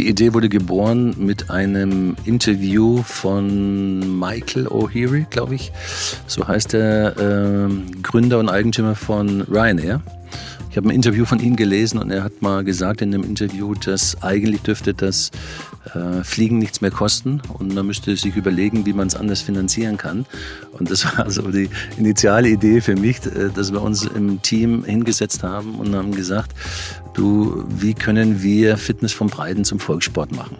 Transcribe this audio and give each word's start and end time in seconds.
Die 0.00 0.08
Idee 0.08 0.32
wurde 0.32 0.48
geboren 0.48 1.14
mit 1.18 1.50
einem 1.50 2.16
Interview 2.24 3.02
von 3.02 4.18
Michael 4.18 4.66
O'Heary, 4.66 5.26
glaube 5.28 5.56
ich. 5.56 5.72
So 6.26 6.48
heißt 6.48 6.72
der 6.72 7.18
äh, 7.18 8.00
Gründer 8.00 8.38
und 8.38 8.48
Eigentümer 8.48 8.94
von 8.94 9.42
Ryanair. 9.42 10.00
Ich 10.70 10.78
habe 10.78 10.88
ein 10.88 10.94
Interview 10.94 11.26
von 11.26 11.38
ihm 11.38 11.54
gelesen 11.54 11.98
und 11.98 12.10
er 12.10 12.24
hat 12.24 12.40
mal 12.40 12.64
gesagt 12.64 13.02
in 13.02 13.12
einem 13.12 13.24
Interview, 13.24 13.74
dass 13.74 14.22
eigentlich 14.22 14.62
dürfte 14.62 14.94
das 14.94 15.32
äh, 15.94 16.24
Fliegen 16.24 16.58
nichts 16.58 16.80
mehr 16.80 16.90
kosten 16.90 17.40
und 17.58 17.74
man 17.74 17.86
müsste 17.86 18.16
sich 18.16 18.36
überlegen, 18.36 18.86
wie 18.86 18.92
man 18.92 19.08
es 19.08 19.14
anders 19.14 19.40
finanzieren 19.40 19.96
kann. 19.96 20.26
Und 20.72 20.90
das 20.90 21.04
war 21.16 21.30
so 21.30 21.42
die 21.50 21.68
initiale 21.96 22.48
Idee 22.48 22.80
für 22.80 22.96
mich, 22.96 23.24
äh, 23.26 23.50
dass 23.54 23.72
wir 23.72 23.82
uns 23.82 24.04
im 24.04 24.42
Team 24.42 24.84
hingesetzt 24.84 25.42
haben 25.42 25.76
und 25.76 25.94
haben 25.94 26.12
gesagt, 26.12 26.52
du, 27.14 27.64
wie 27.68 27.94
können 27.94 28.42
wir 28.42 28.76
Fitness 28.76 29.12
vom 29.12 29.28
Breiten 29.28 29.64
zum 29.64 29.78
Volkssport 29.78 30.32
machen? 30.32 30.56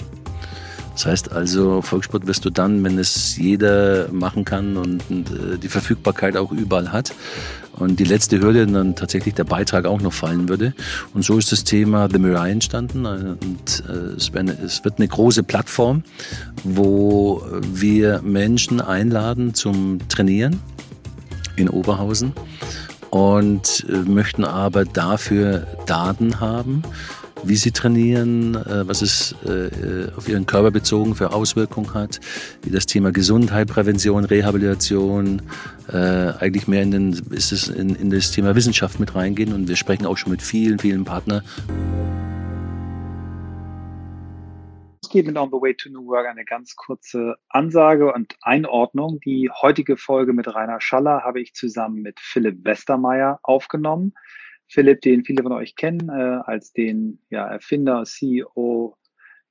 Das 0.95 1.07
heißt 1.07 1.33
also, 1.33 1.81
Volkssport 1.81 2.27
wirst 2.27 2.45
du 2.45 2.51
dann, 2.51 2.85
wenn 2.85 2.99
es 2.99 3.37
jeder 3.37 4.09
machen 4.13 4.45
kann 4.45 4.77
und, 4.77 5.03
und 5.09 5.31
äh, 5.31 5.57
die 5.57 5.69
Verfügbarkeit 5.69 6.37
auch 6.37 6.53
überall 6.53 6.93
hat 6.93 7.13
und 7.81 7.99
die 7.99 8.05
letzte 8.05 8.41
Hürde 8.41 8.67
dann 8.67 8.95
tatsächlich 8.95 9.35
der 9.35 9.45
Beitrag 9.45 9.87
auch 9.87 10.01
noch 10.01 10.13
fallen 10.13 10.49
würde. 10.49 10.75
Und 11.15 11.25
so 11.25 11.39
ist 11.39 11.51
das 11.51 11.65
Thema 11.65 12.09
The 12.11 12.19
Mirai 12.19 12.51
entstanden 12.51 13.07
und 13.07 13.83
äh, 13.89 14.15
es, 14.17 14.33
wird 14.33 14.99
eine 14.99 15.09
große 15.09 15.43
Plattform, 15.43 16.03
wo 16.63 17.43
wir 17.63 18.23
Menschen 18.23 18.81
einladen 18.81 19.55
zum 19.55 19.99
Trainieren 20.09 20.61
in 21.57 21.69
Oberhausen 21.69 22.33
und 23.11 23.87
äh, 23.89 24.09
möchten 24.09 24.45
aber 24.45 24.85
dafür 24.85 25.67
Daten 25.87 26.41
haben 26.41 26.83
wie 27.45 27.57
sie 27.57 27.73
trainieren, 27.73 28.55
äh, 28.55 28.87
was 28.87 29.03
es 29.03 29.35
äh, 29.45 30.11
auf 30.17 30.29
ihren 30.29 30.47
Körper 30.47 30.71
bezogen 30.71 31.15
für 31.15 31.33
Auswirkungen 31.33 31.95
hat, 31.95 32.21
wie 32.63 32.71
das 32.71 32.87
Thema 32.87 33.13
Gesundheit, 33.13 33.69
Prävention, 33.69 34.25
Rehabilitation 34.25 35.43
äh, 35.89 35.97
eigentlich 35.97 36.69
mehr 36.69 36.83
in, 36.83 36.91
den, 36.91 37.13
ist 37.31 37.53
es 37.53 37.69
in, 37.69 37.95
in 37.95 38.11
das 38.11 38.31
Thema 38.31 38.55
Wissenschaft 38.55 39.01
mit 39.01 39.15
reingehen. 39.15 39.53
Und 39.53 39.69
wir 39.69 39.77
sprechen 39.77 40.07
auch 40.07 40.17
schon 40.17 40.33
mit 40.33 40.43
vielen, 40.43 40.79
vielen 40.79 41.05
Partnern. 41.05 41.43
Mit 45.13 45.37
On 45.37 45.51
the 45.51 45.57
Way 45.57 45.75
to 45.75 45.91
New 45.91 46.07
Work 46.07 46.29
eine 46.29 46.45
ganz 46.45 46.77
kurze 46.77 47.35
Ansage 47.49 48.13
und 48.13 48.37
Einordnung. 48.43 49.19
Die 49.25 49.51
heutige 49.51 49.97
Folge 49.97 50.33
mit 50.33 50.47
Rainer 50.55 50.81
Schaller 50.81 51.23
habe 51.25 51.41
ich 51.41 51.53
zusammen 51.53 52.01
mit 52.03 52.21
Philipp 52.21 52.65
Westermeier 52.65 53.41
aufgenommen. 53.43 54.15
Philipp, 54.71 55.01
den 55.01 55.25
viele 55.25 55.43
von 55.43 55.53
euch 55.53 55.75
kennen, 55.75 56.09
äh, 56.09 56.41
als 56.45 56.73
den 56.73 57.19
ja, 57.29 57.45
Erfinder, 57.49 58.05
CEO 58.05 58.97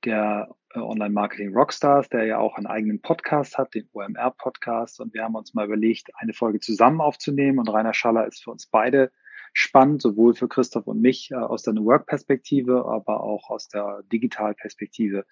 der 0.04 0.48
äh, 0.74 0.78
Online-Marketing 0.78 1.52
Rockstars, 1.54 2.08
der 2.08 2.24
ja 2.24 2.38
auch 2.38 2.56
einen 2.56 2.66
eigenen 2.66 3.02
Podcast 3.02 3.58
hat, 3.58 3.74
den 3.74 3.86
OMR-Podcast. 3.92 4.98
Und 4.98 5.12
wir 5.12 5.22
haben 5.22 5.34
uns 5.34 5.52
mal 5.52 5.66
überlegt, 5.66 6.08
eine 6.14 6.32
Folge 6.32 6.58
zusammen 6.58 7.02
aufzunehmen. 7.02 7.58
Und 7.58 7.68
Rainer 7.68 7.92
Schaller 7.92 8.26
ist 8.26 8.42
für 8.42 8.50
uns 8.50 8.66
beide 8.66 9.12
spannend, 9.52 10.00
sowohl 10.00 10.34
für 10.34 10.48
Christoph 10.48 10.86
und 10.86 11.02
mich 11.02 11.30
äh, 11.32 11.34
aus 11.34 11.64
der 11.64 11.74
New 11.74 11.84
Work-Perspektive, 11.84 12.86
aber 12.86 13.22
auch 13.22 13.50
aus 13.50 13.68
der 13.68 14.02
Digital-Perspektive 14.10 15.26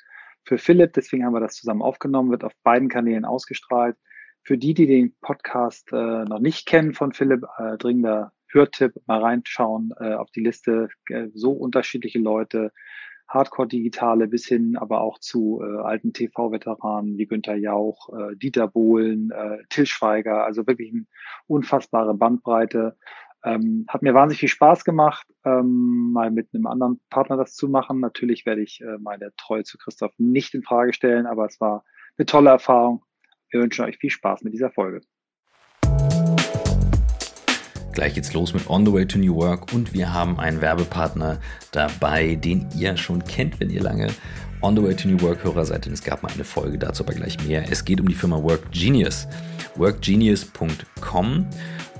für 0.44 0.58
Philipp. 0.58 0.92
Deswegen 0.92 1.24
haben 1.24 1.32
wir 1.32 1.40
das 1.40 1.54
zusammen 1.54 1.80
aufgenommen, 1.80 2.30
wird 2.30 2.44
auf 2.44 2.52
beiden 2.62 2.90
Kanälen 2.90 3.24
ausgestrahlt. 3.24 3.96
Für 4.42 4.58
die, 4.58 4.74
die 4.74 4.86
den 4.86 5.16
Podcast 5.22 5.90
äh, 5.92 6.24
noch 6.24 6.40
nicht 6.40 6.66
kennen 6.66 6.92
von 6.92 7.14
Philipp, 7.14 7.44
äh, 7.56 7.78
dringender 7.78 8.32
Hörtipp, 8.50 8.94
mal 9.06 9.20
reinschauen 9.20 9.92
äh, 9.98 10.14
auf 10.14 10.30
die 10.30 10.40
Liste. 10.40 10.88
Äh, 11.08 11.28
so 11.34 11.52
unterschiedliche 11.52 12.18
Leute, 12.18 12.72
Hardcore-Digitale 13.28 14.26
bis 14.26 14.46
hin 14.46 14.76
aber 14.76 15.00
auch 15.00 15.18
zu 15.18 15.60
äh, 15.62 15.80
alten 15.82 16.12
TV-Veteranen 16.12 17.18
wie 17.18 17.26
Günther 17.26 17.56
Jauch, 17.56 18.08
äh, 18.16 18.36
Dieter 18.36 18.68
Bohlen, 18.68 19.30
äh, 19.30 19.58
Till 19.68 19.86
Schweiger, 19.86 20.44
also 20.44 20.66
wirklich 20.66 20.92
eine 20.92 21.04
unfassbare 21.46 22.14
Bandbreite. 22.14 22.96
Ähm, 23.44 23.84
hat 23.88 24.02
mir 24.02 24.14
wahnsinnig 24.14 24.40
viel 24.40 24.48
Spaß 24.48 24.84
gemacht, 24.84 25.26
ähm, 25.44 26.10
mal 26.12 26.30
mit 26.30 26.48
einem 26.52 26.66
anderen 26.66 27.00
Partner 27.08 27.36
das 27.36 27.54
zu 27.54 27.68
machen. 27.68 28.00
Natürlich 28.00 28.46
werde 28.46 28.62
ich 28.62 28.80
äh, 28.80 28.98
meine 28.98 29.32
Treue 29.36 29.62
zu 29.62 29.78
Christoph 29.78 30.12
nicht 30.18 30.54
in 30.54 30.62
Frage 30.62 30.92
stellen, 30.92 31.26
aber 31.26 31.46
es 31.46 31.60
war 31.60 31.84
eine 32.16 32.26
tolle 32.26 32.50
Erfahrung. 32.50 33.04
Wir 33.50 33.60
wünschen 33.60 33.84
euch 33.84 33.98
viel 33.98 34.10
Spaß 34.10 34.42
mit 34.42 34.54
dieser 34.54 34.70
Folge. 34.70 35.02
Gleich 37.98 38.14
geht's 38.14 38.32
los 38.32 38.54
mit 38.54 38.70
On 38.70 38.86
the 38.86 38.92
Way 38.92 39.06
to 39.06 39.18
New 39.18 39.34
Work 39.34 39.72
und 39.72 39.92
wir 39.92 40.14
haben 40.14 40.38
einen 40.38 40.60
Werbepartner 40.60 41.40
dabei, 41.72 42.36
den 42.36 42.68
ihr 42.76 42.96
schon 42.96 43.24
kennt, 43.24 43.58
wenn 43.58 43.70
ihr 43.70 43.82
lange 43.82 44.06
On 44.62 44.76
the 44.76 44.82
Way 44.84 44.94
to 44.94 45.08
New 45.08 45.20
Work 45.20 45.42
Hörer 45.42 45.64
seid, 45.64 45.84
denn 45.84 45.94
es 45.94 46.04
gab 46.04 46.22
mal 46.22 46.30
eine 46.32 46.44
Folge 46.44 46.78
dazu, 46.78 47.02
aber 47.02 47.12
gleich 47.12 47.44
mehr. 47.44 47.64
Es 47.68 47.84
geht 47.84 48.00
um 48.00 48.06
die 48.06 48.14
Firma 48.14 48.40
Work 48.40 48.70
Genius. 48.70 49.26
WorkGenius.com 49.74 51.46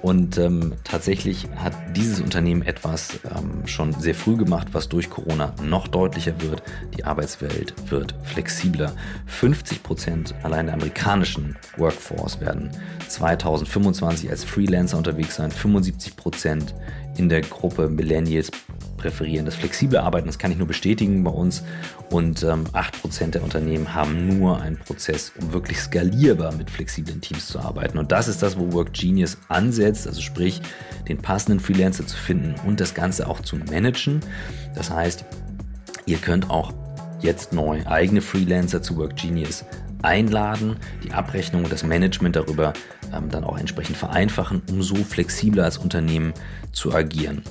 und 0.03 0.39
ähm, 0.39 0.75
tatsächlich 0.85 1.49
hat 1.57 1.73
dieses 1.97 2.21
Unternehmen 2.21 2.63
etwas 2.63 3.19
ähm, 3.37 3.67
schon 3.67 3.93
sehr 3.95 4.15
früh 4.15 4.37
gemacht, 4.37 4.69
was 4.73 4.89
durch 4.89 5.11
Corona 5.11 5.55
noch 5.63 5.89
deutlicher 5.89 6.41
wird. 6.41 6.63
Die 6.97 7.05
Arbeitswelt 7.05 7.75
wird 7.91 8.15
flexibler. 8.25 8.93
50 9.27 9.83
Prozent 9.83 10.35
allein 10.43 10.67
der 10.67 10.75
amerikanischen 10.75 11.57
Workforce 11.77 12.41
werden 12.41 12.71
2025 13.09 14.31
als 14.31 14.45
Freelancer 14.45 14.99
unterwegs 14.99 15.37
sein. 15.37 15.51
75 15.51 16.17
Prozent 16.17 16.75
in 17.19 17.29
der 17.29 17.41
Gruppe 17.43 17.89
Millennials 17.89 18.51
präferieren 18.97 19.47
das 19.47 19.55
flexible 19.55 19.99
Arbeiten. 19.99 20.27
Das 20.27 20.39
kann 20.39 20.51
ich 20.51 20.59
nur 20.59 20.67
bestätigen 20.67 21.25
bei 21.25 21.31
uns. 21.31 21.63
Und 22.11 22.43
ähm, 22.43 22.65
8% 22.73 23.31
der 23.31 23.43
Unternehmen 23.43 23.95
haben 23.95 24.39
nur 24.39 24.61
einen 24.61 24.77
Prozess, 24.77 25.33
um 25.41 25.53
wirklich 25.53 25.79
skalierbar 25.79 26.53
mit 26.53 26.71
flexiblen 26.71 27.21
Teams 27.21 27.47
zu 27.47 27.61
arbeiten. 27.61 27.99
Und 27.99 28.13
das 28.13 28.29
ist 28.29 28.43
das, 28.43 28.59
wo 28.59 28.73
Work 28.73 28.93
Genius 28.93 29.39
ansetzt, 29.49 30.07
also 30.07 30.21
sprich, 30.21 30.61
den 31.09 31.19
passenden 31.19 31.61
Freelancer 31.61 32.07
zu 32.07 32.17
finden 32.17 32.55
und 32.67 32.81
das 32.81 32.95
Ganze 32.95 33.27
auch 33.29 33.41
zu 33.41 33.57
managen. 33.57 34.21
Das 34.75 34.91
heißt, 34.91 35.25
ihr 36.07 36.19
könnt 36.19 36.51
auch 36.51 36.73
jetzt 37.21 37.53
neu 37.53 37.85
eigene 37.87 38.21
Freelancer 38.21 38.83
zu 38.83 38.97
Work 38.97 39.17
Genius 39.17 39.65
einladen, 40.03 40.77
die 41.05 41.13
Abrechnung 41.13 41.65
und 41.65 41.73
das 41.73 41.83
Management 41.83 42.37
darüber 42.37 42.73
ähm, 43.15 43.31
dann 43.31 43.45
auch 43.45 43.59
entsprechend 43.59 43.97
vereinfachen, 43.97 44.63
um 44.71 44.83
so 44.83 44.97
flexibler 44.97 45.65
als 45.65 45.79
Unternehmen 45.79 46.33
zu 46.73 46.95
agieren. 46.95 47.43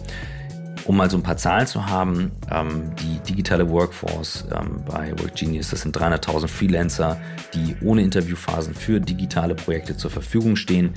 Um 0.86 0.96
mal 0.96 1.10
so 1.10 1.18
ein 1.18 1.24
paar 1.24 1.36
Zahlen 1.36 1.68
zu 1.68 1.86
haben, 1.88 2.32
ähm, 2.50 2.96
die 2.96 3.20
digitale 3.20 3.70
Workforce 3.70 4.46
ähm, 4.58 4.82
bei 4.86 5.12
WorkGenius, 5.20 5.70
das 5.70 5.82
sind 5.82 5.98
300.000 5.98 6.48
Freelancer, 6.48 7.20
die 7.54 7.76
ohne 7.82 8.04
Interviewphasen 8.04 8.74
für 8.74 9.02
digitale 9.02 9.54
Projekte 9.54 9.98
zur 9.98 10.12
Verfügung 10.12 10.56
stehen. 10.56 10.94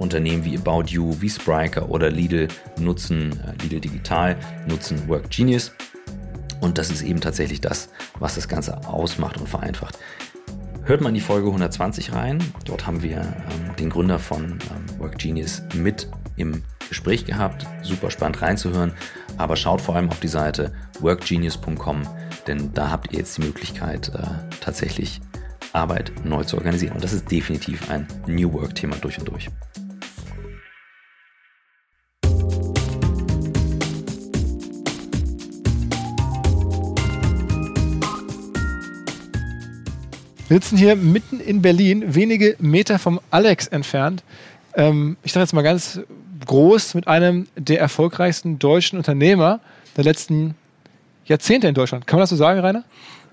Unternehmen 0.00 0.44
wie 0.44 0.56
About 0.56 0.84
You, 0.88 1.14
wie 1.20 1.30
Spriker 1.30 1.88
oder 1.88 2.10
Lidl 2.10 2.48
nutzen 2.78 3.32
äh, 3.32 3.62
Lidl 3.62 3.80
Digital, 3.80 4.36
nutzen 4.66 5.08
WorkGenius. 5.08 5.72
Und 6.60 6.78
das 6.78 6.90
ist 6.90 7.02
eben 7.02 7.20
tatsächlich 7.20 7.60
das, 7.60 7.88
was 8.18 8.34
das 8.34 8.48
Ganze 8.48 8.88
ausmacht 8.88 9.38
und 9.38 9.48
vereinfacht. 9.48 9.98
Hört 10.88 11.02
mal 11.02 11.10
in 11.10 11.16
die 11.16 11.20
Folge 11.20 11.48
120 11.48 12.14
rein. 12.14 12.42
Dort 12.64 12.86
haben 12.86 13.02
wir 13.02 13.18
ähm, 13.18 13.76
den 13.78 13.90
Gründer 13.90 14.18
von 14.18 14.52
ähm, 14.52 14.98
WorkGenius 14.98 15.62
mit 15.74 16.08
im 16.36 16.62
Gespräch 16.88 17.26
gehabt. 17.26 17.66
Super 17.82 18.10
spannend 18.10 18.40
reinzuhören. 18.40 18.94
Aber 19.36 19.56
schaut 19.56 19.82
vor 19.82 19.96
allem 19.96 20.08
auf 20.08 20.20
die 20.20 20.28
Seite 20.28 20.72
workgenius.com, 21.00 22.08
denn 22.46 22.72
da 22.72 22.90
habt 22.90 23.12
ihr 23.12 23.18
jetzt 23.18 23.36
die 23.36 23.42
Möglichkeit, 23.42 24.08
äh, 24.14 24.28
tatsächlich 24.62 25.20
Arbeit 25.74 26.10
neu 26.24 26.42
zu 26.44 26.56
organisieren. 26.56 26.94
Und 26.94 27.04
das 27.04 27.12
ist 27.12 27.30
definitiv 27.30 27.90
ein 27.90 28.08
New 28.26 28.50
Work-Thema 28.54 28.96
durch 28.96 29.18
und 29.18 29.28
durch. 29.28 29.50
Wir 40.48 40.56
sitzen 40.56 40.78
hier 40.78 40.96
mitten 40.96 41.40
in 41.40 41.60
Berlin, 41.60 42.14
wenige 42.14 42.56
Meter 42.58 42.98
vom 42.98 43.20
Alex 43.30 43.66
entfernt. 43.66 44.22
Ähm, 44.74 45.18
ich 45.22 45.32
sage 45.32 45.44
jetzt 45.44 45.52
mal 45.52 45.60
ganz 45.60 46.00
groß 46.46 46.94
mit 46.94 47.06
einem 47.06 47.48
der 47.54 47.80
erfolgreichsten 47.80 48.58
deutschen 48.58 48.96
Unternehmer 48.96 49.60
der 49.98 50.04
letzten 50.04 50.54
Jahrzehnte 51.26 51.68
in 51.68 51.74
Deutschland. 51.74 52.06
Kann 52.06 52.16
man 52.16 52.22
das 52.22 52.30
so 52.30 52.36
sagen, 52.36 52.60
Rainer? 52.60 52.84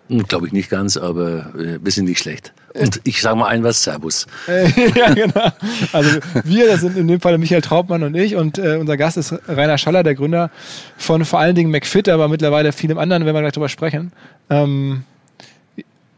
Hm, 0.10 0.24
Glaube 0.28 0.48
ich 0.48 0.52
nicht 0.52 0.70
ganz, 0.70 0.98
aber 0.98 1.54
äh, 1.58 1.80
wir 1.82 1.92
sind 1.94 2.04
nicht 2.04 2.20
schlecht. 2.20 2.52
Und 2.74 3.00
ich 3.06 3.22
sage 3.22 3.38
mal 3.38 3.48
ein 3.48 3.64
was, 3.64 3.82
Servus. 3.82 4.28
ja, 4.96 5.14
genau. 5.14 5.52
Also 5.94 6.20
wir, 6.44 6.68
das 6.68 6.82
sind 6.82 6.98
in 6.98 7.08
dem 7.08 7.22
Fall 7.22 7.38
Michael 7.38 7.62
Traubmann 7.62 8.04
und 8.04 8.16
ich 8.16 8.36
und 8.36 8.58
äh, 8.58 8.76
unser 8.76 8.98
Gast 8.98 9.16
ist 9.16 9.34
Rainer 9.48 9.78
Schaller, 9.78 10.04
der 10.04 10.16
Gründer 10.16 10.52
von 10.98 11.24
vor 11.24 11.40
allen 11.40 11.56
Dingen 11.56 11.72
McFit, 11.72 12.10
aber 12.10 12.28
mittlerweile 12.28 12.74
vielem 12.74 12.98
anderen, 12.98 13.26
wenn 13.26 13.34
wir 13.34 13.40
gleich 13.40 13.54
drüber 13.54 13.70
sprechen. 13.70 14.12
Ähm, 14.50 15.06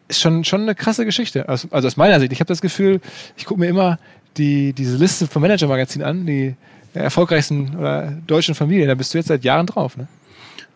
ist 0.07 0.21
schon, 0.21 0.43
schon 0.43 0.61
eine 0.61 0.75
krasse 0.75 1.05
Geschichte. 1.05 1.49
Also, 1.49 1.67
also 1.71 1.87
aus 1.87 1.97
meiner 1.97 2.19
Sicht. 2.19 2.31
Ich 2.31 2.39
habe 2.39 2.47
das 2.47 2.61
Gefühl, 2.61 3.01
ich 3.35 3.45
gucke 3.45 3.59
mir 3.59 3.67
immer 3.67 3.99
die, 4.37 4.73
diese 4.73 4.97
Liste 4.97 5.27
vom 5.27 5.41
Manager-Magazin 5.41 6.03
an, 6.03 6.25
die 6.25 6.55
erfolgreichsten 6.93 7.75
oder 7.75 8.11
deutschen 8.25 8.55
Familie. 8.55 8.87
Da 8.87 8.95
bist 8.95 9.13
du 9.13 9.17
jetzt 9.17 9.27
seit 9.27 9.43
Jahren 9.43 9.65
drauf, 9.65 9.97
ne? 9.97 10.07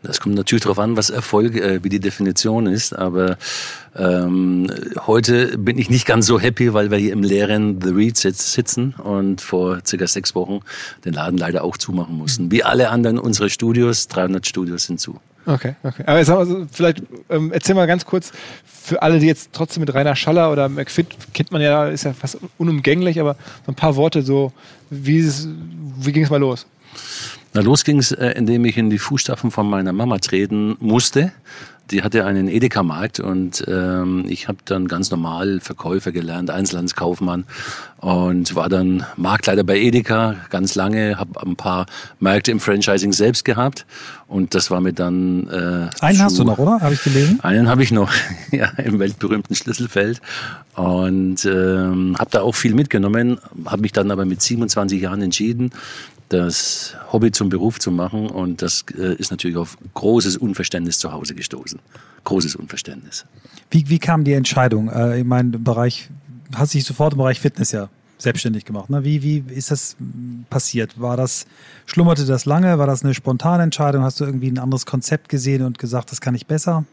Das 0.04 0.20
kommt 0.20 0.36
natürlich 0.36 0.64
darauf 0.64 0.80
an, 0.80 0.98
was 0.98 1.10
Erfolg, 1.10 1.56
äh, 1.56 1.84
wie 1.84 1.90
die 1.90 2.00
Definition 2.00 2.66
ist. 2.66 2.98
Aber 2.98 3.38
ähm, 3.96 4.68
heute 5.06 5.58
bin 5.58 5.78
ich 5.78 5.90
nicht 5.90 6.06
ganz 6.06 6.26
so 6.26 6.40
happy, 6.40 6.74
weil 6.74 6.90
wir 6.90 6.98
hier 6.98 7.14
im 7.14 7.24
leeren 7.24 7.82
The 7.82 7.90
Reed 7.90 8.18
sitzen 8.18 8.94
und 8.94 9.42
vor 9.42 9.80
circa 9.86 10.08
sechs 10.08 10.34
Wochen 10.34 10.62
den 11.06 11.14
Laden 11.14 11.38
leider 11.38 11.64
auch 11.64 11.78
zumachen 11.78 12.18
mussten. 12.18 12.52
Wie 12.52 12.64
alle 12.64 12.90
anderen 12.90 13.20
unserer 13.20 13.50
Studios, 13.50 14.08
300 14.08 14.48
Studios 14.48 14.86
sind 14.86 15.00
zu. 15.00 15.20
Okay, 15.46 15.76
okay. 15.84 16.04
Aber 16.06 16.20
jetzt 16.20 16.30
haben 16.30 16.40
wir 16.40 16.46
so, 16.46 16.68
vielleicht 16.72 17.02
ähm, 17.30 17.52
erzähl 17.52 17.76
mal 17.76 17.88
ganz 17.88 18.06
kurz 18.06 18.32
für 18.66 19.02
alle, 19.02 19.20
die 19.20 19.26
jetzt 19.26 19.50
trotzdem 19.54 19.82
mit 19.82 19.94
Rainer 19.94 20.16
Schaller 20.16 20.52
oder 20.52 20.70
McFit 20.70 21.08
kennt 21.34 21.52
man 21.52 21.62
ja, 21.62 21.88
ist 21.88 22.04
ja 22.04 22.14
fast 22.14 22.38
unumgänglich, 22.58 23.20
aber 23.20 23.36
so 23.66 23.72
ein 23.72 23.76
paar 23.76 23.96
Worte 23.96 24.22
so, 24.22 24.52
wie, 24.90 25.24
wie 25.24 26.12
ging 26.12 26.24
es 26.24 26.30
mal 26.30 26.40
los? 26.40 26.68
Na, 27.54 27.62
los 27.62 27.84
ging 27.84 28.00
es, 28.00 28.12
äh, 28.12 28.32
indem 28.32 28.66
ich 28.66 28.78
in 28.78 28.90
die 28.90 29.00
Fußstapfen 29.00 29.52
von 29.52 29.70
meiner 29.70 29.92
Mama 29.92 30.20
treten 30.20 30.78
musste. 30.80 31.34
Die 31.90 32.04
hatte 32.04 32.26
einen 32.26 32.48
Edeka-Markt 32.48 33.20
und 33.20 33.66
ähm, 33.68 34.24
ich 34.30 34.48
habe 34.48 34.60
dann 34.64 34.88
ganz 34.88 35.12
normal 35.12 35.60
Verkäufer 35.60 36.14
gelernt, 36.14 36.50
Einzelhandelskaufmann 36.50 37.44
und 37.98 38.56
war 38.56 38.70
dann 38.70 39.06
Marktleiter 39.18 39.66
bei 39.66 39.78
Edeka 39.78 40.36
ganz 40.50 40.76
lange, 40.76 41.18
habe 41.18 41.42
ein 41.42 41.58
paar 41.58 41.88
Märkte 42.22 42.52
im 42.52 42.62
Franchising 42.62 43.12
selbst 43.12 43.44
gehabt 43.44 43.86
und 44.28 44.56
das 44.56 44.72
war 44.72 44.80
mir 44.80 44.94
dann... 44.94 45.48
Äh, 45.50 46.04
einen 46.06 46.24
hast 46.24 46.40
du 46.40 46.46
noch, 46.46 46.60
oder? 46.60 46.80
Habe 46.80 46.94
ich 46.94 47.04
gelesen? 47.04 47.42
Einen 47.42 47.68
habe 47.68 47.84
ich 47.84 47.92
noch, 47.92 48.14
ja, 48.52 48.68
im 48.78 48.98
weltberühmten 49.00 49.54
Schlüsselfeld 49.54 50.22
und 50.76 51.44
ähm, 51.44 52.16
habe 52.18 52.30
da 52.32 52.42
auch 52.42 52.56
viel 52.56 52.74
mitgenommen, 52.74 53.38
habe 53.66 53.82
mich 53.82 53.92
dann 53.92 54.12
aber 54.12 54.24
mit 54.24 54.42
27 54.42 55.02
Jahren 55.02 55.22
entschieden, 55.22 55.72
das 56.32 56.96
Hobby 57.12 57.32
zum 57.32 57.50
Beruf 57.50 57.80
zu 57.80 57.92
machen. 57.92 58.30
Und 58.30 58.62
das 58.62 58.86
äh, 58.98 59.16
ist 59.16 59.32
natürlich 59.32 59.58
auf 59.58 59.78
großes 59.94 60.38
Unverständnis 60.38 60.98
zu 61.00 61.12
Hause 61.12 61.36
gestoßen. 61.36 61.80
Großes 62.24 62.56
Unverständnis. 62.56 63.26
Wie, 63.70 63.90
wie 63.90 64.00
kam 64.00 64.24
die 64.24 64.34
Entscheidung? 64.34 64.90
Äh, 64.90 65.20
ich 65.20 65.26
meine, 65.26 65.58
Bereich, 65.58 66.10
hast 66.56 66.74
dich 66.74 66.86
sofort 66.86 67.14
im 67.14 67.18
Bereich 67.18 67.40
Fitness 67.40 67.72
ja 67.72 67.90
selbstständig 68.18 68.66
gemacht. 68.66 68.90
Ne? 68.90 69.04
Wie, 69.04 69.24
wie 69.24 69.44
ist 69.54 69.72
das 69.72 69.98
passiert? 70.50 71.00
War 71.02 71.18
das, 71.18 71.48
schlummerte 71.86 72.26
das 72.26 72.46
lange? 72.46 72.78
War 72.78 72.88
das 72.88 73.04
eine 73.04 73.14
spontane 73.14 73.64
Entscheidung? 73.64 74.04
Hast 74.04 74.20
du 74.20 74.26
irgendwie 74.26 74.50
ein 74.50 74.60
anderes 74.60 74.86
Konzept 74.86 75.28
gesehen 75.28 75.64
und 75.64 75.80
gesagt, 75.80 76.12
das 76.12 76.22
kann 76.22 76.36
ich 76.36 76.46
besser? 76.46 76.86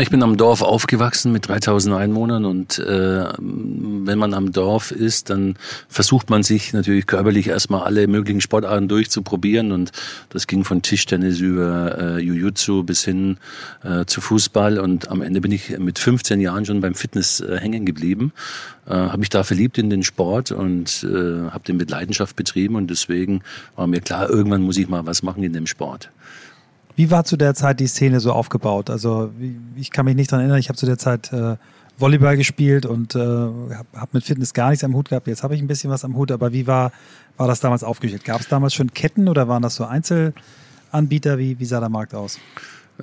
Ich 0.00 0.10
bin 0.10 0.22
am 0.22 0.36
Dorf 0.36 0.62
aufgewachsen 0.62 1.32
mit 1.32 1.48
3000 1.48 1.96
Einwohnern 1.96 2.44
und 2.44 2.78
äh, 2.78 3.24
wenn 3.36 4.16
man 4.16 4.32
am 4.32 4.52
Dorf 4.52 4.92
ist, 4.92 5.28
dann 5.28 5.56
versucht 5.88 6.30
man 6.30 6.44
sich 6.44 6.72
natürlich 6.72 7.08
körperlich 7.08 7.48
erstmal 7.48 7.82
alle 7.82 8.06
möglichen 8.06 8.40
Sportarten 8.40 8.86
durchzuprobieren 8.86 9.72
und 9.72 9.90
das 10.28 10.46
ging 10.46 10.62
von 10.62 10.82
Tischtennis 10.82 11.40
über 11.40 11.98
äh, 11.98 12.20
Jiu-Jitsu 12.20 12.84
bis 12.84 13.04
hin 13.04 13.38
äh, 13.82 14.04
zu 14.04 14.20
Fußball 14.20 14.78
und 14.78 15.10
am 15.10 15.20
Ende 15.20 15.40
bin 15.40 15.50
ich 15.50 15.76
mit 15.80 15.98
15 15.98 16.40
Jahren 16.40 16.64
schon 16.64 16.80
beim 16.80 16.94
Fitness 16.94 17.40
äh, 17.40 17.58
hängen 17.58 17.84
geblieben, 17.84 18.32
äh, 18.86 18.92
habe 18.92 19.18
mich 19.18 19.30
da 19.30 19.42
verliebt 19.42 19.78
in 19.78 19.90
den 19.90 20.04
Sport 20.04 20.52
und 20.52 21.04
äh, 21.10 21.50
habe 21.50 21.64
den 21.66 21.76
mit 21.76 21.90
Leidenschaft 21.90 22.36
betrieben 22.36 22.76
und 22.76 22.88
deswegen 22.88 23.42
war 23.74 23.88
mir 23.88 24.00
klar, 24.00 24.30
irgendwann 24.30 24.62
muss 24.62 24.76
ich 24.76 24.88
mal 24.88 25.06
was 25.06 25.24
machen 25.24 25.42
in 25.42 25.52
dem 25.52 25.66
Sport. 25.66 26.10
Wie 26.98 27.12
war 27.12 27.22
zu 27.22 27.36
der 27.36 27.54
Zeit 27.54 27.78
die 27.78 27.86
Szene 27.86 28.18
so 28.18 28.32
aufgebaut? 28.32 28.90
Also 28.90 29.30
ich 29.76 29.92
kann 29.92 30.04
mich 30.04 30.16
nicht 30.16 30.32
daran 30.32 30.40
erinnern, 30.40 30.58
ich 30.58 30.68
habe 30.68 30.76
zu 30.76 30.84
der 30.84 30.98
Zeit 30.98 31.32
äh, 31.32 31.54
Volleyball 31.96 32.36
gespielt 32.36 32.86
und 32.86 33.14
äh, 33.14 33.20
habe 33.20 33.86
hab 33.94 34.14
mit 34.14 34.24
Fitness 34.24 34.52
gar 34.52 34.70
nichts 34.70 34.82
am 34.82 34.94
Hut 34.94 35.10
gehabt. 35.10 35.28
Jetzt 35.28 35.44
habe 35.44 35.54
ich 35.54 35.62
ein 35.62 35.68
bisschen 35.68 35.90
was 35.90 36.04
am 36.04 36.16
Hut, 36.16 36.32
aber 36.32 36.52
wie 36.52 36.66
war, 36.66 36.90
war 37.36 37.46
das 37.46 37.60
damals 37.60 37.84
aufgestellt? 37.84 38.24
Gab 38.24 38.40
es 38.40 38.48
damals 38.48 38.74
schon 38.74 38.92
Ketten 38.92 39.28
oder 39.28 39.46
waren 39.46 39.62
das 39.62 39.76
so 39.76 39.84
Einzelanbieter? 39.84 41.38
Wie, 41.38 41.60
wie 41.60 41.64
sah 41.66 41.78
der 41.78 41.88
Markt 41.88 42.16
aus? 42.16 42.40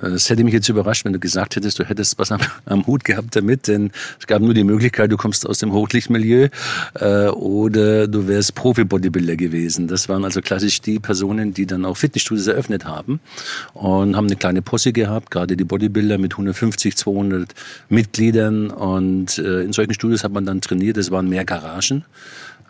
Es 0.02 0.28
hätte 0.28 0.44
mich 0.44 0.52
jetzt 0.52 0.68
überrascht, 0.68 1.06
wenn 1.06 1.14
du 1.14 1.18
gesagt 1.18 1.56
hättest, 1.56 1.78
du 1.78 1.84
hättest 1.84 2.18
was 2.18 2.30
am, 2.30 2.40
am, 2.66 2.86
Hut 2.86 3.04
gehabt 3.04 3.34
damit, 3.34 3.66
denn 3.66 3.90
es 4.20 4.26
gab 4.26 4.42
nur 4.42 4.52
die 4.52 4.64
Möglichkeit, 4.64 5.10
du 5.10 5.16
kommst 5.16 5.46
aus 5.46 5.58
dem 5.58 5.72
Hochlichtmilieu 5.72 6.48
äh, 6.94 7.28
oder 7.28 8.06
du 8.06 8.28
wärst 8.28 8.54
Profi-Bodybuilder 8.54 9.36
gewesen. 9.36 9.88
Das 9.88 10.08
waren 10.08 10.24
also 10.24 10.42
klassisch 10.42 10.82
die 10.82 10.98
Personen, 10.98 11.54
die 11.54 11.66
dann 11.66 11.84
auch 11.86 11.96
Fitnessstudios 11.96 12.46
eröffnet 12.46 12.84
haben 12.84 13.20
und 13.72 14.16
haben 14.16 14.26
eine 14.26 14.36
kleine 14.36 14.60
Posse 14.60 14.92
gehabt, 14.92 15.30
gerade 15.30 15.56
die 15.56 15.64
Bodybuilder 15.64 16.18
mit 16.18 16.34
150, 16.34 16.96
200 16.96 17.54
Mitgliedern 17.88 18.70
und 18.70 19.38
äh, 19.38 19.62
in 19.62 19.72
solchen 19.72 19.94
Studios 19.94 20.24
hat 20.24 20.32
man 20.32 20.44
dann 20.44 20.60
trainiert. 20.60 20.98
Es 20.98 21.10
waren 21.10 21.28
mehr 21.28 21.44
Garagen. 21.44 22.04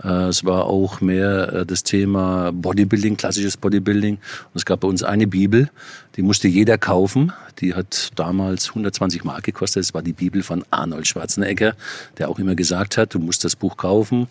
Äh, 0.02 0.28
es 0.28 0.44
war 0.44 0.64
auch 0.64 1.00
mehr 1.00 1.52
äh, 1.52 1.66
das 1.66 1.82
Thema 1.82 2.52
Bodybuilding, 2.52 3.16
klassisches 3.16 3.56
Bodybuilding. 3.56 4.14
Und 4.14 4.54
es 4.54 4.64
gab 4.64 4.80
bei 4.80 4.88
uns 4.88 5.02
eine 5.02 5.26
Bibel, 5.26 5.70
die 6.16 6.22
musste 6.22 6.48
jeder 6.48 6.78
kaufen. 6.78 7.32
Die 7.60 7.74
hat 7.74 8.10
damals 8.16 8.70
120 8.70 9.24
Mark 9.24 9.44
gekostet. 9.44 9.82
Es 9.82 9.94
war 9.94 10.02
die 10.02 10.12
Bibel 10.12 10.42
von 10.42 10.64
Arnold 10.70 11.06
Schwarzenegger, 11.06 11.74
der 12.18 12.28
auch 12.28 12.38
immer 12.38 12.54
gesagt 12.54 12.96
hat, 12.96 13.14
du 13.14 13.18
musst 13.18 13.44
das 13.44 13.56
Buch 13.56 13.76
kaufen, 13.76 14.28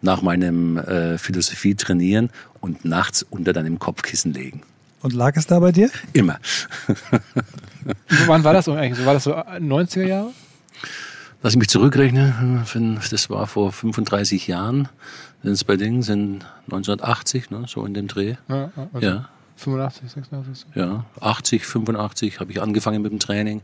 nach 0.00 0.22
meinem 0.22 0.76
äh, 0.78 1.18
Philosophie 1.18 1.74
trainieren 1.74 2.30
und 2.60 2.84
nachts 2.84 3.24
unter 3.28 3.52
deinem 3.52 3.78
Kopfkissen 3.78 4.32
legen. 4.32 4.62
Und 5.00 5.14
lag 5.14 5.36
es 5.36 5.46
da 5.46 5.60
bei 5.60 5.72
dir? 5.72 5.90
Immer. 6.12 6.38
Wann 8.26 8.42
war 8.42 8.52
das 8.52 8.64
so 8.64 8.72
eigentlich? 8.72 9.04
War 9.06 9.14
das 9.14 9.24
so 9.24 9.34
90er 9.34 10.04
Jahre? 10.04 10.32
Lass 11.40 11.52
ich 11.52 11.58
mich 11.58 11.68
zurückrechnen, 11.68 12.64
das 13.10 13.30
war 13.30 13.46
vor 13.46 13.70
35 13.70 14.48
Jahren, 14.48 14.88
sind 15.44 15.52
es 15.52 15.62
bei 15.62 15.76
Dingen, 15.76 16.02
sind 16.02 16.44
1980, 16.64 17.50
ne, 17.50 17.64
so 17.68 17.84
in 17.86 17.94
dem 17.94 18.08
Dreh. 18.08 18.34
Ja, 18.48 18.72
also 18.92 19.06
ja. 19.06 19.28
85, 19.56 20.10
86. 20.10 20.66
Ja, 20.74 21.04
80, 21.20 21.64
85 21.64 22.40
habe 22.40 22.50
ich 22.50 22.60
angefangen 22.60 23.02
mit 23.02 23.12
dem 23.12 23.20
Training. 23.20 23.62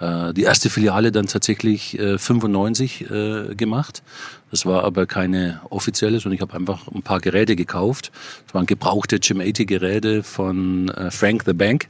Äh, 0.00 0.34
die 0.34 0.42
erste 0.42 0.68
Filiale 0.68 1.12
dann 1.12 1.26
tatsächlich 1.26 1.98
äh, 1.98 2.18
95 2.18 3.10
äh, 3.10 3.54
gemacht. 3.54 4.02
Das 4.50 4.66
war 4.66 4.84
aber 4.84 5.06
keine 5.06 5.60
offizielle, 5.70 6.20
sondern 6.20 6.36
ich 6.36 6.42
habe 6.42 6.54
einfach 6.54 6.88
ein 6.88 7.02
paar 7.02 7.20
Geräte 7.20 7.56
gekauft. 7.56 8.10
Das 8.46 8.54
waren 8.54 8.66
gebrauchte 8.66 9.18
Gym 9.18 9.40
80 9.40 9.66
Geräte 9.66 10.22
von 10.22 10.88
äh, 10.90 11.10
Frank 11.10 11.44
the 11.46 11.54
Bank. 11.54 11.88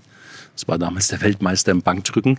Das 0.54 0.68
war 0.68 0.78
damals 0.78 1.08
der 1.08 1.20
Weltmeister 1.20 1.72
im 1.72 1.82
Bankdrücken 1.82 2.38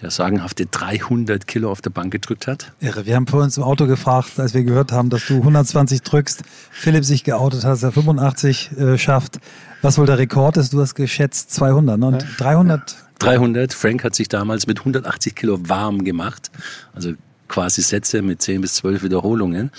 der 0.00 0.10
sagenhafte 0.10 0.66
300 0.66 1.46
Kilo 1.46 1.70
auf 1.70 1.80
der 1.80 1.90
Bank 1.90 2.12
gedrückt 2.12 2.46
hat. 2.46 2.72
Irre. 2.80 3.06
Wir 3.06 3.16
haben 3.16 3.26
vor 3.26 3.42
uns 3.42 3.56
im 3.56 3.62
Auto 3.62 3.86
gefragt, 3.86 4.38
als 4.38 4.54
wir 4.54 4.62
gehört 4.62 4.92
haben, 4.92 5.10
dass 5.10 5.26
du 5.26 5.36
120 5.36 6.02
drückst. 6.02 6.42
Philipp 6.70 7.04
sich 7.04 7.24
geoutet 7.24 7.64
hat, 7.64 7.72
dass 7.72 7.82
er 7.82 7.92
85 7.92 8.70
äh, 8.78 8.98
schafft. 8.98 9.38
Was 9.82 9.98
wohl 9.98 10.06
der 10.06 10.18
Rekord 10.18 10.56
ist? 10.56 10.72
Du 10.72 10.80
hast 10.80 10.94
geschätzt 10.94 11.52
200 11.52 11.98
ne? 11.98 12.06
und 12.06 12.22
ja. 12.22 12.28
300. 12.38 12.96
300. 13.18 13.72
Frank 13.72 14.04
hat 14.04 14.14
sich 14.14 14.28
damals 14.28 14.66
mit 14.66 14.78
180 14.78 15.34
Kilo 15.34 15.58
warm 15.68 16.04
gemacht. 16.04 16.50
Also 16.94 17.12
quasi 17.48 17.82
Sätze 17.82 18.22
mit 18.22 18.40
10 18.40 18.60
bis 18.60 18.74
12 18.74 19.02
Wiederholungen. 19.02 19.70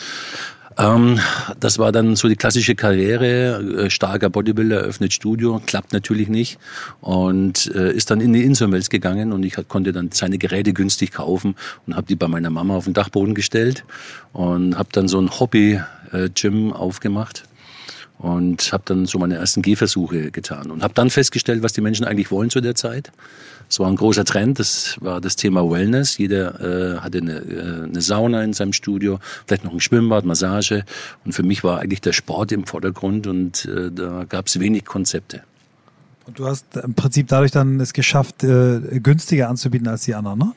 Ähm, 0.79 1.19
das 1.59 1.77
war 1.77 1.91
dann 1.91 2.15
so 2.15 2.29
die 2.29 2.37
klassische 2.37 2.73
Karriere. 2.73 3.85
Äh, 3.85 3.89
starker 3.89 4.29
Bodybuilder, 4.29 4.77
öffnet 4.77 5.11
Studio, 5.11 5.61
klappt 5.65 5.91
natürlich 5.91 6.29
nicht 6.29 6.57
und 7.01 7.69
äh, 7.75 7.91
ist 7.91 8.09
dann 8.11 8.21
in 8.21 8.31
die 8.31 8.43
Inselwelt 8.43 8.89
gegangen 8.89 9.33
und 9.33 9.43
ich 9.43 9.55
konnte 9.67 9.91
dann 9.91 10.11
seine 10.11 10.37
Geräte 10.37 10.71
günstig 10.73 11.11
kaufen 11.11 11.55
und 11.85 11.95
habe 11.95 12.07
die 12.07 12.15
bei 12.15 12.27
meiner 12.27 12.49
Mama 12.49 12.77
auf 12.77 12.85
den 12.85 12.93
Dachboden 12.93 13.35
gestellt 13.35 13.83
und 14.31 14.77
habe 14.77 14.89
dann 14.93 15.09
so 15.09 15.19
ein 15.19 15.29
Hobby-Gym 15.29 16.69
äh, 16.69 16.73
aufgemacht 16.73 17.43
und 18.17 18.71
habe 18.71 18.83
dann 18.85 19.05
so 19.05 19.19
meine 19.19 19.35
ersten 19.35 19.61
Gehversuche 19.61 20.31
getan 20.31 20.71
und 20.71 20.83
habe 20.83 20.93
dann 20.93 21.09
festgestellt, 21.09 21.61
was 21.61 21.73
die 21.73 21.81
Menschen 21.81 22.05
eigentlich 22.05 22.31
wollen 22.31 22.49
zu 22.49 22.61
der 22.61 22.75
Zeit. 22.75 23.11
Es 23.69 23.79
war 23.79 23.87
ein 23.87 23.95
großer 23.95 24.25
Trend, 24.25 24.57
das 24.57 24.97
war 24.99 25.21
das 25.21 25.35
Thema 25.35 25.69
Wellness. 25.69 26.17
Jeder 26.17 26.59
äh, 26.59 26.99
hatte 26.99 27.19
eine, 27.19 27.37
äh, 27.37 27.83
eine 27.83 28.01
Sauna 28.01 28.43
in 28.43 28.53
seinem 28.53 28.73
Studio, 28.73 29.19
vielleicht 29.45 29.63
noch 29.63 29.73
ein 29.73 29.79
Schwimmbad, 29.79 30.25
Massage. 30.25 30.83
Und 31.23 31.33
für 31.33 31.43
mich 31.43 31.63
war 31.63 31.79
eigentlich 31.79 32.01
der 32.01 32.13
Sport 32.13 32.51
im 32.51 32.65
Vordergrund 32.65 33.27
und 33.27 33.65
äh, 33.65 33.91
da 33.91 34.25
gab 34.27 34.47
es 34.47 34.59
wenig 34.59 34.85
Konzepte. 34.85 35.43
Und 36.29 36.37
du 36.37 36.45
hast 36.45 36.77
im 36.77 36.93
Prinzip 36.93 37.27
dadurch 37.27 37.49
dann 37.51 37.79
es 37.79 37.91
geschafft, 37.91 38.43
äh, 38.43 38.99
günstiger 39.01 39.49
anzubieten 39.49 39.87
als 39.87 40.03
die 40.03 40.13
anderen, 40.13 40.37
ne? 40.37 40.51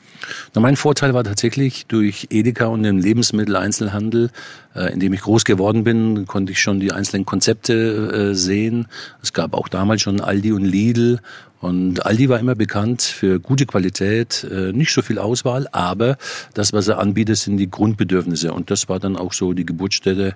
Na, 0.53 0.61
mein 0.61 0.75
Vorteil 0.75 1.15
war 1.15 1.23
tatsächlich 1.23 1.87
durch 1.87 2.27
Edeka 2.29 2.65
und 2.65 2.83
den 2.83 2.99
Lebensmitteleinzelhandel, 2.99 4.29
äh, 4.75 4.93
in 4.93 4.99
dem 4.99 5.13
ich 5.13 5.21
groß 5.21 5.45
geworden 5.45 5.83
bin, 5.83 6.27
konnte 6.27 6.51
ich 6.51 6.61
schon 6.61 6.79
die 6.79 6.91
einzelnen 6.91 7.25
Konzepte 7.25 7.73
äh, 7.73 8.35
sehen. 8.35 8.87
Es 9.23 9.33
gab 9.33 9.55
auch 9.55 9.67
damals 9.67 10.03
schon 10.03 10.21
Aldi 10.21 10.51
und 10.51 10.63
Lidl 10.63 11.19
und 11.63 12.05
Aldi 12.05 12.27
war 12.27 12.39
immer 12.39 12.55
bekannt 12.55 13.03
für 13.03 13.39
gute 13.39 13.65
Qualität, 13.65 14.45
äh, 14.51 14.73
nicht 14.73 14.91
so 14.91 15.01
viel 15.01 15.17
Auswahl, 15.17 15.65
aber 15.71 16.17
das, 16.53 16.73
was 16.73 16.89
er 16.89 16.99
anbietet, 16.99 17.37
sind 17.37 17.55
die 17.55 17.71
Grundbedürfnisse. 17.71 18.51
Und 18.51 18.69
das 18.69 18.89
war 18.89 18.99
dann 18.99 19.15
auch 19.15 19.31
so 19.31 19.53
die 19.53 19.65
Geburtsstätte 19.65 20.35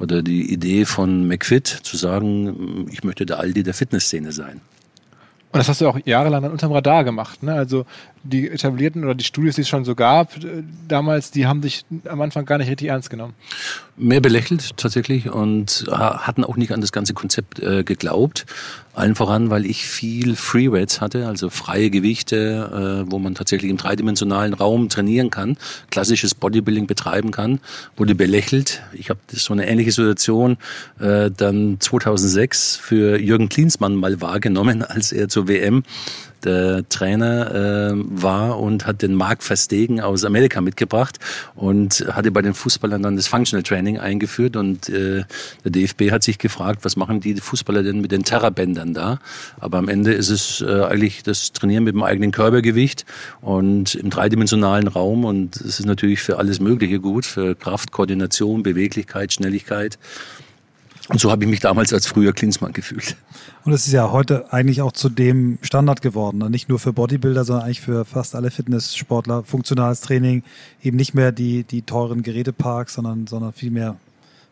oder 0.00 0.20
die 0.20 0.52
Idee 0.52 0.84
von 0.84 1.28
McFit, 1.28 1.68
zu 1.68 1.96
sagen, 1.96 2.88
ich 2.90 3.04
möchte 3.04 3.24
der 3.24 3.38
Aldi 3.38 3.62
der 3.62 3.72
Fitnessszene 3.72 4.32
sein. 4.32 4.62
Und 5.52 5.58
das 5.58 5.68
hast 5.68 5.80
du 5.80 5.86
auch 5.86 6.00
jahrelang 6.04 6.42
dann 6.42 6.50
unterm 6.50 6.72
Radar 6.72 7.04
gemacht. 7.04 7.44
Ne? 7.44 7.54
Also 7.54 7.86
die 8.24 8.50
etablierten 8.50 9.04
oder 9.04 9.14
die 9.14 9.22
Studios, 9.22 9.54
die 9.54 9.60
es 9.60 9.68
schon 9.68 9.84
so 9.84 9.94
gab, 9.94 10.36
äh, 10.38 10.64
damals, 10.88 11.30
die 11.30 11.46
haben 11.46 11.60
dich 11.60 11.84
am 12.08 12.20
Anfang 12.20 12.44
gar 12.46 12.58
nicht 12.58 12.68
richtig 12.68 12.88
ernst 12.88 13.10
genommen. 13.10 13.34
Mehr 13.96 14.20
belächelt 14.20 14.76
tatsächlich 14.76 15.30
und 15.30 15.86
hatten 15.90 16.44
auch 16.44 16.56
nicht 16.56 16.72
an 16.72 16.80
das 16.80 16.92
ganze 16.92 17.14
Konzept 17.14 17.60
äh, 17.60 17.84
geglaubt. 17.84 18.46
Allen 18.94 19.16
voran, 19.16 19.50
weil 19.50 19.66
ich 19.66 19.86
viel 19.86 20.36
Freeweights 20.36 21.00
hatte, 21.00 21.26
also 21.26 21.50
freie 21.50 21.90
Gewichte, 21.90 23.04
äh, 23.06 23.10
wo 23.10 23.18
man 23.18 23.34
tatsächlich 23.34 23.70
im 23.70 23.76
dreidimensionalen 23.76 24.54
Raum 24.54 24.88
trainieren 24.88 25.30
kann, 25.30 25.56
klassisches 25.90 26.34
Bodybuilding 26.34 26.86
betreiben 26.86 27.32
kann, 27.32 27.60
wurde 27.96 28.14
belächelt. 28.14 28.82
Ich 28.92 29.10
habe 29.10 29.18
so 29.32 29.52
eine 29.52 29.66
ähnliche 29.66 29.90
Situation 29.90 30.58
äh, 31.00 31.30
dann 31.30 31.78
2006 31.80 32.76
für 32.76 33.18
Jürgen 33.20 33.48
Klinsmann 33.48 33.96
mal 33.96 34.20
wahrgenommen, 34.20 34.82
als 34.84 35.10
er 35.10 35.28
zur 35.28 35.48
WM 35.48 35.82
der 36.44 36.88
Trainer 36.88 37.92
äh, 37.92 37.92
war 37.94 38.60
und 38.60 38.86
hat 38.86 39.02
den 39.02 39.14
Mark 39.14 39.42
Verstegen 39.42 40.00
aus 40.00 40.24
Amerika 40.24 40.60
mitgebracht 40.60 41.18
und 41.54 42.06
hatte 42.12 42.30
bei 42.30 42.42
den 42.42 42.54
Fußballern 42.54 43.02
dann 43.02 43.16
das 43.16 43.26
Functional 43.26 43.62
Training 43.62 43.98
eingeführt 43.98 44.56
und 44.56 44.88
äh, 44.88 45.24
der 45.64 45.70
DFB 45.70 46.10
hat 46.10 46.22
sich 46.22 46.38
gefragt, 46.38 46.84
was 46.84 46.96
machen 46.96 47.20
die 47.20 47.34
Fußballer 47.36 47.82
denn 47.82 48.00
mit 48.00 48.12
den 48.12 48.24
Terrabändern 48.24 48.94
da? 48.94 49.18
Aber 49.58 49.78
am 49.78 49.88
Ende 49.88 50.12
ist 50.12 50.30
es 50.30 50.60
äh, 50.60 50.84
eigentlich 50.84 51.22
das 51.22 51.52
Trainieren 51.52 51.84
mit 51.84 51.94
dem 51.94 52.02
eigenen 52.02 52.30
Körpergewicht 52.30 53.04
und 53.40 53.94
im 53.94 54.10
dreidimensionalen 54.10 54.88
Raum 54.88 55.24
und 55.24 55.56
es 55.56 55.80
ist 55.80 55.86
natürlich 55.86 56.20
für 56.20 56.38
alles 56.38 56.60
Mögliche 56.60 57.00
gut, 57.00 57.26
für 57.26 57.54
Kraft, 57.54 57.92
Koordination, 57.92 58.62
Beweglichkeit, 58.62 59.32
Schnelligkeit. 59.32 59.98
Und 61.08 61.20
so 61.20 61.30
habe 61.30 61.44
ich 61.44 61.50
mich 61.50 61.60
damals 61.60 61.92
als 61.92 62.06
früher 62.06 62.32
Klinsmann 62.32 62.72
gefühlt. 62.72 63.16
Und 63.64 63.72
es 63.72 63.86
ist 63.86 63.92
ja 63.92 64.10
heute 64.10 64.52
eigentlich 64.52 64.80
auch 64.80 64.92
zu 64.92 65.10
dem 65.10 65.58
Standard 65.60 66.00
geworden. 66.00 66.38
Nicht 66.50 66.68
nur 66.68 66.78
für 66.78 66.92
Bodybuilder, 66.92 67.44
sondern 67.44 67.64
eigentlich 67.64 67.82
für 67.82 68.04
fast 68.04 68.34
alle 68.34 68.50
Fitnesssportler. 68.50 69.44
Funktionales 69.44 70.00
Training, 70.00 70.42
eben 70.82 70.96
nicht 70.96 71.14
mehr 71.14 71.30
die, 71.30 71.64
die 71.64 71.82
teuren 71.82 72.22
Geräteparks, 72.22 72.94
sondern, 72.94 73.26
sondern 73.26 73.52
viel 73.52 73.70
mehr 73.70 73.96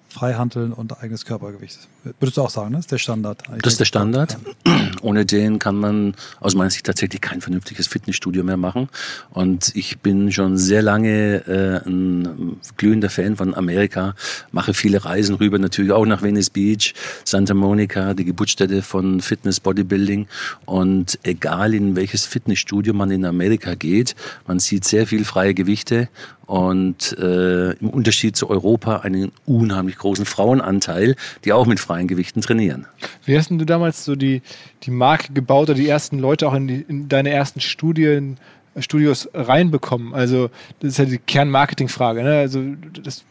Freihandeln 0.08 0.72
und 0.72 1.00
eigenes 1.02 1.24
Körpergewicht. 1.24 1.88
Würdest 2.18 2.36
du 2.36 2.42
auch 2.42 2.50
sagen, 2.50 2.70
ne? 2.70 2.76
das 2.76 2.86
ist 2.86 2.92
der 2.92 2.98
Standard? 2.98 3.42
Das 3.62 3.74
ist 3.74 3.78
der 3.78 3.84
Standard. 3.84 4.36
Ja. 4.66 4.90
Ohne 5.02 5.24
den 5.24 5.58
kann 5.58 5.76
man 5.76 6.14
aus 6.40 6.54
meiner 6.54 6.70
Sicht 6.70 6.86
tatsächlich 6.86 7.20
kein 7.20 7.40
vernünftiges 7.40 7.86
Fitnessstudio 7.86 8.42
mehr 8.42 8.56
machen. 8.56 8.88
Und 9.30 9.74
ich 9.74 10.00
bin 10.00 10.32
schon 10.32 10.58
sehr 10.58 10.82
lange 10.82 11.46
äh, 11.46 11.88
ein 11.88 12.56
glühender 12.76 13.08
Fan 13.08 13.36
von 13.36 13.54
Amerika, 13.54 14.14
mache 14.50 14.74
viele 14.74 15.04
Reisen 15.04 15.36
rüber, 15.36 15.58
natürlich 15.58 15.92
auch 15.92 16.06
nach 16.06 16.22
Venice 16.22 16.50
Beach, 16.50 16.94
Santa 17.24 17.54
Monica, 17.54 18.14
die 18.14 18.24
Geburtsstätte 18.24 18.82
von 18.82 19.20
Fitness, 19.20 19.60
Bodybuilding. 19.60 20.26
Und 20.64 21.18
egal 21.22 21.72
in 21.72 21.94
welches 21.94 22.26
Fitnessstudio 22.26 22.94
man 22.94 23.10
in 23.12 23.24
Amerika 23.24 23.74
geht, 23.74 24.16
man 24.46 24.58
sieht 24.58 24.84
sehr 24.84 25.06
viel 25.06 25.24
freie 25.24 25.54
Gewichte 25.54 26.08
und 26.46 27.16
äh, 27.18 27.72
im 27.72 27.88
Unterschied 27.88 28.36
zu 28.36 28.50
Europa 28.50 28.98
einen 28.98 29.32
unheimlich 29.46 29.96
großen 29.96 30.26
Frauenanteil, 30.26 31.16
die 31.44 31.52
auch 31.54 31.66
mit 31.66 31.80
freien 31.92 32.08
Gewichten 32.08 32.40
trainieren. 32.40 32.86
Wie 33.26 33.36
hast 33.36 33.50
du 33.50 33.64
damals 33.64 34.04
so 34.04 34.16
die, 34.16 34.40
die 34.84 34.90
Marke 34.90 35.32
gebaut 35.34 35.68
oder 35.68 35.74
die 35.74 35.88
ersten 35.88 36.18
Leute 36.18 36.48
auch 36.48 36.54
in, 36.54 36.66
die, 36.66 36.84
in 36.88 37.08
deine 37.08 37.28
ersten 37.30 37.60
Studien, 37.60 38.38
Studios 38.78 39.28
reinbekommen? 39.34 40.14
Also 40.14 40.48
das 40.80 40.92
ist 40.92 40.98
ja 40.98 41.04
die 41.04 41.18
Kernmarketingfrage. 41.18 42.22
Ne? 42.22 42.38
Also 42.38 42.62
das 43.02 43.24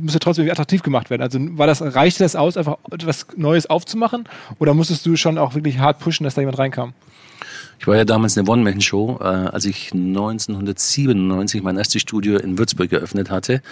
muss 0.00 0.14
ja 0.14 0.18
trotzdem 0.18 0.50
attraktiv 0.50 0.82
gemacht 0.82 1.10
werden. 1.10 1.22
Also 1.22 1.38
war 1.56 1.68
das, 1.68 1.80
reichte 1.80 2.24
das 2.24 2.34
aus, 2.34 2.56
einfach 2.56 2.78
etwas 2.90 3.28
Neues 3.36 3.66
aufzumachen? 3.66 4.28
Oder 4.58 4.74
musstest 4.74 5.06
du 5.06 5.14
schon 5.16 5.38
auch 5.38 5.54
wirklich 5.54 5.78
hart 5.78 6.00
pushen, 6.00 6.24
dass 6.24 6.34
da 6.34 6.40
jemand 6.40 6.58
reinkam? 6.58 6.92
Ich 7.78 7.86
war 7.86 7.96
ja 7.96 8.04
damals 8.04 8.36
eine 8.36 8.48
One-Man-Show, 8.48 9.18
äh, 9.20 9.24
als 9.24 9.64
ich 9.64 9.92
1997 9.92 11.62
mein 11.62 11.76
erstes 11.76 12.02
Studio 12.02 12.38
in 12.38 12.58
Würzburg 12.58 12.92
eröffnet 12.92 13.30
hatte. 13.30 13.62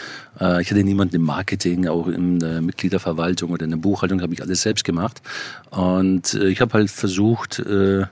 Äh, 0.41 0.63
ich 0.63 0.71
hatte 0.71 0.85
niemanden 0.85 1.17
im 1.17 1.23
Marketing, 1.23 1.89
auch 1.89 2.07
in 2.09 2.39
der 2.39 2.61
Mitgliederverwaltung 2.61 3.51
oder 3.51 3.65
in 3.65 3.71
der 3.71 3.79
Buchhaltung, 3.79 4.21
habe 4.21 4.35
ich 4.35 4.43
alles 4.43 4.63
selbst 4.63 4.85
gemacht. 4.85 5.23
Und 5.71 6.35
äh, 6.35 6.49
ich 6.49 6.61
habe 6.61 6.75
halt 6.75 6.91
versucht, 6.91 7.59
äh, 7.61 8.05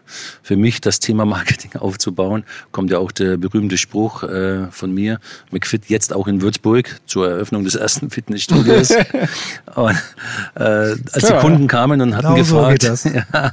für 0.42 0.56
mich 0.56 0.80
das 0.80 0.98
Thema 0.98 1.24
Marketing 1.32 1.72
aufzubauen. 1.78 2.44
Kommt 2.70 2.90
ja 2.90 2.98
auch 2.98 3.12
der 3.12 3.36
berühmte 3.36 3.76
Spruch 3.78 4.22
äh, 4.22 4.70
von 4.70 4.92
mir, 4.92 5.20
McFit 5.50 5.86
jetzt 5.88 6.12
auch 6.14 6.26
in 6.26 6.40
Würzburg 6.42 7.00
zur 7.06 7.28
Eröffnung 7.28 7.64
des 7.64 7.74
ersten 7.74 8.10
Fitnessstudios. 8.10 8.90
und, 9.74 9.96
äh, 10.54 10.62
als 10.62 11.26
die 11.26 11.34
Kunden 11.40 11.66
kamen 11.66 12.00
und 12.00 12.16
hatten 12.16 12.34
genau 12.34 12.68
gefragt, 12.68 12.82
so 12.82 13.08
ja, 13.32 13.52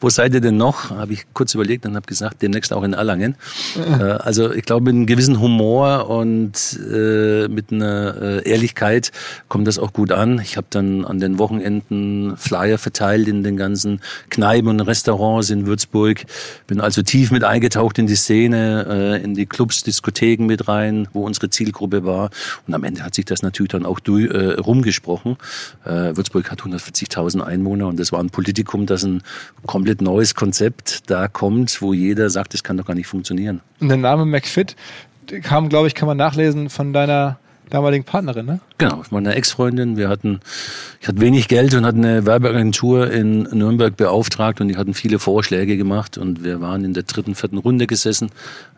wo 0.00 0.10
seid 0.10 0.34
ihr 0.34 0.40
denn 0.40 0.56
noch, 0.56 0.90
habe 0.90 1.12
ich 1.12 1.24
kurz 1.32 1.54
überlegt, 1.54 1.75
überlegt 1.76 1.86
und 1.86 1.96
habe 1.96 2.06
gesagt, 2.06 2.42
demnächst 2.42 2.72
auch 2.72 2.82
in 2.82 2.92
Erlangen. 2.92 3.36
Äh, 3.76 4.02
also 4.02 4.52
ich 4.52 4.64
glaube, 4.64 4.86
mit 4.86 4.94
einem 4.94 5.06
gewissen 5.06 5.40
Humor 5.40 6.08
und 6.08 6.78
äh, 6.92 7.48
mit 7.48 7.72
einer 7.72 8.16
äh, 8.20 8.50
Ehrlichkeit 8.50 9.12
kommt 9.48 9.66
das 9.66 9.78
auch 9.78 9.92
gut 9.92 10.12
an. 10.12 10.40
Ich 10.40 10.56
habe 10.56 10.66
dann 10.70 11.04
an 11.04 11.18
den 11.18 11.38
Wochenenden 11.38 12.36
Flyer 12.36 12.78
verteilt 12.78 13.28
in 13.28 13.42
den 13.42 13.56
ganzen 13.56 14.00
Kneipen 14.30 14.68
und 14.68 14.80
Restaurants 14.80 15.50
in 15.50 15.66
Würzburg. 15.66 16.24
Bin 16.66 16.80
also 16.80 17.02
tief 17.02 17.30
mit 17.30 17.44
eingetaucht 17.44 17.98
in 17.98 18.06
die 18.06 18.16
Szene, 18.16 18.86
äh, 18.88 19.24
in 19.24 19.34
die 19.34 19.46
Clubs, 19.46 19.82
Diskotheken 19.82 20.46
mit 20.46 20.68
rein, 20.68 21.08
wo 21.12 21.24
unsere 21.24 21.50
Zielgruppe 21.50 22.04
war. 22.04 22.30
Und 22.66 22.74
am 22.74 22.84
Ende 22.84 23.02
hat 23.02 23.14
sich 23.14 23.24
das 23.24 23.42
natürlich 23.42 23.72
dann 23.72 23.86
auch 23.86 24.00
durch, 24.00 24.30
äh, 24.30 24.54
rumgesprochen. 24.54 25.36
Äh, 25.84 26.16
Würzburg 26.16 26.50
hat 26.50 26.62
140.000 26.62 27.40
Einwohner 27.40 27.86
und 27.88 27.98
das 27.98 28.12
war 28.12 28.20
ein 28.20 28.30
Politikum, 28.30 28.86
das 28.86 29.04
ein 29.04 29.22
komplett 29.66 30.00
neues 30.00 30.34
Konzept 30.34 30.86
da 31.06 31.28
kommt 31.28 31.65
Punkt, 31.66 31.82
wo 31.82 31.92
jeder 31.92 32.30
sagt, 32.30 32.54
das 32.54 32.62
kann 32.62 32.76
doch 32.76 32.86
gar 32.86 32.94
nicht 32.94 33.08
funktionieren. 33.08 33.60
Und 33.80 33.88
der 33.88 33.96
Name 33.96 34.24
McFit 34.24 34.76
kam, 35.42 35.68
glaube 35.68 35.88
ich, 35.88 35.94
kann 35.94 36.06
man 36.06 36.16
nachlesen 36.16 36.70
von 36.70 36.92
deiner 36.92 37.38
damaligen 37.70 38.04
Partnerin, 38.04 38.46
ne? 38.46 38.60
Genau, 38.78 39.02
meiner 39.10 39.34
Ex-Freundin. 39.34 39.96
Wir 39.96 40.08
hatten, 40.08 40.38
ich 41.00 41.08
hatte 41.08 41.20
wenig 41.20 41.48
Geld 41.48 41.74
und 41.74 41.84
hatten 41.84 42.04
eine 42.04 42.24
Werbeagentur 42.24 43.10
in 43.10 43.42
Nürnberg 43.42 43.96
beauftragt 43.96 44.60
und 44.60 44.68
die 44.68 44.76
hatten 44.76 44.94
viele 44.94 45.18
Vorschläge 45.18 45.76
gemacht 45.76 46.16
und 46.16 46.44
wir 46.44 46.60
waren 46.60 46.84
in 46.84 46.94
der 46.94 47.02
dritten, 47.02 47.34
vierten 47.34 47.58
Runde 47.58 47.88
gesessen 47.88 48.30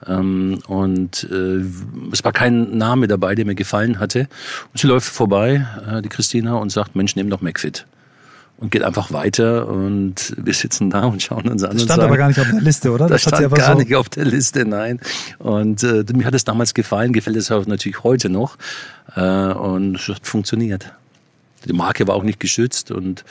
ähm, 0.07 0.61
und 0.69 1.29
äh, 1.31 1.65
es 2.11 2.25
war 2.25 2.33
kein 2.33 2.79
Name 2.79 3.09
dabei, 3.09 3.35
der 3.35 3.45
mir 3.45 3.55
gefallen 3.55 4.01
hatte. 4.01 4.21
Und 4.73 4.81
sie 4.81 4.87
läuft 4.87 5.11
vorbei, 5.11 5.67
äh, 5.87 6.01
die 6.01 6.09
Christina, 6.09 6.55
und 6.55 6.73
sagt, 6.73 6.97
Mensch, 6.97 7.15
nimm 7.15 7.29
doch 7.29 7.43
McFit 7.43 7.85
und 8.59 8.71
geht 8.71 8.83
einfach 8.83 9.13
weiter 9.13 9.69
und 9.69 10.35
wir 10.37 10.53
sitzen 10.53 10.91
da 10.91 11.05
und 11.05 11.23
schauen 11.23 11.49
uns 11.49 11.63
an. 11.63 11.75
Das 11.75 11.85
stand 11.85 12.01
sagen, 12.01 12.03
aber 12.03 12.17
gar 12.17 12.29
nicht 12.29 12.41
auf 12.41 12.51
der 12.51 12.61
Liste, 12.61 12.91
oder? 12.91 13.07
Das, 13.07 13.23
das 13.23 13.39
stand 13.39 13.55
gar 13.55 13.73
so 13.73 13.79
nicht 13.79 13.95
auf 13.95 14.09
der 14.09 14.25
Liste, 14.25 14.65
nein. 14.65 15.01
Und 15.39 15.83
äh, 15.85 16.05
mir 16.13 16.25
hat 16.25 16.35
es 16.35 16.45
damals 16.45 16.75
gefallen, 16.75 17.13
gefällt 17.13 17.37
es 17.37 17.51
auch 17.53 17.67
natürlich 17.67 18.03
heute 18.03 18.29
noch 18.29 18.57
äh, 19.15 19.21
und 19.21 19.97
es 19.97 20.09
hat 20.09 20.27
funktioniert. 20.27 20.93
Die 21.67 21.73
Marke 21.73 22.07
war 22.09 22.17
auch 22.17 22.25
nicht 22.25 22.41
geschützt 22.41 22.91
und 22.91 23.25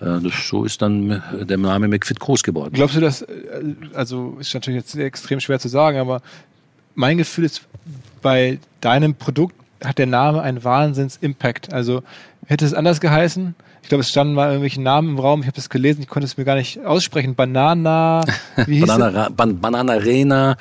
äh, 0.00 0.20
das, 0.20 0.32
so 0.48 0.64
ist 0.64 0.82
dann 0.82 1.22
der 1.32 1.56
Name 1.56 1.88
McFit 1.88 2.20
groß 2.20 2.42
geworden. 2.42 2.74
Glaubst 2.74 2.96
du, 2.96 3.00
dass, 3.00 3.22
äh, 3.22 3.26
also 3.94 4.36
ist 4.38 4.52
natürlich 4.52 4.80
jetzt 4.80 4.94
extrem 4.96 5.40
schwer 5.40 5.58
zu 5.58 5.68
sagen, 5.68 5.98
aber 5.98 6.20
mein 6.94 7.16
Gefühl 7.16 7.44
ist, 7.44 7.62
bei 8.20 8.58
deinem 8.82 9.14
Produkt 9.14 9.54
hat 9.82 9.96
der 9.96 10.06
Name 10.06 10.42
einen 10.42 10.62
Wahnsinns-Impact. 10.62 11.72
Also 11.72 12.02
hätte 12.46 12.64
es 12.64 12.74
anders 12.74 13.00
geheißen, 13.00 13.54
ich 13.82 13.88
glaube, 13.88 14.02
es 14.02 14.10
standen 14.10 14.34
mal 14.34 14.48
irgendwelche 14.48 14.80
Namen 14.80 15.10
im 15.10 15.18
Raum. 15.18 15.40
Ich 15.40 15.46
habe 15.46 15.56
das 15.56 15.70
gelesen, 15.70 16.02
ich 16.02 16.08
konnte 16.08 16.26
es 16.26 16.36
mir 16.36 16.44
gar 16.44 16.56
nicht 16.56 16.84
aussprechen. 16.84 17.34
Banana, 17.34 18.22
wie 18.66 18.78
hieß 18.78 18.86
Banana, 18.86 19.28
Ban 19.30 19.60
Banana 19.60 19.94
Arena, 19.94 20.56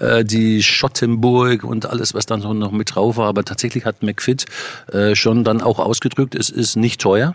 äh, 0.00 0.24
die 0.24 0.62
Schottenburg 0.62 1.64
und 1.64 1.86
alles, 1.86 2.14
was 2.14 2.26
dann 2.26 2.40
so 2.40 2.52
noch 2.54 2.72
mit 2.72 2.94
drauf 2.94 3.16
war. 3.16 3.28
Aber 3.28 3.44
tatsächlich 3.44 3.84
hat 3.84 4.02
McFit 4.02 4.46
äh, 4.92 5.14
schon 5.14 5.44
dann 5.44 5.60
auch 5.60 5.78
ausgedrückt, 5.78 6.34
es 6.34 6.50
ist 6.50 6.76
nicht 6.76 7.00
teuer 7.00 7.34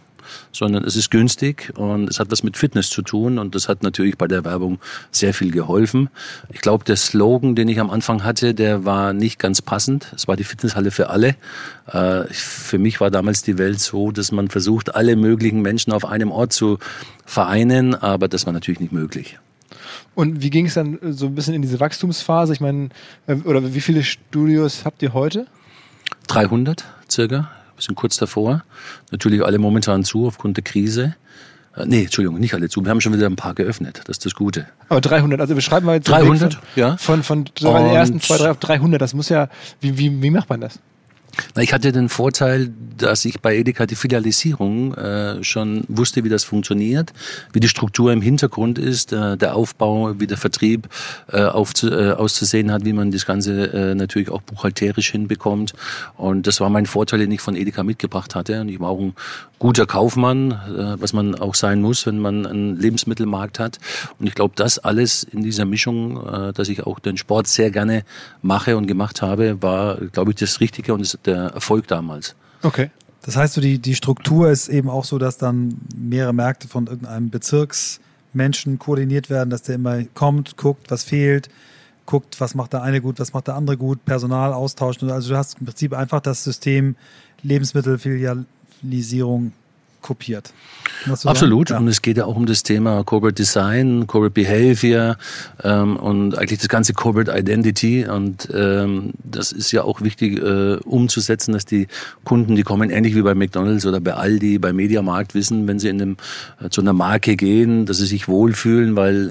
sondern 0.52 0.84
es 0.84 0.96
ist 0.96 1.12
günstig 1.12 1.72
und 1.76 2.10
es 2.10 2.20
hat 2.20 2.32
was 2.32 2.44
mit 2.44 2.58
Fitness 2.58 2.90
zu 2.90 3.02
tun 3.02 3.40
und 3.40 3.56
das 3.56 3.70
hat 3.70 3.84
natürlich 3.84 4.18
bei 4.18 4.28
der 4.28 4.46
Werbung 4.46 4.80
sehr 5.12 5.34
viel 5.34 5.52
geholfen. 5.52 6.10
Ich 6.52 6.62
glaube, 6.62 6.84
der 6.86 6.96
Slogan, 6.96 7.56
den 7.56 7.68
ich 7.68 7.80
am 7.80 7.90
Anfang 7.90 8.24
hatte, 8.24 8.54
der 8.54 8.86
war 8.86 9.14
nicht 9.14 9.40
ganz 9.40 9.62
passend. 9.62 10.12
Es 10.16 10.28
war 10.28 10.36
die 10.36 10.44
Fitnesshalle 10.44 10.92
für 10.92 11.10
alle. 11.10 11.36
Äh, 11.88 12.26
für 12.32 12.78
mich 12.78 13.00
war 13.00 13.12
damals 13.12 13.44
die 13.44 13.58
Welt 13.58 13.80
so, 13.80 14.12
dass 14.12 14.32
man 14.32 14.50
versucht, 14.50 14.96
alle 14.96 15.16
möglichen 15.16 15.62
Menschen 15.62 15.94
auf 15.94 16.06
einem 16.06 16.32
Ort 16.32 16.54
zu 16.54 16.80
vereinen, 17.26 17.96
aber 17.96 18.28
das 18.28 18.46
war 18.46 18.54
natürlich 18.54 18.80
nicht 18.80 18.92
möglich. 18.92 19.40
Und 20.16 20.42
wie 20.42 20.50
ging 20.50 20.66
es 20.66 20.74
dann 20.74 20.98
so 21.12 21.28
ein 21.28 21.36
bisschen 21.36 21.54
in 21.54 21.62
diese 21.62 21.80
Wachstumsphase? 21.80 22.54
Ich 22.54 22.60
meine, 22.60 22.90
äh, 23.28 23.36
oder 23.36 23.74
wie 23.74 23.82
viele 23.82 24.04
Studios 24.04 24.86
habt 24.86 25.02
ihr 25.02 25.14
heute? 25.14 25.48
300 26.28 26.84
circa 27.10 27.52
wir 27.78 27.84
sind 27.84 27.96
kurz 27.96 28.18
davor. 28.18 28.64
Natürlich 29.12 29.44
alle 29.44 29.60
momentan 29.60 30.04
zu 30.04 30.28
aufgrund 30.28 30.58
der 30.58 30.64
Krise. 30.64 31.16
Äh, 31.76 31.86
nee, 31.86 32.04
Entschuldigung, 32.04 32.40
nicht 32.40 32.54
alle 32.54 32.70
zu. 32.70 32.84
Wir 32.84 32.90
haben 32.90 33.02
schon 33.02 33.14
wieder 33.14 33.28
ein 33.28 33.36
paar 33.36 33.54
geöffnet. 33.54 34.02
Das 34.06 34.18
ist 34.18 34.26
das 34.26 34.34
Gute. 34.34 34.68
Aber 34.90 35.00
300, 35.00 35.40
also 35.40 35.56
beschreiben 35.56 35.86
wir 35.86 35.94
jetzt 35.94 36.10
300, 36.10 36.56
von, 36.56 36.64
ja. 36.76 36.98
Von, 36.98 37.24
von, 37.24 37.46
von 37.60 37.84
den 37.84 37.94
ersten 37.94 38.20
zwei, 38.20 38.38
drei 38.38 38.52
auf 38.52 38.58
300. 38.58 39.00
Das 39.00 39.14
muss 39.14 39.30
ja, 39.30 39.50
wie, 39.80 39.98
wie, 39.98 40.22
wie 40.22 40.32
macht 40.32 40.50
man 40.50 40.62
das? 40.62 40.80
Ich 41.58 41.74
hatte 41.74 41.92
den 41.92 42.10
Vorteil, 42.10 42.72
dass 42.98 43.26
ich 43.26 43.42
bei 43.42 43.56
Edeka 43.56 43.86
die 43.86 43.96
Filialisierung 43.96 44.94
äh, 44.96 45.44
schon 45.44 45.84
wusste, 45.88 46.24
wie 46.24 46.30
das 46.30 46.44
funktioniert, 46.44 47.14
wie 47.54 47.60
die 47.60 47.68
Struktur 47.68 48.12
im 48.12 48.22
Hintergrund 48.22 48.80
ist, 48.80 49.14
äh, 49.14 49.38
der 49.38 49.56
Aufbau, 49.56 50.20
wie 50.20 50.28
der 50.28 50.38
Vertrieb 50.38 50.88
äh, 51.32 51.44
aufzu, 51.44 51.92
äh, 51.92 52.12
auszusehen 52.12 52.72
hat, 52.72 52.86
wie 52.86 52.94
man 52.94 53.12
das 53.12 53.26
Ganze 53.26 53.72
äh, 53.74 53.96
natürlich 53.96 54.30
auch 54.30 54.42
buchhalterisch 54.42 55.12
hinbekommt. 55.12 55.74
Und 56.16 56.48
das 56.48 56.60
war 56.60 56.70
mein 56.70 56.86
Vorteil, 56.86 57.20
den 57.20 57.32
ich 57.32 57.42
von 57.42 57.56
Edeka 57.56 57.84
mitgebracht 57.84 58.36
hatte. 58.36 58.62
Und 58.62 58.70
ich 58.70 58.80
war 58.80 58.90
auch 58.90 59.00
ein 59.00 59.14
guter 59.60 59.86
Kaufmann, 59.86 60.52
äh, 60.52 61.02
was 61.02 61.14
man 61.14 61.36
auch 61.36 61.56
sein 61.56 61.82
muss, 61.82 62.06
wenn 62.06 62.20
man 62.20 62.46
einen 62.46 62.78
Lebensmittelmarkt 62.78 63.60
hat. 63.60 63.80
Und 64.20 64.28
ich 64.28 64.36
glaube, 64.36 64.54
das 64.56 64.80
alles 64.80 65.24
in 65.24 65.44
dieser 65.44 65.66
Mischung, 65.66 66.18
äh, 66.28 66.54
dass 66.54 66.70
ich 66.70 66.86
auch 66.86 67.00
den 67.00 67.18
Sport 67.18 67.48
sehr 67.48 67.72
gerne 67.72 68.04
mache 68.42 68.78
und 68.78 68.88
gemacht 68.88 69.22
habe, 69.22 69.62
war, 69.62 69.98
glaube 69.98 70.32
ich, 70.32 70.38
das 70.38 70.60
Richtige 70.60 70.94
und 70.94 71.02
das, 71.02 71.18
der 71.28 71.48
Erfolg 71.48 71.88
damals. 71.88 72.36
Okay. 72.64 72.90
Das 73.22 73.36
heißt, 73.36 73.56
so 73.56 73.62
die, 73.62 73.80
die 73.80 73.96
Struktur 73.96 74.50
ist 74.50 74.70
eben 74.70 74.90
auch 74.90 75.04
so, 75.04 75.18
dass 75.18 75.38
dann 75.38 75.80
mehrere 75.96 76.34
Märkte 76.34 76.68
von 76.68 76.88
irgendeinem 76.88 77.30
Bezirksmenschen 77.30 78.80
koordiniert 78.80 79.30
werden, 79.30 79.50
dass 79.50 79.64
der 79.64 79.76
immer 79.76 80.04
kommt, 80.14 80.58
guckt, 80.58 80.90
was 80.90 81.04
fehlt, 81.04 81.50
guckt, 82.06 82.40
was 82.40 82.56
macht 82.56 82.74
der 82.74 82.84
eine 82.84 83.02
gut, 83.02 83.20
was 83.20 83.34
macht 83.34 83.48
der 83.48 83.56
andere 83.56 83.78
gut, 83.78 84.06
Personal 84.06 84.54
austauschen. 84.54 85.12
Also 85.12 85.32
du 85.32 85.38
hast 85.38 85.60
im 85.60 85.66
Prinzip 85.66 85.94
einfach 85.94 86.22
das 86.22 86.44
System 86.44 86.96
Lebensmittelfilialisierung 87.44 89.52
kopiert. 90.02 90.54
Absolut. 91.26 91.70
Ja. 91.70 91.78
Und 91.78 91.88
es 91.88 92.02
geht 92.02 92.18
ja 92.18 92.26
auch 92.26 92.36
um 92.36 92.46
das 92.46 92.64
Thema 92.64 93.04
Corporate 93.04 93.36
Design, 93.36 94.08
Corporate 94.08 94.34
Behavior 94.34 95.18
ähm, 95.64 95.98
und 95.98 96.38
eigentlich 96.38 96.60
das 96.60 96.70
ganze 96.70 96.94
Corporate 96.94 97.32
Identity. 97.38 98.06
Und 98.06 98.50
ähm, 98.54 99.14
das 99.24 99.52
ist 99.52 99.72
ja 99.72 99.84
auch 99.84 100.02
wichtig 100.02 100.42
äh, 100.42 100.78
umzusetzen, 100.86 101.54
dass 101.54 101.66
die 101.66 101.88
Kunden, 102.24 102.56
die 102.56 102.64
kommen 102.64 102.90
ähnlich 102.90 103.16
wie 103.16 103.22
bei 103.22 103.36
McDonalds 103.36 103.86
oder 103.86 104.00
bei 104.00 104.14
Aldi, 104.14 104.60
bei 104.60 104.74
Mediamarkt 104.74 105.36
wissen, 105.36 105.68
wenn 105.68 105.80
sie 105.80 105.90
in 105.90 106.02
einem, 106.02 106.18
äh, 106.62 106.70
zu 106.70 106.82
einer 106.82 106.94
Marke 106.94 107.36
gehen, 107.36 107.86
dass 107.86 107.98
sie 107.98 108.08
sich 108.08 108.28
wohlfühlen, 108.28 108.96
weil 108.96 109.30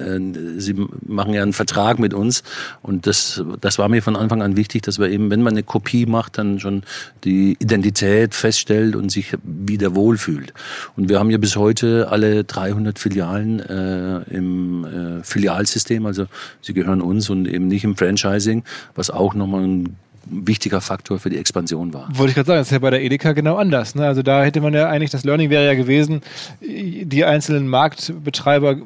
äh, 0.57 0.61
sie 0.61 0.75
machen 1.07 1.35
ja 1.35 1.43
einen 1.43 1.53
Vertrag 1.53 1.99
mit 1.99 2.15
uns. 2.15 2.43
Und 2.83 3.07
das, 3.07 3.43
das 3.61 3.79
war 3.79 3.89
mir 3.89 4.03
von 4.03 4.17
Anfang 4.17 4.43
an 4.43 4.57
wichtig, 4.57 4.83
dass 4.83 4.99
wir 4.99 5.09
eben, 5.09 5.31
wenn 5.31 5.43
man 5.43 5.55
eine 5.55 5.63
Kopie 5.63 6.07
macht, 6.07 6.39
dann 6.39 6.61
schon 6.61 6.83
die 7.25 7.57
Identität 7.59 8.35
feststellt 8.35 8.97
und 8.97 9.11
sich 9.11 9.33
wieder 9.43 9.95
wohlfühlt. 9.95 10.53
Und 10.97 11.09
wir 11.09 11.19
haben 11.19 11.31
ja 11.31 11.39
bis 11.39 11.57
heute 11.57 12.09
alle 12.11 12.45
300 12.45 12.99
Filialen 12.99 13.61
äh, 13.61 14.23
im 14.35 14.85
äh, 14.85 15.25
Filialsystem, 15.25 16.07
also 16.07 16.27
sie 16.61 16.75
gehören 16.75 17.01
uns 17.01 17.31
und 17.31 17.47
eben 17.47 17.69
nicht 17.69 17.85
im 17.85 17.97
Franchising, 17.97 18.65
was 18.95 19.11
auch 19.11 19.35
nochmal 19.35 19.65
ein 19.65 19.97
wichtiger 20.29 20.81
Faktor 20.81 21.19
für 21.19 21.31
die 21.31 21.39
Expansion 21.39 21.95
war. 21.95 22.09
Wollte 22.13 22.31
ich 22.31 22.35
gerade 22.35 22.47
sagen, 22.47 22.59
das 22.59 22.69
ist 22.69 22.73
ja 22.73 22.79
bei 22.81 22.91
der 22.91 23.03
Edeka 23.03 23.33
genau 23.33 23.57
anders. 23.57 23.95
Ne? 23.95 24.05
Also 24.07 24.23
da 24.23 24.43
hätte 24.43 24.61
man 24.61 24.75
ja 24.75 24.89
eigentlich, 24.89 25.11
das 25.11 25.25
Learning 25.25 25.51
wäre 25.51 25.65
ja 25.65 25.75
gewesen, 25.75 26.23
die 26.61 27.25
einzelnen 27.25 27.69
Marktbetreiber 27.69 28.77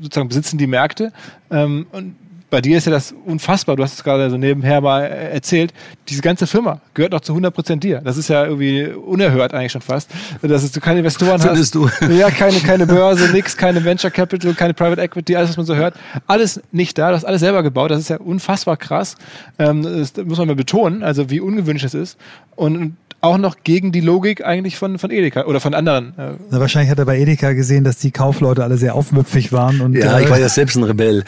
sozusagen 0.00 0.28
besitzen 0.28 0.58
die 0.58 0.66
Märkte 0.66 1.12
ähm, 1.50 1.86
und 1.92 2.16
bei 2.50 2.60
dir 2.60 2.78
ist 2.78 2.86
ja 2.86 2.92
das 2.92 3.14
unfassbar, 3.26 3.76
du 3.76 3.82
hast 3.82 3.94
es 3.94 4.04
gerade 4.04 4.30
so 4.30 4.36
nebenher 4.36 4.80
mal 4.80 5.02
erzählt, 5.02 5.72
diese 6.08 6.22
ganze 6.22 6.46
Firma 6.46 6.80
gehört 6.94 7.12
noch 7.12 7.20
zu 7.20 7.34
100% 7.34 7.76
dir. 7.76 8.00
Das 8.00 8.16
ist 8.16 8.28
ja 8.28 8.44
irgendwie 8.44 8.86
unerhört 8.86 9.52
eigentlich 9.52 9.72
schon 9.72 9.82
fast, 9.82 10.10
dass 10.40 10.70
du 10.72 10.80
keine 10.80 11.00
Investoren 11.00 11.40
Findest 11.40 11.74
hast. 11.74 12.00
du? 12.00 12.06
Ja, 12.18 12.30
keine, 12.30 12.58
keine 12.60 12.86
Börse, 12.86 13.30
nix, 13.32 13.56
keine 13.56 13.84
Venture 13.84 14.10
Capital, 14.10 14.54
keine 14.54 14.74
Private 14.74 15.00
Equity, 15.00 15.36
alles, 15.36 15.50
was 15.50 15.56
man 15.56 15.66
so 15.66 15.76
hört. 15.76 15.94
Alles 16.26 16.60
nicht 16.72 16.96
da, 16.96 17.10
du 17.10 17.16
hast 17.16 17.24
alles 17.24 17.40
selber 17.40 17.62
gebaut, 17.62 17.90
das 17.90 18.00
ist 18.00 18.08
ja 18.08 18.16
unfassbar 18.18 18.76
krass. 18.76 19.16
Ähm, 19.58 19.82
das 19.82 20.16
muss 20.24 20.38
man 20.38 20.48
mal 20.48 20.56
betonen, 20.56 21.02
also 21.02 21.30
wie 21.30 21.40
ungewöhnlich 21.40 21.84
es 21.84 21.94
ist. 21.94 22.18
Und 22.56 22.96
auch 23.20 23.38
noch 23.38 23.56
gegen 23.64 23.90
die 23.90 24.00
Logik 24.00 24.44
eigentlich 24.44 24.76
von, 24.76 24.98
von 24.98 25.10
Edeka 25.10 25.44
oder 25.44 25.60
von 25.60 25.74
anderen. 25.74 26.16
Äh. 26.16 26.34
Na, 26.50 26.60
wahrscheinlich 26.60 26.90
hat 26.90 26.98
er 26.98 27.04
bei 27.04 27.18
Edeka 27.18 27.52
gesehen, 27.52 27.82
dass 27.82 27.98
die 27.98 28.12
Kaufleute 28.12 28.62
alle 28.62 28.76
sehr 28.76 28.94
aufmüpfig 28.94 29.52
waren. 29.52 29.80
Und, 29.80 29.94
ja, 29.94 30.18
äh, 30.18 30.24
ich 30.24 30.30
war 30.30 30.38
ja 30.38 30.48
selbst 30.48 30.76
ein 30.76 30.84
Rebell. 30.84 31.24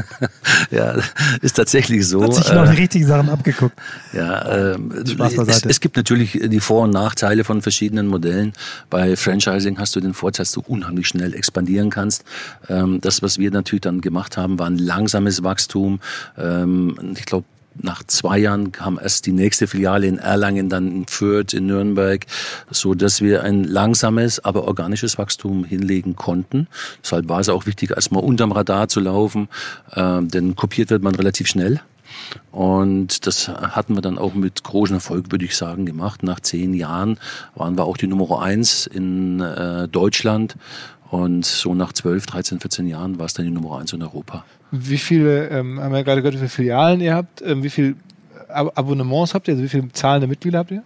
ja, 0.70 0.96
ist 1.40 1.54
tatsächlich 1.54 2.06
so. 2.08 2.24
Hat 2.24 2.34
sich 2.34 2.52
noch 2.52 2.68
die 2.68 2.76
richtigen 2.76 3.06
Sachen 3.06 3.28
abgeguckt. 3.28 3.76
Ja, 4.12 4.72
äh, 4.72 4.78
es, 5.04 5.64
es, 5.64 5.80
gibt 5.80 5.96
natürlich 5.96 6.40
die 6.44 6.60
Vor- 6.60 6.82
und 6.82 6.90
Nachteile 6.90 7.44
von 7.44 7.62
verschiedenen 7.62 8.08
Modellen. 8.08 8.52
Bei 8.90 9.14
Franchising 9.14 9.78
hast 9.78 9.94
du 9.94 10.00
den 10.00 10.14
Vorteil, 10.14 10.42
dass 10.42 10.52
du 10.52 10.62
unheimlich 10.66 11.06
schnell 11.06 11.34
expandieren 11.34 11.90
kannst. 11.90 12.24
Ähm, 12.68 13.00
das, 13.00 13.22
was 13.22 13.38
wir 13.38 13.50
natürlich 13.52 13.82
dann 13.82 14.00
gemacht 14.00 14.36
haben, 14.36 14.58
war 14.58 14.66
ein 14.66 14.78
langsames 14.78 15.44
Wachstum. 15.44 16.00
Ähm, 16.36 17.14
ich 17.16 17.26
glaube, 17.26 17.44
nach 17.80 18.02
zwei 18.04 18.38
Jahren 18.38 18.72
kam 18.72 18.98
erst 18.98 19.26
die 19.26 19.32
nächste 19.32 19.66
Filiale 19.66 20.06
in 20.06 20.18
Erlangen, 20.18 20.68
dann 20.68 20.90
in 20.92 21.06
Fürth, 21.06 21.54
in 21.54 21.66
Nürnberg, 21.66 22.26
so 22.70 22.94
dass 22.94 23.20
wir 23.20 23.42
ein 23.42 23.64
langsames, 23.64 24.40
aber 24.44 24.64
organisches 24.68 25.18
Wachstum 25.18 25.64
hinlegen 25.64 26.16
konnten. 26.16 26.68
Deshalb 27.02 27.28
war 27.28 27.40
es 27.40 27.48
auch 27.48 27.66
wichtig, 27.66 27.90
erstmal 27.90 28.22
unterm 28.22 28.52
Radar 28.52 28.88
zu 28.88 29.00
laufen, 29.00 29.48
äh, 29.92 30.22
denn 30.22 30.56
kopiert 30.56 30.90
wird 30.90 31.02
man 31.02 31.14
relativ 31.14 31.48
schnell. 31.48 31.80
Und 32.50 33.26
das 33.26 33.48
hatten 33.48 33.94
wir 33.94 34.02
dann 34.02 34.18
auch 34.18 34.34
mit 34.34 34.62
großem 34.62 34.96
Erfolg, 34.96 35.32
würde 35.32 35.44
ich 35.44 35.56
sagen, 35.56 35.86
gemacht. 35.86 36.22
Nach 36.22 36.40
zehn 36.40 36.74
Jahren 36.74 37.18
waren 37.54 37.76
wir 37.76 37.84
auch 37.84 37.96
die 37.96 38.06
Nummer 38.06 38.42
eins 38.42 38.86
in 38.86 39.40
äh, 39.40 39.88
Deutschland. 39.88 40.56
Und 41.10 41.44
so 41.44 41.74
nach 41.74 41.92
12, 41.92 42.26
13, 42.26 42.60
14 42.60 42.86
Jahren 42.86 43.18
war 43.18 43.26
es 43.26 43.34
dann 43.34 43.44
die 43.44 43.50
Nummer 43.50 43.78
eins 43.78 43.92
in 43.92 44.02
Europa. 44.02 44.44
Wie 44.72 44.98
viele, 44.98 45.48
ähm, 45.48 45.80
haben 45.80 45.92
wir 45.92 46.02
gerade 46.02 46.22
gehört, 46.22 46.34
wie 46.34 46.38
viele 46.38 46.48
Filialen 46.48 47.00
ihr 47.00 47.14
habt? 47.14 47.42
Ähm, 47.42 47.62
wie 47.62 47.70
viele 47.70 47.94
Ab 48.48 48.72
Abonnements 48.74 49.34
habt 49.34 49.48
ihr? 49.48 49.52
Also 49.52 49.64
wie 49.64 49.68
viele 49.68 49.90
zahlende 49.92 50.26
Mitglieder 50.26 50.58
habt 50.58 50.70
ihr? 50.70 50.82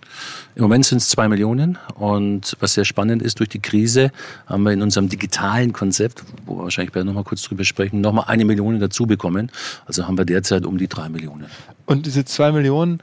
Im 0.55 0.62
Moment 0.62 0.87
sind 0.87 0.99
es 0.99 1.09
zwei 1.09 1.29
Millionen. 1.29 1.79
Und 1.94 2.57
was 2.61 2.75
sehr 2.75 2.85
spannend 2.85 3.22
ist, 3.22 3.38
durch 3.38 3.49
die 3.49 3.61
Krise 3.61 4.12
haben 4.46 4.62
wir 4.62 4.72
in 4.72 4.83
unserem 4.83 5.09
digitalen 5.09 5.72
Konzept, 5.72 6.25
wo 6.44 6.59
wir 6.59 6.64
wahrscheinlich 6.64 6.94
noch 6.94 7.12
mal 7.12 7.25
kurz 7.25 7.42
drüber 7.42 7.64
sprechen, 7.64 8.01
noch 8.01 8.12
mal 8.12 8.25
eine 8.25 8.44
Million 8.44 8.79
dazu 8.79 9.07
bekommen. 9.07 9.51
Also 9.87 10.07
haben 10.07 10.16
wir 10.16 10.25
derzeit 10.25 10.64
um 10.64 10.79
die 10.79 10.88
drei 10.88 11.09
Millionen. 11.09 11.46
Und 11.87 12.07
diese 12.07 12.25
zwei 12.25 12.53
Millionen, 12.53 13.01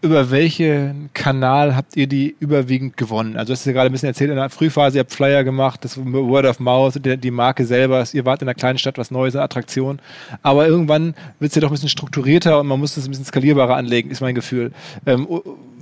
über 0.00 0.30
welchen 0.30 1.10
Kanal 1.12 1.74
habt 1.74 1.96
ihr 1.96 2.06
die 2.06 2.36
überwiegend 2.40 2.96
gewonnen? 2.96 3.36
Also, 3.36 3.48
du 3.48 3.52
hast 3.54 3.66
ja 3.66 3.72
gerade 3.72 3.90
ein 3.90 3.92
bisschen 3.92 4.08
erzählt, 4.08 4.30
in 4.30 4.36
der 4.36 4.50
Frühphase, 4.50 4.98
ihr 4.98 5.00
habt 5.00 5.12
Flyer 5.12 5.44
gemacht, 5.44 5.84
das 5.84 5.98
Word 5.98 6.46
of 6.46 6.60
Mouth, 6.60 6.94
die 7.02 7.30
Marke 7.30 7.64
selber, 7.64 8.04
ihr 8.12 8.24
wart 8.24 8.42
in 8.42 8.48
einer 8.48 8.54
kleinen 8.54 8.78
Stadt, 8.78 8.98
was 8.98 9.10
Neues, 9.10 9.34
eine 9.34 9.44
Attraktion. 9.44 10.00
Aber 10.42 10.66
irgendwann 10.66 11.14
wird 11.40 11.50
es 11.50 11.54
ja 11.54 11.60
doch 11.60 11.70
ein 11.70 11.74
bisschen 11.74 11.88
strukturierter 11.88 12.60
und 12.60 12.66
man 12.66 12.78
muss 12.78 12.94
das 12.94 13.04
ein 13.04 13.10
bisschen 13.10 13.24
skalierbarer 13.24 13.76
anlegen, 13.76 14.10
ist 14.10 14.20
mein 14.20 14.34
Gefühl. 14.34 14.72
Ähm, 15.06 15.26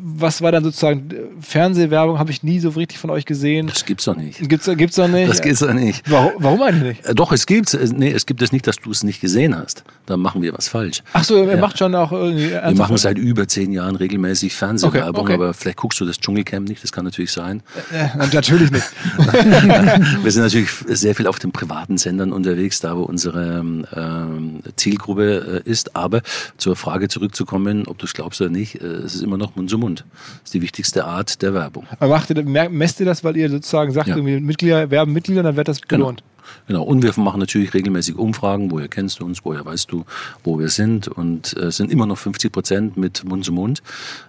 was 0.09 0.40
war 0.40 0.53
dann 0.53 0.62
sozusagen 0.62 1.09
Fernsehwerbung? 1.40 2.21
Habe 2.21 2.31
ich 2.31 2.45
nie 2.45 2.61
so 2.61 2.69
richtig 2.69 2.99
von 2.99 3.11
euch 3.11 3.25
gesehen. 3.25 3.66
Das 3.66 3.85
gibt's 3.85 4.05
doch 4.05 4.16
nicht. 4.16 4.49
Gibt's, 4.49 4.71
gibt's 4.77 4.95
doch 4.95 5.09
nicht. 5.09 5.29
Das 5.29 5.42
gibt's 5.42 5.59
doch 5.59 5.73
nicht. 5.73 6.09
Warum, 6.09 6.33
warum 6.38 6.62
eigentlich 6.62 6.99
nicht? 6.99 7.07
Äh, 7.07 7.14
doch, 7.14 7.33
es 7.33 7.45
gibt's. 7.45 7.75
Nee, 7.75 8.12
es 8.12 8.25
gibt 8.25 8.40
es 8.40 8.53
nicht, 8.53 8.69
dass 8.69 8.77
du 8.77 8.92
es 8.92 9.03
nicht 9.03 9.21
gesehen 9.21 9.59
hast. 9.59 9.83
Da 10.07 10.16
machen 10.16 10.42
wir 10.42 10.53
was 10.53 10.69
falsch. 10.69 11.03
Ach 11.12 11.25
so, 11.25 11.42
ihr 11.42 11.51
ja. 11.51 11.57
macht 11.57 11.79
schon 11.79 11.92
auch 11.97 12.12
irgendwie. 12.12 12.51
Wir 12.51 12.75
machen 12.77 12.97
seit 12.97 13.19
über 13.19 13.49
zehn 13.49 13.73
Jahren 13.73 13.97
regelmäßig 13.97 14.55
Fernsehwerbung, 14.55 15.23
okay, 15.23 15.35
okay. 15.35 15.42
aber 15.42 15.55
vielleicht 15.55 15.79
guckst 15.79 15.99
du 15.99 16.05
das 16.05 16.19
Dschungelcamp 16.19 16.69
nicht. 16.69 16.85
Das 16.85 16.92
kann 16.92 17.05
natürlich 17.05 17.33
sein. 17.33 17.64
Äh, 17.92 18.16
natürlich 18.33 18.71
nicht. 18.71 18.85
wir 20.23 20.31
sind 20.31 20.45
natürlich 20.45 20.71
sehr 20.71 21.16
viel 21.16 21.27
auf 21.27 21.40
den 21.40 21.51
privaten 21.51 21.99
Sendern 21.99 22.33
unterwegs, 22.33 22.81
da 22.81 22.97
wo 22.97 23.03
unsere 23.03 23.59
ähm, 23.97 24.61
Zielgruppe 24.77 25.62
äh, 25.66 25.69
ist. 25.69 25.97
Aber 25.97 26.23
zur 26.59 26.77
Frage 26.77 27.09
zurückzukommen, 27.09 27.87
ob 27.88 27.99
du 27.99 28.07
es 28.07 28.14
glaubst 28.14 28.40
oder 28.40 28.51
nicht, 28.51 28.81
äh, 28.81 28.87
es 28.87 29.16
ist 29.16 29.23
immer 29.23 29.37
noch 29.37 29.57
Mund 29.57 29.69
zu 29.69 29.79
Mund. 29.79 29.96
Das 30.01 30.45
ist 30.45 30.55
die 30.55 30.63
wichtigste 30.63 31.05
Art 31.05 31.43
der 31.43 31.55
Werbung. 31.55 31.87
Aber 31.99 32.15
macht 32.15 32.31
ihr, 32.31 32.43
messt 32.43 33.01
ihr 33.01 33.07
das, 33.07 33.25
weil 33.25 33.37
ihr 33.37 33.51
sozusagen 33.51 33.93
sagt, 33.93 34.09
ja. 34.09 34.17
Mitglieder 34.17 34.91
werben 34.91 35.13
Mitglieder, 35.13 35.43
dann 35.43 35.57
wird 35.57 35.69
das 35.69 35.81
genau. 35.81 36.07
belohnt? 36.07 36.21
Genau. 36.21 36.37
Genau, 36.67 36.83
und 36.83 37.03
wir 37.03 37.13
machen 37.17 37.41
natürlich 37.41 37.75
regelmäßig 37.75 38.17
Umfragen, 38.17 38.71
woher 38.71 38.89
kennst 38.89 39.21
du 39.21 39.25
uns, 39.25 39.45
woher 39.45 39.65
weißt 39.65 39.91
du, 39.91 40.05
wo 40.45 40.59
wir 40.59 40.69
sind 40.69 41.09
und 41.09 41.57
äh, 41.57 41.71
sind 41.71 41.91
immer 41.91 42.07
noch 42.07 42.19
50 42.19 42.53
Prozent 42.53 42.97
mit 42.97 43.25
Mund 43.25 43.45
zu 43.45 43.53
Mund. 43.53 43.83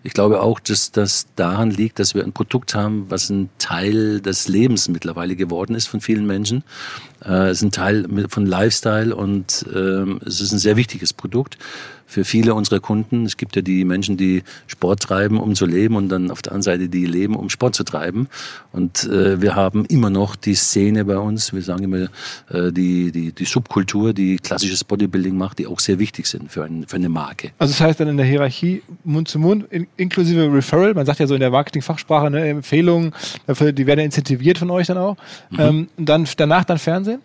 Ich 0.04 0.14
glaube 0.14 0.42
auch, 0.42 0.60
dass 0.60 0.92
das 0.92 1.28
daran 1.36 1.72
liegt, 1.72 2.00
dass 2.00 2.16
wir 2.16 2.24
ein 2.24 2.34
Produkt 2.34 2.76
haben, 2.76 3.06
was 3.10 3.30
ein 3.30 3.50
Teil 3.58 4.22
des 4.22 4.48
Lebens 4.48 4.88
mittlerweile 4.88 5.36
geworden 5.36 5.76
ist 5.76 5.88
von 5.88 6.02
vielen 6.02 6.28
Menschen. 6.28 6.64
Äh, 7.24 7.50
es 7.50 7.58
ist 7.58 7.64
ein 7.64 7.72
Teil 7.72 8.06
von 8.30 8.46
Lifestyle 8.46 9.16
und 9.16 9.66
äh, 9.74 10.06
es 10.26 10.42
ist 10.42 10.52
ein 10.52 10.60
sehr 10.60 10.78
wichtiges 10.78 11.14
Produkt 11.14 11.58
für 12.08 12.24
viele 12.24 12.54
unserer 12.56 12.80
Kunden. 12.80 13.26
Es 13.26 13.38
gibt 13.38 13.56
ja 13.56 13.62
die 13.62 13.86
Menschen, 13.86 14.17
die 14.17 14.43
Sport 14.65 15.04
treiben, 15.04 15.39
um 15.39 15.54
zu 15.54 15.65
leben 15.65 15.96
und 15.96 16.10
dann 16.10 16.32
auf 16.32 16.41
der 16.41 16.54
anderen 16.54 16.63
Seite 16.63 16.89
die 16.89 17.06
leben, 17.06 17.36
um 17.36 17.50
Sport 17.50 17.76
zu 17.76 17.84
treiben. 17.84 18.28
Und 18.72 19.04
äh, 19.04 19.41
wir 19.41 19.56
haben 19.56 19.86
immer 19.86 20.10
noch 20.10 20.36
die 20.36 20.56
Szene 20.56 21.06
bei 21.06 21.17
uns, 21.17 21.54
wir 21.54 21.62
sagen 21.62 21.84
immer 21.84 22.08
äh, 22.50 22.72
die, 22.72 23.12
die, 23.12 23.34
die 23.34 23.46
Subkultur, 23.46 24.13
die 24.13 24.38
klassisches 24.38 24.84
Bodybuilding 24.84 25.38
macht, 25.38 25.60
die 25.60 25.67
auch 25.67 25.80
sehr 25.80 26.00
wichtig 26.00 26.28
sind 26.28 26.52
für, 26.52 26.63
ein, 26.63 26.88
für 26.88 26.96
eine 26.96 27.10
Marke. 27.10 27.52
Also 27.60 27.74
das 27.74 27.82
heißt 27.82 28.00
dann 28.00 28.08
in 28.08 28.17
der 28.17 28.26
Hierarchie 28.26 28.82
Mund 29.04 29.28
zu 29.28 29.38
Mund, 29.38 29.65
in, 29.70 29.88
inklusive 29.98 30.52
Referral, 30.52 30.93
man 30.93 31.06
sagt 31.06 31.20
ja 31.20 31.28
so 31.28 31.34
in 31.34 31.41
der 31.41 31.52
Marketingfachsprache, 31.52 32.32
ne, 32.32 32.48
Empfehlungen, 32.48 33.13
dafür, 33.46 33.74
die 33.74 33.86
werden 33.86 34.00
incentiviert 34.00 34.58
von 34.58 34.72
euch 34.72 34.88
dann 34.88 34.98
auch. 34.98 35.17
Mhm. 35.50 35.60
Ähm, 35.60 35.88
dann 35.98 36.28
danach 36.38 36.63
dann 36.63 36.78
Fernsehen? 36.78 37.22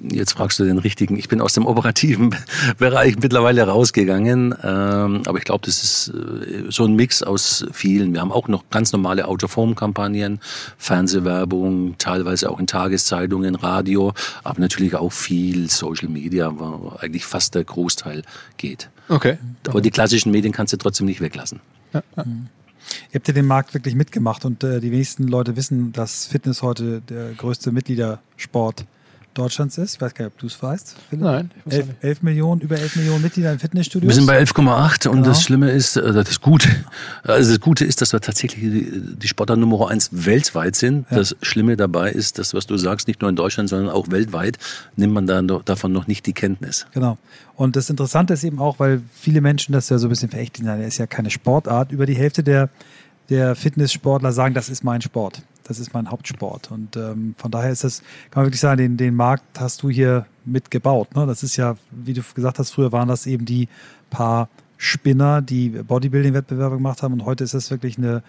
Jetzt 0.00 0.32
fragst 0.32 0.58
du 0.58 0.64
den 0.64 0.78
richtigen. 0.78 1.16
Ich 1.16 1.28
bin 1.28 1.40
aus 1.40 1.54
dem 1.54 1.66
operativen 1.66 2.34
Bereich 2.78 3.16
mittlerweile 3.18 3.62
rausgegangen, 3.62 4.54
ähm, 4.62 5.22
aber 5.26 5.38
ich 5.38 5.44
glaube, 5.44 5.64
das 5.64 5.82
ist 5.82 6.08
äh, 6.08 6.70
so 6.70 6.84
ein 6.84 6.94
Mix 6.94 7.22
aus 7.22 7.66
vielen. 7.72 8.12
Wir 8.12 8.20
haben 8.20 8.32
auch 8.32 8.48
noch 8.48 8.64
ganz 8.70 8.92
normale 8.92 9.26
Autoform-Kampagnen, 9.26 10.40
Fernsehwerbung, 10.78 11.96
teilweise 11.98 12.50
auch 12.50 12.58
in 12.58 12.66
Tageszeitungen, 12.66 13.54
Radio, 13.54 14.12
aber 14.42 14.60
natürlich 14.60 14.94
auch 14.94 15.12
viel 15.12 15.70
Social 15.70 16.08
Media, 16.08 16.52
wo 16.58 16.92
eigentlich 16.98 17.24
fast 17.24 17.54
der 17.54 17.64
Großteil 17.64 18.22
geht. 18.56 18.90
Okay. 19.08 19.38
Aber 19.68 19.80
die 19.80 19.90
klassischen 19.90 20.32
Medien 20.32 20.52
kannst 20.52 20.72
du 20.72 20.76
trotzdem 20.76 21.06
nicht 21.06 21.20
weglassen. 21.20 21.60
Ja, 21.92 22.02
ja. 22.16 22.24
Ihr 23.10 23.14
habt 23.14 23.28
ja 23.28 23.34
den 23.34 23.46
Markt 23.46 23.74
wirklich 23.74 23.94
mitgemacht 23.94 24.44
und 24.44 24.62
äh, 24.62 24.80
die 24.80 24.92
wenigsten 24.92 25.26
Leute 25.26 25.56
wissen, 25.56 25.92
dass 25.92 26.26
Fitness 26.26 26.62
heute 26.62 27.00
der 27.00 27.32
größte 27.32 27.72
Mitgliedersport 27.72 28.84
Deutschlands 29.34 29.76
ist. 29.78 29.96
Ich 29.96 30.00
weiß 30.00 30.14
gar 30.14 30.24
nicht, 30.24 30.34
ob 30.34 30.40
du 30.40 30.46
es 30.46 30.62
weißt. 30.62 30.96
Philipp. 31.10 31.24
Nein. 31.24 31.50
11, 31.68 31.86
11, 32.00 32.22
Millionen, 32.22 32.60
über 32.60 32.78
11 32.78 32.96
Millionen 32.96 33.22
Mitglieder 33.22 33.52
in 33.52 33.58
Fitnessstudios. 33.58 34.08
Wir 34.08 34.14
sind 34.14 34.26
bei 34.26 34.40
11,8 34.40 35.08
und 35.08 35.16
genau. 35.16 35.26
das 35.26 35.42
Schlimme 35.42 35.70
ist, 35.70 35.96
äh, 35.96 36.12
das 36.12 36.40
Gute, 36.40 36.68
also 37.22 37.50
das 37.50 37.60
Gute 37.60 37.84
ist, 37.84 38.00
dass 38.00 38.12
wir 38.12 38.20
tatsächlich 38.20 38.60
die, 38.60 39.16
die 39.16 39.28
Sportler 39.28 39.56
Nummer 39.56 39.90
1 39.90 40.10
weltweit 40.12 40.76
sind. 40.76 41.06
Ja. 41.10 41.18
Das 41.18 41.36
Schlimme 41.42 41.76
dabei 41.76 42.10
ist, 42.10 42.38
dass, 42.38 42.54
was 42.54 42.66
du 42.66 42.76
sagst, 42.76 43.08
nicht 43.08 43.20
nur 43.20 43.28
in 43.28 43.36
Deutschland, 43.36 43.68
sondern 43.68 43.90
auch 43.90 44.10
weltweit 44.10 44.58
nimmt 44.96 45.12
man 45.12 45.26
dann 45.26 45.48
davon 45.64 45.92
noch 45.92 46.06
nicht 46.06 46.26
die 46.26 46.32
Kenntnis. 46.32 46.86
Genau. 46.92 47.18
Und 47.56 47.76
das 47.76 47.90
Interessante 47.90 48.34
ist 48.34 48.44
eben 48.44 48.58
auch, 48.58 48.78
weil 48.78 49.02
viele 49.14 49.40
Menschen 49.40 49.72
das 49.72 49.88
ja 49.88 49.98
so 49.98 50.06
ein 50.06 50.10
bisschen 50.10 50.30
verächtlichen, 50.30 50.66
das 50.66 50.86
ist 50.86 50.98
ja 50.98 51.06
keine 51.06 51.30
Sportart. 51.30 51.92
Über 51.92 52.06
die 52.06 52.16
Hälfte 52.16 52.42
der, 52.42 52.68
der 53.28 53.54
Fitnesssportler 53.54 54.32
sagen, 54.32 54.54
das 54.54 54.68
ist 54.68 54.84
mein 54.84 55.02
Sport 55.02 55.42
das 55.64 55.78
ist 55.78 55.92
mein 55.94 56.10
Hauptsport. 56.10 56.70
Und 56.70 56.96
ähm, 56.96 57.34
von 57.36 57.50
daher 57.50 57.70
ist 57.70 57.84
das, 57.84 58.00
kann 58.30 58.42
man 58.42 58.46
wirklich 58.46 58.60
sagen, 58.60 58.78
den, 58.78 58.96
den 58.96 59.14
Markt 59.14 59.60
hast 59.60 59.82
du 59.82 59.90
hier 59.90 60.26
mitgebaut. 60.44 61.14
Ne? 61.14 61.26
Das 61.26 61.42
ist 61.42 61.56
ja, 61.56 61.76
wie 61.90 62.12
du 62.12 62.22
gesagt 62.34 62.58
hast, 62.58 62.70
früher 62.70 62.92
waren 62.92 63.08
das 63.08 63.26
eben 63.26 63.44
die 63.44 63.68
paar 64.10 64.48
Spinner, 64.76 65.40
die 65.40 65.70
Bodybuilding-Wettbewerbe 65.70 66.76
gemacht 66.76 67.02
haben. 67.02 67.14
Und 67.14 67.24
heute 67.24 67.44
ist 67.44 67.54
das 67.54 67.70
wirklich 67.70 67.96
eine, 67.98 68.22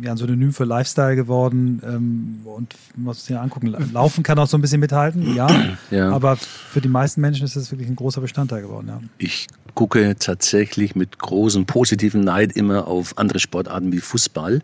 ja, 0.00 0.12
ein 0.12 0.16
Synonym 0.16 0.52
für 0.52 0.64
Lifestyle 0.64 1.16
geworden. 1.16 1.82
Ähm, 1.84 2.40
und 2.44 2.74
man 2.96 3.04
muss 3.04 3.26
sich 3.26 3.36
angucken, 3.36 3.74
Laufen 3.92 4.22
kann 4.22 4.38
auch 4.38 4.46
so 4.46 4.56
ein 4.56 4.60
bisschen 4.60 4.80
mithalten, 4.80 5.34
ja, 5.34 5.48
ja. 5.90 6.10
Aber 6.10 6.36
für 6.36 6.80
die 6.80 6.88
meisten 6.88 7.20
Menschen 7.20 7.44
ist 7.44 7.56
das 7.56 7.70
wirklich 7.70 7.88
ein 7.88 7.96
großer 7.96 8.20
Bestandteil 8.20 8.62
geworden. 8.62 8.88
Ja. 8.88 9.00
Ich 9.18 9.46
gucke 9.74 10.16
tatsächlich 10.18 10.94
mit 10.94 11.18
großem 11.18 11.66
positiven 11.66 12.22
Neid 12.22 12.52
immer 12.52 12.88
auf 12.88 13.16
andere 13.18 13.38
Sportarten 13.38 13.92
wie 13.92 14.00
Fußball, 14.00 14.60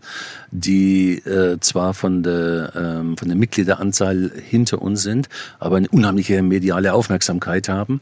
die 0.51 1.19
äh, 1.19 1.59
zwar 1.61 1.95
von 1.95 2.23
der, 2.23 2.73
ähm, 2.75 3.17
von 3.17 3.29
der 3.29 3.37
Mitgliederanzahl 3.37 4.31
hinter 4.49 4.83
uns 4.83 5.03
sind, 5.03 5.29
aber 5.59 5.77
eine 5.77 5.89
unheimliche 5.89 6.43
mediale 6.43 6.93
Aufmerksamkeit 6.93 7.69
haben. 7.69 8.01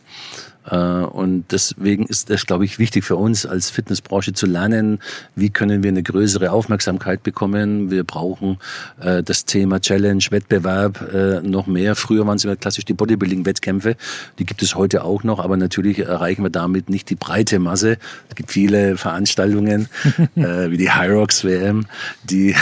Äh, 0.68 0.76
und 0.76 1.46
deswegen 1.50 2.06
ist 2.06 2.30
es, 2.30 2.46
glaube 2.46 2.64
ich, 2.64 2.78
wichtig 2.78 3.04
für 3.04 3.16
uns 3.16 3.46
als 3.46 3.70
Fitnessbranche 3.70 4.32
zu 4.32 4.46
lernen, 4.46 4.98
wie 5.34 5.50
können 5.50 5.82
wir 5.82 5.90
eine 5.90 6.02
größere 6.02 6.50
Aufmerksamkeit 6.50 6.75
bekommen. 7.22 7.90
Wir 7.90 8.04
brauchen 8.04 8.58
äh, 9.00 9.22
das 9.22 9.44
Thema 9.44 9.80
Challenge, 9.80 10.22
Wettbewerb 10.30 11.12
äh, 11.12 11.40
noch 11.40 11.66
mehr. 11.66 11.96
Früher 11.96 12.26
waren 12.26 12.36
es 12.36 12.44
immer 12.44 12.56
klassisch 12.56 12.84
die 12.84 12.94
Bodybuilding-Wettkämpfe. 12.94 13.96
Die 14.38 14.44
gibt 14.44 14.62
es 14.62 14.74
heute 14.74 15.04
auch 15.04 15.24
noch, 15.24 15.38
aber 15.38 15.56
natürlich 15.56 15.98
erreichen 16.00 16.42
wir 16.42 16.50
damit 16.50 16.90
nicht 16.90 17.10
die 17.10 17.14
breite 17.14 17.58
Masse. 17.58 17.98
Es 18.28 18.34
gibt 18.34 18.50
viele 18.50 18.96
Veranstaltungen, 18.96 19.88
wie 20.34 20.76
die 20.76 20.92
Hyrox 20.92 21.44
WM, 21.44 21.86
die 22.24 22.54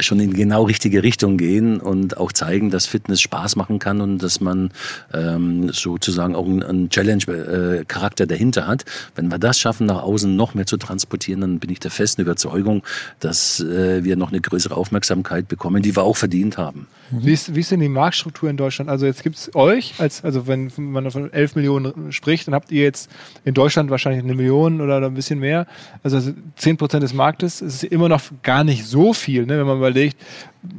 schon 0.00 0.20
in 0.20 0.34
genau 0.34 0.64
richtige 0.64 1.02
Richtung 1.02 1.36
gehen 1.36 1.80
und 1.80 2.16
auch 2.16 2.32
zeigen, 2.32 2.70
dass 2.70 2.86
Fitness 2.86 3.20
Spaß 3.20 3.56
machen 3.56 3.78
kann 3.78 4.00
und 4.00 4.18
dass 4.18 4.40
man 4.40 4.70
ähm, 5.12 5.70
sozusagen 5.70 6.34
auch 6.34 6.46
ein 6.46 6.88
Challenge-Charakter 6.90 8.26
dahinter 8.26 8.66
hat. 8.66 8.84
Wenn 9.14 9.28
wir 9.28 9.38
das 9.38 9.58
schaffen, 9.58 9.86
nach 9.86 10.02
außen 10.02 10.34
noch 10.34 10.54
mehr 10.54 10.66
zu 10.66 10.76
transportieren, 10.76 11.40
dann 11.40 11.58
bin 11.58 11.70
ich 11.70 11.80
der 11.80 11.90
festen 11.90 12.22
Überzeugung, 12.22 12.82
dass 13.20 13.60
äh, 13.60 14.04
wir 14.04 14.16
noch 14.16 14.30
eine 14.30 14.40
größere 14.40 14.76
Aufmerksamkeit 14.76 15.48
bekommen, 15.48 15.82
die 15.82 15.96
wir 15.96 16.02
auch 16.02 16.16
verdient 16.16 16.58
haben. 16.58 16.86
Wie 17.10 17.32
ist, 17.32 17.54
wie 17.54 17.60
ist 17.60 17.70
denn 17.70 17.80
die 17.80 17.88
Marktstruktur 17.88 18.48
in 18.48 18.56
Deutschland? 18.56 18.90
Also 18.90 19.06
jetzt 19.06 19.22
gibt 19.22 19.36
es 19.36 19.54
euch, 19.54 19.94
als, 19.98 20.24
also 20.24 20.46
wenn 20.46 20.72
man 20.76 21.10
von 21.10 21.32
11 21.32 21.54
Millionen 21.54 22.12
spricht, 22.12 22.46
dann 22.46 22.54
habt 22.54 22.72
ihr 22.72 22.82
jetzt 22.82 23.10
in 23.44 23.54
Deutschland 23.54 23.90
wahrscheinlich 23.90 24.24
eine 24.24 24.34
Million 24.34 24.80
oder 24.80 25.04
ein 25.04 25.14
bisschen 25.14 25.38
mehr. 25.38 25.66
Also 26.02 26.32
10 26.56 26.76
Prozent 26.76 27.02
des 27.02 27.12
Marktes 27.12 27.60
ist 27.60 27.84
immer 27.84 28.08
noch 28.08 28.22
gar 28.42 28.64
nicht 28.64 28.84
so 28.84 29.12
viel, 29.12 29.46
ne? 29.46 29.58
wenn 29.58 29.66
man 29.66 29.76
überlegt, 29.76 30.16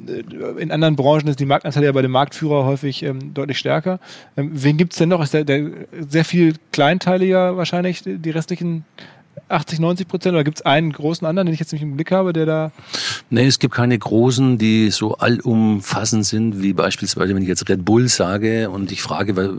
äh, 0.08 0.62
in 0.62 0.72
anderen 0.72 0.96
Branchen 0.96 1.28
ist 1.28 1.40
die 1.40 1.46
Marktanzahl 1.46 1.84
ja 1.84 1.92
bei 1.92 2.02
dem 2.02 2.12
Marktführer 2.12 2.66
häufig 2.66 3.04
ähm, 3.04 3.34
deutlich 3.34 3.58
stärker. 3.58 4.00
Ähm, 4.36 4.52
wen 4.54 4.78
gibt 4.78 4.94
es 4.94 5.00
denn 5.00 5.10
noch? 5.10 5.22
Ist 5.22 5.34
der, 5.34 5.44
der 5.44 5.70
sehr 6.10 6.26
viel 6.26 6.56
kleinteiliger 6.72 7.58
wahrscheinlich, 7.58 8.02
die 8.04 8.30
restlichen 8.30 8.86
80, 9.50 9.80
90 9.80 10.08
Prozent 10.08 10.34
oder 10.34 10.44
gibt 10.44 10.60
es 10.60 10.66
einen 10.66 10.92
großen 10.92 11.26
anderen, 11.26 11.48
den 11.48 11.54
ich 11.54 11.60
jetzt 11.60 11.72
nicht 11.74 11.82
im 11.82 11.96
Blick 11.96 12.12
habe, 12.12 12.34
der 12.34 12.46
da. 12.46 12.72
Nee, 13.30 13.46
es 13.46 13.60
gibt 13.60 13.74
keine 13.74 13.98
großen, 13.98 14.58
die 14.58 14.90
so 14.92 15.16
allumfassend 15.16 16.26
sind, 16.26 16.62
wie 16.62 16.74
beispielsweise, 16.74 17.36
wenn 17.36 17.42
ich 17.42 17.48
jetzt 17.48 17.68
Red 17.70 17.86
Bull 17.86 18.08
sage 18.08 18.70
und 18.70 18.92
ich 18.92 19.02
frage, 19.02 19.36
wer, 19.36 19.52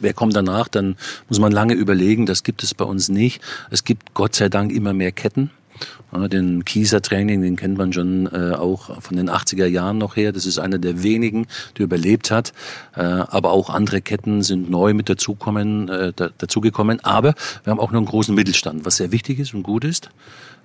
wer 0.00 0.12
kommt 0.12 0.34
danach, 0.36 0.68
dann 0.68 0.96
muss 1.28 1.38
man 1.38 1.52
lange 1.52 1.74
überlegen, 1.74 2.26
das 2.26 2.42
gibt 2.42 2.62
es 2.62 2.74
bei 2.74 2.84
uns 2.84 3.08
nicht. 3.08 3.40
Es 3.70 3.84
gibt 3.84 4.14
Gott 4.14 4.34
sei 4.34 4.48
Dank 4.48 4.72
immer 4.72 4.92
mehr 4.92 5.12
Ketten. 5.12 5.50
Den 6.14 6.64
Kieser 6.64 7.02
Training, 7.02 7.42
den 7.42 7.56
kennt 7.56 7.76
man 7.76 7.92
schon 7.92 8.26
äh, 8.26 8.54
auch 8.54 9.02
von 9.02 9.16
den 9.16 9.28
80er 9.28 9.66
Jahren 9.66 9.98
noch 9.98 10.14
her. 10.14 10.32
Das 10.32 10.46
ist 10.46 10.60
einer 10.60 10.78
der 10.78 11.02
wenigen, 11.02 11.46
der 11.76 11.84
überlebt 11.84 12.30
hat. 12.30 12.52
Äh, 12.94 13.00
aber 13.02 13.50
auch 13.50 13.68
andere 13.68 14.00
Ketten 14.00 14.42
sind 14.42 14.70
neu 14.70 14.94
mit 14.94 15.08
dazukommen, 15.08 15.88
äh, 15.88 16.12
dazugekommen. 16.14 17.04
Aber 17.04 17.34
wir 17.64 17.70
haben 17.72 17.80
auch 17.80 17.90
noch 17.90 17.98
einen 17.98 18.06
großen 18.06 18.34
Mittelstand, 18.34 18.84
was 18.84 18.96
sehr 18.96 19.10
wichtig 19.10 19.40
ist 19.40 19.54
und 19.54 19.64
gut 19.64 19.84
ist. 19.84 20.10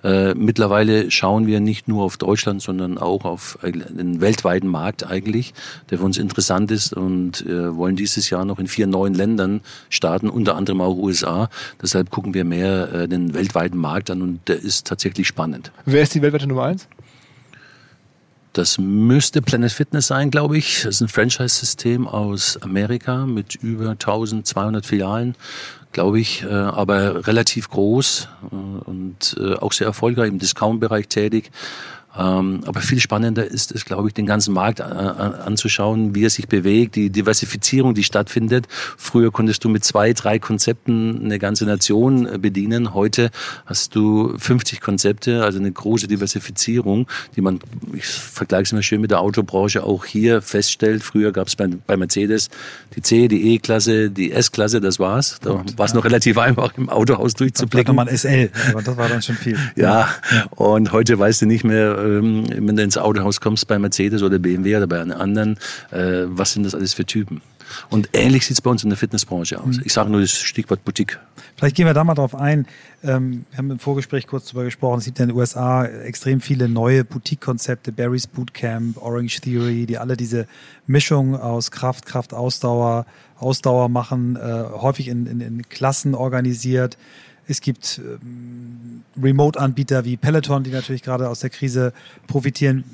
Äh, 0.02 0.34
mittlerweile 0.34 1.10
schauen 1.10 1.46
wir 1.46 1.60
nicht 1.60 1.88
nur 1.88 2.04
auf 2.04 2.16
Deutschland, 2.16 2.62
sondern 2.62 2.98
auch 2.98 3.24
auf 3.24 3.58
den 3.62 4.20
weltweiten 4.20 4.68
Markt 4.68 5.06
eigentlich, 5.06 5.54
der 5.90 5.98
für 5.98 6.04
uns 6.04 6.18
interessant 6.18 6.70
ist 6.70 6.94
und 6.94 7.44
äh, 7.46 7.76
wollen 7.76 7.96
dieses 7.96 8.30
Jahr 8.30 8.44
noch 8.44 8.58
in 8.58 8.66
vier 8.66 8.86
neuen 8.86 9.14
Ländern 9.14 9.60
starten, 9.88 10.28
unter 10.28 10.56
anderem 10.56 10.80
auch 10.80 10.96
USA. 10.96 11.50
Deshalb 11.82 12.10
gucken 12.10 12.34
wir 12.34 12.44
mehr 12.44 12.92
äh, 12.92 13.08
den 13.08 13.34
weltweiten 13.34 13.78
Markt 13.78 14.10
an 14.10 14.22
und 14.22 14.40
der 14.48 14.60
ist 14.60 14.86
tatsächlich 14.86 15.26
spannend. 15.26 15.72
Wer 15.84 16.02
ist 16.02 16.14
die 16.14 16.22
weltweite 16.22 16.46
Nummer 16.46 16.64
eins? 16.64 16.88
Das 18.52 18.78
müsste 18.78 19.42
Planet 19.42 19.70
Fitness 19.70 20.08
sein, 20.08 20.30
glaube 20.30 20.58
ich. 20.58 20.82
Das 20.82 20.96
ist 20.96 21.00
ein 21.02 21.08
Franchise-System 21.08 22.08
aus 22.08 22.60
Amerika 22.62 23.26
mit 23.26 23.54
über 23.56 23.90
1200 23.90 24.84
Filialen 24.84 25.36
glaube 25.92 26.20
ich, 26.20 26.42
äh, 26.42 26.48
aber 26.48 27.26
relativ 27.26 27.68
groß 27.68 28.28
äh, 28.42 28.54
und 28.54 29.36
äh, 29.40 29.54
auch 29.54 29.72
sehr 29.72 29.86
erfolgreich 29.86 30.28
im 30.28 30.38
Discount-Bereich 30.38 31.08
tätig. 31.08 31.50
Ähm, 32.16 32.62
aber 32.66 32.80
viel 32.80 32.98
spannender 32.98 33.46
ist 33.46 33.72
es, 33.72 33.84
glaube 33.84 34.08
ich, 34.08 34.14
den 34.14 34.26
ganzen 34.26 34.52
Markt 34.52 34.80
äh, 34.80 34.82
anzuschauen, 34.82 36.14
wie 36.14 36.24
er 36.24 36.30
sich 36.30 36.48
bewegt, 36.48 36.96
die 36.96 37.10
Diversifizierung, 37.10 37.94
die 37.94 38.02
stattfindet. 38.02 38.66
Früher 38.96 39.30
konntest 39.30 39.62
du 39.62 39.68
mit 39.68 39.84
zwei, 39.84 40.12
drei 40.12 40.40
Konzepten 40.40 41.24
eine 41.24 41.38
ganze 41.38 41.66
Nation 41.66 42.26
äh, 42.26 42.38
bedienen. 42.38 42.94
Heute 42.94 43.30
hast 43.64 43.94
du 43.94 44.36
50 44.36 44.80
Konzepte, 44.80 45.44
also 45.44 45.60
eine 45.60 45.70
große 45.70 46.08
Diversifizierung, 46.08 47.06
die 47.36 47.42
man, 47.42 47.60
ich 47.92 48.06
vergleiche 48.06 48.62
es 48.62 48.72
mal 48.72 48.82
schön 48.82 49.00
mit 49.00 49.12
der 49.12 49.20
Autobranche, 49.20 49.84
auch 49.84 50.04
hier 50.04 50.42
feststellt. 50.42 51.04
Früher 51.04 51.30
gab 51.30 51.46
es 51.46 51.54
bei, 51.54 51.68
bei, 51.68 51.96
Mercedes 51.96 52.50
die 52.96 53.02
C, 53.02 53.28
die 53.28 53.54
E-Klasse, 53.54 54.10
die 54.10 54.32
S-Klasse, 54.32 54.80
das 54.80 54.98
war's. 54.98 55.38
Da 55.42 55.64
war 55.76 55.86
es 55.86 55.92
ja. 55.92 55.96
noch 55.96 56.04
relativ 56.04 56.38
einfach, 56.38 56.76
im 56.76 56.88
Autohaus 56.88 57.34
durchzublicken. 57.34 57.96
Da 57.96 58.02
nochmal 58.02 58.08
ein 58.08 58.18
SL, 58.18 58.50
aber 58.70 58.82
das 58.82 58.96
war 58.96 59.08
dann 59.08 59.22
schon 59.22 59.36
viel. 59.36 59.56
ja, 59.76 60.08
ja. 60.32 60.46
und 60.56 60.92
heute 60.92 61.16
weißt 61.18 61.42
du 61.42 61.46
nicht 61.46 61.62
mehr, 61.62 61.99
ähm, 62.02 62.44
wenn 62.48 62.76
du 62.76 62.82
ins 62.82 62.98
Autohaus 62.98 63.40
kommst 63.40 63.66
bei 63.68 63.78
Mercedes 63.78 64.22
oder 64.22 64.38
BMW 64.38 64.76
oder 64.76 64.86
bei 64.86 65.00
einem 65.00 65.18
anderen, 65.18 65.58
äh, 65.90 66.24
was 66.26 66.52
sind 66.52 66.64
das 66.64 66.74
alles 66.74 66.94
für 66.94 67.04
Typen? 67.04 67.40
Und 67.88 68.10
ähnlich 68.12 68.46
sieht 68.46 68.54
es 68.54 68.60
bei 68.60 68.70
uns 68.70 68.82
in 68.82 68.90
der 68.90 68.98
Fitnessbranche 68.98 69.60
aus. 69.60 69.76
Mhm. 69.76 69.82
Ich 69.84 69.92
sage 69.92 70.10
nur 70.10 70.20
das 70.20 70.32
Stichwort 70.32 70.84
Boutique. 70.84 71.18
Vielleicht 71.56 71.76
gehen 71.76 71.86
wir 71.86 71.94
da 71.94 72.04
mal 72.04 72.14
drauf 72.14 72.34
ein. 72.34 72.66
Ähm, 73.02 73.44
wir 73.50 73.58
haben 73.58 73.70
im 73.70 73.78
Vorgespräch 73.78 74.26
kurz 74.26 74.46
darüber 74.46 74.64
gesprochen. 74.64 74.98
Es 74.98 75.04
gibt 75.04 75.18
ja 75.18 75.24
in 75.24 75.30
den 75.30 75.36
USA 75.36 75.84
extrem 75.84 76.40
viele 76.40 76.68
neue 76.68 77.04
Boutique-Konzepte, 77.04 77.92
Barry's 77.92 78.26
Bootcamp, 78.26 79.00
Orange 79.00 79.40
Theory, 79.40 79.86
die 79.86 79.98
alle 79.98 80.16
diese 80.16 80.46
Mischung 80.86 81.36
aus 81.36 81.70
Kraft, 81.70 82.06
Kraft, 82.06 82.34
Ausdauer, 82.34 83.06
Ausdauer 83.38 83.88
machen, 83.88 84.36
äh, 84.36 84.64
häufig 84.72 85.08
in, 85.08 85.26
in, 85.26 85.40
in 85.40 85.68
Klassen 85.68 86.14
organisiert. 86.14 86.96
Es 87.50 87.60
gibt 87.60 88.00
ähm, 88.04 89.02
Remote-Anbieter 89.20 90.04
wie 90.04 90.16
Peloton, 90.16 90.62
die 90.62 90.70
natürlich 90.70 91.02
gerade 91.02 91.28
aus 91.28 91.40
der 91.40 91.50
Krise 91.50 91.92
profitieren. 92.28 92.84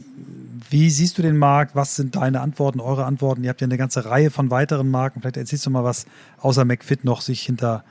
Wie 0.71 0.89
siehst 0.89 1.19
du 1.19 1.23
den 1.23 1.37
Markt? 1.37 1.77
Was 1.77 1.95
sind 1.95 2.17
deine 2.17 2.41
Antworten, 2.41 2.81
eure 2.81 3.05
Antworten? 3.05 3.45
Ihr 3.45 3.51
habt 3.51 3.61
ja 3.61 3.67
eine 3.67 3.77
ganze 3.77 4.07
Reihe 4.07 4.31
von 4.31 4.51
weiteren 4.51 4.91
Marken. 4.91 5.21
Vielleicht 5.21 5.37
erzählst 5.37 5.67
du 5.67 5.71
mal, 5.71 5.85
was 5.85 6.07
außer 6.41 6.65
McFit 6.65 7.05
noch 7.05 7.21
sich 7.21 7.43
hinter 7.43 7.85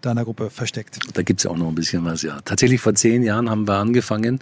deiner 0.00 0.24
Gruppe 0.24 0.48
versteckt. 0.48 1.00
Da 1.12 1.20
gibt 1.20 1.40
es 1.40 1.46
auch 1.46 1.56
noch 1.58 1.68
ein 1.68 1.74
bisschen 1.74 2.02
was, 2.06 2.22
ja. 2.22 2.40
Tatsächlich 2.46 2.80
vor 2.80 2.94
zehn 2.94 3.22
Jahren 3.22 3.50
haben 3.50 3.68
wir 3.68 3.74
angefangen 3.74 4.40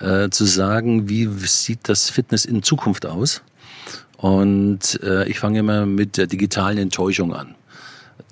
äh, 0.00 0.28
zu 0.28 0.44
sagen, 0.44 1.08
wie 1.08 1.26
sieht 1.46 1.88
das 1.88 2.10
Fitness 2.10 2.44
in 2.44 2.62
Zukunft 2.62 3.06
aus? 3.06 3.40
Und 4.18 5.00
äh, 5.02 5.26
ich 5.26 5.38
fange 5.38 5.60
immer 5.60 5.86
mit 5.86 6.18
der 6.18 6.26
digitalen 6.26 6.76
Enttäuschung 6.76 7.32
an. 7.32 7.54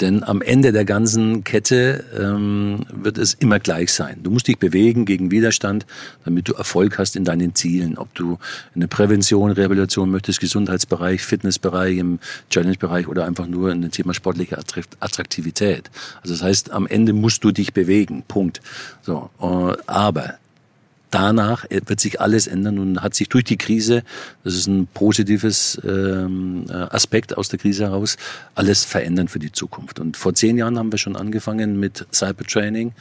Denn 0.00 0.24
am 0.24 0.42
Ende 0.42 0.72
der 0.72 0.84
ganzen 0.84 1.44
Kette 1.44 2.04
ähm, 2.18 2.86
wird 2.90 3.18
es 3.18 3.34
immer 3.34 3.60
gleich 3.60 3.92
sein. 3.92 4.20
Du 4.22 4.30
musst 4.30 4.48
dich 4.48 4.58
bewegen 4.58 5.04
gegen 5.04 5.30
Widerstand, 5.30 5.86
damit 6.24 6.48
du 6.48 6.54
Erfolg 6.54 6.98
hast 6.98 7.14
in 7.14 7.24
deinen 7.24 7.54
Zielen. 7.54 7.98
Ob 7.98 8.14
du 8.14 8.38
eine 8.74 8.88
Prävention, 8.88 9.50
Rehabilitation 9.50 10.10
möchtest, 10.10 10.40
Gesundheitsbereich, 10.40 11.22
Fitnessbereich, 11.22 11.98
im 11.98 12.18
Challenge-Bereich 12.50 13.06
oder 13.08 13.26
einfach 13.26 13.46
nur 13.46 13.70
in 13.70 13.82
dem 13.82 13.90
Thema 13.90 14.14
sportliche 14.14 14.58
Attraktivität. 14.58 15.90
Also 16.22 16.34
das 16.34 16.42
heißt, 16.42 16.72
am 16.72 16.86
Ende 16.86 17.12
musst 17.12 17.44
du 17.44 17.52
dich 17.52 17.72
bewegen. 17.72 18.24
Punkt. 18.26 18.60
So, 19.02 19.30
äh, 19.40 19.76
aber 19.86 20.34
danach 21.12 21.64
wird 21.70 22.00
sich 22.00 22.20
alles 22.20 22.46
ändern 22.48 22.78
und 22.78 23.02
hat 23.02 23.14
sich 23.14 23.28
durch 23.28 23.44
die 23.44 23.56
Krise, 23.56 24.02
das 24.42 24.54
ist 24.54 24.66
ein 24.66 24.88
positives 24.92 25.80
ähm, 25.84 26.66
äh, 26.68 26.72
Aspekt 26.72 27.36
aus 27.36 27.48
der 27.48 27.58
Krise 27.58 27.84
heraus, 27.84 28.16
alles 28.54 28.84
verändern 28.84 29.28
für 29.28 29.38
die 29.38 29.52
Zukunft. 29.52 30.00
Und 30.00 30.16
vor 30.16 30.34
zehn 30.34 30.58
Jahren 30.58 30.78
haben 30.78 30.90
wir 30.90 30.98
schon 30.98 31.14
angefangen 31.14 31.78
mit 31.78 32.06
Cybertraining. 32.12 32.92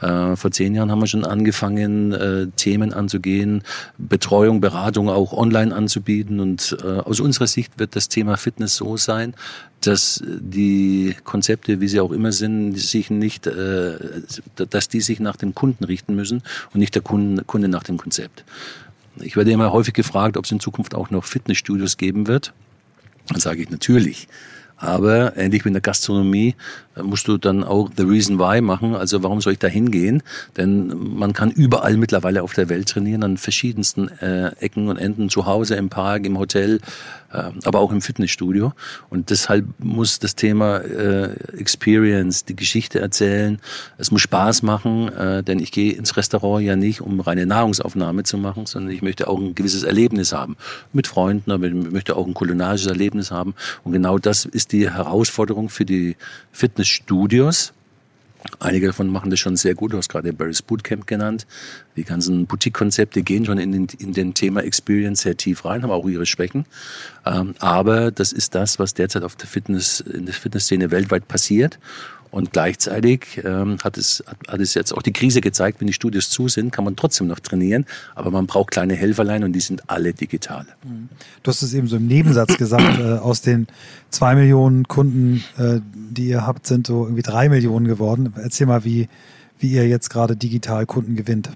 Äh, 0.00 0.36
vor 0.36 0.50
zehn 0.50 0.74
Jahren 0.74 0.90
haben 0.90 1.00
wir 1.00 1.08
schon 1.08 1.24
angefangen, 1.24 2.12
äh, 2.12 2.46
Themen 2.56 2.92
anzugehen, 2.92 3.62
Betreuung, 3.98 4.60
Beratung 4.60 5.08
auch 5.08 5.32
online 5.32 5.74
anzubieten. 5.74 6.40
Und 6.40 6.76
äh, 6.82 6.86
aus 6.86 7.20
unserer 7.20 7.48
Sicht 7.48 7.78
wird 7.78 7.96
das 7.96 8.08
Thema 8.08 8.36
Fitness 8.36 8.76
so 8.76 8.96
sein, 8.96 9.34
dass 9.80 10.22
die 10.24 11.14
Konzepte, 11.24 11.80
wie 11.80 11.88
sie 11.88 12.00
auch 12.00 12.12
immer 12.12 12.32
sind, 12.32 12.76
sich 12.76 13.10
nicht, 13.10 13.46
äh, 13.46 13.96
dass 14.56 14.88
die 14.88 15.00
sich 15.00 15.20
nach 15.20 15.36
dem 15.36 15.54
Kunden 15.54 15.84
richten 15.84 16.14
müssen 16.14 16.42
und 16.72 16.80
nicht 16.80 16.94
der 16.94 17.02
Kunde, 17.02 17.44
Kunde 17.44 17.68
nach 17.68 17.84
dem 17.84 17.96
Konzept. 17.96 18.44
Ich 19.20 19.36
werde 19.36 19.50
immer 19.50 19.72
häufig 19.72 19.94
gefragt, 19.94 20.36
ob 20.36 20.44
es 20.44 20.50
in 20.50 20.60
Zukunft 20.60 20.94
auch 20.94 21.10
noch 21.10 21.24
Fitnessstudios 21.24 21.96
geben 21.96 22.26
wird. 22.26 22.52
Dann 23.28 23.40
sage 23.40 23.62
ich 23.62 23.70
natürlich. 23.70 24.28
Aber 24.78 25.36
ähnlich 25.36 25.64
wie 25.64 25.68
in 25.68 25.74
der 25.74 25.82
Gastronomie 25.82 26.54
äh, 26.96 27.02
musst 27.02 27.26
du 27.28 27.36
dann 27.36 27.64
auch 27.64 27.90
The 27.96 28.04
Reason 28.04 28.38
Why 28.38 28.60
machen. 28.60 28.94
Also 28.94 29.22
warum 29.22 29.40
soll 29.40 29.54
ich 29.54 29.58
da 29.58 29.66
hingehen? 29.66 30.22
Denn 30.56 31.16
man 31.16 31.32
kann 31.32 31.50
überall 31.50 31.96
mittlerweile 31.96 32.42
auf 32.42 32.52
der 32.52 32.68
Welt 32.68 32.88
trainieren, 32.88 33.24
an 33.24 33.36
verschiedensten 33.36 34.08
äh, 34.20 34.52
Ecken 34.60 34.88
und 34.88 34.96
Enden, 34.96 35.28
zu 35.30 35.46
Hause, 35.46 35.74
im 35.74 35.88
Park, 35.88 36.26
im 36.26 36.38
Hotel, 36.38 36.80
äh, 37.32 37.50
aber 37.64 37.80
auch 37.80 37.90
im 37.90 38.00
Fitnessstudio. 38.00 38.72
Und 39.10 39.30
deshalb 39.30 39.66
muss 39.78 40.20
das 40.20 40.36
Thema 40.36 40.78
äh, 40.78 41.32
Experience, 41.58 42.44
die 42.44 42.56
Geschichte 42.56 43.00
erzählen, 43.00 43.58
es 43.98 44.10
muss 44.10 44.22
Spaß 44.22 44.62
machen, 44.62 45.12
äh, 45.12 45.42
denn 45.42 45.58
ich 45.58 45.72
gehe 45.72 45.92
ins 45.92 46.16
Restaurant 46.16 46.64
ja 46.64 46.76
nicht, 46.76 47.00
um 47.00 47.18
reine 47.20 47.46
Nahrungsaufnahme 47.46 48.22
zu 48.22 48.38
machen, 48.38 48.66
sondern 48.66 48.92
ich 48.92 49.02
möchte 49.02 49.28
auch 49.28 49.38
ein 49.38 49.54
gewisses 49.54 49.82
Erlebnis 49.82 50.32
haben. 50.32 50.56
Mit 50.92 51.06
Freunden, 51.06 51.50
aber 51.50 51.66
ich 51.66 51.74
möchte 51.74 52.16
auch 52.16 52.26
ein 52.26 52.34
kulinarisches 52.34 52.86
Erlebnis 52.86 53.30
haben. 53.30 53.54
Und 53.82 53.92
genau 53.92 54.18
das 54.18 54.44
ist 54.44 54.67
die 54.72 54.90
Herausforderung 54.90 55.68
für 55.68 55.84
die 55.84 56.16
Fitnessstudios. 56.52 57.72
Einige 58.60 58.86
davon 58.86 59.08
machen 59.08 59.30
das 59.30 59.40
schon 59.40 59.56
sehr 59.56 59.74
gut. 59.74 59.92
Du 59.92 59.98
hast 59.98 60.08
gerade 60.08 60.32
Barry's 60.32 60.62
Bootcamp 60.62 61.06
genannt. 61.06 61.46
Die 61.96 62.04
ganzen 62.04 62.46
Boutique-Konzepte 62.46 63.22
gehen 63.22 63.44
schon 63.44 63.58
in 63.58 63.72
den, 63.72 63.88
in 63.98 64.12
den 64.12 64.32
Thema 64.32 64.62
Experience 64.62 65.22
sehr 65.22 65.36
tief 65.36 65.64
rein, 65.64 65.82
haben 65.82 65.90
auch 65.90 66.06
ihre 66.06 66.24
Schwächen. 66.24 66.64
Ähm, 67.26 67.54
aber 67.58 68.12
das 68.12 68.32
ist 68.32 68.54
das, 68.54 68.78
was 68.78 68.94
derzeit 68.94 69.24
auf 69.24 69.34
der 69.34 69.48
Fitness, 69.48 70.00
in 70.00 70.26
der 70.26 70.34
Fitnessszene 70.34 70.90
weltweit 70.92 71.26
passiert. 71.26 71.80
Und 72.30 72.52
gleichzeitig 72.52 73.42
ähm, 73.44 73.78
hat, 73.82 73.96
es, 73.96 74.22
hat, 74.48 74.60
es 74.60 74.74
jetzt 74.74 74.92
auch 74.92 75.02
die 75.02 75.12
Krise 75.12 75.40
gezeigt, 75.40 75.80
wenn 75.80 75.86
die 75.86 75.92
Studios 75.92 76.30
zu 76.30 76.48
sind, 76.48 76.72
kann 76.72 76.84
man 76.84 76.96
trotzdem 76.96 77.26
noch 77.26 77.40
trainieren, 77.40 77.86
aber 78.14 78.30
man 78.30 78.46
braucht 78.46 78.70
kleine 78.70 78.94
Helferlein 78.94 79.44
und 79.44 79.52
die 79.52 79.60
sind 79.60 79.88
alle 79.88 80.12
digital. 80.12 80.66
Du 81.42 81.50
hast 81.50 81.62
es 81.62 81.72
eben 81.74 81.86
so 81.86 81.96
im 81.96 82.06
Nebensatz 82.06 82.56
gesagt, 82.56 82.98
äh, 83.00 83.18
aus 83.18 83.40
den 83.42 83.66
zwei 84.10 84.34
Millionen 84.34 84.86
Kunden, 84.88 85.42
äh, 85.56 85.80
die 85.94 86.28
ihr 86.28 86.46
habt, 86.46 86.66
sind 86.66 86.86
so 86.86 87.04
irgendwie 87.04 87.22
drei 87.22 87.48
Millionen 87.48 87.86
geworden. 87.86 88.32
Erzähl 88.36 88.66
mal, 88.66 88.84
wie, 88.84 89.08
wie 89.58 89.72
ihr 89.72 89.88
jetzt 89.88 90.10
gerade 90.10 90.36
digital 90.36 90.86
Kunden 90.86 91.16
gewinnt. 91.16 91.50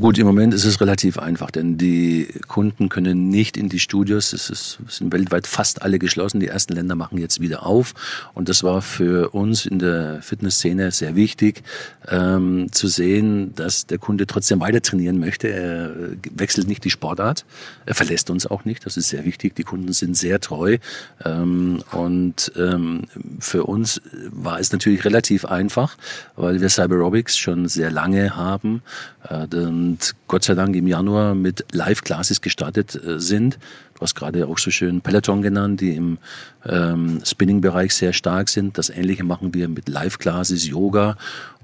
Gut, 0.00 0.16
im 0.18 0.26
Moment 0.26 0.54
ist 0.54 0.64
es 0.64 0.80
relativ 0.80 1.18
einfach, 1.18 1.50
denn 1.50 1.76
die 1.76 2.28
Kunden 2.46 2.88
können 2.88 3.30
nicht 3.30 3.56
in 3.56 3.68
die 3.68 3.80
Studios. 3.80 4.32
Es, 4.32 4.48
ist, 4.48 4.78
es 4.86 4.96
sind 4.96 5.12
weltweit 5.12 5.46
fast 5.46 5.82
alle 5.82 5.98
geschlossen. 5.98 6.38
Die 6.38 6.46
ersten 6.46 6.74
Länder 6.74 6.94
machen 6.94 7.18
jetzt 7.18 7.40
wieder 7.40 7.66
auf. 7.66 7.94
Und 8.34 8.48
das 8.48 8.62
war 8.62 8.80
für 8.80 9.30
uns 9.30 9.66
in 9.66 9.80
der 9.80 10.22
Fitnessszene 10.22 10.92
sehr 10.92 11.16
wichtig, 11.16 11.64
ähm, 12.06 12.70
zu 12.70 12.86
sehen, 12.86 13.54
dass 13.56 13.86
der 13.86 13.98
Kunde 13.98 14.26
trotzdem 14.28 14.60
weiter 14.60 14.82
trainieren 14.82 15.18
möchte. 15.18 15.48
Er 15.48 15.92
wechselt 16.32 16.68
nicht 16.68 16.84
die 16.84 16.90
Sportart. 16.90 17.44
Er 17.86 17.96
verlässt 17.96 18.30
uns 18.30 18.46
auch 18.46 18.64
nicht. 18.64 18.86
Das 18.86 18.96
ist 18.96 19.08
sehr 19.08 19.24
wichtig. 19.24 19.56
Die 19.56 19.64
Kunden 19.64 19.92
sind 19.92 20.16
sehr 20.16 20.38
treu. 20.38 20.78
Ähm, 21.24 21.82
und 21.90 22.52
ähm, 22.56 23.04
für 23.40 23.64
uns 23.64 24.00
war 24.30 24.60
es 24.60 24.70
natürlich 24.70 25.04
relativ 25.04 25.44
einfach, 25.44 25.96
weil 26.36 26.60
wir 26.60 26.68
Cyberobics 26.68 27.36
schon 27.36 27.66
sehr 27.68 27.90
lange 27.90 28.36
haben. 28.36 28.82
Äh, 29.28 29.46
und 29.56 30.14
Gott 30.26 30.44
sei 30.44 30.54
Dank 30.54 30.74
im 30.76 30.86
Januar 30.86 31.34
mit 31.34 31.64
Live-Classes 31.72 32.40
gestartet 32.40 32.94
äh, 32.94 33.20
sind. 33.20 33.58
Du 33.94 34.00
hast 34.02 34.14
gerade 34.14 34.46
auch 34.46 34.58
so 34.58 34.70
schön 34.70 35.00
Peloton 35.00 35.42
genannt, 35.42 35.80
die 35.80 35.94
im 35.94 36.18
ähm, 36.66 37.20
Spinning-Bereich 37.24 37.94
sehr 37.94 38.12
stark 38.12 38.48
sind. 38.48 38.78
Das 38.78 38.90
Ähnliche 38.90 39.24
machen 39.24 39.54
wir 39.54 39.68
mit 39.68 39.88
Live-Classes, 39.88 40.66
Yoga. 40.66 41.16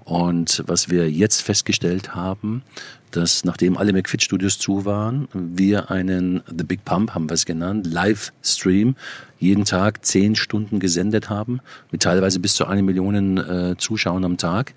Und 0.05 0.63
was 0.67 0.91
wir 0.91 1.11
jetzt 1.11 1.41
festgestellt 1.41 2.15
haben, 2.15 2.63
dass 3.11 3.45
nachdem 3.45 3.79
alle 3.79 3.93
McFit-Studios 3.93 4.59
zu 4.59 4.85
waren, 4.85 5.29
wir 5.33 5.91
einen 5.91 6.43
The 6.47 6.65
Big 6.65 6.85
Pump, 6.85 7.15
haben 7.15 7.31
wir 7.31 7.35
es 7.35 7.47
genannt, 7.47 7.87
Livestream 7.87 8.97
jeden 9.39 9.65
Tag 9.65 10.05
zehn 10.05 10.37
Stunden 10.37 10.79
gesendet 10.79 11.31
haben, 11.31 11.61
mit 11.91 12.03
teilweise 12.03 12.39
bis 12.41 12.55
zu 12.55 12.67
eine 12.67 12.83
Million 12.83 13.39
äh, 13.39 13.77
Zuschauern 13.79 14.25
am 14.25 14.37
Tag 14.37 14.75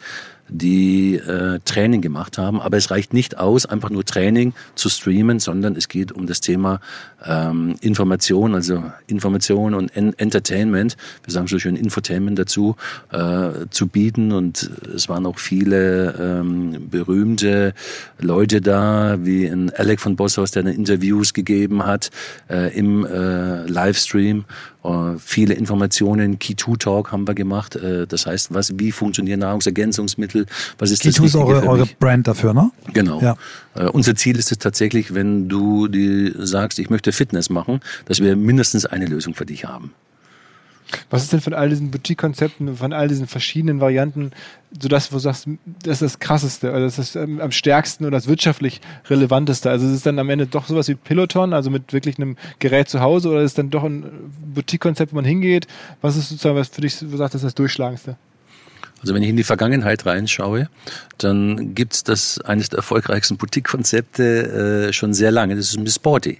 die 0.50 1.16
äh, 1.16 1.60
Training 1.66 2.02
gemacht 2.02 2.38
haben. 2.38 2.62
Aber 2.62 2.78
es 2.78 2.92
reicht 2.92 3.14
nicht 3.14 3.38
aus, 3.38 3.66
einfach 3.66 3.90
nur 3.90 4.06
Training 4.06 4.54
zu 4.76 4.90
streamen, 4.90 5.40
sondern 5.40 5.76
es 5.76 5.88
geht 5.88 6.12
um 6.12 6.28
das 6.28 6.42
Thema 6.42 6.80
ähm, 7.26 7.76
Information, 7.82 8.56
also 8.56 8.84
Information 9.08 9.74
und 9.74 9.96
en 9.96 10.18
Entertainment, 10.18 10.98
wir 11.24 11.34
sagen 11.34 11.48
so 11.48 11.60
schön 11.60 11.76
Infotainment 11.76 12.40
dazu, 12.40 12.76
äh, 13.12 13.68
zu 13.70 13.88
bieten. 13.88 14.32
Und 14.32 14.70
es 14.96 15.10
waren 15.10 15.26
auch 15.26 15.40
viele 15.40 16.14
ähm, 16.20 16.90
berühmte 16.90 17.74
Leute 18.20 18.62
da, 18.62 19.18
wie 19.22 19.46
ein 19.46 19.72
Alec 19.76 20.00
von 20.00 20.16
Bosshaus, 20.16 20.52
der 20.52 20.66
Interviews 20.66 21.34
gegeben 21.34 21.86
hat 21.86 22.10
äh, 22.50 22.76
im 22.78 23.06
äh, 23.06 23.66
Livestream. 23.66 24.46
Äh, 24.88 25.20
viele 25.20 25.54
Informationen, 25.54 26.40
Key2Talk 26.40 27.12
haben 27.12 27.28
wir 27.28 27.36
gemacht. 27.36 27.76
Äh, 27.76 28.08
das 28.08 28.26
heißt, 28.26 28.54
was, 28.54 28.74
wie 28.80 28.92
funktionieren 28.92 29.42
Nahrungsergänzungsmittel? 29.42 30.46
Was 30.78 30.92
ist 30.92 31.04
Key2 31.04 31.26
ist 31.26 31.36
eure, 31.36 31.68
eure 31.68 31.86
Brand 32.00 32.28
dafür, 32.28 32.54
ne? 32.54 32.72
Genau. 32.94 33.22
Ja. 33.22 33.36
Äh, 33.76 33.86
unser 33.88 34.16
Ziel 34.16 34.38
ist 34.38 34.52
es 34.52 34.60
tatsächlich, 34.60 35.14
wenn 35.14 35.50
du 35.50 35.88
die 35.88 36.34
sagst, 36.38 36.80
ich 36.80 36.90
möchte 36.90 37.12
Fitness 37.12 37.50
machen, 37.50 37.82
dass 38.06 38.22
wir 38.22 38.36
mindestens 38.36 38.86
eine 38.86 39.06
Lösung 39.06 39.34
für 39.34 39.46
dich 39.46 39.66
haben. 39.66 39.94
Was 41.10 41.24
ist 41.24 41.34
denn 41.34 41.42
von 41.42 41.54
all 41.54 41.70
diesen 41.70 41.92
Boutique-Konzepten, 41.92 42.78
von 42.78 42.94
all 42.94 43.08
diesen 43.08 43.28
verschiedenen 43.28 43.80
Varianten, 43.80 44.32
so 44.80 44.88
das, 44.88 45.12
wo 45.12 45.16
du 45.16 45.20
sagst, 45.20 45.48
das 45.84 46.02
ist 46.02 46.14
das 46.14 46.20
Krasseste 46.20 46.70
oder 46.70 46.82
das 46.82 47.00
ist 47.00 47.18
am 47.18 47.52
stärksten 47.52 48.06
oder 48.06 48.18
das 48.18 48.28
wirtschaftlich 48.28 48.82
Relevanteste? 49.10 49.70
Also 49.70 49.86
ist 49.88 49.94
es 49.94 50.04
dann 50.04 50.20
am 50.20 50.30
Ende 50.30 50.48
doch 50.48 50.68
sowas 50.68 50.88
wie 50.88 50.96
Peloton, 50.96 51.54
also 51.54 51.70
mit 51.70 51.94
wirklich 51.94 52.18
einem 52.18 52.38
Gerät 52.60 52.90
zu 52.90 53.02
Hause 53.02 53.30
oder 53.30 53.42
ist 53.42 53.52
es 53.52 53.56
dann 53.56 53.70
doch 53.70 53.84
ein 53.84 54.06
Boutique-Konzept, 54.54 55.12
wo 55.12 55.16
man 55.16 55.26
hingeht? 55.26 55.68
Was 56.02 56.16
ist 56.16 56.30
sozusagen, 56.30 56.56
was 56.56 56.70
für 56.70 56.82
dich, 56.82 57.00
du 57.00 57.18
sagst, 57.18 57.34
das 57.34 57.42
ist 57.42 57.46
das 57.46 57.56
Durchschlagendste? 57.56 58.18
Also 59.02 59.14
wenn 59.14 59.22
ich 59.22 59.30
in 59.30 59.38
die 59.38 59.44
Vergangenheit 59.44 60.06
reinschaue, 60.06 60.70
dann 61.18 61.76
gibt's 61.76 62.04
das 62.04 62.42
eines 62.42 62.70
der 62.70 62.78
erfolgreichsten 62.78 63.38
Boutique-Konzepte 63.38 64.88
äh, 64.88 64.94
schon 64.94 65.14
sehr 65.14 65.32
lange. 65.32 65.56
Das 65.56 65.70
ist 65.70 65.80
Miss 65.80 65.96
Sporty. 65.96 66.40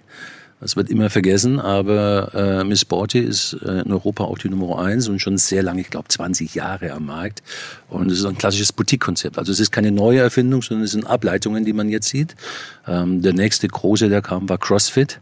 Das 0.60 0.76
wird 0.76 0.90
immer 0.90 1.12
vergessen, 1.12 1.60
aber 1.60 2.32
äh, 2.34 2.64
Miss 2.64 2.82
Sporty 2.82 3.20
ist 3.20 3.54
äh, 3.64 3.82
in 3.82 3.92
Europa 3.92 4.24
auch 4.24 4.40
die 4.40 4.50
Nummer 4.50 4.80
eins 4.80 5.08
und 5.08 5.20
schon 5.20 5.38
sehr 5.38 5.62
lange, 5.62 5.82
ich 5.82 5.92
glaube 5.92 6.08
20 6.08 6.56
Jahre 6.56 6.94
am 6.94 7.06
Markt. 7.06 7.44
Und 7.90 8.12
es 8.12 8.20
ist 8.20 8.26
ein 8.26 8.40
klassisches 8.40 8.74
Boutique-Konzept. 8.74 9.38
Also 9.38 9.52
es 9.52 9.60
ist 9.60 9.72
keine 9.72 9.92
neue 9.92 10.20
Erfindung, 10.20 10.64
sondern 10.64 10.86
es 10.86 10.92
sind 10.92 11.06
Ableitungen, 11.06 11.64
die 11.64 11.74
man 11.74 11.90
jetzt 11.90 12.08
sieht. 12.08 12.36
Ähm, 12.88 13.22
der 13.22 13.34
nächste 13.34 13.68
große, 13.68 14.10
der 14.10 14.24
kam, 14.24 14.50
war 14.50 14.58
CrossFit. 14.58 15.20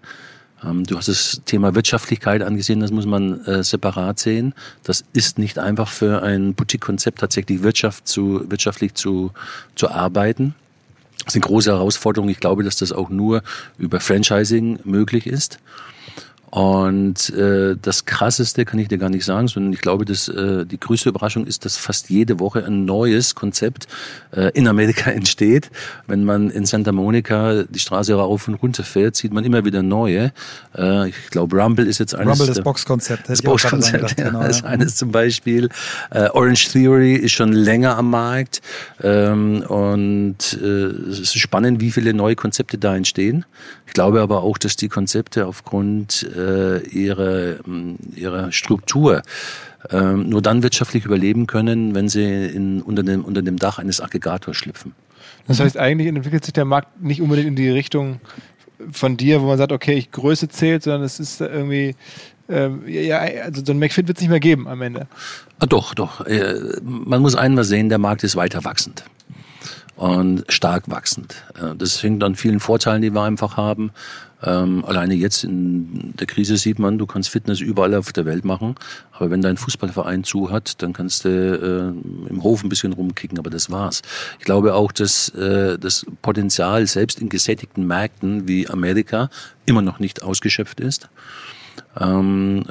Ähm, 0.64 0.86
du 0.86 0.98
hast 0.98 1.10
das 1.10 1.42
Thema 1.44 1.76
Wirtschaftlichkeit 1.76 2.42
angesehen, 2.42 2.80
das 2.80 2.92
muss 2.92 3.06
man 3.06 3.44
äh, 3.44 3.62
separat 3.62 4.20
sehen. 4.20 4.54
Das 4.84 5.04
ist 5.12 5.38
nicht 5.38 5.60
einfach 5.60 5.90
für 5.90 6.24
ein 6.24 6.54
Boutique-Konzept 6.54 7.20
tatsächlich 7.20 7.62
Wirtschaft 7.62 8.08
zu, 8.08 8.50
wirtschaftlich 8.50 8.94
zu, 8.94 9.32
zu 9.76 9.90
arbeiten. 9.90 10.56
Das 11.26 11.34
eine 11.34 11.42
große 11.42 11.72
Herausforderung. 11.72 12.30
Ich 12.30 12.40
glaube, 12.40 12.64
dass 12.64 12.78
das 12.78 12.92
auch 12.92 13.10
nur 13.10 13.42
über 13.78 14.00
Franchising 14.00 14.80
möglich 14.84 15.28
ist. 15.28 15.60
Und 16.56 17.32
äh, 17.32 17.76
das 17.82 18.06
Krasseste 18.06 18.64
kann 18.64 18.80
ich 18.80 18.88
dir 18.88 18.98
gar 18.98 19.10
nicht 19.10 19.26
sagen, 19.26 19.50
sondern 19.50 19.74
ich 19.74 19.82
glaube, 19.82 20.06
dass 20.06 20.30
äh, 20.30 20.66
die 20.66 20.80
größte 20.80 21.10
Überraschung 21.10 21.46
ist, 21.46 21.66
dass 21.66 21.76
fast 21.76 22.10
jede 22.10 22.40
Woche 22.40 22.64
ein 22.64 22.86
neues 22.86 23.36
Konzept 23.36 23.90
äh, 24.32 24.52
in 24.54 24.66
Amerika 24.70 25.12
entsteht. 25.12 25.70
Wenn 26.08 26.24
man 26.24 26.50
in 26.50 26.66
Santa 26.66 26.94
Monica 26.94 27.64
die 27.64 27.80
Straße 27.80 28.14
rauf 28.14 28.48
und 28.48 28.54
runter 28.54 28.86
fährt, 28.86 29.18
sieht 29.18 29.34
man 29.34 29.44
immer 29.44 29.66
wieder 29.66 29.84
neue. 29.84 30.32
Äh, 30.78 31.10
ich 31.10 31.30
glaube, 31.30 31.62
Rumble 31.62 31.88
ist 31.88 32.00
jetzt 32.00 32.16
eines. 32.16 32.40
Rumble, 32.40 32.56
das 32.56 32.64
Boxkonzept. 32.64 33.28
Das 33.28 33.42
Boxkonzept, 33.44 34.18
ja, 34.18 34.30
genau, 34.30 34.44
ist 34.44 34.62
ja. 34.62 34.68
eines 34.68 34.96
zum 34.96 35.12
Beispiel. 35.12 35.68
Äh, 36.12 36.30
Orange 36.30 36.70
Theory 36.72 37.16
ist 37.16 37.34
schon 37.34 37.52
länger 37.52 37.98
am 37.98 38.12
Markt. 38.12 38.62
Ähm, 39.04 39.62
und 39.68 40.58
äh, 40.64 40.66
es 40.66 41.20
ist 41.20 41.38
spannend, 41.38 41.82
wie 41.82 41.92
viele 41.92 42.14
neue 42.14 42.38
Konzepte 42.38 42.78
da 42.78 42.96
entstehen. 42.96 43.44
Ich 43.88 43.94
glaube 43.94 44.22
aber 44.22 44.44
auch, 44.44 44.58
dass 44.58 44.78
die 44.78 44.88
Konzepte 44.88 45.48
aufgrund 45.48 46.24
äh, 46.34 46.45
ihrer, 46.92 47.58
ihrer 48.16 48.52
Struktur 48.52 49.22
ähm, 49.92 50.30
nur 50.30 50.42
dann 50.42 50.64
wirtschaftlich 50.64 51.06
überleben 51.06 51.48
können, 51.48 51.96
wenn 51.96 52.10
sie 52.10 52.24
in, 52.24 52.82
unter, 52.82 53.04
dem, 53.04 53.24
unter 53.24 53.42
dem 53.42 53.58
Dach 53.58 53.80
eines 53.80 54.02
Aggregators 54.02 54.58
schlüpfen. 54.58 54.94
Das 55.48 55.60
heißt, 55.60 55.78
eigentlich 55.78 56.08
entwickelt 56.08 56.44
sich 56.44 56.54
der 56.54 56.66
Markt 56.66 57.02
nicht 57.02 57.22
unbedingt 57.22 57.48
in 57.48 57.56
die 57.56 57.70
Richtung 57.70 58.20
von 58.92 59.18
dir, 59.18 59.42
wo 59.42 59.48
man 59.48 59.58
sagt, 59.58 59.72
okay, 59.72 59.94
ich 59.94 60.12
Größe 60.12 60.50
zählt, 60.50 60.84
sondern 60.84 61.04
es 61.04 61.20
ist 61.20 61.40
irgendwie, 61.42 61.96
ähm, 62.50 62.84
ja, 62.88 63.20
also 63.20 63.64
so 63.64 63.72
ein 63.72 63.80
McFit 63.80 64.08
wird 64.08 64.18
es 64.18 64.22
nicht 64.22 64.30
mehr 64.30 64.40
geben 64.40 64.68
am 64.68 64.82
Ende. 64.82 65.08
Ah, 65.60 65.66
doch, 65.66 65.94
doch. 65.94 66.26
Äh, 66.26 66.56
man 66.82 67.22
muss 67.22 67.36
einmal 67.36 67.64
sehen, 67.64 67.90
der 67.90 68.00
Markt 68.00 68.24
ist 68.24 68.36
weiter 68.36 68.64
wachsend 68.64 69.04
und 69.96 70.44
stark 70.50 70.90
wachsend. 70.90 71.36
Äh, 71.56 71.76
das 71.76 72.02
hängt 72.04 72.24
an 72.24 72.36
vielen 72.36 72.60
Vorteilen, 72.60 73.02
die 73.02 73.12
wir 73.12 73.22
einfach 73.22 73.58
haben. 73.58 73.92
Ähm, 74.46 74.86
alleine 74.86 75.16
jetzt 75.16 75.44
in 75.44 76.14
der 76.16 76.28
Krise 76.28 76.58
sieht 76.58 76.78
man, 76.80 76.98
du 76.98 77.06
kannst 77.06 77.30
Fitness 77.30 77.60
überall 77.60 77.96
auf 77.96 78.14
der 78.14 78.26
Welt 78.26 78.46
machen, 78.46 78.76
aber 79.12 79.32
wenn 79.32 79.42
dein 79.42 79.58
Fußballverein 79.58 80.24
zu 80.24 80.52
hat, 80.52 80.82
dann 80.82 80.94
kannst 80.94 81.26
du 81.26 81.30
äh, 81.30 82.30
im 82.30 82.44
Hof 82.44 82.64
ein 82.64 82.70
bisschen 82.70 82.94
rumkicken, 82.94 83.40
aber 83.40 83.50
das 83.50 83.72
war's. 83.72 84.02
Ich 84.40 84.46
glaube 84.46 84.76
auch, 84.76 84.92
dass 84.92 85.30
äh, 85.30 85.80
das 85.80 86.06
Potenzial 86.22 86.86
selbst 86.86 87.20
in 87.20 87.30
gesättigten 87.30 87.88
Märkten 87.88 88.48
wie 88.48 88.68
Amerika 88.68 89.30
immer 89.66 89.82
noch 89.82 90.00
nicht 90.00 90.22
ausgeschöpft 90.22 90.80
ist. 90.80 91.10
Ähm, 92.00 92.66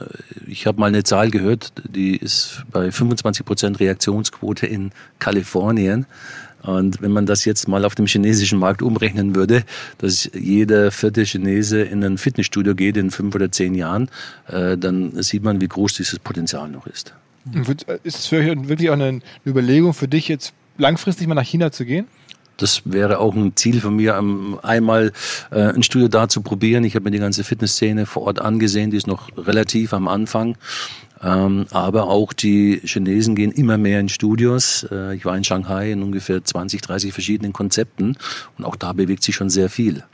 ich 0.47 0.67
habe 0.67 0.79
mal 0.79 0.87
eine 0.87 1.03
Zahl 1.03 1.31
gehört, 1.31 1.73
die 1.89 2.17
ist 2.17 2.63
bei 2.71 2.91
25 2.91 3.45
Prozent 3.45 3.81
Reaktionsquote 3.81 4.67
in 4.67 4.93
Kalifornien. 5.19 6.07
Und 6.65 7.03
wenn 7.03 7.13
man 7.13 7.27
das 7.27 7.45
jetzt 7.45 7.69
mal 7.69 7.85
auf 7.85 7.95
dem 7.95 8.07
chinesischen 8.07 8.59
Markt 8.59 8.83
umrechnen 8.83 9.35
würde, 9.35 9.65
dass 9.99 10.31
jeder 10.35 10.91
vierte 10.91 11.25
Chinese 11.25 11.83
in 11.83 12.03
ein 12.03 12.19
Fitnessstudio 12.19 12.75
geht 12.75 12.97
in 12.97 13.11
fünf 13.11 13.35
oder 13.35 13.53
zehn 13.53 13.75
Jahren, 13.75 14.09
äh, 14.49 14.77
dann 14.77 15.23
sieht 15.23 15.43
man, 15.43 15.61
wie 15.61 15.69
groß 15.69 15.95
dieses 15.95 16.19
Potenzial 16.19 16.69
noch 16.69 16.87
ist. 16.87 17.15
Ist 18.05 18.19
es 18.19 18.33
wirklich 18.33 18.89
auch 18.89 18.95
eine 18.95 19.21
Überlegung 19.47 19.93
für 19.93 20.09
dich, 20.09 20.29
jetzt 20.29 20.55
langfristig 20.79 21.27
mal 21.27 21.35
nach 21.35 21.45
China 21.45 21.71
zu 21.71 21.85
gehen? 21.85 22.07
das 22.57 22.83
wäre 22.85 23.19
auch 23.19 23.35
ein 23.35 23.57
Ziel 23.57 23.81
von 23.81 23.97
mir, 23.97 24.17
einmal 24.63 25.13
äh, 25.51 25.61
ein 25.61 25.83
Studio 25.83 26.09
da 26.09 26.29
zu 26.29 26.43
probieren. 26.43 26.85
Ich 26.85 26.95
habe 26.95 27.05
mir 27.05 27.11
die 27.11 27.19
ganze 27.19 27.45
Fitnessszene 27.45 28.07
vor 28.07 28.23
Ort 28.23 28.41
angesehen, 28.41 28.91
die 28.91 28.97
ist 28.97 29.07
noch 29.07 29.29
relativ 29.37 29.93
am 29.93 30.09
Anfang. 30.09 30.57
Ähm, 31.25 31.67
aber 31.71 32.09
auch 32.09 32.33
die 32.35 32.81
Chinesen 32.85 33.35
gehen 33.35 33.51
immer 33.51 33.79
mehr 33.79 33.99
in 33.99 34.11
Studios. 34.11 34.87
Äh, 34.91 35.17
ich 35.17 35.25
war 35.25 35.37
in 35.37 35.45
Shanghai 35.45 35.91
in 35.91 36.03
ungefähr 36.03 36.45
20, 36.45 36.83
30 36.83 37.13
verschiedenen 37.13 37.53
Konzepten 37.53 38.17
und 38.59 38.65
auch 38.65 38.77
da 38.77 38.93
bewegt 38.93 39.23
sich 39.23 39.35
schon 39.35 39.49
sehr 39.49 39.71
viel. 39.71 40.05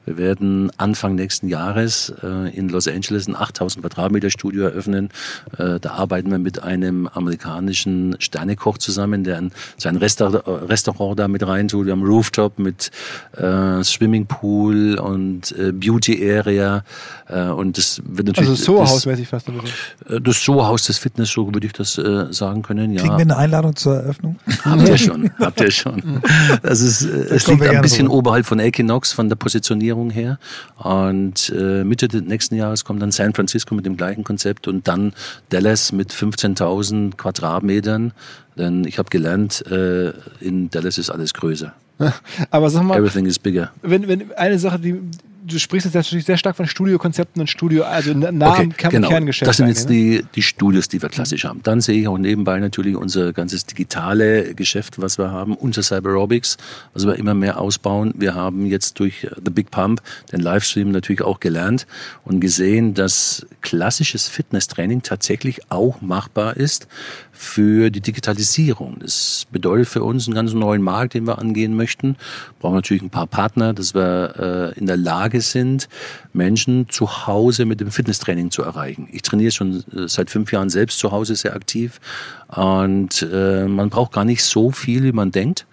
Wir 0.07 0.17
werden 0.17 0.71
Anfang 0.77 1.15
nächsten 1.15 1.49
Jahres 1.49 2.13
äh, 2.23 2.57
in 2.57 2.69
Los 2.69 2.89
Angeles 2.89 3.29
ein 3.29 3.37
8000 3.37 3.83
Quadratmeter 3.83 4.31
Studio 4.31 4.65
eröffnen. 4.65 5.11
Äh, 5.59 5.81
da 5.81 5.93
arbeiten 5.93 6.14
wir 6.23 6.39
mit 6.39 6.63
einem 6.63 7.09
amerikanischen 7.09 8.17
Sternekoch 8.19 8.79
zusammen, 8.79 9.25
der 9.25 9.39
ein, 9.39 9.53
sein 9.77 9.97
Restaurant, 9.97 10.47
Restaurant 10.47 11.19
da 11.19 11.29
mit 11.29 11.47
reintut. 11.47 11.87
Wir 11.87 11.93
haben 11.93 12.05
Rooftop 12.05 12.59
mit 12.59 12.91
äh, 13.37 13.83
Swimmingpool 13.83 14.99
und 14.99 15.53
äh, 15.53 15.73
Beauty 15.73 16.31
Area. 16.31 16.85
Äh, 17.29 17.49
und 17.49 17.79
das 17.79 18.01
wird 18.05 18.29
natürlich. 18.29 18.51
Also 18.51 18.65
Soho-Haus-mäßig 18.65 19.29
fast. 19.29 19.49
Äh, 19.49 20.21
das 20.21 20.45
Soho-Haus 20.45 20.85
des 20.85 20.99
Fitness, 20.99 21.31
so 21.31 21.53
würde 21.53 21.67
ich 21.67 21.73
das 21.73 21.99
äh, 21.99 22.33
sagen 22.33 22.63
können. 22.63 22.93
Ja. 22.93 23.03
Kriegen 23.03 23.17
wir 23.17 23.23
eine 23.23 23.37
Einladung 23.37 23.77
zur 23.77 23.97
Eröffnung? 23.97 24.37
Habt 24.65 24.89
ihr 24.89 24.99
schon, 24.99 25.31
habt 25.39 25.61
ihr 25.61 25.71
schon. 25.71 26.21
Das 26.63 26.81
ist, 26.81 27.03
äh, 27.03 27.35
es 27.35 27.47
liegt 27.47 27.63
ein 27.63 27.83
bisschen 27.83 28.07
rüber. 28.07 28.19
oberhalb 28.19 28.47
von 28.47 28.59
Equinox 28.59 29.13
von 29.13 29.29
der 29.29 29.37
Positionierung 29.37 30.11
her. 30.11 30.39
Und 30.77 31.51
äh, 31.57 31.85
Mitte 31.85 32.09
des 32.09 32.23
nächsten 32.23 32.57
Jahres 32.57 32.85
kommt 32.85 33.03
dann 33.03 33.13
San 33.13 33.35
Francisco 33.35 33.75
mit 33.75 33.87
dem 33.87 33.97
gleichen 33.97 34.25
Konzept 34.25 34.69
und 34.69 34.87
dann 34.89 35.13
Dallas 35.51 35.93
mit 35.93 36.04
15.000 36.13 37.17
Quadratmetern. 37.17 38.13
Denn 38.57 38.85
ich 38.85 38.99
habe 38.99 39.11
gelernt, 39.11 39.67
äh, 39.71 40.13
in 40.41 40.71
Dallas 40.71 40.99
ist 40.99 41.11
alles 41.11 41.35
größer. 41.35 41.73
Aber 42.51 42.71
sag 42.71 42.83
mal, 42.83 42.99
Everything 42.99 43.27
is 43.27 43.39
bigger. 43.39 43.71
Wenn, 43.83 44.09
wenn 44.09 44.33
eine 44.33 44.59
Sache, 44.59 44.79
die 44.79 45.01
du 45.47 45.59
sprichst 45.59 45.85
jetzt 45.85 45.95
natürlich 45.95 46.25
sehr 46.25 46.37
stark 46.37 46.57
von 46.57 46.67
Studiokonzepten 46.67 47.41
und 47.41 47.49
Studio, 47.49 47.85
also 47.85 48.15
nah 48.15 48.53
okay, 48.53 48.63
am 48.83 48.91
genau. 48.91 49.09
Kerngeschäft. 49.09 49.49
Das 49.49 49.59
sind 49.59 49.69
jetzt 49.69 49.89
ne? 49.89 49.95
die, 49.95 50.25
die 50.35 50.43
Studios, 50.43 50.89
die 50.89 51.03
wir 51.03 51.09
klassisch 51.09 51.45
haben. 51.45 51.61
Dann 51.63 51.81
sehe 51.81 52.01
ich 52.01 52.09
auch 52.09 52.19
nebenbei 52.19 52.59
natürlich 52.59 52.97
unser 52.97 53.33
ganzes 53.33 53.67
digitale 53.67 54.55
Geschäft, 54.55 55.01
was 55.01 55.19
wir 55.19 55.31
haben, 55.31 55.55
unser 55.55 55.83
Cyberobics, 55.83 56.57
was 56.95 57.07
wir 57.07 57.17
immer 57.17 57.35
mehr 57.35 57.61
ausbauen. 57.61 58.15
Wir 58.17 58.35
haben 58.35 58.67
jetzt 58.67 58.99
durch 58.99 59.29
The 59.45 59.51
Big 59.51 59.71
Pump 59.71 60.01
den 60.33 60.41
Livestream 60.41 60.91
natürlich 60.91 61.23
auch 61.23 61.41
gelernt 61.41 61.87
und 62.25 62.41
gesehen, 62.41 62.95
dass 62.95 63.47
klassisches 63.61 64.29
Fitnesstraining 64.29 65.03
tatsächlich 65.03 65.71
auch 65.71 66.01
machbar 66.01 66.57
ist 66.57 66.89
für 67.35 67.91
die 67.91 68.01
Digitalisierung. 68.01 68.97
Das 69.01 69.47
bedeutet 69.51 69.89
für 69.89 70.05
uns 70.05 70.27
einen 70.27 70.35
ganz 70.35 70.53
neuen 70.55 70.83
Markt, 70.83 71.15
den 71.15 71.27
wir 71.27 71.39
angehen 71.39 71.77
möchten. 71.77 72.17
Brauchen 72.61 72.77
natürlich 72.77 73.03
ein 73.03 73.11
paar 73.11 73.27
Partner, 73.27 73.75
dass 73.75 73.95
wir 73.95 74.73
äh, 74.75 74.79
in 74.79 74.87
der 74.87 74.97
Lage 74.97 75.34
sind, 75.41 75.89
Menschen 76.33 76.89
zu 76.89 77.27
Hause 77.27 77.65
mit 77.65 77.81
dem 77.81 77.91
Fitnesstraining 77.91 78.51
zu 78.51 78.63
erreichen. 78.63 79.09
Ich 79.13 79.23
trainiere 79.23 79.53
schon 79.53 79.85
äh, 79.95 80.09
seit 80.09 80.31
fünf 80.31 80.53
Jahren 80.53 80.71
selbst 80.71 80.99
zu 80.99 81.13
Hause 81.13 81.37
sehr 81.37 81.55
aktiv 81.55 82.01
und 82.49 83.27
äh, 83.31 83.67
man 83.67 83.91
braucht 83.91 84.13
gar 84.13 84.25
nicht 84.25 84.45
so 84.45 84.71
viel, 84.71 85.03
wie 85.05 85.13
man 85.13 85.31
denkt. 85.31 85.67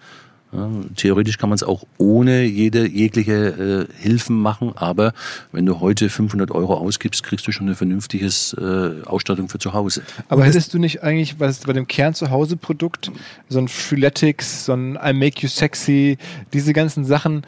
Ja, 0.54 0.68
theoretisch 0.96 1.38
kann 1.38 1.48
man 1.48 1.54
es 1.54 1.62
auch 1.62 1.84
ohne 1.96 2.44
jede 2.44 2.86
jegliche 2.86 3.88
äh, 3.88 4.02
Hilfen 4.02 4.38
machen, 4.38 4.72
aber 4.76 5.14
wenn 5.50 5.64
du 5.64 5.80
heute 5.80 6.10
500 6.10 6.50
Euro 6.50 6.74
ausgibst, 6.74 7.22
kriegst 7.22 7.46
du 7.46 7.52
schon 7.52 7.68
eine 7.68 7.74
vernünftige 7.74 8.26
äh, 8.26 9.06
Ausstattung 9.06 9.48
für 9.48 9.58
zu 9.58 9.72
Hause. 9.72 10.02
Aber 10.28 10.44
hättest 10.44 10.74
du 10.74 10.78
nicht 10.78 11.02
eigentlich, 11.02 11.40
was 11.40 11.60
bei 11.60 11.72
dem 11.72 11.88
Kern-zu-Hause-Produkt, 11.88 13.10
so 13.48 13.60
ein 13.60 13.68
Freeletics, 13.68 14.66
so 14.66 14.74
ein 14.74 14.98
I 15.02 15.14
Make 15.14 15.40
You 15.40 15.48
Sexy, 15.48 16.18
diese 16.52 16.74
ganzen 16.74 17.06
Sachen 17.06 17.46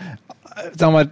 sag 0.76 0.92
mal, 0.92 1.10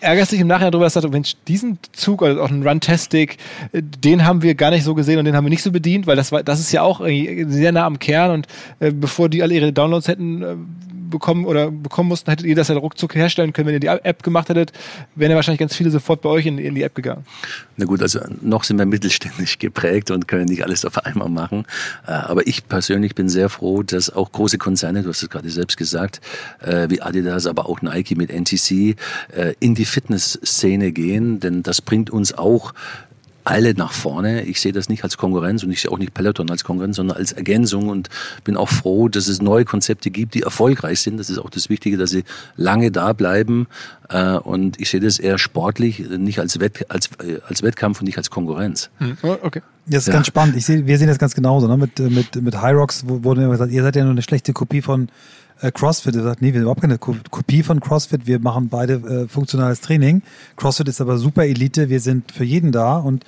ärgerst 0.00 0.32
dich 0.32 0.40
im 0.40 0.46
Nachhinein 0.46 0.72
darüber, 0.72 0.86
dass 0.86 0.94
du 0.94 1.00
sagst, 1.00 1.12
Mensch, 1.12 1.34
diesen 1.48 1.78
Zug, 1.92 2.22
also 2.22 2.42
auch 2.42 2.50
ein 2.50 2.66
Runtastic, 2.66 3.38
den 3.72 4.24
haben 4.24 4.42
wir 4.42 4.54
gar 4.54 4.70
nicht 4.70 4.84
so 4.84 4.94
gesehen 4.94 5.18
und 5.18 5.24
den 5.24 5.36
haben 5.36 5.44
wir 5.44 5.50
nicht 5.50 5.62
so 5.62 5.72
bedient, 5.72 6.06
weil 6.06 6.16
das 6.16 6.32
war, 6.32 6.42
das 6.42 6.60
ist 6.60 6.72
ja 6.72 6.82
auch 6.82 7.00
sehr 7.00 7.72
nah 7.72 7.84
am 7.84 7.98
Kern 7.98 8.30
und 8.30 8.46
äh, 8.80 8.92
bevor 8.92 9.28
die 9.28 9.42
alle 9.42 9.54
ihre 9.54 9.72
Downloads 9.72 10.08
hätten 10.08 10.42
äh, 10.42 10.56
bekommen 11.10 11.46
oder 11.46 11.70
bekommen 11.70 12.08
mussten, 12.08 12.30
hättet 12.30 12.46
ihr 12.46 12.54
das 12.54 12.68
ja 12.68 12.76
ruckzuck 12.76 13.14
herstellen 13.14 13.52
können. 13.52 13.68
Wenn 13.68 13.74
ihr 13.74 13.80
die 13.80 13.86
App 13.86 14.22
gemacht 14.22 14.48
hättet, 14.48 14.72
wären 15.14 15.30
ja 15.30 15.36
wahrscheinlich 15.36 15.60
ganz 15.60 15.74
viele 15.74 15.90
sofort 15.90 16.22
bei 16.22 16.28
euch 16.28 16.46
in, 16.46 16.58
in 16.58 16.74
die 16.74 16.82
App 16.82 16.94
gegangen. 16.94 17.24
Na 17.76 17.84
gut, 17.84 18.02
also 18.02 18.20
noch 18.40 18.64
sind 18.64 18.78
wir 18.78 18.86
mittelständig 18.86 19.58
geprägt 19.58 20.10
und 20.10 20.28
können 20.28 20.46
nicht 20.46 20.64
alles 20.64 20.84
auf 20.84 21.04
einmal 21.04 21.28
machen. 21.28 21.66
Äh, 22.06 22.12
aber 22.12 22.46
ich 22.46 22.68
persönlich 22.68 23.14
bin 23.14 23.28
sehr 23.28 23.48
froh, 23.48 23.82
dass 23.82 24.10
auch 24.10 24.32
große 24.32 24.58
Konzerne, 24.58 25.02
du 25.02 25.10
hast 25.10 25.22
es 25.22 25.30
gerade 25.30 25.50
selbst 25.50 25.76
gesagt, 25.76 26.20
äh, 26.60 26.88
wie 26.90 27.02
Adidas, 27.02 27.46
aber 27.46 27.68
auch 27.68 27.82
Nike 27.82 28.16
mit 28.16 28.30
NTC, 28.30 28.96
äh, 29.34 29.54
in 29.60 29.74
die 29.74 29.84
Fitnessszene 29.84 30.92
gehen, 30.92 31.40
denn 31.40 31.62
das 31.62 31.80
bringt 31.80 32.10
uns 32.10 32.32
auch 32.32 32.72
alle 33.46 33.74
nach 33.74 33.92
vorne. 33.92 34.42
Ich 34.42 34.60
sehe 34.60 34.72
das 34.72 34.88
nicht 34.88 35.04
als 35.04 35.16
Konkurrenz 35.16 35.62
und 35.62 35.70
ich 35.70 35.80
sehe 35.80 35.90
auch 35.92 35.98
nicht 35.98 36.12
Peloton 36.14 36.50
als 36.50 36.64
Konkurrenz, 36.64 36.96
sondern 36.96 37.16
als 37.16 37.30
Ergänzung 37.30 37.88
und 37.88 38.08
bin 38.42 38.56
auch 38.56 38.68
froh, 38.68 39.08
dass 39.08 39.28
es 39.28 39.40
neue 39.40 39.64
Konzepte 39.64 40.10
gibt, 40.10 40.34
die 40.34 40.42
erfolgreich 40.42 41.00
sind. 41.00 41.16
Das 41.18 41.30
ist 41.30 41.38
auch 41.38 41.48
das 41.48 41.70
Wichtige, 41.70 41.96
dass 41.96 42.10
sie 42.10 42.24
lange 42.56 42.90
da 42.90 43.12
bleiben. 43.12 43.68
Äh, 44.08 44.32
und 44.32 44.80
ich 44.80 44.90
sehe 44.90 44.98
das 44.98 45.20
eher 45.20 45.38
sportlich, 45.38 46.00
nicht 46.10 46.40
als, 46.40 46.58
Wett, 46.58 46.90
als, 46.90 47.08
äh, 47.22 47.38
als 47.46 47.62
Wettkampf 47.62 48.00
und 48.00 48.06
nicht 48.06 48.18
als 48.18 48.30
Konkurrenz. 48.30 48.90
Hm. 48.98 49.16
Oh, 49.22 49.36
okay. 49.40 49.62
Das 49.86 50.02
ist 50.02 50.08
ja. 50.08 50.14
ganz 50.14 50.26
spannend. 50.26 50.56
Ich 50.56 50.66
sehe, 50.66 50.84
wir 50.84 50.98
sehen 50.98 51.06
das 51.06 51.18
ganz 51.18 51.36
genauso. 51.36 51.68
Ne? 51.68 51.76
Mit, 51.76 52.00
mit, 52.00 52.42
mit 52.42 52.60
Hyrox 52.60 53.04
wurde 53.06 53.42
immer 53.42 53.52
gesagt, 53.52 53.70
ihr 53.70 53.82
seid 53.82 53.94
ja 53.94 54.02
nur 54.02 54.10
eine 54.10 54.22
schlechte 54.22 54.52
Kopie 54.52 54.82
von 54.82 55.08
äh, 55.60 55.70
CrossFit. 55.70 56.14
Er 56.16 56.22
sagt, 56.22 56.42
nee, 56.42 56.48
wir 56.48 56.54
sind 56.54 56.62
überhaupt 56.62 56.82
keine 56.82 56.98
Kopie 56.98 57.62
von 57.62 57.80
CrossFit. 57.80 58.26
Wir 58.26 58.38
machen 58.38 58.68
beide 58.68 58.94
äh, 58.94 59.28
funktionales 59.28 59.80
Training. 59.80 60.22
CrossFit 60.56 60.88
ist 60.88 61.00
aber 61.00 61.18
super 61.18 61.44
Elite. 61.44 61.88
Wir 61.88 62.00
sind 62.00 62.32
für 62.32 62.44
jeden 62.44 62.72
da 62.72 62.98
und 62.98 63.24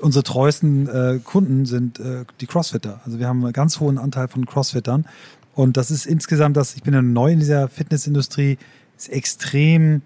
unsere 0.00 0.22
treuesten 0.22 0.88
äh, 0.88 1.20
Kunden 1.22 1.66
sind 1.66 1.98
äh, 2.00 2.24
die 2.40 2.46
Crossfitter. 2.46 3.00
Also 3.04 3.18
wir 3.18 3.28
haben 3.28 3.42
einen 3.44 3.52
ganz 3.52 3.80
hohen 3.80 3.98
Anteil 3.98 4.28
von 4.28 4.46
Crossfittern. 4.46 5.06
Und 5.54 5.76
das 5.76 5.90
ist 5.90 6.06
insgesamt 6.06 6.56
das, 6.56 6.76
ich 6.76 6.82
bin 6.82 6.92
ja 6.92 7.02
neu 7.02 7.32
in 7.32 7.38
dieser 7.38 7.68
Fitnessindustrie, 7.68 8.58
ist 8.96 9.08
extrem 9.08 10.02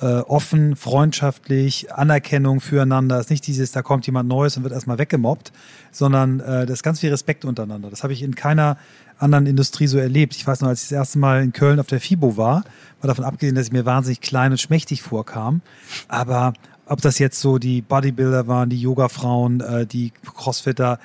äh, 0.00 0.20
offen, 0.20 0.76
freundschaftlich, 0.76 1.92
Anerkennung 1.92 2.60
füreinander. 2.60 3.16
Es 3.16 3.26
ist 3.26 3.30
nicht 3.30 3.46
dieses, 3.46 3.72
da 3.72 3.82
kommt 3.82 4.06
jemand 4.06 4.28
Neues 4.28 4.56
und 4.56 4.62
wird 4.62 4.72
erstmal 4.72 4.98
weggemobbt, 4.98 5.52
sondern 5.90 6.40
äh, 6.40 6.66
das 6.66 6.78
ist 6.78 6.82
ganz 6.82 7.00
viel 7.00 7.10
Respekt 7.10 7.44
untereinander. 7.44 7.90
Das 7.90 8.02
habe 8.02 8.12
ich 8.12 8.22
in 8.22 8.34
keiner 8.34 8.76
anderen 9.20 9.46
Industrie 9.46 9.86
so 9.86 9.98
erlebt. 9.98 10.34
Ich 10.36 10.46
weiß 10.46 10.60
noch, 10.60 10.68
als 10.68 10.82
ich 10.82 10.88
das 10.88 10.96
erste 10.96 11.18
Mal 11.18 11.42
in 11.42 11.52
Köln 11.52 11.78
auf 11.80 11.86
der 11.86 12.00
FIBO 12.00 12.36
war, 12.36 12.64
war 13.00 13.08
davon 13.08 13.24
abgesehen, 13.24 13.54
dass 13.54 13.66
ich 13.66 13.72
mir 13.72 13.86
wahnsinnig 13.86 14.20
klein 14.20 14.52
und 14.52 14.58
schmächtig 14.58 15.02
vorkam. 15.02 15.60
Aber 16.08 16.52
ob 16.86 17.00
das 17.00 17.18
jetzt 17.18 17.40
so 17.40 17.58
die 17.58 17.82
Bodybuilder 17.82 18.46
waren, 18.46 18.68
die 18.70 18.80
Yoga-Frauen, 18.80 19.60
äh, 19.60 19.86
die 19.86 20.12
Crossfitter, 20.24 20.98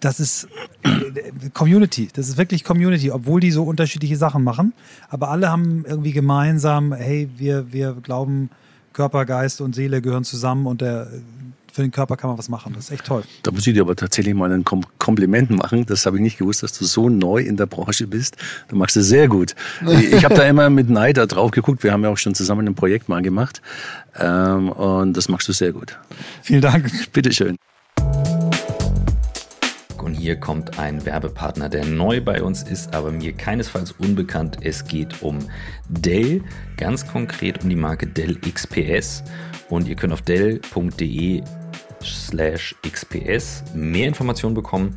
das 0.00 0.18
ist 0.18 0.48
äh, 0.82 1.50
Community. 1.52 2.08
Das 2.14 2.28
ist 2.28 2.38
wirklich 2.38 2.64
Community, 2.64 3.10
obwohl 3.10 3.40
die 3.40 3.50
so 3.50 3.64
unterschiedliche 3.64 4.16
Sachen 4.16 4.42
machen. 4.42 4.72
Aber 5.08 5.28
alle 5.28 5.50
haben 5.50 5.84
irgendwie 5.86 6.12
gemeinsam, 6.12 6.92
hey, 6.92 7.28
wir, 7.36 7.72
wir 7.72 7.92
glauben, 7.94 8.50
Körper, 8.92 9.24
Geist 9.24 9.60
und 9.60 9.74
Seele 9.74 10.02
gehören 10.02 10.24
zusammen 10.24 10.66
und 10.66 10.80
der 10.80 11.08
für 11.72 11.82
den 11.82 11.90
Körper 11.90 12.16
kann 12.16 12.30
man 12.30 12.38
was 12.38 12.48
machen. 12.48 12.72
Das 12.74 12.84
ist 12.84 12.90
echt 12.90 13.04
toll. 13.04 13.22
Da 13.42 13.50
muss 13.50 13.66
ich 13.66 13.74
dir 13.74 13.82
aber 13.82 13.96
tatsächlich 13.96 14.34
mal 14.34 14.52
ein 14.52 14.64
Kompliment 14.64 15.50
machen. 15.50 15.86
Das 15.86 16.06
habe 16.06 16.16
ich 16.16 16.22
nicht 16.22 16.38
gewusst, 16.38 16.62
dass 16.62 16.72
du 16.78 16.84
so 16.84 17.08
neu 17.08 17.38
in 17.38 17.56
der 17.56 17.66
Branche 17.66 18.06
bist. 18.06 18.36
Du 18.68 18.76
machst 18.76 18.96
es 18.96 19.06
sehr 19.06 19.28
gut. 19.28 19.54
Ich 20.10 20.24
habe 20.24 20.34
da 20.34 20.44
immer 20.44 20.70
mit 20.70 20.90
Neid 20.90 21.18
drauf 21.18 21.50
geguckt. 21.50 21.82
Wir 21.82 21.92
haben 21.92 22.02
ja 22.02 22.10
auch 22.10 22.18
schon 22.18 22.34
zusammen 22.34 22.66
ein 22.66 22.74
Projekt 22.74 23.08
mal 23.08 23.22
gemacht. 23.22 23.62
Ähm, 24.18 24.70
und 24.70 25.16
das 25.16 25.28
machst 25.28 25.48
du 25.48 25.52
sehr 25.52 25.72
gut. 25.72 25.98
Vielen 26.42 26.60
Dank. 26.62 26.90
Bitteschön. 27.12 27.56
Und 30.02 30.14
hier 30.14 30.36
kommt 30.36 30.78
ein 30.78 31.04
Werbepartner, 31.04 31.68
der 31.68 31.84
neu 31.84 32.20
bei 32.20 32.42
uns 32.42 32.62
ist, 32.62 32.94
aber 32.94 33.10
mir 33.10 33.32
keinesfalls 33.32 33.92
unbekannt. 33.92 34.58
Es 34.62 34.84
geht 34.84 35.22
um 35.22 35.38
Dell, 35.88 36.42
ganz 36.76 37.06
konkret 37.06 37.62
um 37.62 37.68
die 37.68 37.76
Marke 37.76 38.06
Dell 38.06 38.36
XPS. 38.36 39.22
Und 39.68 39.88
ihr 39.88 39.96
könnt 39.96 40.12
auf 40.12 40.22
dell.de 40.22 41.42
slash 42.02 42.74
XPS 42.82 43.64
mehr 43.74 44.08
Informationen 44.08 44.54
bekommen. 44.54 44.96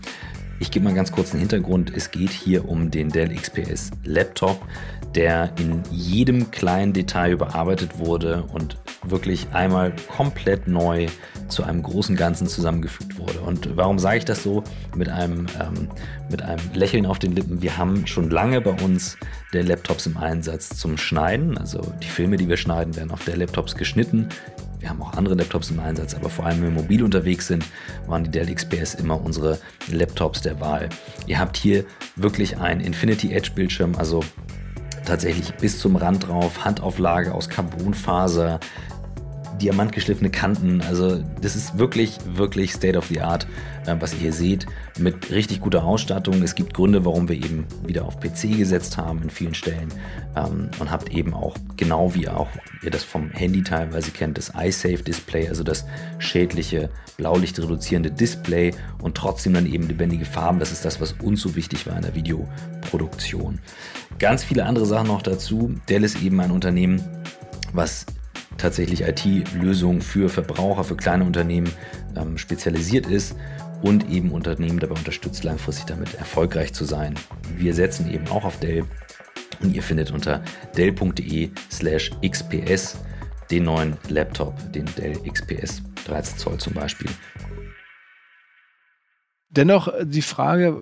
Ich 0.60 0.72
gebe 0.72 0.86
mal 0.86 0.94
ganz 0.94 1.12
kurz 1.12 1.32
einen 1.32 1.42
Hintergrund. 1.42 1.92
Es 1.96 2.10
geht 2.10 2.32
hier 2.32 2.68
um 2.68 2.90
den 2.90 3.10
Dell 3.10 3.36
XPS 3.36 3.92
Laptop, 4.06 4.66
der 5.16 5.52
in 5.60 5.84
jedem 5.92 6.52
kleinen 6.52 6.94
Detail 6.94 7.32
überarbeitet 7.32 8.00
wurde 8.00 8.44
und 8.54 8.78
wirklich 9.04 9.48
einmal 9.54 9.94
komplett 10.16 10.68
neu 10.68 11.08
zu 11.48 11.64
einem 11.64 11.84
großen 11.84 12.16
Ganzen 12.16 12.48
zusammengefügt 12.48 13.18
wurde. 13.18 13.40
Und 13.42 13.76
warum 13.76 14.00
sage 14.00 14.18
ich 14.18 14.26
das 14.26 14.44
so? 14.44 14.64
Mit 14.96 15.10
einem, 15.10 15.46
ähm, 15.60 15.90
mit 16.30 16.42
einem 16.42 16.62
Lächeln 16.74 17.06
auf 17.06 17.20
den 17.20 17.34
Lippen. 17.34 17.62
Wir 17.62 17.78
haben 17.78 18.08
schon 18.08 18.30
lange 18.30 18.62
bei 18.62 18.72
uns 18.72 19.18
der 19.54 19.64
Laptops 19.64 20.06
im 20.06 20.18
Einsatz 20.18 20.70
zum 20.70 20.98
Schneiden. 20.98 21.58
Also 21.58 21.94
die 22.02 22.08
Filme, 22.08 22.38
die 22.38 22.48
wir 22.48 22.58
schneiden, 22.58 22.96
werden 22.96 23.12
auf 23.12 23.26
der 23.26 23.38
Laptops 23.38 23.76
geschnitten. 23.76 24.30
Wir 24.80 24.90
haben 24.90 25.02
auch 25.02 25.14
andere 25.14 25.36
Laptops 25.36 25.72
im 25.72 25.80
Einsatz, 25.80 26.14
aber 26.14 26.30
vor 26.30 26.46
allem, 26.46 26.62
wenn 26.62 26.76
wir 26.76 26.82
mobil 26.82 27.04
unterwegs 27.04 27.48
sind, 27.48 27.64
waren 28.06 28.26
die 28.26 28.32
Dell 28.32 28.54
XPS 28.54 28.96
immer 28.96 29.22
unsere 29.22 29.58
Laptops 29.90 30.42
der 30.42 30.60
Wahl. 30.60 30.90
Ihr 31.26 31.40
habt 31.40 31.56
hier 31.56 31.86
wirklich 32.18 32.58
einen 32.58 32.82
Infinity 32.82 33.32
Edge 33.32 33.52
Bildschirm, 33.56 33.96
also 33.96 34.26
tatsächlich 35.06 35.54
bis 35.56 35.80
zum 35.80 35.96
Rand 35.96 36.28
drauf, 36.28 36.66
Handauflage 36.66 37.34
aus 37.34 37.50
Carbonfaser, 37.50 38.60
diamantgeschliffene 39.62 40.30
Kanten. 40.30 40.82
Also 40.82 41.24
das 41.42 41.56
ist 41.56 41.78
wirklich, 41.78 42.18
wirklich 42.26 42.74
State 42.74 42.98
of 42.98 43.08
the 43.08 43.22
Art, 43.22 43.48
äh, 43.86 43.96
was 44.00 44.14
ihr 44.14 44.20
hier 44.20 44.34
seht, 44.34 44.66
mit 45.00 45.32
richtig 45.32 45.62
guter 45.62 45.84
Ausstattung. 45.84 46.42
Es 46.44 46.56
gibt 46.56 46.74
Gründe, 46.74 47.06
warum 47.06 47.28
wir 47.28 47.36
eben 47.36 47.66
wieder 47.86 48.06
auf 48.06 48.20
PC 48.20 48.58
gesetzt 48.58 48.98
haben 48.98 49.22
in 49.22 49.30
vielen 49.30 49.54
Stellen 49.54 49.90
ähm, 50.36 50.70
und 50.80 50.92
habt 50.92 51.12
eben 51.12 51.34
auch, 51.34 51.56
genau 51.78 52.14
wie 52.14 52.28
auch 52.28 52.50
ihr 52.82 52.92
das 52.92 53.04
vom 53.04 53.30
Handy 53.32 53.64
teilweise 53.64 54.12
kennt, 54.12 54.38
das 54.38 54.52
iSafe 54.56 55.04
Display, 55.04 55.48
also 55.48 55.64
das 55.64 55.86
schädliche 56.20 56.90
Blaulicht 57.18 57.60
reduzierende 57.60 58.12
Display 58.12 58.74
und 59.02 59.16
trotzdem 59.16 59.54
dann 59.54 59.66
eben 59.66 59.88
lebendige 59.88 60.26
Farben. 60.26 60.60
Das 60.60 60.72
ist 60.72 60.86
das, 60.86 61.00
was 61.00 61.14
uns 61.14 61.42
so 61.42 61.56
wichtig 61.56 61.88
war 61.88 61.96
in 61.96 62.02
der 62.02 62.16
Videoproduktion. 62.16 63.60
Ganz 64.20 64.44
viele 64.44 64.66
andere 64.66 64.86
Sachen 64.86 65.08
noch 65.08 65.22
dazu. 65.22 65.76
Dell 65.90 66.04
ist 66.04 66.22
eben 66.22 66.40
ein 66.40 66.52
Unternehmen, 66.52 67.02
was 67.74 68.06
tatsächlich 68.58 69.02
IT-Lösungen 69.02 70.02
für 70.02 70.30
Verbraucher, 70.30 70.84
für 70.84 70.96
kleine 70.96 71.24
Unternehmen 71.24 71.72
ähm, 72.16 72.38
spezialisiert 72.38 73.08
ist 73.08 73.36
und 73.82 74.10
eben 74.10 74.32
Unternehmen 74.32 74.80
dabei 74.80 74.96
unterstützt, 74.96 75.44
langfristig 75.44 75.86
damit 75.86 76.16
erfolgreich 76.16 76.74
zu 76.74 76.86
sein. 76.86 77.16
Wir 77.58 77.74
setzen 77.74 78.12
eben 78.12 78.28
auch 78.30 78.46
auf 78.46 78.60
Dell 78.60 78.86
und 79.62 79.76
ihr 79.76 79.84
findet 79.84 80.12
unter 80.12 80.44
dell.de 80.76 81.52
slash 81.72 82.12
xps 82.26 82.98
den 83.52 83.66
neuen 83.66 83.98
Laptop, 84.10 84.56
den 84.72 84.86
Dell 84.98 85.18
XPS 85.30 85.84
13 86.06 86.38
Zoll 86.38 86.58
zum 86.58 86.74
Beispiel. 86.74 87.10
Dennoch 89.50 89.94
die 90.04 90.22
Frage, 90.22 90.82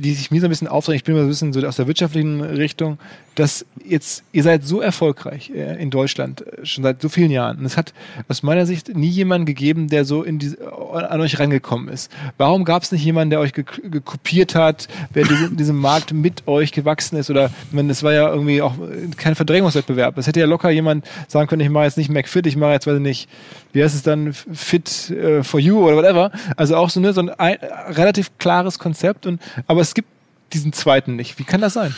die 0.00 0.14
sich 0.14 0.30
mir 0.30 0.40
so 0.40 0.46
ein 0.46 0.50
bisschen 0.50 0.68
aufdrängt, 0.68 0.96
ich 0.96 1.04
bin 1.04 1.14
immer 1.14 1.22
so 1.22 1.26
ein 1.26 1.30
bisschen 1.30 1.52
so 1.52 1.66
aus 1.66 1.76
der 1.76 1.86
wirtschaftlichen 1.86 2.40
Richtung, 2.40 2.98
dass 3.34 3.64
jetzt, 3.84 4.24
ihr 4.32 4.42
seid 4.42 4.64
so 4.64 4.80
erfolgreich 4.80 5.50
äh, 5.50 5.80
in 5.80 5.90
Deutschland, 5.90 6.44
äh, 6.46 6.66
schon 6.66 6.82
seit 6.84 7.00
so 7.00 7.08
vielen 7.08 7.30
Jahren. 7.30 7.58
Und 7.58 7.64
es 7.64 7.76
hat 7.76 7.94
aus 8.28 8.42
meiner 8.42 8.66
Sicht 8.66 8.96
nie 8.96 9.08
jemanden 9.08 9.46
gegeben, 9.46 9.88
der 9.88 10.04
so 10.04 10.22
in 10.22 10.38
die, 10.38 10.56
an 10.60 11.20
euch 11.20 11.38
rangekommen 11.38 11.88
ist. 11.88 12.10
Warum 12.36 12.64
gab 12.64 12.82
es 12.82 12.90
nicht 12.90 13.04
jemanden, 13.04 13.30
der 13.30 13.40
euch 13.40 13.52
gekopiert 13.52 14.54
hat, 14.54 14.88
wer 15.12 15.24
diese, 15.24 15.50
diesem 15.50 15.76
Markt 15.76 16.12
mit 16.12 16.48
euch 16.48 16.72
gewachsen 16.72 17.16
ist? 17.16 17.30
Oder, 17.30 17.50
meine, 17.70 17.88
das 17.88 18.02
war 18.02 18.12
ja 18.12 18.28
irgendwie 18.28 18.60
auch 18.60 18.74
kein 19.16 19.34
Verdrängungswettbewerb. 19.34 20.18
Es 20.18 20.26
hätte 20.26 20.40
ja 20.40 20.46
locker 20.46 20.70
jemand 20.70 21.06
sagen 21.28 21.48
können, 21.48 21.62
ich 21.62 21.70
mache 21.70 21.84
jetzt 21.84 21.98
nicht 21.98 22.10
McFit, 22.10 22.46
ich 22.46 22.56
mache 22.56 22.72
jetzt, 22.72 22.86
weiß 22.86 22.96
ich 22.96 23.02
nicht, 23.02 23.28
wie 23.72 23.82
heißt 23.82 23.94
es 23.94 24.02
dann, 24.02 24.32
Fit 24.32 25.12
uh, 25.12 25.42
for 25.42 25.60
You 25.60 25.86
oder 25.86 25.96
whatever. 25.96 26.32
Also 26.56 26.76
auch 26.76 26.90
so, 26.90 27.00
ne, 27.00 27.12
so 27.12 27.20
ein, 27.20 27.30
ein 27.30 27.58
relativ 27.90 28.30
klares 28.38 28.78
Konzept. 28.78 29.26
Und, 29.26 29.40
aber 29.66 29.80
es 29.80 29.94
gibt 29.94 30.08
diesen 30.52 30.72
zweiten 30.72 31.16
nicht. 31.16 31.38
Wie 31.38 31.44
kann 31.44 31.60
das 31.60 31.74
sein? 31.74 31.94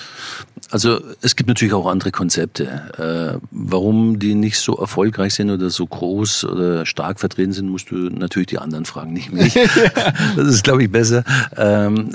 Also 0.70 1.00
es 1.20 1.36
gibt 1.36 1.48
natürlich 1.48 1.74
auch 1.74 1.86
andere 1.86 2.10
Konzepte. 2.10 3.38
Äh, 3.38 3.46
warum 3.50 4.18
die 4.18 4.34
nicht 4.34 4.58
so 4.58 4.76
erfolgreich 4.76 5.34
sind 5.34 5.50
oder 5.50 5.70
so 5.70 5.86
groß 5.86 6.44
oder 6.44 6.86
stark 6.86 7.20
vertreten 7.20 7.52
sind, 7.52 7.68
musst 7.68 7.90
du 7.90 7.96
natürlich 7.96 8.48
die 8.48 8.58
anderen 8.58 8.84
fragen, 8.84 9.12
nicht 9.12 9.32
mich. 9.32 9.54
das 10.36 10.48
ist, 10.48 10.64
glaube 10.64 10.82
ich, 10.84 10.90
besser. 10.90 11.24
Ähm, 11.56 12.14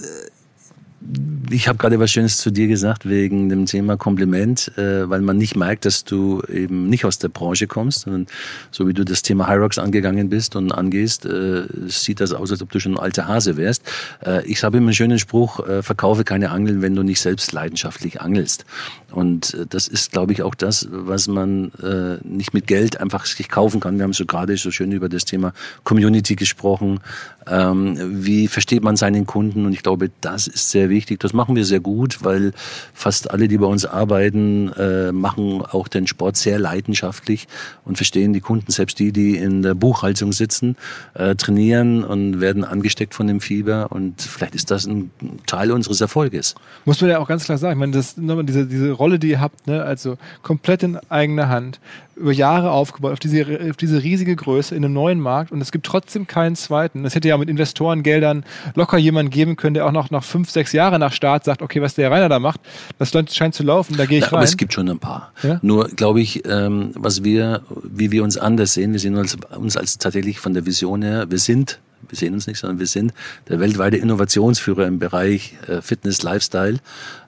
ich 1.49 1.67
habe 1.67 1.77
gerade 1.77 1.99
was 1.99 2.11
Schönes 2.11 2.37
zu 2.37 2.51
dir 2.51 2.67
gesagt 2.67 3.07
wegen 3.07 3.49
dem 3.49 3.65
Thema 3.65 3.97
Kompliment, 3.97 4.71
äh, 4.77 5.09
weil 5.09 5.21
man 5.21 5.37
nicht 5.37 5.55
merkt, 5.55 5.85
dass 5.85 6.03
du 6.03 6.41
eben 6.43 6.89
nicht 6.89 7.05
aus 7.05 7.19
der 7.19 7.29
Branche 7.29 7.67
kommst, 7.67 8.01
sondern 8.01 8.27
so 8.71 8.87
wie 8.87 8.93
du 8.93 9.03
das 9.03 9.21
Thema 9.21 9.47
Hyrox 9.47 9.77
angegangen 9.77 10.29
bist 10.29 10.55
und 10.55 10.71
angehst, 10.71 11.25
äh, 11.25 11.63
sieht 11.87 12.19
das 12.19 12.33
aus, 12.33 12.51
als 12.51 12.61
ob 12.61 12.71
du 12.71 12.79
schon 12.79 12.93
ein 12.93 12.99
alter 12.99 13.27
Hase 13.27 13.57
wärst. 13.57 13.83
Äh, 14.25 14.45
ich 14.45 14.63
habe 14.63 14.77
immer 14.77 14.87
einen 14.87 14.95
schönen 14.95 15.19
Spruch, 15.19 15.65
äh, 15.67 15.83
verkaufe 15.83 16.23
keine 16.23 16.51
Angeln, 16.51 16.81
wenn 16.81 16.95
du 16.95 17.03
nicht 17.03 17.21
selbst 17.21 17.51
leidenschaftlich 17.51 18.21
angelst. 18.21 18.65
Und 19.11 19.53
äh, 19.53 19.65
das 19.67 19.87
ist, 19.87 20.11
glaube 20.11 20.33
ich, 20.33 20.41
auch 20.41 20.55
das, 20.55 20.87
was 20.91 21.27
man 21.27 21.71
äh, 21.81 22.17
nicht 22.27 22.53
mit 22.53 22.67
Geld 22.67 22.99
einfach 22.99 23.25
sich 23.25 23.49
kaufen 23.49 23.79
kann. 23.79 23.97
Wir 23.97 24.03
haben 24.03 24.13
so 24.13 24.25
gerade 24.25 24.57
so 24.57 24.71
schön 24.71 24.91
über 24.91 25.09
das 25.09 25.25
Thema 25.25 25.53
Community 25.83 26.35
gesprochen. 26.35 26.99
Ähm, 27.47 28.25
wie 28.25 28.47
versteht 28.47 28.83
man 28.83 28.95
seinen 28.95 29.25
Kunden? 29.25 29.65
Und 29.65 29.73
ich 29.73 29.83
glaube, 29.83 30.11
das 30.21 30.47
ist 30.47 30.71
sehr 30.71 30.89
wichtig. 30.89 31.19
Das 31.19 31.33
machen 31.35 31.55
wir 31.55 31.65
sehr 31.65 31.79
gut, 31.79 32.23
weil 32.23 32.53
fast 32.93 33.31
alle, 33.31 33.47
die 33.47 33.57
bei 33.57 33.67
uns 33.67 33.85
arbeiten, 33.85 34.71
äh, 34.73 35.11
machen 35.11 35.61
auch 35.61 35.87
den 35.87 36.07
Sport 36.07 36.37
sehr 36.37 36.57
leidenschaftlich 36.57 37.47
und 37.83 37.97
verstehen 37.97 38.33
die 38.33 38.41
Kunden, 38.41 38.71
selbst 38.71 38.99
die, 38.99 39.11
die 39.11 39.37
in 39.37 39.61
der 39.61 39.75
Buchhaltung 39.75 40.33
sitzen, 40.33 40.75
äh, 41.13 41.35
trainieren 41.35 42.03
und 42.03 42.41
werden 42.41 42.63
angesteckt 42.63 43.13
von 43.13 43.27
dem 43.27 43.41
Fieber. 43.41 43.91
Und 43.91 44.21
vielleicht 44.21 44.55
ist 44.55 44.71
das 44.71 44.85
ein 44.85 45.11
Teil 45.45 45.71
unseres 45.71 46.01
Erfolges. 46.01 46.55
Muss 46.85 47.01
man 47.01 47.09
ja 47.09 47.19
auch 47.19 47.27
ganz 47.27 47.45
klar 47.45 47.57
sagen. 47.57 47.73
Ich 47.73 47.79
meine, 47.79 47.91
das, 47.91 48.15
diese, 48.17 48.65
diese 48.65 48.91
Rolle, 48.91 49.19
die 49.19 49.29
ihr 49.29 49.41
habt, 49.41 49.67
ne? 49.67 49.83
also 49.83 50.17
komplett 50.41 50.83
in 50.83 50.97
eigener 51.09 51.49
Hand, 51.49 51.79
über 52.15 52.31
Jahre 52.31 52.71
aufgebaut, 52.71 53.13
auf 53.13 53.19
diese, 53.19 53.45
auf 53.69 53.77
diese 53.77 54.01
riesige 54.01 54.35
Größe 54.35 54.75
in 54.75 54.83
einem 54.83 54.93
neuen 54.93 55.19
Markt 55.19 55.51
und 55.51 55.61
es 55.61 55.71
gibt 55.71 55.85
trotzdem 55.85 56.27
keinen 56.27 56.55
zweiten. 56.55 57.05
Es 57.05 57.15
hätte 57.15 57.27
ja 57.27 57.37
mit 57.37 57.49
Investorengeldern 57.49 58.45
locker 58.75 58.97
jemanden 58.97 59.31
geben 59.31 59.55
können, 59.55 59.73
der 59.73 59.85
auch 59.85 59.91
noch 59.91 60.11
nach 60.11 60.23
fünf, 60.23 60.49
sechs 60.49 60.71
Jahren 60.71 60.99
nach 60.99 61.13
Start 61.13 61.43
sagt, 61.43 61.61
okay, 61.61 61.81
was 61.81 61.95
der 61.95 62.11
Rainer 62.11 62.29
da 62.29 62.39
macht, 62.39 62.61
das 62.97 63.11
scheint 63.33 63.55
zu 63.55 63.63
laufen, 63.63 63.97
da 63.97 64.05
gehe 64.05 64.19
ich 64.19 64.25
ja, 64.25 64.29
rein. 64.29 64.37
Aber 64.37 64.43
es 64.43 64.57
gibt 64.57 64.73
schon 64.73 64.89
ein 64.89 64.99
paar. 64.99 65.31
Ja? 65.43 65.59
Nur 65.61 65.89
glaube 65.89 66.21
ich, 66.21 66.47
ähm, 66.47 66.91
was 66.95 67.23
wir, 67.23 67.61
wie 67.83 68.11
wir 68.11 68.23
uns 68.23 68.37
anders 68.37 68.73
sehen, 68.73 68.93
wir 68.93 68.99
sehen 68.99 69.15
uns, 69.15 69.37
uns 69.57 69.77
als 69.77 69.97
tatsächlich 69.97 70.39
von 70.39 70.53
der 70.53 70.65
Vision 70.65 71.01
her, 71.01 71.25
wir 71.29 71.39
sind 71.39 71.79
wir 72.09 72.17
sehen 72.17 72.33
uns 72.33 72.47
nicht, 72.47 72.59
sondern 72.59 72.79
wir 72.79 72.87
sind 72.87 73.13
der 73.49 73.59
weltweite 73.59 73.97
Innovationsführer 73.97 74.85
im 74.85 74.99
Bereich 74.99 75.57
äh, 75.67 75.81
Fitness, 75.81 76.23
Lifestyle. 76.23 76.77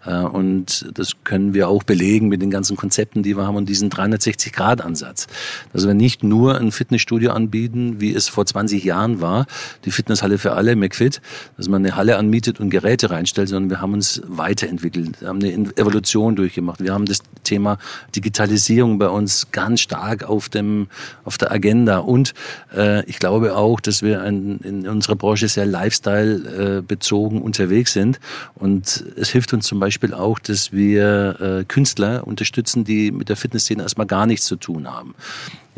Äh, 0.08 0.22
und 0.22 0.90
das 0.94 1.12
können 1.24 1.54
wir 1.54 1.68
auch 1.68 1.84
belegen 1.84 2.30
mit 2.30 2.42
den 2.42 2.50
ganzen 2.50 2.78
Konzepten, 2.78 3.24
die 3.24 3.36
wir 3.36 3.46
haben 3.46 3.56
und 3.56 3.68
diesen 3.68 3.90
360-Grad-Ansatz. 3.90 5.28
Dass 5.74 5.86
wir 5.86 5.94
nicht 5.94 6.24
nur 6.24 6.58
ein 6.58 6.72
Fitnessstudio 6.72 7.32
anbieten, 7.32 8.00
wie 8.00 8.14
es 8.14 8.30
vor 8.30 8.46
20 8.46 8.84
Jahren 8.84 9.22
war, 9.22 9.46
die 9.86 9.92
Fitnesshalle 9.92 10.38
für 10.38 10.54
alle, 10.54 10.76
McFit, 10.76 11.22
dass 11.58 11.68
man 11.68 11.86
eine 11.86 11.96
Halle 11.96 12.18
anmietet 12.18 12.60
und 12.60 12.70
Geräte 12.70 13.10
reinstellt, 13.10 13.50
sondern 13.50 13.70
wir 13.70 13.82
haben 13.82 13.94
uns 13.94 14.22
weiterentwickelt, 14.26 15.22
haben 15.24 15.40
eine 15.40 15.52
Evolution 15.76 16.36
durchgemacht. 16.36 16.82
Wir 16.82 16.94
haben 16.94 17.06
das 17.06 17.20
Thema 17.44 17.78
Digitalisierung 18.16 19.00
bei 19.00 19.10
uns 19.10 19.52
ganz 19.52 19.82
stark 19.82 20.24
auf, 20.24 20.50
dem, 20.50 20.88
auf 21.24 21.38
der 21.38 21.52
Agenda. 21.52 22.00
Und 22.00 22.34
äh, 22.76 23.06
ich 23.06 23.20
glaube 23.20 23.56
auch, 23.56 23.80
dass 23.80 24.02
wir 24.02 24.22
ein, 24.22 24.60
in 24.60 24.88
unserer 24.88 25.16
Branche 25.16 25.48
sehr 25.48 25.66
Lifestyle 25.66 26.84
äh, 26.90 27.38
unterwegs 27.38 27.94
sind. 27.94 28.20
Und 28.56 29.04
es 29.16 29.30
hilft 29.30 29.54
uns 29.54 29.68
zum 29.68 29.80
Beispiel, 29.80 29.97
Beispiel 29.98 30.14
auch, 30.14 30.38
dass 30.38 30.72
wir 30.72 31.42
äh, 31.42 31.64
Künstler 31.66 32.28
unterstützen, 32.28 32.84
die 32.84 33.12
mit 33.12 33.30
der 33.30 33.36
Fitnessszene 33.36 33.82
erstmal 33.82 34.06
gar 34.06 34.28
nichts 34.28 34.46
zu 34.46 34.56
tun 34.56 34.88
haben. 34.88 35.16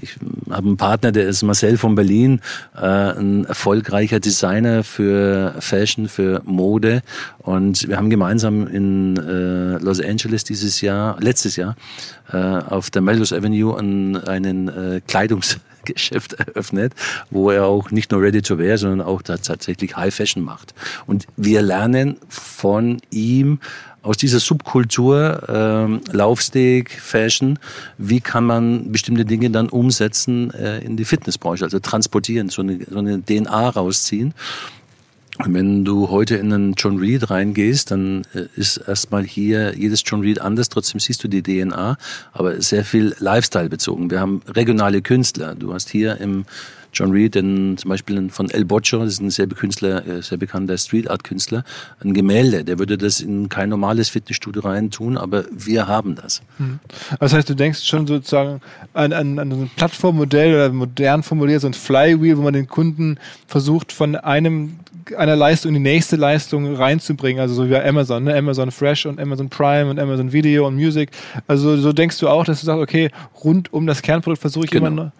Ich 0.01 0.15
habe 0.49 0.67
einen 0.67 0.78
Partner, 0.78 1.13
der 1.13 1.28
ist 1.28 1.41
Marcel 1.43 1.78
von 1.78 1.95
Berlin, 1.95 2.41
äh, 2.76 2.86
ein 2.86 3.45
erfolgreicher 3.45 4.20
Designer 4.20 4.84
für 4.84 5.55
Fashion, 5.59 6.09
für 6.09 6.41
Mode. 6.43 7.01
Und 7.38 7.88
wir 7.88 7.95
haben 7.95 8.09
gemeinsam 8.09 8.67
in 8.67 9.15
äh, 9.17 9.82
Los 9.82 10.01
Angeles 10.01 10.43
dieses 10.43 10.82
Jahr, 10.82 11.17
letztes 11.22 11.55
Jahr, 11.55 11.76
äh, 12.32 12.38
auf 12.38 12.89
der 12.89 13.01
Melrose 13.01 13.36
Avenue 13.36 13.78
einen, 13.78 14.17
einen 14.17 14.67
äh, 14.67 15.01
Kleidungsgeschäft 15.07 16.34
eröffnet, 16.39 16.93
wo 17.30 17.51
er 17.51 17.65
auch 17.65 17.91
nicht 17.91 18.11
nur 18.11 18.22
Ready 18.22 18.41
to 18.41 18.57
Wear, 18.57 18.78
sondern 18.78 19.01
auch 19.01 19.22
tatsächlich 19.22 19.95
High 19.95 20.13
Fashion 20.13 20.43
macht. 20.43 20.74
Und 21.07 21.26
wir 21.38 21.61
lernen 21.61 22.17
von 22.28 22.99
ihm 23.11 23.59
aus 24.01 24.17
dieser 24.17 24.39
Subkultur 24.39 25.43
ähm, 25.49 26.01
Laufsteg, 26.11 26.91
Fashion, 26.91 27.59
wie 27.97 28.21
kann 28.21 28.45
man 28.45 28.91
bestimmte 28.91 29.25
Dinge 29.25 29.49
dann 29.49 29.69
umsetzen 29.69 30.53
äh, 30.53 30.79
in 30.79 30.97
die 30.97 31.05
Fitnessbranche, 31.05 31.63
also 31.63 31.79
transportieren, 31.79 32.49
so 32.49 32.61
eine, 32.61 32.79
so 32.89 32.99
eine 32.99 33.21
DNA 33.21 33.69
rausziehen. 33.69 34.33
Und 35.45 35.53
wenn 35.53 35.85
du 35.85 36.09
heute 36.09 36.35
in 36.35 36.51
einen 36.51 36.73
John 36.73 36.97
Reed 36.97 37.29
reingehst, 37.29 37.91
dann 37.91 38.23
äh, 38.33 38.45
ist 38.55 38.77
erstmal 38.77 39.23
hier 39.23 39.73
jedes 39.75 40.03
John 40.05 40.21
Reed 40.21 40.41
anders. 40.41 40.67
Trotzdem 40.67 40.99
siehst 40.99 41.23
du 41.23 41.29
die 41.29 41.41
DNA, 41.41 41.97
aber 42.33 42.61
sehr 42.61 42.83
viel 42.83 43.15
Lifestyle 43.19 43.69
bezogen. 43.69 44.11
Wir 44.11 44.19
haben 44.19 44.41
regionale 44.47 45.01
Künstler. 45.01 45.55
Du 45.55 45.73
hast 45.73 45.89
hier 45.89 46.17
im 46.19 46.45
John 46.93 47.11
Reed, 47.11 47.35
den, 47.35 47.77
zum 47.77 47.89
Beispiel 47.89 48.29
von 48.29 48.49
El 48.49 48.65
Boccio, 48.65 48.99
das 48.99 49.13
ist 49.13 49.21
ein 49.21 49.29
sehr, 49.29 49.47
Künstler, 49.47 50.05
äh, 50.07 50.21
sehr 50.21 50.37
bekannter 50.37 50.77
Street 50.77 51.09
Art 51.09 51.23
Künstler, 51.23 51.63
ein 52.03 52.13
Gemälde. 52.13 52.63
Der 52.63 52.79
würde 52.79 52.97
das 52.97 53.21
in 53.21 53.49
kein 53.49 53.69
normales 53.69 54.09
Fitnessstudio 54.09 54.61
rein 54.61 54.91
tun, 54.91 55.17
aber 55.17 55.45
wir 55.51 55.87
haben 55.87 56.15
das. 56.15 56.41
Mhm. 56.57 56.79
Das 57.19 57.33
heißt, 57.33 57.49
du 57.49 57.55
denkst 57.55 57.83
schon 57.83 58.07
sozusagen 58.07 58.61
an, 58.93 59.13
an, 59.13 59.39
an 59.39 59.51
ein 59.51 59.71
Plattformmodell 59.75 60.53
oder 60.53 60.69
modern 60.71 61.23
formuliert, 61.23 61.61
so 61.61 61.67
ein 61.67 61.73
Flywheel, 61.73 62.37
wo 62.37 62.41
man 62.41 62.53
den 62.53 62.67
Kunden 62.67 63.17
versucht, 63.47 63.91
von 63.91 64.15
einem 64.15 64.79
einer 65.17 65.35
Leistung 65.35 65.69
in 65.69 65.83
die 65.83 65.89
nächste 65.89 66.17
Leistung 66.17 66.75
reinzubringen, 66.75 67.41
also 67.41 67.55
so 67.55 67.65
wie 67.65 67.71
bei 67.71 67.87
Amazon, 67.87 68.25
ne? 68.25 68.35
Amazon 68.35 68.69
Fresh 68.69 69.07
und 69.07 69.19
Amazon 69.19 69.49
Prime 69.49 69.89
und 69.89 69.99
Amazon 69.99 70.31
Video 70.31 70.67
und 70.67 70.75
Music. 70.75 71.09
Also 71.47 71.77
so 71.77 71.93
denkst 71.93 72.19
du 72.19 72.27
auch, 72.27 72.45
dass 72.45 72.59
du 72.59 72.67
sagst, 72.67 72.81
okay, 72.81 73.09
rund 73.43 73.73
um 73.73 73.87
das 73.87 74.01
Kernprodukt 74.03 74.41
versuche 74.41 74.65
ich 74.65 74.71
genau. 74.71 74.87
immer 74.87 75.11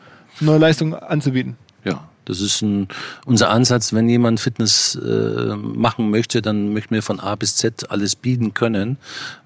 neue 0.42 0.58
Leistungen 0.58 0.94
anzubieten. 0.94 1.58
Ja, 1.84 2.10
das 2.30 2.41
ist 2.41 2.61
ein, 2.61 2.88
unser 3.25 3.49
Ansatz. 3.49 3.91
Wenn 3.91 4.07
jemand 4.07 4.39
Fitness 4.39 4.95
äh, 4.95 5.55
machen 5.55 6.11
möchte, 6.11 6.41
dann 6.41 6.73
möchten 6.73 6.93
wir 6.93 7.01
von 7.01 7.19
A 7.19 7.36
bis 7.36 7.55
Z 7.55 7.89
alles 7.89 8.15
bieten 8.15 8.53
können. 8.53 8.97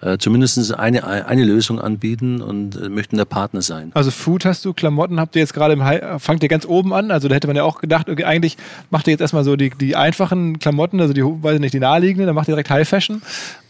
Äh, 0.02 0.18
zumindest 0.18 0.74
eine, 0.74 1.06
eine 1.06 1.44
Lösung 1.46 1.80
anbieten 1.80 2.42
und 2.42 2.76
äh, 2.76 2.90
möchten 2.90 3.18
der 3.18 3.26
Partner 3.26 3.62
sein. 3.62 3.92
Also 3.94 4.12
Food 4.12 4.46
hast 4.46 4.66
du, 4.66 4.74
Klamotten 4.74 5.20
habt 5.20 5.36
ihr 5.36 5.40
jetzt 5.40 5.54
gerade 5.54 5.74
im 5.74 5.84
High, 5.84 6.22
fangt 6.22 6.44
ihr 6.44 6.50
ganz 6.50 6.66
oben 6.66 6.94
an. 6.94 7.10
Also 7.10 7.30
da 7.30 7.36
hätte 7.36 7.48
man 7.48 7.56
ja 7.56 7.64
auch 7.64 7.80
gedacht, 7.80 8.10
okay, 8.10 8.26
eigentlich 8.26 8.58
macht 8.90 9.08
ihr 9.08 9.12
jetzt 9.12 9.22
erstmal 9.22 9.46
so 9.46 9.56
die, 9.56 9.70
die 9.70 9.96
einfachen 9.96 10.60
Klamotten, 10.60 11.00
also 11.00 11.14
die, 11.14 11.24
weiß 11.24 11.56
ich 11.56 11.62
nicht, 11.62 11.74
die 11.74 11.80
naheliegenden, 11.80 12.28
dann 12.28 12.36
macht 12.36 12.50
ihr 12.50 12.54
direkt 12.54 12.70
High 12.70 12.88
Fashion. 12.88 13.22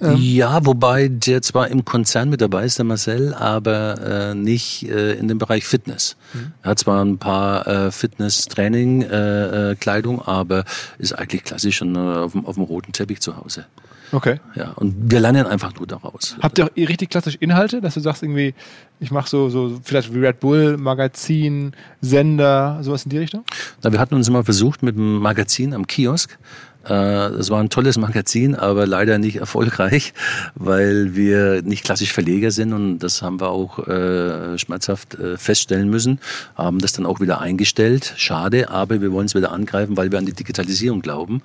Ähm. 0.01 0.17
Ja, 0.17 0.65
wobei 0.65 1.07
der 1.07 1.43
zwar 1.43 1.67
im 1.67 1.85
Konzern 1.85 2.29
mit 2.29 2.41
dabei 2.41 2.65
ist, 2.65 2.79
der 2.79 2.85
Marcel, 2.85 3.35
aber 3.35 4.31
äh, 4.31 4.35
nicht 4.35 4.89
äh, 4.89 5.13
in 5.13 5.27
dem 5.27 5.37
Bereich 5.37 5.65
Fitness. 5.65 6.15
Mhm. 6.33 6.53
Er 6.63 6.71
hat 6.71 6.79
zwar 6.79 7.03
ein 7.03 7.19
paar 7.19 7.67
äh, 7.67 7.91
Fitness-Training 7.91 9.02
äh, 9.09 9.71
äh, 9.71 9.75
Kleidung, 9.75 10.21
aber 10.21 10.65
ist 10.97 11.13
eigentlich 11.13 11.43
klassisch 11.43 11.77
schon 11.77 11.95
äh, 11.95 11.99
auf, 11.99 12.31
dem, 12.33 12.45
auf 12.45 12.55
dem 12.55 12.63
roten 12.63 12.91
Teppich 12.91 13.21
zu 13.21 13.37
Hause. 13.37 13.65
Okay. 14.13 14.39
Ja, 14.53 14.73
und 14.75 15.11
wir 15.11 15.19
lernen 15.19 15.47
einfach 15.47 15.73
nur 15.73 15.87
daraus. 15.87 16.37
Habt 16.39 16.59
ihr 16.59 16.65
auch 16.65 16.75
richtig 16.77 17.09
klassisch 17.09 17.35
Inhalte, 17.39 17.81
dass 17.81 17.95
du 17.95 17.99
sagst 17.99 18.21
irgendwie, 18.21 18.53
ich 18.99 19.09
mache 19.09 19.27
so, 19.27 19.49
so 19.49 19.79
vielleicht 19.83 20.13
wie 20.13 20.19
Red 20.19 20.39
Bull, 20.39 20.77
Magazin, 20.77 21.73
Sender, 21.99 22.77
sowas 22.83 23.05
in 23.05 23.09
die 23.09 23.17
Richtung? 23.17 23.43
Na, 23.81 23.91
wir 23.91 23.99
hatten 23.99 24.13
uns 24.13 24.27
immer 24.27 24.43
versucht 24.43 24.83
mit 24.83 24.95
einem 24.95 25.17
Magazin 25.17 25.73
am 25.73 25.87
Kiosk 25.87 26.37
es 26.83 27.47
äh, 27.47 27.49
war 27.49 27.61
ein 27.61 27.69
tolles 27.69 27.97
Magazin, 27.97 28.55
aber 28.55 28.85
leider 28.85 29.17
nicht 29.17 29.37
erfolgreich, 29.37 30.13
weil 30.55 31.15
wir 31.15 31.61
nicht 31.61 31.85
klassisch 31.85 32.11
Verleger 32.11 32.51
sind 32.51 32.73
und 32.73 32.99
das 32.99 33.21
haben 33.21 33.39
wir 33.39 33.49
auch 33.49 33.87
äh, 33.87 34.57
schmerzhaft 34.57 35.15
äh, 35.15 35.37
feststellen 35.37 35.89
müssen, 35.89 36.19
haben 36.55 36.79
das 36.79 36.91
dann 36.91 37.05
auch 37.05 37.21
wieder 37.21 37.39
eingestellt. 37.39 38.13
Schade, 38.17 38.69
aber 38.69 39.01
wir 39.01 39.13
wollen 39.13 39.27
es 39.27 39.35
wieder 39.35 39.53
angreifen, 39.53 39.95
weil 39.95 40.11
wir 40.11 40.19
an 40.19 40.25
die 40.25 40.33
Digitalisierung 40.33 41.01
glauben. 41.01 41.41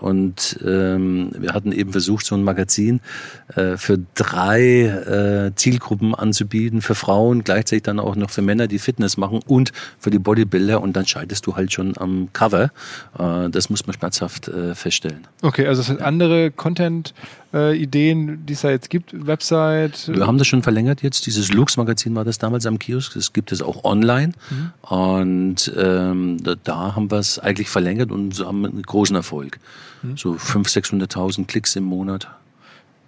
Und 0.00 0.58
ähm, 0.64 1.30
wir 1.38 1.52
hatten 1.52 1.72
eben 1.72 1.92
versucht, 1.92 2.26
so 2.26 2.34
ein 2.34 2.42
Magazin 2.42 3.00
für 3.48 3.98
drei 4.14 5.52
Zielgruppen 5.54 6.14
anzubieten, 6.14 6.82
für 6.82 6.94
Frauen, 6.94 7.44
gleichzeitig 7.44 7.84
dann 7.84 8.00
auch 8.00 8.16
noch 8.16 8.30
für 8.30 8.42
Männer, 8.42 8.66
die 8.66 8.78
Fitness 8.78 9.16
machen 9.16 9.40
und 9.46 9.72
für 9.98 10.10
die 10.10 10.18
Bodybuilder 10.18 10.80
und 10.80 10.94
dann 10.94 11.06
scheidest 11.06 11.46
du 11.46 11.56
halt 11.56 11.72
schon 11.72 11.96
am 11.96 12.28
Cover. 12.32 12.70
Das 13.50 13.70
muss 13.70 13.86
man 13.86 13.94
schmerzhaft 13.94 14.50
äh, 14.56 14.74
feststellen. 14.74 15.26
Okay, 15.42 15.66
also 15.66 15.80
es 15.80 15.86
sind 15.86 16.00
andere 16.00 16.50
Content-Ideen, 16.50 18.28
äh, 18.28 18.36
die 18.38 18.52
es 18.52 18.62
da 18.62 18.70
jetzt 18.70 18.90
gibt, 18.90 19.26
Website. 19.26 20.08
Wir 20.08 20.26
haben 20.26 20.38
das 20.38 20.46
schon 20.46 20.62
verlängert 20.62 21.02
jetzt. 21.02 21.26
Dieses 21.26 21.52
Lux-Magazin 21.52 22.14
war 22.14 22.24
das 22.24 22.38
damals 22.38 22.66
am 22.66 22.78
Kiosk. 22.78 23.14
Das 23.14 23.32
gibt 23.32 23.52
es 23.52 23.62
auch 23.62 23.84
online. 23.84 24.32
Mhm. 24.50 24.72
Und 24.88 25.72
ähm, 25.76 26.42
da, 26.42 26.54
da, 26.62 26.96
haben 26.96 27.10
wir 27.10 27.18
es 27.18 27.38
eigentlich 27.38 27.68
verlängert 27.68 28.10
und 28.10 28.40
haben 28.40 28.64
einen 28.64 28.82
großen 28.82 29.14
Erfolg. 29.14 29.58
Mhm. 30.02 30.16
So 30.16 30.32
500.000, 30.32 31.06
600.000 31.08 31.46
Klicks 31.46 31.76
im 31.76 31.84
Monat. 31.84 32.28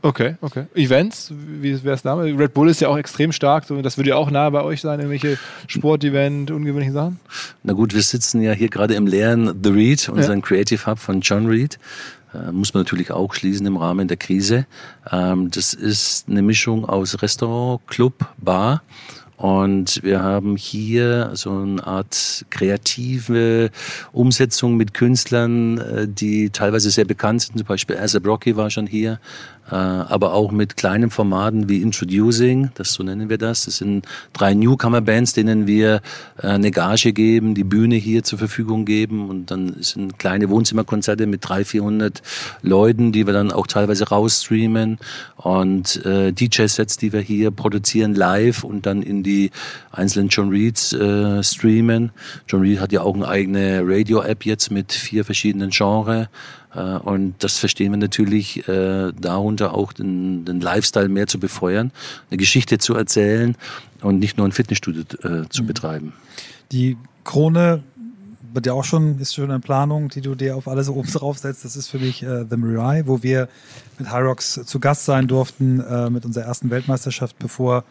Okay, 0.00 0.36
okay. 0.40 0.66
Events, 0.74 1.32
wie 1.34 1.82
wäre 1.82 1.96
es 1.96 2.02
da? 2.02 2.14
Red 2.14 2.54
Bull 2.54 2.68
ist 2.68 2.80
ja 2.80 2.88
auch 2.88 2.96
extrem 2.96 3.32
stark, 3.32 3.64
so, 3.64 3.82
das 3.82 3.96
würde 3.96 4.10
ja 4.10 4.16
auch 4.16 4.30
nahe 4.30 4.50
bei 4.52 4.62
euch 4.62 4.80
sein, 4.80 5.00
irgendwelche 5.00 5.38
Sportevent, 5.66 6.52
ungewöhnliche 6.52 6.92
Sachen? 6.92 7.18
Na 7.64 7.72
gut, 7.72 7.94
wir 7.94 8.02
sitzen 8.02 8.40
ja 8.40 8.52
hier 8.52 8.68
gerade 8.68 8.94
im 8.94 9.08
leeren 9.08 9.58
The 9.62 9.70
Read, 9.70 10.08
unseren 10.08 10.38
ja. 10.38 10.44
Creative 10.44 10.86
Hub 10.86 10.98
von 11.00 11.20
John 11.20 11.46
Reed. 11.46 11.78
Äh, 12.32 12.52
muss 12.52 12.74
man 12.74 12.84
natürlich 12.84 13.10
auch 13.10 13.34
schließen 13.34 13.66
im 13.66 13.76
Rahmen 13.76 14.06
der 14.06 14.18
Krise. 14.18 14.66
Ähm, 15.10 15.50
das 15.50 15.74
ist 15.74 16.28
eine 16.28 16.42
Mischung 16.42 16.84
aus 16.84 17.20
Restaurant, 17.20 17.80
Club, 17.88 18.26
Bar 18.36 18.82
und 19.38 20.02
wir 20.02 20.20
haben 20.20 20.56
hier 20.56 21.30
so 21.34 21.52
eine 21.52 21.86
Art 21.86 22.44
kreative 22.50 23.70
Umsetzung 24.10 24.76
mit 24.76 24.94
Künstlern, 24.94 25.78
äh, 25.78 26.08
die 26.08 26.50
teilweise 26.50 26.90
sehr 26.90 27.04
bekannt 27.04 27.42
sind. 27.42 27.56
Zum 27.56 27.66
Beispiel 27.66 27.96
Asa 27.96 28.18
Brocky 28.18 28.56
war 28.56 28.68
schon 28.68 28.88
hier. 28.88 29.20
Äh, 29.70 29.74
aber 29.74 30.32
auch 30.32 30.50
mit 30.50 30.76
kleinen 30.76 31.10
Formaten 31.10 31.68
wie 31.68 31.82
Introducing, 31.82 32.70
das 32.74 32.92
so 32.92 33.02
nennen 33.02 33.28
wir 33.28 33.38
das. 33.38 33.66
Das 33.66 33.78
sind 33.78 34.06
drei 34.32 34.54
Newcomer-Bands, 34.54 35.34
denen 35.34 35.66
wir 35.66 36.00
äh, 36.38 36.46
eine 36.46 36.70
Gage 36.70 37.12
geben, 37.12 37.54
die 37.54 37.64
Bühne 37.64 37.96
hier 37.96 38.22
zur 38.24 38.38
Verfügung 38.38 38.84
geben 38.84 39.28
und 39.28 39.50
dann 39.50 39.76
sind 39.80 40.18
kleine 40.18 40.48
Wohnzimmerkonzerte 40.48 41.26
mit 41.26 41.46
300, 41.46 41.66
400 41.66 42.22
Leuten, 42.62 43.12
die 43.12 43.26
wir 43.26 43.32
dann 43.32 43.52
auch 43.52 43.66
teilweise 43.66 44.08
rausstreamen 44.08 44.98
und 45.36 46.04
äh, 46.04 46.32
DJ-Sets, 46.32 46.96
die 46.96 47.12
wir 47.12 47.20
hier 47.20 47.50
produzieren 47.50 48.14
live 48.14 48.64
und 48.64 48.86
dann 48.86 49.02
in 49.02 49.22
die 49.22 49.50
einzelnen 49.92 50.28
John 50.28 50.48
Reeds 50.48 50.92
äh, 50.92 51.42
streamen. 51.42 52.10
John 52.48 52.62
Reed 52.62 52.80
hat 52.80 52.92
ja 52.92 53.02
auch 53.02 53.14
eine 53.14 53.28
eigene 53.28 53.82
Radio-App 53.84 54.44
jetzt 54.44 54.70
mit 54.70 54.92
vier 54.92 55.24
verschiedenen 55.24 55.70
Genres. 55.70 56.28
Äh, 56.74 56.80
und 56.80 57.34
das 57.38 57.58
verstehen 57.58 57.92
wir 57.92 57.98
natürlich 57.98 58.68
äh, 58.68 59.12
darunter 59.18 59.74
auch 59.74 59.92
den, 59.92 60.44
den 60.44 60.60
Lifestyle 60.60 61.08
mehr 61.08 61.26
zu 61.26 61.38
befeuern, 61.38 61.92
eine 62.30 62.38
Geschichte 62.38 62.78
zu 62.78 62.94
erzählen 62.94 63.56
und 64.02 64.18
nicht 64.18 64.36
nur 64.36 64.46
ein 64.46 64.52
Fitnessstudio 64.52 65.02
äh, 65.22 65.48
zu 65.48 65.62
mhm. 65.62 65.66
betreiben. 65.66 66.12
Die 66.72 66.96
Krone 67.24 67.82
wird 68.52 68.66
ja 68.66 68.72
auch 68.72 68.84
schon, 68.84 69.18
ist 69.18 69.34
schon 69.34 69.50
eine 69.50 69.60
Planung, 69.60 70.08
die 70.08 70.20
du 70.20 70.34
dir 70.34 70.56
auf 70.56 70.68
alles 70.68 70.88
oben 70.88 71.10
draufsetzt. 71.10 71.64
Das 71.64 71.76
ist 71.76 71.88
für 71.88 71.98
mich 71.98 72.22
äh, 72.22 72.44
The 72.48 72.56
Mirai, 72.56 73.06
wo 73.06 73.22
wir 73.22 73.48
mit 73.98 74.12
Hyrox 74.12 74.60
zu 74.64 74.80
Gast 74.80 75.04
sein 75.04 75.26
durften, 75.28 75.80
äh, 75.80 76.10
mit 76.10 76.24
unserer 76.24 76.44
ersten 76.44 76.70
Weltmeisterschaft, 76.70 77.38
bevor 77.38 77.84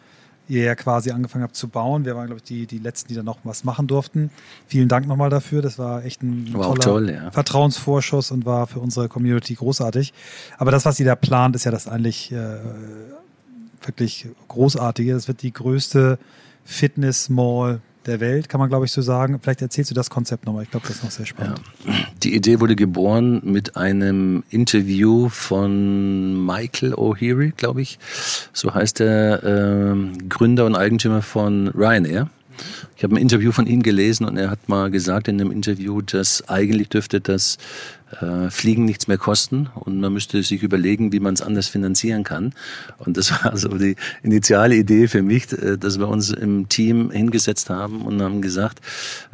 ihr 0.48 0.64
ja 0.64 0.74
quasi 0.74 1.10
angefangen 1.10 1.44
habt 1.44 1.56
zu 1.56 1.68
bauen. 1.68 2.04
Wir 2.04 2.16
waren, 2.16 2.26
glaube 2.26 2.38
ich, 2.38 2.44
die, 2.44 2.66
die 2.66 2.78
Letzten, 2.78 3.08
die 3.08 3.14
da 3.14 3.22
noch 3.22 3.38
was 3.44 3.64
machen 3.64 3.86
durften. 3.86 4.30
Vielen 4.66 4.88
Dank 4.88 5.06
nochmal 5.06 5.30
dafür. 5.30 5.62
Das 5.62 5.78
war 5.78 6.04
echt 6.04 6.22
ein 6.22 6.52
war 6.54 6.62
toller 6.62 6.80
toll, 6.80 7.10
ja. 7.10 7.30
Vertrauensvorschuss 7.30 8.30
und 8.30 8.46
war 8.46 8.66
für 8.66 8.80
unsere 8.80 9.08
Community 9.08 9.54
großartig. 9.54 10.12
Aber 10.56 10.70
das, 10.70 10.84
was 10.84 10.98
ihr 10.98 11.06
da 11.06 11.16
plant, 11.16 11.54
ist 11.54 11.64
ja 11.64 11.70
das 11.70 11.86
eigentlich 11.86 12.32
äh, 12.32 12.58
wirklich 13.82 14.28
großartige. 14.48 15.12
Das 15.12 15.28
wird 15.28 15.42
die 15.42 15.52
größte 15.52 16.18
Fitness-Mall 16.64 17.80
der 18.06 18.20
Welt, 18.20 18.48
kann 18.48 18.60
man 18.60 18.68
glaube 18.68 18.84
ich 18.84 18.92
so 18.92 19.02
sagen. 19.02 19.38
Vielleicht 19.42 19.62
erzählst 19.62 19.90
du 19.90 19.94
das 19.94 20.10
Konzept 20.10 20.46
nochmal. 20.46 20.64
Ich 20.64 20.70
glaube, 20.70 20.86
das 20.86 20.96
ist 20.96 21.04
noch 21.04 21.10
sehr 21.10 21.26
spannend. 21.26 21.60
Ja. 21.86 21.92
Die 22.22 22.34
Idee 22.34 22.60
wurde 22.60 22.76
geboren 22.76 23.40
mit 23.44 23.76
einem 23.76 24.44
Interview 24.50 25.28
von 25.28 26.44
Michael 26.44 26.94
O'Heary, 26.94 27.52
glaube 27.56 27.82
ich. 27.82 27.98
So 28.52 28.74
heißt 28.74 29.00
der 29.00 29.44
äh, 29.44 30.18
Gründer 30.28 30.66
und 30.66 30.76
Eigentümer 30.76 31.22
von 31.22 31.68
Ryanair. 31.68 32.28
Ich 32.96 33.04
habe 33.04 33.14
ein 33.14 33.18
Interview 33.18 33.52
von 33.52 33.66
ihm 33.66 33.82
gelesen 33.82 34.24
und 34.26 34.36
er 34.36 34.50
hat 34.50 34.68
mal 34.68 34.90
gesagt 34.90 35.28
in 35.28 35.38
dem 35.38 35.50
Interview, 35.50 36.02
dass 36.02 36.48
eigentlich 36.48 36.88
dürfte 36.88 37.20
das 37.20 37.58
äh, 38.20 38.50
Fliegen 38.50 38.84
nichts 38.84 39.08
mehr 39.08 39.18
kosten 39.18 39.68
und 39.74 40.00
man 40.00 40.12
müsste 40.12 40.42
sich 40.42 40.62
überlegen, 40.62 41.12
wie 41.12 41.20
man 41.20 41.34
es 41.34 41.42
anders 41.42 41.68
finanzieren 41.68 42.24
kann. 42.24 42.54
Und 42.98 43.16
das 43.16 43.30
war 43.44 43.56
so 43.56 43.68
die 43.68 43.96
initiale 44.22 44.76
Idee 44.76 45.08
für 45.08 45.22
mich, 45.22 45.52
äh, 45.52 45.76
dass 45.76 45.98
wir 45.98 46.08
uns 46.08 46.30
im 46.30 46.68
Team 46.68 47.10
hingesetzt 47.10 47.70
haben 47.70 48.02
und 48.02 48.20
haben 48.22 48.42
gesagt, 48.42 48.80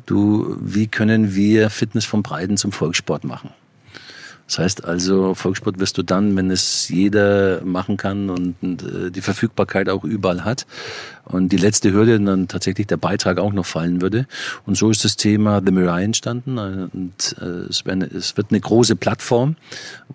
du, 0.06 0.56
wie 0.60 0.86
können 0.86 1.34
wir 1.34 1.70
Fitness 1.70 2.04
vom 2.04 2.22
Breiten 2.22 2.56
zum 2.56 2.72
Volkssport 2.72 3.24
machen? 3.24 3.50
Das 4.46 4.58
heißt 4.58 4.84
also, 4.84 5.34
Volkssport 5.34 5.78
wirst 5.78 5.96
du 5.96 6.02
dann, 6.02 6.36
wenn 6.36 6.50
es 6.50 6.88
jeder 6.88 7.64
machen 7.64 7.96
kann 7.96 8.28
und, 8.28 8.56
äh, 8.62 9.10
die 9.10 9.22
Verfügbarkeit 9.22 9.88
auch 9.88 10.04
überall 10.04 10.44
hat 10.44 10.66
und 11.24 11.50
die 11.50 11.56
letzte 11.56 11.92
Hürde 11.92 12.20
dann 12.20 12.46
tatsächlich 12.48 12.86
der 12.86 12.98
Beitrag 12.98 13.38
auch 13.38 13.52
noch 13.52 13.64
fallen 13.64 14.02
würde. 14.02 14.26
Und 14.66 14.76
so 14.76 14.90
ist 14.90 15.04
das 15.04 15.16
Thema 15.16 15.62
The 15.64 15.72
Mirai 15.72 16.04
entstanden 16.04 16.58
und 16.58 17.36
äh, 17.40 17.44
es, 17.70 17.84
eine, 17.86 18.04
es 18.04 18.36
wird 18.36 18.48
eine 18.50 18.60
große 18.60 18.96
Plattform, 18.96 19.56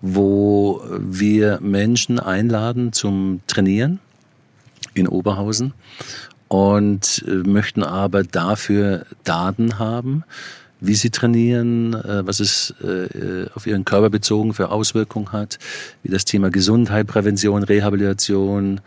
wo 0.00 0.82
wir 0.98 1.58
Menschen 1.60 2.20
einladen 2.20 2.92
zum 2.92 3.40
Trainieren 3.48 3.98
in 4.94 5.08
Oberhausen 5.08 5.74
und 6.46 7.24
äh, 7.26 7.48
möchten 7.48 7.82
aber 7.82 8.22
dafür 8.22 9.06
Daten 9.24 9.78
haben, 9.78 10.24
wie 10.80 10.94
sie 10.94 11.10
trainieren, 11.10 11.94
äh, 11.94 12.26
was 12.26 12.40
es 12.40 12.74
äh, 12.82 13.46
auf 13.54 13.66
ihren 13.66 13.84
Körper 13.84 14.10
bezogen 14.10 14.54
für 14.54 14.70
Auswirkungen 14.70 15.32
hat, 15.32 15.58
wie 16.02 16.10
das 16.10 16.24
Thema 16.24 16.50
Gesundheit, 16.50 17.06
Prävention, 17.06 17.62
Rehabilitation, 17.62 18.80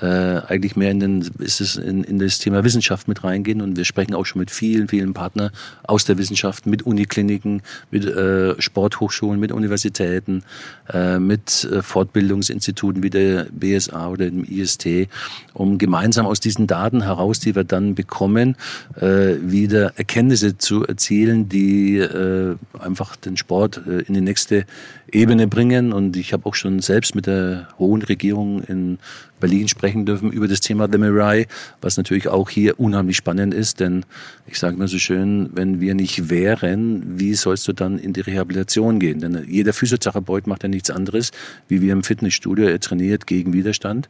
äh, 0.00 0.06
eigentlich 0.06 0.76
mehr 0.76 0.90
in, 0.90 1.00
den, 1.00 1.30
ist 1.38 1.60
es 1.60 1.76
in, 1.76 2.04
in 2.04 2.18
das 2.18 2.38
Thema 2.38 2.64
Wissenschaft 2.64 3.08
mit 3.08 3.24
reingehen. 3.24 3.60
Und 3.60 3.76
wir 3.76 3.84
sprechen 3.84 4.14
auch 4.14 4.24
schon 4.24 4.40
mit 4.40 4.50
vielen, 4.50 4.88
vielen 4.88 5.14
Partnern 5.14 5.50
aus 5.82 6.04
der 6.04 6.18
Wissenschaft, 6.18 6.66
mit 6.66 6.82
Unikliniken, 6.82 7.62
mit 7.90 8.04
äh, 8.04 8.60
Sporthochschulen, 8.60 9.40
mit 9.40 9.52
Universitäten, 9.52 10.44
äh, 10.92 11.18
mit 11.18 11.64
äh, 11.64 11.82
Fortbildungsinstituten 11.82 13.02
wie 13.02 13.10
der 13.10 13.46
BSA 13.50 14.08
oder 14.08 14.30
dem 14.30 14.44
IST, 14.44 15.08
um 15.54 15.78
gemeinsam 15.78 16.26
aus 16.26 16.40
diesen 16.40 16.66
Daten 16.66 17.02
heraus, 17.02 17.40
die 17.40 17.54
wir 17.54 17.64
dann 17.64 17.94
bekommen, 17.94 18.56
äh, 18.96 19.34
wieder 19.42 19.92
Erkenntnisse 19.96 20.56
zu 20.56 20.86
erzielen, 20.86 21.39
die 21.48 21.98
äh, 21.98 22.56
einfach 22.78 23.16
den 23.16 23.36
Sport 23.36 23.80
äh, 23.86 24.00
in 24.02 24.14
die 24.14 24.20
nächste 24.20 24.64
Ebene 25.10 25.46
bringen. 25.46 25.92
Und 25.92 26.16
ich 26.16 26.32
habe 26.32 26.46
auch 26.46 26.54
schon 26.54 26.80
selbst 26.80 27.14
mit 27.14 27.26
der 27.26 27.68
hohen 27.78 28.02
Regierung 28.02 28.62
in 28.64 28.98
Berlin 29.40 29.68
sprechen 29.68 30.06
dürfen 30.06 30.30
über 30.30 30.46
das 30.46 30.60
Thema 30.60 30.88
The 30.90 30.98
Mirai, 30.98 31.46
was 31.80 31.96
natürlich 31.96 32.28
auch 32.28 32.50
hier 32.50 32.78
unheimlich 32.78 33.16
spannend 33.16 33.54
ist, 33.54 33.80
denn 33.80 34.04
ich 34.46 34.58
sage 34.58 34.76
mir 34.76 34.86
so 34.86 34.98
schön, 34.98 35.50
wenn 35.54 35.80
wir 35.80 35.94
nicht 35.94 36.28
wären, 36.28 37.18
wie 37.18 37.34
sollst 37.34 37.66
du 37.66 37.72
dann 37.72 37.98
in 37.98 38.12
die 38.12 38.20
Rehabilitation 38.20 39.00
gehen? 39.00 39.20
Denn 39.20 39.46
jeder 39.48 39.72
Physiotherapeut 39.72 40.46
macht 40.46 40.62
ja 40.62 40.68
nichts 40.68 40.90
anderes, 40.90 41.30
wie 41.68 41.80
wir 41.80 41.92
im 41.92 42.04
Fitnessstudio, 42.04 42.66
er 42.66 42.80
trainiert 42.80 43.26
gegen 43.26 43.52
Widerstand 43.52 44.08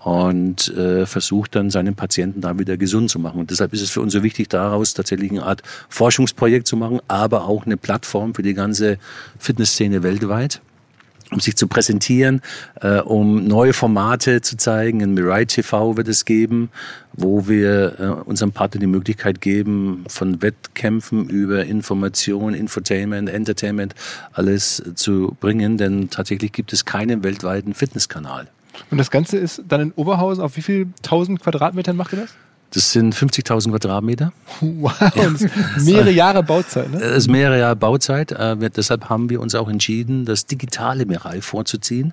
und 0.00 0.68
äh, 0.76 1.06
versucht 1.06 1.54
dann 1.54 1.70
seinen 1.70 1.94
Patienten 1.94 2.40
da 2.40 2.58
wieder 2.58 2.76
gesund 2.76 3.10
zu 3.10 3.18
machen. 3.18 3.40
Und 3.40 3.50
deshalb 3.50 3.72
ist 3.72 3.82
es 3.82 3.90
für 3.90 4.00
uns 4.00 4.12
so 4.12 4.22
wichtig, 4.22 4.48
daraus 4.48 4.94
tatsächlich 4.94 5.30
eine 5.30 5.42
Art 5.42 5.62
Forschungsprojekt 5.88 6.66
zu 6.66 6.76
machen, 6.76 7.00
aber 7.08 7.46
auch 7.46 7.66
eine 7.66 7.76
Plattform 7.76 8.34
für 8.34 8.42
die 8.42 8.54
ganze 8.54 8.98
Fitnessszene 9.38 10.02
weltweit 10.02 10.60
um 11.30 11.40
sich 11.40 11.56
zu 11.56 11.66
präsentieren, 11.66 12.40
äh, 12.80 13.00
um 13.00 13.44
neue 13.46 13.72
Formate 13.72 14.40
zu 14.40 14.56
zeigen. 14.56 15.00
In 15.00 15.14
Mirai 15.14 15.44
TV 15.44 15.96
wird 15.96 16.08
es 16.08 16.24
geben, 16.24 16.70
wo 17.12 17.48
wir 17.48 18.00
äh, 18.00 18.04
unserem 18.28 18.52
Partner 18.52 18.80
die 18.80 18.86
Möglichkeit 18.86 19.40
geben, 19.40 20.04
von 20.08 20.40
Wettkämpfen 20.40 21.28
über 21.28 21.66
Information, 21.66 22.54
Infotainment, 22.54 23.28
Entertainment 23.28 23.94
alles 24.32 24.82
zu 24.94 25.36
bringen. 25.40 25.76
Denn 25.76 26.08
tatsächlich 26.08 26.52
gibt 26.52 26.72
es 26.72 26.84
keinen 26.84 27.22
weltweiten 27.22 27.74
Fitnesskanal. 27.74 28.48
Und 28.90 28.98
das 28.98 29.10
Ganze 29.10 29.38
ist 29.38 29.62
dann 29.68 29.80
in 29.80 29.92
Oberhausen, 29.92 30.42
auf 30.42 30.56
wie 30.56 30.62
viel 30.62 30.88
tausend 31.02 31.40
Quadratmetern 31.40 31.96
macht 31.96 32.12
ihr 32.12 32.20
das? 32.20 32.34
Das 32.70 32.92
sind 32.92 33.14
50.000 33.14 33.70
Quadratmeter. 33.70 34.32
Wow, 34.60 34.92
ja. 35.00 35.30
mehrere 35.80 36.10
Jahre 36.10 36.42
Bauzeit. 36.42 36.90
Ne? 36.90 36.98
Das 36.98 37.16
ist 37.16 37.28
mehrere 37.28 37.58
Jahre 37.58 37.76
Bauzeit. 37.76 38.32
Äh, 38.32 38.60
wir, 38.60 38.68
deshalb 38.68 39.08
haben 39.08 39.30
wir 39.30 39.40
uns 39.40 39.54
auch 39.54 39.68
entschieden, 39.68 40.26
das 40.26 40.44
digitale 40.44 41.06
Mirai 41.06 41.40
vorzuziehen. 41.40 42.12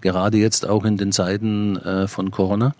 Gerade 0.00 0.38
jetzt 0.38 0.68
auch 0.68 0.84
in 0.84 0.96
den 0.96 1.12
Zeiten 1.12 1.76
äh, 1.76 2.08
von 2.08 2.32
Corona. 2.32 2.74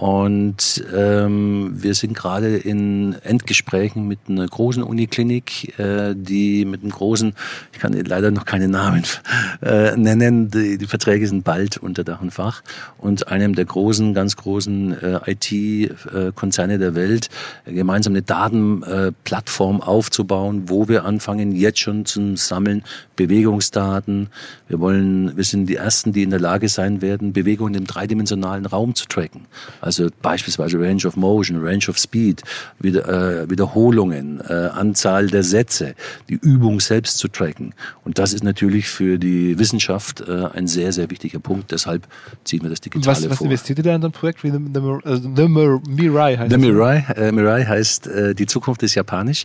Und 0.00 0.82
ähm, 0.96 1.72
wir 1.74 1.94
sind 1.94 2.14
gerade 2.14 2.56
in 2.56 3.16
Endgesprächen 3.22 4.08
mit 4.08 4.18
einer 4.30 4.46
großen 4.46 4.82
Uniklinik, 4.82 5.78
äh, 5.78 6.14
die 6.16 6.64
mit 6.64 6.80
einem 6.80 6.90
großen, 6.90 7.34
ich 7.74 7.78
kann 7.80 7.92
leider 7.92 8.30
noch 8.30 8.46
keine 8.46 8.68
Namen 8.68 9.02
äh, 9.62 9.94
nennen, 9.98 10.50
die, 10.50 10.78
die 10.78 10.86
Verträge 10.86 11.28
sind 11.28 11.44
bald 11.44 11.76
unter 11.76 12.02
Dach 12.02 12.22
und 12.22 12.30
Fach, 12.30 12.62
und 12.96 13.28
einem 13.28 13.54
der 13.54 13.66
großen, 13.66 14.14
ganz 14.14 14.36
großen 14.36 14.96
äh, 15.02 15.32
IT-Konzerne 15.32 16.78
der 16.78 16.94
Welt 16.94 17.28
gemeinsam 17.66 18.14
eine 18.14 18.22
Datenplattform 18.22 19.82
aufzubauen, 19.82 20.62
wo 20.70 20.88
wir 20.88 21.04
anfangen, 21.04 21.54
jetzt 21.54 21.78
schon 21.78 22.06
zum 22.06 22.38
Sammeln 22.38 22.84
Bewegungsdaten. 23.16 24.30
Wir 24.66 24.80
wollen, 24.80 25.36
wir 25.36 25.44
sind 25.44 25.66
die 25.66 25.76
Ersten, 25.76 26.14
die 26.14 26.22
in 26.22 26.30
der 26.30 26.40
Lage 26.40 26.70
sein 26.70 27.02
werden, 27.02 27.34
Bewegungen 27.34 27.74
im 27.74 27.86
dreidimensionalen 27.86 28.64
Raum 28.64 28.94
zu 28.94 29.04
tracken. 29.06 29.42
Also 29.82 29.89
beispielsweise 30.22 30.78
Range 30.78 31.04
of 31.06 31.16
Motion, 31.16 31.62
Range 31.62 31.84
of 31.88 31.98
Speed, 31.98 32.42
wieder, 32.78 33.08
äh, 33.42 33.50
Wiederholungen, 33.50 34.40
äh, 34.40 34.52
Anzahl 34.72 35.28
der 35.28 35.42
Sätze, 35.42 35.94
die 36.28 36.34
Übung 36.34 36.80
selbst 36.80 37.18
zu 37.18 37.28
tracken. 37.28 37.74
Und 38.04 38.18
das 38.18 38.32
ist 38.32 38.44
natürlich 38.44 38.88
für 38.88 39.18
die 39.18 39.58
Wissenschaft 39.58 40.20
äh, 40.20 40.46
ein 40.52 40.66
sehr, 40.66 40.92
sehr 40.92 41.10
wichtiger 41.10 41.38
Punkt. 41.38 41.70
Deshalb 41.72 42.06
ziehen 42.44 42.62
wir 42.62 42.70
das 42.70 42.80
Digitale 42.80 43.16
was, 43.16 43.28
was 43.28 43.38
vor. 43.38 43.46
investiert 43.46 43.78
ihr 43.78 43.84
da 43.84 43.94
in 43.94 44.02
so 44.02 44.08
ein 44.08 44.12
Projekt 44.12 44.44
wie 44.44 44.50
The, 44.50 44.58
The, 44.72 44.80
also 45.04 45.30
The 45.34 45.48
Mirai 45.48 46.36
heißt 46.36 46.50
The 46.50 46.56
es? 46.56 46.60
Mirai, 46.60 47.04
äh, 47.16 47.32
Mirai 47.32 47.64
heißt, 47.64 48.06
äh, 48.06 48.34
die 48.34 48.46
Zukunft 48.46 48.82
ist 48.82 48.94
japanisch. 48.94 49.44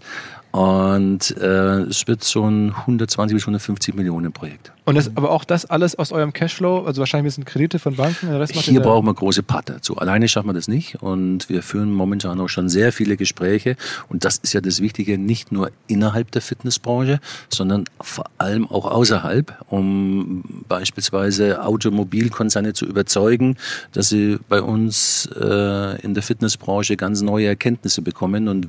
Und 0.52 1.36
äh, 1.38 1.82
es 1.82 2.08
wird 2.08 2.24
so 2.24 2.48
ein 2.50 2.74
120 2.74 3.36
bis 3.36 3.44
150 3.44 3.94
Millionen 3.94 4.32
Projekt. 4.32 4.72
Und 4.86 4.96
das, 4.96 5.10
aber 5.16 5.32
auch 5.32 5.44
das 5.44 5.66
alles 5.66 5.96
aus 5.96 6.12
eurem 6.12 6.32
Cashflow, 6.32 6.86
also 6.86 7.00
wahrscheinlich 7.00 7.24
ein 7.24 7.26
bisschen 7.26 7.46
Kredite 7.46 7.80
von 7.80 7.96
Banken, 7.96 8.28
den 8.28 8.36
Rest 8.36 8.56
macht 8.56 8.66
Hier 8.66 8.82
brauchen 8.82 9.08
wir 9.08 9.16
große 9.16 9.42
Partner 9.42 9.76
dazu. 9.76 9.98
Alleine 9.98 10.28
schaffen 10.28 10.48
wir 10.48 10.54
das 10.54 10.68
nicht. 10.68 11.02
Und 11.02 11.50
wir 11.50 11.64
führen 11.64 11.92
momentan 11.92 12.40
auch 12.40 12.50
schon 12.50 12.70
sehr 12.70 12.94
viele 12.94 13.18
Gespräche. 13.18 13.78
Und 14.10 14.26
das 14.26 14.38
ist 14.38 14.54
ja 14.54 14.62
das 14.62 14.82
Wichtige, 14.82 15.18
nicht 15.18 15.52
nur 15.52 15.72
innerhalb 15.88 16.30
der 16.32 16.44
Fitnessbranche, 16.44 17.20
sondern 17.50 17.86
vor 18.00 18.26
allem 18.38 18.70
auch 18.70 18.86
außerhalb, 18.86 19.58
um 19.70 20.44
beispielsweise 20.68 21.64
Automobilkonzerne 21.64 22.74
zu 22.74 22.86
überzeugen, 22.86 23.58
dass 23.92 24.10
sie 24.10 24.38
bei 24.48 24.62
uns 24.62 25.28
äh, 25.36 26.00
in 26.02 26.14
der 26.14 26.22
Fitnessbranche 26.22 26.96
ganz 26.96 27.22
neue 27.24 27.48
Erkenntnisse 27.48 28.04
bekommen 28.04 28.48
und 28.48 28.68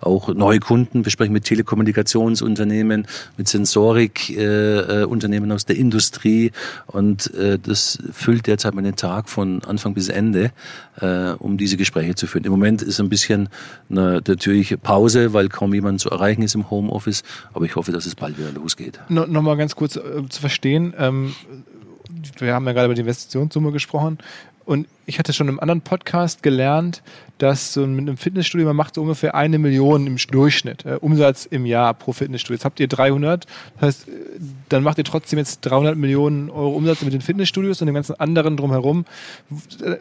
auch 0.00 0.28
neue 0.28 0.60
Kunden. 0.60 1.06
Wir 1.06 1.10
sprechen 1.10 1.32
mit 1.32 1.44
Telekommunikationsunternehmen, 1.44 3.06
mit 3.38 3.48
Sensorik-Unternehmen 3.48 5.00
äh, 5.00 5.04
Unternehmen 5.04 5.53
aus 5.54 5.64
der 5.64 5.76
Industrie 5.76 6.52
und 6.86 7.32
äh, 7.34 7.58
das 7.58 7.98
füllt 8.12 8.46
derzeit 8.46 8.74
meinen 8.74 8.96
Tag 8.96 9.28
von 9.28 9.62
Anfang 9.64 9.94
bis 9.94 10.08
Ende, 10.08 10.52
äh, 11.00 11.30
um 11.38 11.56
diese 11.56 11.76
Gespräche 11.76 12.14
zu 12.14 12.26
führen. 12.26 12.44
Im 12.44 12.52
Moment 12.52 12.82
ist 12.82 13.00
ein 13.00 13.08
bisschen 13.08 13.48
eine 13.90 14.20
natürliche 14.26 14.76
Pause, 14.76 15.32
weil 15.32 15.48
kaum 15.48 15.72
jemand 15.74 16.00
zu 16.00 16.10
erreichen 16.10 16.42
ist 16.42 16.54
im 16.54 16.70
Homeoffice, 16.70 17.22
aber 17.52 17.64
ich 17.64 17.76
hoffe, 17.76 17.92
dass 17.92 18.06
es 18.06 18.14
bald 18.14 18.38
wieder 18.38 18.52
losgeht. 18.52 19.00
No, 19.08 19.26
Nochmal 19.26 19.56
ganz 19.56 19.74
kurz 19.76 19.96
äh, 19.96 20.00
zu 20.28 20.40
verstehen. 20.40 20.94
Ähm, 20.98 21.34
wir 22.38 22.54
haben 22.54 22.66
ja 22.66 22.72
gerade 22.72 22.86
über 22.86 22.94
die 22.94 23.02
Investitionssumme 23.02 23.72
gesprochen. 23.72 24.18
Und 24.64 24.88
ich 25.06 25.18
hatte 25.18 25.32
schon 25.32 25.48
im 25.48 25.60
anderen 25.60 25.80
Podcast 25.82 26.42
gelernt, 26.42 27.02
dass 27.38 27.72
so 27.72 27.86
mit 27.86 28.00
einem 28.00 28.16
Fitnessstudio, 28.16 28.66
man 28.66 28.76
macht 28.76 28.94
so 28.94 29.02
ungefähr 29.02 29.34
eine 29.34 29.58
Million 29.58 30.06
im 30.06 30.16
Durchschnitt 30.16 30.84
äh, 30.86 30.94
Umsatz 31.00 31.46
im 31.46 31.66
Jahr 31.66 31.92
pro 31.92 32.12
Fitnessstudio. 32.12 32.54
Jetzt 32.54 32.64
habt 32.64 32.78
ihr 32.80 32.86
300, 32.88 33.44
das 33.80 33.82
heißt, 33.82 34.08
äh, 34.08 34.12
dann 34.68 34.82
macht 34.82 34.98
ihr 34.98 35.04
trotzdem 35.04 35.38
jetzt 35.38 35.60
300 35.62 35.96
Millionen 35.96 36.48
Euro 36.48 36.70
Umsatz 36.76 37.02
mit 37.02 37.12
den 37.12 37.20
Fitnessstudios 37.20 37.80
und 37.82 37.86
dem 37.86 37.94
ganzen 37.94 38.18
anderen 38.20 38.56
drumherum. 38.56 39.04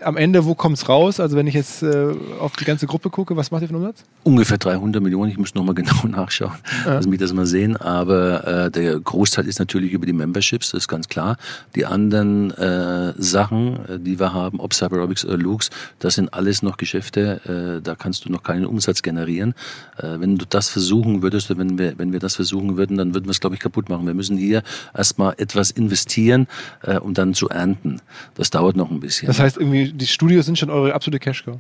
Am 0.04 0.16
Ende, 0.16 0.45
wo 0.45 0.56
kommt's 0.56 0.88
raus? 0.88 1.20
Also 1.20 1.36
wenn 1.36 1.47
ich 1.47 1.56
jetzt 1.56 1.84
äh, 1.84 2.14
auf 2.39 2.54
die 2.56 2.66
ganze 2.66 2.86
Gruppe 2.88 3.10
gucke, 3.10 3.36
was 3.36 3.51
macht 3.51 3.64
ihr 3.64 3.68
für 3.68 3.74
einen 3.76 3.84
Umsatz? 3.84 4.04
Ungefähr 4.24 4.58
300 4.60 5.01
Millionen, 5.01 5.32
ich 5.32 5.38
muss 5.38 5.56
nochmal 5.56 5.76
genau 5.76 6.06
nachschauen, 6.08 6.54
Ja. 6.86 6.93
lass 6.95 7.08
mich 7.08 7.20
das 7.20 7.34
mal 7.34 7.45
sehen, 7.47 7.76
aber 7.78 8.47
äh, 8.66 8.72
der 8.72 8.99
Großteil 8.99 9.47
ist 9.47 9.60
natürlich 9.60 9.91
über 9.91 10.06
die 10.06 10.14
Memberships, 10.14 10.72
das 10.72 10.84
ist 10.84 10.88
ganz 10.88 11.10
klar. 11.10 11.38
Die 11.76 11.86
anderen 11.86 12.51
äh, 12.51 13.14
Sachen, 13.18 13.80
äh, 13.89 13.99
die 13.99 14.20
wir 14.20 14.34
haben, 14.34 14.60
ob 14.60 14.74
Cyberobics 14.74 14.93
oder 14.94 15.38
Lux, 15.38 15.70
das 16.00 16.16
sind 16.16 16.34
alles 16.34 16.64
noch 16.64 16.78
Geschäfte, 16.78 17.78
äh, 17.80 17.82
da 17.82 17.96
kannst 17.96 18.26
du 18.26 18.32
noch 18.32 18.44
keinen 18.44 18.66
Umsatz 18.66 19.02
generieren. 19.02 19.54
Äh, 19.98 20.20
wenn 20.20 20.38
du 20.38 20.46
das 20.48 20.70
versuchen 20.70 21.22
würdest, 21.22 21.56
wenn 21.58 21.78
wir, 21.78 21.98
wenn 21.98 22.12
wir 22.12 22.20
das 22.20 22.36
versuchen 22.36 22.78
würden, 22.78 22.98
dann 22.98 23.14
würden 23.14 23.26
wir 23.26 23.32
es, 23.32 23.39
glaube 23.39 23.56
ich, 23.56 23.62
kaputt 23.62 23.89
machen. 23.89 24.06
Wir 24.06 24.14
müssen 24.14 24.38
hier 24.38 24.64
erstmal 24.96 25.36
etwas 25.38 25.72
investieren, 25.72 26.48
äh, 26.82 26.98
um 26.98 27.14
dann 27.14 27.34
zu 27.34 27.50
ernten. 27.50 28.02
Das 28.36 28.50
dauert 28.50 28.76
noch 28.76 28.91
ein 28.91 29.00
bisschen. 29.00 29.28
Das 29.28 29.39
heißt, 29.39 29.58
irgendwie, 29.58 29.91
die 29.91 30.08
Studios 30.08 30.46
sind 30.46 30.58
schon 30.58 30.70
eure 30.70 30.94
absolute 30.94 31.20
Cash-Cow. 31.20 31.60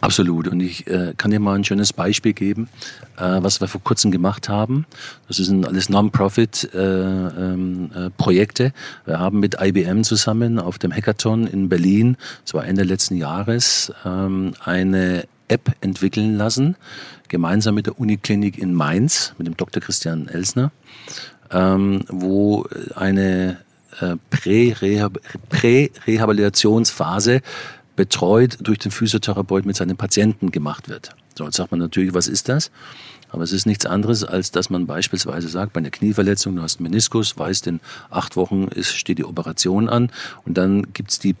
Absolut. 0.00 0.48
Und 0.48 0.60
ich 0.60 0.86
äh, 0.86 1.12
kann 1.16 1.30
dir 1.30 1.40
mal 1.40 1.56
ein 1.56 1.64
schönes 1.64 1.92
Beispiel 1.92 2.32
geben, 2.32 2.68
äh, 3.18 3.42
was 3.42 3.60
wir 3.60 3.68
vor 3.68 3.82
kurzem 3.82 4.10
gemacht 4.10 4.48
haben. 4.48 4.86
Das 5.28 5.36
sind 5.36 5.66
alles 5.66 5.90
Non-Profit-Projekte. 5.90 8.64
Äh, 8.64 8.68
ähm, 8.68 8.72
äh, 8.74 9.08
wir 9.08 9.18
haben 9.18 9.40
mit 9.40 9.56
IBM 9.60 10.02
zusammen 10.02 10.58
auf 10.58 10.78
dem 10.78 10.92
Hackathon 10.92 11.46
in 11.46 11.68
Berlin, 11.68 12.16
das 12.44 12.54
war 12.54 12.66
Ende 12.66 12.82
letzten 12.82 13.16
Jahres, 13.16 13.92
ähm, 14.04 14.54
eine 14.64 15.24
App 15.48 15.72
entwickeln 15.80 16.36
lassen, 16.36 16.76
gemeinsam 17.28 17.74
mit 17.74 17.86
der 17.86 17.98
Uniklinik 17.98 18.58
in 18.58 18.72
Mainz, 18.72 19.34
mit 19.36 19.46
dem 19.46 19.56
Dr. 19.56 19.82
Christian 19.82 20.28
Elsner, 20.28 20.70
ähm, 21.50 22.02
wo 22.08 22.66
eine 22.94 23.58
äh, 24.00 24.16
Prä-Rehab- 24.30 25.20
Prä-Rehabilitationsphase 25.48 27.42
betreut 28.00 28.56
durch 28.62 28.78
den 28.78 28.90
Physiotherapeut 28.90 29.66
mit 29.66 29.76
seinen 29.76 29.98
Patienten 29.98 30.50
gemacht 30.50 30.88
wird. 30.88 31.14
So, 31.36 31.44
jetzt 31.44 31.56
sagt 31.56 31.70
man 31.70 31.80
natürlich, 31.80 32.14
was 32.14 32.28
ist 32.28 32.48
das? 32.48 32.70
Aber 33.28 33.42
es 33.42 33.52
ist 33.52 33.66
nichts 33.66 33.84
anderes, 33.84 34.24
als 34.24 34.50
dass 34.52 34.70
man 34.70 34.86
beispielsweise 34.86 35.50
sagt, 35.50 35.74
bei 35.74 35.80
einer 35.80 35.90
Knieverletzung, 35.90 36.56
du 36.56 36.62
hast 36.62 36.78
einen 36.78 36.84
Meniskus, 36.84 37.36
weißt, 37.36 37.66
in 37.66 37.80
acht 38.08 38.36
Wochen 38.36 38.68
ist, 38.68 38.94
steht 38.94 39.18
die 39.18 39.26
Operation 39.26 39.90
an 39.90 40.10
und 40.46 40.56
dann 40.56 40.94
gibt's 40.94 41.18
die 41.18 41.34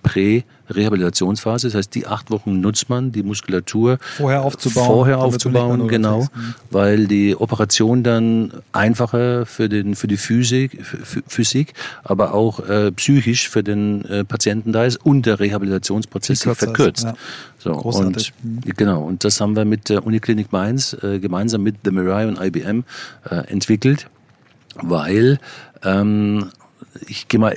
Prä-Rehabilitationsphase. 0.70 1.68
Das 1.68 1.74
heißt, 1.74 1.94
die 1.94 2.06
acht 2.06 2.30
Wochen 2.30 2.60
nutzt 2.60 2.88
man, 2.88 3.12
die 3.12 3.22
Muskulatur 3.22 3.98
Vorher 4.16 4.42
aufzubauen, 4.42 4.86
vorher 4.86 5.18
aufzubauen, 5.18 5.88
genau. 5.88 6.22
Mhm. 6.22 6.54
weil 6.70 7.06
die 7.06 7.36
Operation 7.36 8.02
dann 8.02 8.52
einfacher 8.72 9.46
für 9.46 9.68
den 9.68 9.94
für 9.94 10.06
die 10.06 10.16
Physik, 10.16 10.80
Ph- 10.82 11.22
Physik, 11.26 11.74
aber 12.04 12.34
auch 12.34 12.60
äh, 12.68 12.92
psychisch 12.92 13.48
für 13.48 13.62
den 13.62 14.04
äh, 14.04 14.24
Patienten 14.24 14.72
da 14.72 14.84
ist 14.84 14.96
und 15.04 15.26
der 15.26 15.40
Rehabilitationsprozess 15.40 16.40
sich 16.40 16.52
verkürzt. 16.56 17.04
ja. 17.04 17.14
So, 17.58 17.72
Großartig. 17.72 18.32
und 18.42 18.76
genau, 18.76 19.02
und 19.02 19.22
das 19.24 19.40
haben 19.40 19.54
wir 19.54 19.64
mit 19.66 19.88
der 19.90 20.06
Uniklinik 20.06 20.50
Mainz 20.52 20.96
äh, 21.02 21.18
gemeinsam 21.18 21.62
mit 21.62 21.76
The 21.84 21.90
Mirai 21.90 22.26
und 22.26 22.40
IBM 22.40 22.84
äh, 23.28 23.34
entwickelt, 23.48 24.06
weil 24.76 25.38
ähm, 25.82 26.46
ich 27.06 27.28
gehe 27.28 27.38
mal 27.38 27.54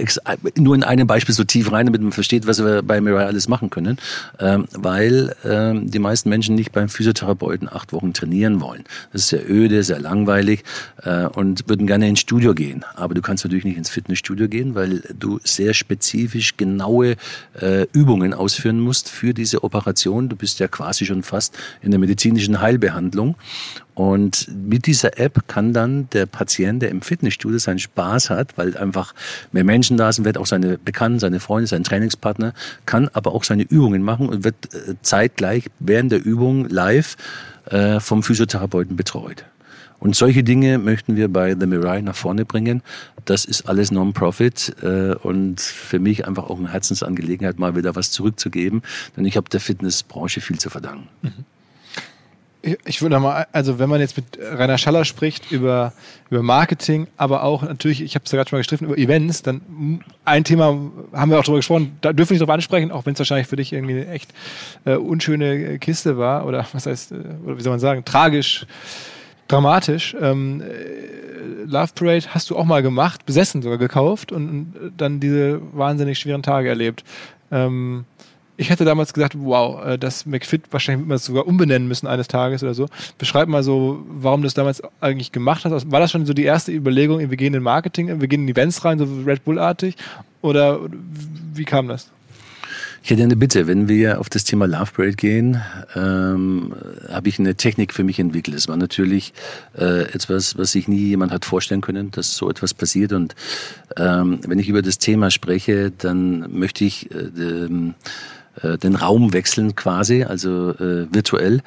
nur 0.58 0.76
in 0.76 0.84
einem 0.84 1.08
Beispiel 1.08 1.34
so 1.34 1.44
tief 1.44 1.72
rein, 1.72 1.86
damit 1.86 2.02
man 2.02 2.12
versteht, 2.12 2.48
was 2.48 2.64
wir 2.64 2.82
bei 2.82 3.02
Mirai 3.02 3.26
alles 3.26 3.48
machen 3.48 3.70
können, 3.70 3.98
ähm, 4.40 4.66
weil 4.74 5.36
ähm, 5.44 5.90
die 5.90 6.00
meisten 6.00 6.30
Menschen 6.30 6.56
nicht 6.56 6.72
beim 6.72 6.90
Physiotherapeuten 6.90 7.70
acht 7.72 7.94
Wochen 7.94 8.14
trainieren 8.14 8.62
wollen. 8.62 8.84
Das 9.12 9.24
ist 9.24 9.30
sehr 9.30 9.50
öde, 9.50 9.84
sehr 9.84 10.00
langweilig 10.00 10.64
äh, 11.04 11.26
und 11.26 11.68
würden 11.68 11.88
gerne 11.88 12.08
ins 12.08 12.20
Studio 12.20 12.54
gehen. 12.54 12.86
Aber 12.96 13.14
du 13.14 13.22
kannst 13.22 13.44
natürlich 13.44 13.66
nicht 13.66 13.78
ins 13.78 13.90
Fitnessstudio 13.90 14.48
gehen, 14.48 14.76
weil 14.76 15.02
du 15.18 15.40
sehr 15.44 15.74
spezifisch 15.74 16.58
genaue 16.58 17.16
äh, 17.60 17.88
Übungen 17.94 18.34
ausführen 18.34 18.80
musst 18.80 19.10
für 19.10 19.34
diese 19.34 19.64
Operation. 19.64 20.30
Du 20.30 20.36
bist 20.36 20.60
ja 20.60 20.68
quasi 20.68 21.06
schon 21.06 21.24
fast 21.24 21.58
in 21.82 21.92
der 21.92 22.00
medizinischen 22.00 22.62
Heilbehandlung. 22.62 23.36
Und 23.96 24.50
mit 24.68 24.88
dieser 24.88 25.20
App 25.20 25.48
kann 25.48 25.72
dann 25.74 26.10
der 26.14 26.26
Patient, 26.26 26.82
der 26.82 26.90
im 26.90 27.02
Fitnessstudio 27.02 27.60
seinen 27.60 27.80
Spaß 27.80 28.32
hat, 28.32 28.58
weil 28.58 28.76
einfach 28.76 29.14
mehr 29.52 29.64
Menschen 29.64 29.98
da 29.98 30.12
sind, 30.12 30.26
wird 30.26 30.38
auch 30.38 30.48
seine 30.48 30.78
Bekannten, 30.80 31.20
seine 31.20 31.40
Freunde, 31.40 31.68
sein 31.68 31.84
Trainingspartner, 31.84 32.54
kann 32.86 33.10
aber 33.14 33.34
auch 33.34 33.44
seine 33.44 33.64
Übungen 33.64 34.02
machen 34.02 34.30
und 34.30 34.44
wird 34.44 34.56
äh, 34.74 34.96
zeitgleich 35.04 35.70
während 35.80 36.12
der 36.12 36.26
Übung 36.26 36.68
live 36.70 37.18
äh, 37.70 38.00
vom 38.00 38.24
Physiotherapeuten 38.24 38.96
betreut. 38.96 39.46
Und 40.00 40.16
solche 40.18 40.44
Dinge 40.44 40.80
möchten 40.80 41.16
wir 41.16 41.32
bei 41.32 41.56
The 41.58 41.66
Mirai 41.66 42.02
nach 42.02 42.16
vorne 42.16 42.44
bringen. 42.44 42.82
Das 43.24 43.46
ist 43.46 43.70
alles 43.70 43.90
Non-Profit 43.90 44.76
äh, 44.82 45.14
und 45.16 45.62
für 45.62 46.00
mich 46.00 46.28
einfach 46.28 46.50
auch 46.50 46.60
eine 46.60 46.74
Herzensangelegenheit, 46.74 47.58
mal 47.58 47.76
wieder 47.78 47.96
was 47.96 48.12
zurückzugeben, 48.12 48.82
denn 49.16 49.24
ich 49.24 49.38
habe 49.38 49.50
der 49.50 49.62
Fitnessbranche 49.62 50.42
viel 50.42 50.60
zu 50.60 50.70
verdanken. 50.70 51.08
Ich- 51.22 51.32
Ich 52.86 53.02
würde 53.02 53.20
mal, 53.20 53.46
also 53.52 53.78
wenn 53.78 53.90
man 53.90 54.00
jetzt 54.00 54.16
mit 54.16 54.40
Rainer 54.40 54.78
Schaller 54.78 55.04
spricht 55.04 55.52
über, 55.52 55.92
über 56.30 56.42
Marketing, 56.42 57.08
aber 57.18 57.44
auch 57.44 57.62
natürlich, 57.62 58.02
ich 58.02 58.16
habe 58.16 58.24
es 58.24 58.32
ja 58.32 58.38
gerade 58.38 58.50
schon 58.50 58.58
mal 58.58 58.62
gestriffen, 58.62 58.88
über 58.88 58.98
Events, 58.98 59.42
dann 59.42 60.02
ein 60.24 60.46
Thema 60.46 60.68
haben 61.12 61.30
wir 61.30 61.40
auch 61.40 61.44
darüber 61.44 61.58
gesprochen, 61.58 61.98
da 62.00 62.14
dürfen 62.14 62.30
wir 62.30 62.36
nicht 62.36 62.42
drauf 62.42 62.54
ansprechen, 62.54 62.92
auch 62.92 63.06
wenn 63.06 63.14
es 63.14 63.20
wahrscheinlich 63.20 63.48
für 63.48 63.58
dich 63.58 63.74
irgendwie 63.74 63.96
eine 63.96 64.08
echt 64.08 64.34
äh, 64.86 64.96
unschöne 64.96 65.78
Kiste 65.80 66.18
war 66.18 66.46
oder 66.46 66.66
was 66.72 66.86
heißt, 66.86 67.12
äh, 67.12 67.16
oder 67.46 67.58
wie 67.58 67.62
soll 67.62 67.72
man 67.72 67.82
sagen, 67.82 68.06
tragisch, 68.06 68.66
dramatisch. 69.50 70.16
Ähm, 70.22 70.62
äh, 70.62 71.66
Love 71.66 71.92
Parade 71.96 72.26
hast 72.30 72.50
du 72.50 72.56
auch 72.58 72.64
mal 72.64 72.82
gemacht, 72.82 73.26
besessen 73.26 73.62
sogar 73.62 73.78
gekauft 73.78 74.32
und, 74.32 74.50
und 74.50 74.94
dann 74.96 75.20
diese 75.20 75.60
wahnsinnig 75.74 76.18
schweren 76.18 76.44
Tage 76.44 76.70
erlebt. 76.70 77.04
Ähm, 77.52 78.06
ich 78.58 78.70
hätte 78.70 78.86
damals 78.86 79.14
gesagt, 79.14 79.36
wow, 79.38 79.84
äh, 79.86 79.98
das 79.98 80.26
McFit 80.26 80.64
wahrscheinlich 80.72 81.06
immer 81.06 81.18
sogar 81.18 81.48
umbenennen 81.48 81.88
müssen 81.88 82.08
eines 82.08 82.28
Tages 82.28 82.64
oder 82.64 82.74
so. 82.74 82.88
Beschreib 83.18 83.48
mal 83.48 83.64
so, 83.64 84.04
warum 84.08 84.42
du 84.42 84.46
das 84.46 84.54
damals 84.54 84.82
eigentlich 85.02 85.32
gemacht 85.32 85.66
hast. 85.66 85.92
War 85.92 86.00
das 86.00 86.12
schon 86.12 86.26
so 86.26 86.34
die 86.34 86.44
erste 86.44 86.72
Überlegung, 86.72 87.20
wir 87.20 87.38
gehen 87.38 87.54
in 87.54 87.64
Marketing, 87.64 88.22
wir 88.22 88.28
gehen 88.28 88.44
in 88.44 88.50
Events 88.50 88.86
rein, 88.86 89.00
so 89.00 89.08
Red 89.26 89.44
Bull-artig? 89.44 89.96
Oder 90.42 90.80
wie 91.54 91.66
kam 91.66 91.88
das? 91.88 92.12
Ich 93.06 93.10
hätte 93.10 93.24
eine 93.24 93.36
Bitte, 93.36 93.68
wenn 93.68 93.90
wir 93.90 94.22
auf 94.22 94.30
das 94.30 94.46
Thema 94.46 94.66
Love 94.66 94.92
Parade 94.96 95.16
gehen, 95.16 95.62
ähm, 95.94 96.74
habe 97.10 97.28
ich 97.28 97.38
eine 97.38 97.56
Technik 97.56 97.94
für 97.94 98.06
mich 98.06 98.18
entwickelt. 98.18 98.56
Es 98.56 98.70
war 98.70 98.78
natürlich 98.78 99.34
äh, 99.78 100.04
etwas, 100.04 100.58
was 100.58 100.72
sich 100.72 100.88
nie 100.88 101.10
jemand 101.10 101.34
hat 101.34 101.44
vorstellen 101.44 101.82
können, 101.82 102.12
dass 102.12 102.38
so 102.38 102.50
etwas 102.50 102.74
passiert. 102.74 103.12
Und 103.12 103.36
ähm, 103.98 104.40
wenn 104.48 104.58
ich 104.58 104.70
über 104.70 104.82
das 104.82 105.00
Thema 105.00 105.32
spreche, 105.32 105.92
dann 105.92 106.58
möchte 106.58 106.86
ich 106.86 107.12
äh, 107.12 107.68
den 108.78 108.96
Raum 108.96 109.34
wechseln 109.34 109.76
quasi, 109.76 110.24
also 110.24 110.72
äh, 110.72 111.08
virtuell, 111.14 111.62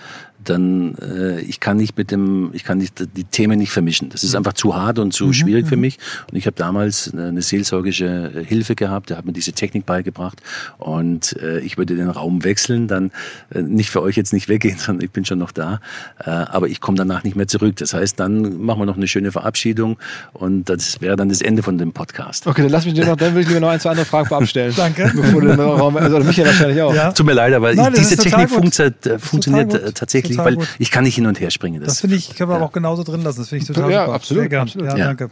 dann 0.45 0.95
äh, 0.97 1.41
ich 1.41 1.61
kann 1.61 1.76
nicht 1.76 1.97
mit 1.97 2.11
dem, 2.11 2.51
ich 2.53 2.64
kann 2.64 2.78
nicht 2.78 3.05
die 3.16 3.24
Themen 3.24 3.59
nicht 3.59 3.70
vermischen. 3.70 4.09
Das 4.11 4.22
ist 4.22 4.32
mhm. 4.32 4.39
einfach 4.39 4.53
zu 4.55 4.74
hart 4.74 4.99
und 4.99 5.12
zu 5.12 5.26
mhm. 5.26 5.32
schwierig 5.32 5.66
für 5.66 5.76
mhm. 5.76 5.82
mich. 5.82 5.99
Und 6.30 6.37
ich 6.37 6.47
habe 6.47 6.57
damals 6.57 7.12
eine 7.12 7.43
seelsorgische 7.43 8.32
äh, 8.34 8.45
Hilfe 8.45 8.74
gehabt, 8.74 9.11
der 9.11 9.18
hat 9.18 9.24
mir 9.24 9.32
diese 9.32 9.53
Technik 9.53 9.87
beigebracht 9.87 10.41
und 10.78 11.37
äh, 11.43 11.61
ich 11.61 11.78
würde 11.78 11.97
den 11.97 12.11
Raum 12.11 12.45
wechseln, 12.45 12.89
dann 12.89 13.11
äh, 13.55 13.62
nicht 13.62 13.91
für 13.91 14.03
euch 14.03 14.16
jetzt 14.16 14.32
nicht 14.32 14.49
weggehen, 14.49 14.78
sondern 14.78 15.05
ich 15.05 15.11
bin 15.11 15.24
schon 15.24 15.39
noch 15.39 15.53
da, 15.53 15.80
äh, 16.24 16.30
aber 16.30 16.68
ich 16.68 16.80
komme 16.80 16.97
danach 16.97 17.24
nicht 17.24 17.37
mehr 17.37 17.49
zurück. 17.49 17.76
Das 17.76 17.95
heißt, 17.95 18.18
dann 18.20 18.62
machen 18.62 18.80
wir 18.80 18.87
noch 18.87 18.97
eine 18.97 19.09
schöne 19.09 19.32
Verabschiedung 19.32 19.99
und 20.32 20.68
das 20.68 21.01
wäre 21.01 21.16
dann 21.16 21.28
das 21.28 21.41
Ende 21.41 21.62
von 21.62 21.78
dem 21.78 21.93
Podcast. 21.93 22.47
Okay, 22.47 22.62
dann 22.62 22.70
lass 22.70 22.84
mich 22.84 22.95
noch, 22.95 23.16
dann 23.16 23.34
will 23.34 23.43
ich 23.43 23.49
lieber 23.49 23.61
noch 23.61 23.68
ein, 23.68 23.80
zwei 23.80 23.91
andere 23.91 24.07
Fragen 24.07 24.32
abstellen. 24.32 24.74
Danke. 24.76 25.11
Bevor 25.14 25.41
du 25.41 25.49
den 25.49 25.61
Raum, 25.61 25.97
also 25.97 26.18
Michael 26.18 26.47
wahrscheinlich 26.49 26.82
auch. 26.82 26.95
Ja. 26.95 27.12
Tut 27.12 27.26
mir 27.26 27.32
leid, 27.32 27.55
aber 27.55 27.74
Nein, 27.74 27.95
diese 27.97 28.16
Technik 28.16 28.51
funktioniert, 28.51 29.07
äh, 29.07 29.18
funktioniert 29.18 29.95
tatsächlich 29.95 30.25
total 30.30 30.46
weil 30.46 30.56
gut. 30.56 30.68
ich 30.78 30.90
kann 30.90 31.04
nicht 31.04 31.14
hin 31.14 31.26
und 31.26 31.40
her 31.40 31.50
springen. 31.50 31.80
Das, 31.80 31.88
das 31.88 32.00
finde 32.00 32.16
ich, 32.16 32.34
können 32.36 32.50
wir 32.50 32.58
ja. 32.58 32.64
auch 32.64 32.72
genauso 32.72 33.02
drin 33.02 33.22
lassen. 33.22 33.40
Das 33.40 33.48
finde 33.48 33.62
ich 33.62 33.68
total 33.68 33.90
ja, 33.90 34.04
super. 34.04 34.14
Absolut, 34.14 34.54
absolut. 34.54 34.88
Ja, 34.88 34.96
ja, 34.96 35.06
danke. 35.06 35.30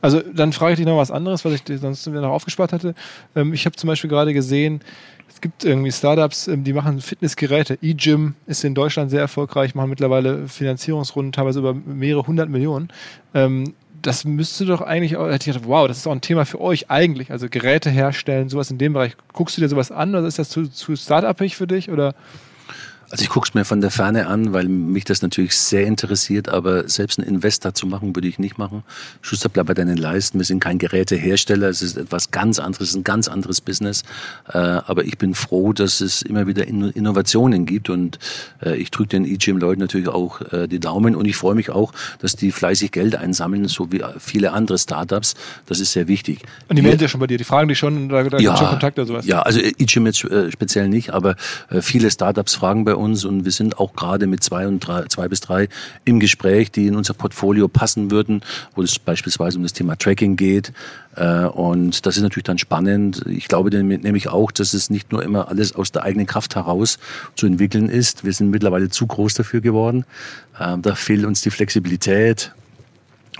Also 0.00 0.20
dann 0.20 0.52
frage 0.52 0.72
ich 0.72 0.76
dich 0.78 0.86
noch 0.86 0.96
was 0.96 1.10
anderes, 1.10 1.44
was 1.44 1.52
ich 1.52 1.62
sonst 1.80 2.06
noch 2.06 2.30
aufgespart 2.30 2.72
hatte. 2.72 2.94
Ähm, 3.36 3.52
ich 3.52 3.66
habe 3.66 3.76
zum 3.76 3.88
Beispiel 3.88 4.08
gerade 4.08 4.32
gesehen, 4.32 4.80
es 5.28 5.40
gibt 5.40 5.64
irgendwie 5.64 5.92
Startups, 5.92 6.48
ähm, 6.48 6.64
die 6.64 6.72
machen 6.72 7.00
Fitnessgeräte. 7.00 7.78
eGym 7.82 8.34
ist 8.46 8.64
in 8.64 8.74
Deutschland 8.74 9.10
sehr 9.10 9.20
erfolgreich, 9.20 9.74
machen 9.74 9.90
mittlerweile 9.90 10.48
Finanzierungsrunden 10.48 11.32
teilweise 11.32 11.60
über 11.60 11.74
mehrere 11.74 12.26
hundert 12.26 12.48
Millionen. 12.48 12.88
Ähm, 13.34 13.74
das 14.02 14.24
müsste 14.24 14.64
doch 14.64 14.80
eigentlich, 14.80 15.12
hätte 15.12 15.50
ich 15.50 15.54
gedacht, 15.54 15.68
wow, 15.68 15.86
das 15.86 15.98
ist 15.98 16.06
auch 16.06 16.12
ein 16.12 16.22
Thema 16.22 16.46
für 16.46 16.60
euch 16.60 16.90
eigentlich. 16.90 17.30
Also 17.30 17.48
Geräte 17.50 17.90
herstellen, 17.90 18.48
sowas 18.48 18.70
in 18.70 18.78
dem 18.78 18.94
Bereich. 18.94 19.14
Guckst 19.34 19.58
du 19.58 19.60
dir 19.60 19.68
sowas 19.68 19.90
an 19.90 20.14
oder 20.14 20.26
ist 20.26 20.38
das 20.38 20.48
zu, 20.48 20.68
zu 20.68 20.96
start-upig 20.96 21.54
für 21.54 21.66
dich? 21.66 21.90
Oder? 21.90 22.14
Also 23.10 23.24
ich 23.24 23.28
gucke 23.28 23.48
es 23.48 23.54
mir 23.54 23.64
von 23.64 23.80
der 23.80 23.90
Ferne 23.90 24.28
an, 24.28 24.52
weil 24.52 24.68
mich 24.68 25.04
das 25.04 25.20
natürlich 25.20 25.56
sehr 25.56 25.84
interessiert, 25.84 26.48
aber 26.48 26.88
selbst 26.88 27.18
einen 27.18 27.28
Investor 27.28 27.74
zu 27.74 27.88
machen, 27.88 28.14
würde 28.14 28.28
ich 28.28 28.38
nicht 28.38 28.56
machen. 28.56 28.84
Schuster, 29.20 29.48
bleib 29.48 29.66
bei 29.66 29.74
deinen 29.74 29.96
Leisten. 29.96 30.38
Wir 30.38 30.44
sind 30.44 30.60
kein 30.60 30.78
Gerätehersteller, 30.78 31.68
es 31.68 31.82
ist 31.82 31.96
etwas 31.96 32.30
ganz 32.30 32.60
anderes, 32.60 32.94
ein 32.94 33.02
ganz 33.02 33.26
anderes 33.26 33.60
Business. 33.60 34.04
Äh, 34.48 34.58
aber 34.58 35.04
ich 35.04 35.18
bin 35.18 35.34
froh, 35.34 35.72
dass 35.72 36.00
es 36.00 36.22
immer 36.22 36.46
wieder 36.46 36.68
Innovationen 36.68 37.66
gibt 37.66 37.90
und 37.90 38.20
äh, 38.62 38.76
ich 38.76 38.92
drücke 38.92 39.08
den 39.08 39.24
E-Gym-Leuten 39.24 39.80
natürlich 39.80 40.06
auch 40.06 40.40
äh, 40.52 40.68
die 40.68 40.78
Daumen 40.78 41.16
und 41.16 41.24
ich 41.24 41.34
freue 41.34 41.56
mich 41.56 41.70
auch, 41.70 41.92
dass 42.20 42.36
die 42.36 42.52
fleißig 42.52 42.92
Geld 42.92 43.16
einsammeln, 43.16 43.66
so 43.66 43.90
wie 43.90 44.04
viele 44.20 44.52
andere 44.52 44.78
Startups. 44.78 45.34
Das 45.66 45.80
ist 45.80 45.90
sehr 45.92 46.06
wichtig. 46.06 46.42
Und 46.68 46.76
die 46.76 46.82
melden 46.82 47.02
ja 47.02 47.08
schon 47.08 47.18
bei 47.18 47.26
dir, 47.26 47.38
die 47.38 47.44
fragen 47.44 47.66
dich 47.66 47.78
schon, 47.78 48.08
da, 48.08 48.22
da 48.22 48.38
ja, 48.38 48.56
schon 48.56 48.68
Kontakt 48.68 49.00
oder 49.00 49.08
sowas? 49.08 49.26
Ja, 49.26 49.42
also 49.42 49.58
E-Gym 49.58 50.06
jetzt 50.06 50.20
speziell 50.20 50.88
nicht, 50.88 51.10
aber 51.10 51.34
viele 51.80 52.08
Startups 52.08 52.54
fragen 52.54 52.84
bei 52.84 52.94
uns 52.94 52.99
und 53.00 53.44
wir 53.44 53.52
sind 53.52 53.78
auch 53.78 53.94
gerade 53.94 54.26
mit 54.26 54.42
zwei, 54.44 54.68
und 54.68 54.80
drei, 54.80 55.04
zwei 55.06 55.28
bis 55.28 55.40
drei 55.40 55.68
im 56.04 56.20
Gespräch, 56.20 56.70
die 56.70 56.86
in 56.86 56.96
unser 56.96 57.14
Portfolio 57.14 57.66
passen 57.68 58.10
würden, 58.10 58.42
wo 58.74 58.82
es 58.82 58.98
beispielsweise 58.98 59.56
um 59.58 59.62
das 59.62 59.72
Thema 59.72 59.96
Tracking 59.96 60.36
geht. 60.36 60.72
Äh, 61.16 61.44
und 61.44 62.06
das 62.06 62.16
ist 62.16 62.22
natürlich 62.22 62.44
dann 62.44 62.58
spannend. 62.58 63.24
Ich 63.26 63.48
glaube 63.48 63.70
nämlich 63.70 64.28
auch, 64.28 64.50
dass 64.52 64.74
es 64.74 64.90
nicht 64.90 65.12
nur 65.12 65.22
immer 65.22 65.48
alles 65.48 65.74
aus 65.74 65.92
der 65.92 66.04
eigenen 66.04 66.26
Kraft 66.26 66.54
heraus 66.54 66.98
zu 67.34 67.46
entwickeln 67.46 67.88
ist. 67.88 68.24
Wir 68.24 68.32
sind 68.32 68.50
mittlerweile 68.50 68.90
zu 68.90 69.06
groß 69.06 69.34
dafür 69.34 69.60
geworden. 69.60 70.04
Ähm, 70.60 70.82
da 70.82 70.94
fehlt 70.94 71.24
uns 71.24 71.40
die 71.40 71.50
Flexibilität 71.50 72.52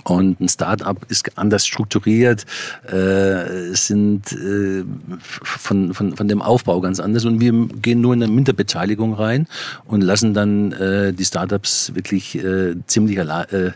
und 0.03 0.39
ein 0.39 0.49
Startup 0.49 0.97
ist 1.09 1.37
anders 1.37 1.65
strukturiert, 1.65 2.45
äh, 2.87 3.73
sind 3.73 4.31
äh, 4.31 4.83
von, 5.19 5.93
von, 5.93 6.15
von 6.15 6.27
dem 6.27 6.41
Aufbau 6.41 6.81
ganz 6.81 6.99
anders. 6.99 7.25
Und 7.25 7.39
wir 7.39 7.51
gehen 7.81 8.01
nur 8.01 8.13
in 8.13 8.23
eine 8.23 8.31
Minderbeteiligung 8.31 9.13
rein 9.13 9.47
und 9.85 10.01
lassen 10.01 10.33
dann 10.33 10.71
äh, 10.71 11.13
die 11.13 11.25
Startups 11.25 11.93
wirklich 11.93 12.35
äh, 12.35 12.75
ziemlich 12.87 13.19
alle, 13.19 13.47
äh, 13.51 13.71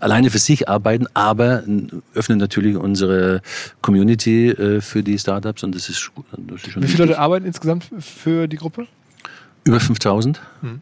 alleine 0.00 0.30
für 0.30 0.38
sich 0.38 0.68
arbeiten, 0.68 1.06
aber 1.14 1.62
öffnen 2.14 2.38
natürlich 2.38 2.76
unsere 2.76 3.42
Community 3.82 4.48
äh, 4.48 4.80
für 4.80 5.02
die 5.02 5.18
Startups 5.18 5.62
und 5.62 5.74
das 5.74 5.88
ist, 5.88 6.10
das 6.36 6.62
ist 6.62 6.72
schon 6.72 6.82
Wie 6.82 6.86
viele 6.86 6.88
wichtig. 6.88 6.98
Leute 6.98 7.18
arbeiten 7.18 7.46
insgesamt 7.46 7.90
für 8.00 8.46
die 8.48 8.56
Gruppe? 8.56 8.86
Über 9.64 9.80
5000. 9.80 10.40
Hm. 10.62 10.80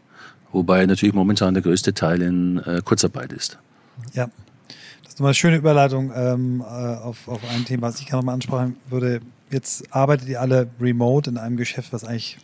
Wobei 0.51 0.85
natürlich 0.85 1.13
momentan 1.13 1.53
der 1.53 1.63
größte 1.63 1.93
Teil 1.93 2.21
in 2.21 2.59
äh, 2.59 2.81
Kurzarbeit 2.83 3.33
ist. 3.33 3.57
Ja. 4.13 4.29
Ist 5.15 5.21
eine 5.21 5.33
schöne 5.33 5.55
Überleitung 5.55 6.11
ähm, 6.13 6.59
äh, 6.59 6.65
auf, 6.65 7.29
auf 7.29 7.39
ein 7.49 7.63
Thema, 7.63 7.87
was 7.87 8.01
ich 8.01 8.07
gerne 8.07 8.25
mal 8.25 8.33
ansprechen 8.33 8.75
würde. 8.89 9.21
Jetzt 9.49 9.95
arbeitet 9.95 10.27
ihr 10.27 10.41
alle 10.41 10.67
remote 10.81 11.29
in 11.29 11.37
einem 11.37 11.55
Geschäft, 11.55 11.93
was 11.93 12.03
eigentlich 12.03 12.37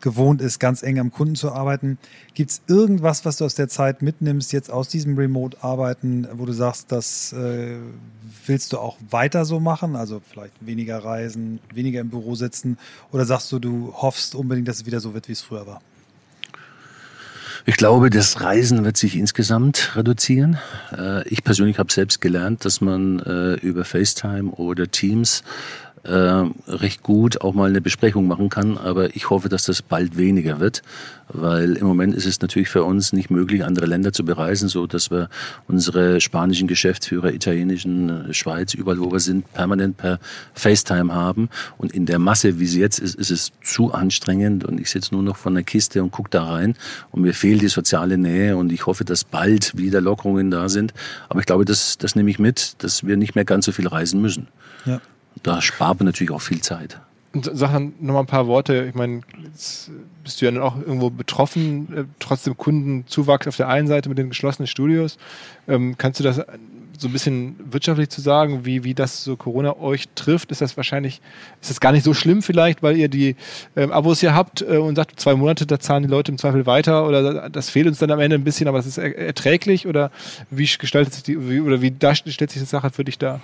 gewohnt 0.00 0.42
ist, 0.42 0.58
ganz 0.58 0.82
eng 0.82 0.98
am 0.98 1.12
Kunden 1.12 1.36
zu 1.36 1.52
arbeiten. 1.52 1.96
Gibt 2.34 2.50
es 2.50 2.62
irgendwas, 2.66 3.24
was 3.24 3.36
du 3.36 3.44
aus 3.44 3.54
der 3.54 3.68
Zeit 3.68 4.02
mitnimmst, 4.02 4.52
jetzt 4.52 4.68
aus 4.68 4.88
diesem 4.88 5.16
Remote-Arbeiten, 5.16 6.26
wo 6.32 6.44
du 6.44 6.52
sagst, 6.52 6.90
das 6.90 7.32
äh, 7.34 7.76
willst 8.46 8.72
du 8.72 8.78
auch 8.78 8.96
weiter 9.10 9.44
so 9.44 9.60
machen? 9.60 9.94
Also 9.94 10.20
vielleicht 10.28 10.54
weniger 10.58 10.98
reisen, 11.04 11.60
weniger 11.72 12.00
im 12.00 12.10
Büro 12.10 12.34
sitzen? 12.34 12.78
Oder 13.12 13.26
sagst 13.26 13.52
du, 13.52 13.60
du 13.60 13.94
hoffst 13.94 14.34
unbedingt, 14.34 14.66
dass 14.66 14.78
es 14.78 14.86
wieder 14.86 14.98
so 14.98 15.14
wird, 15.14 15.28
wie 15.28 15.32
es 15.32 15.42
früher 15.42 15.68
war? 15.68 15.80
Ich 17.68 17.76
glaube, 17.76 18.08
das 18.08 18.40
Reisen 18.40 18.86
wird 18.86 18.96
sich 18.96 19.14
insgesamt 19.14 19.94
reduzieren. 19.94 20.56
Äh, 20.90 21.28
ich 21.28 21.44
persönlich 21.44 21.78
habe 21.78 21.92
selbst 21.92 22.22
gelernt, 22.22 22.64
dass 22.64 22.80
man 22.80 23.18
äh, 23.18 23.56
über 23.56 23.84
FaceTime 23.84 24.52
oder 24.52 24.90
Teams 24.90 25.42
äh, 26.04 26.44
recht 26.66 27.02
gut 27.02 27.40
auch 27.40 27.54
mal 27.54 27.68
eine 27.68 27.80
Besprechung 27.80 28.26
machen 28.26 28.48
kann. 28.48 28.78
Aber 28.78 29.14
ich 29.16 29.30
hoffe, 29.30 29.48
dass 29.48 29.64
das 29.64 29.82
bald 29.82 30.16
weniger 30.16 30.60
wird, 30.60 30.82
weil 31.28 31.76
im 31.76 31.86
Moment 31.86 32.14
ist 32.14 32.26
es 32.26 32.40
natürlich 32.40 32.68
für 32.68 32.84
uns 32.84 33.12
nicht 33.12 33.30
möglich, 33.30 33.64
andere 33.64 33.86
Länder 33.86 34.12
zu 34.12 34.24
bereisen, 34.24 34.68
so 34.68 34.86
dass 34.86 35.10
wir 35.10 35.28
unsere 35.66 36.20
spanischen 36.20 36.68
Geschäftsführer, 36.68 37.32
italienischen, 37.32 38.30
äh, 38.30 38.34
Schweiz, 38.34 38.74
überall 38.74 38.98
wo 39.00 39.12
wir 39.12 39.20
sind, 39.20 39.52
permanent 39.52 39.96
per 39.96 40.18
FaceTime 40.54 41.14
haben. 41.14 41.48
Und 41.76 41.92
in 41.92 42.06
der 42.06 42.18
Masse, 42.18 42.58
wie 42.58 42.66
sie 42.66 42.80
jetzt 42.80 42.98
ist, 42.98 43.14
ist 43.14 43.30
es 43.30 43.52
zu 43.62 43.92
anstrengend 43.92 44.64
und 44.64 44.80
ich 44.80 44.90
sitze 44.90 45.14
nur 45.14 45.22
noch 45.22 45.36
von 45.36 45.54
der 45.54 45.64
Kiste 45.64 46.02
und 46.02 46.10
gucke 46.10 46.30
da 46.30 46.44
rein 46.44 46.74
und 47.10 47.22
mir 47.22 47.34
fehlt 47.34 47.62
die 47.62 47.68
soziale 47.68 48.18
Nähe 48.18 48.56
und 48.56 48.72
ich 48.72 48.86
hoffe, 48.86 49.04
dass 49.04 49.24
bald 49.24 49.76
wieder 49.76 50.00
Lockerungen 50.00 50.50
da 50.50 50.68
sind. 50.68 50.94
Aber 51.28 51.40
ich 51.40 51.46
glaube, 51.46 51.64
das, 51.64 51.98
das 51.98 52.16
nehme 52.16 52.30
ich 52.30 52.38
mit, 52.38 52.82
dass 52.82 53.06
wir 53.06 53.16
nicht 53.16 53.34
mehr 53.34 53.44
ganz 53.44 53.66
so 53.66 53.72
viel 53.72 53.88
reisen 53.88 54.20
müssen. 54.20 54.48
Ja. 54.86 55.00
Da 55.42 55.60
spart 55.60 55.98
man 56.00 56.06
natürlich 56.06 56.30
auch 56.30 56.40
viel 56.40 56.60
Zeit. 56.60 57.00
Und 57.32 57.50
sag 57.52 57.72
dann 57.72 57.92
ein 58.20 58.26
paar 58.26 58.46
Worte. 58.46 58.86
Ich 58.88 58.94
meine, 58.94 59.20
jetzt 59.44 59.90
bist 60.24 60.40
du 60.40 60.46
ja 60.46 60.50
dann 60.50 60.62
auch 60.62 60.78
irgendwo 60.78 61.10
betroffen, 61.10 61.94
äh, 61.94 62.04
trotzdem 62.18 62.56
Kundenzuwachs 62.56 63.46
auf 63.46 63.56
der 63.56 63.68
einen 63.68 63.86
Seite 63.86 64.08
mit 64.08 64.18
den 64.18 64.30
geschlossenen 64.30 64.66
Studios. 64.66 65.18
Ähm, 65.68 65.96
kannst 65.98 66.20
du 66.20 66.24
das 66.24 66.40
so 66.98 67.08
ein 67.08 67.12
bisschen 67.12 67.56
wirtschaftlich 67.70 68.08
zu 68.08 68.20
sagen, 68.20 68.64
wie, 68.64 68.82
wie 68.82 68.92
das 68.92 69.22
so 69.22 69.36
Corona 69.36 69.76
euch 69.78 70.08
trifft, 70.16 70.50
ist 70.50 70.60
das 70.60 70.76
wahrscheinlich, 70.76 71.20
ist 71.60 71.70
das 71.70 71.80
gar 71.80 71.92
nicht 71.92 72.02
so 72.02 72.12
schlimm 72.12 72.42
vielleicht, 72.42 72.82
weil 72.82 72.96
ihr 72.96 73.08
die 73.08 73.36
ähm, 73.76 73.92
Abos 73.92 74.20
hier 74.20 74.34
habt 74.34 74.62
äh, 74.62 74.78
und 74.78 74.96
sagt, 74.96 75.20
zwei 75.20 75.34
Monate, 75.36 75.64
da 75.64 75.78
zahlen 75.78 76.02
die 76.02 76.08
Leute 76.08 76.32
im 76.32 76.38
Zweifel 76.38 76.66
weiter 76.66 77.06
oder 77.06 77.48
das 77.48 77.70
fehlt 77.70 77.86
uns 77.86 77.98
dann 77.98 78.10
am 78.10 78.18
Ende 78.18 78.34
ein 78.34 78.44
bisschen, 78.44 78.66
aber 78.66 78.78
das 78.78 78.86
ist 78.86 78.98
er 78.98 79.16
erträglich 79.16 79.86
oder 79.86 80.10
wie 80.50 80.66
gestaltet 80.66 81.14
sich 81.14 81.22
die, 81.22 81.48
wie, 81.48 81.60
oder 81.60 81.80
wie 81.80 81.92
da 81.92 82.14
stellt 82.14 82.50
sich 82.50 82.60
die 82.60 82.66
Sache 82.66 82.90
für 82.90 83.04
dich 83.04 83.18
dar? 83.18 83.40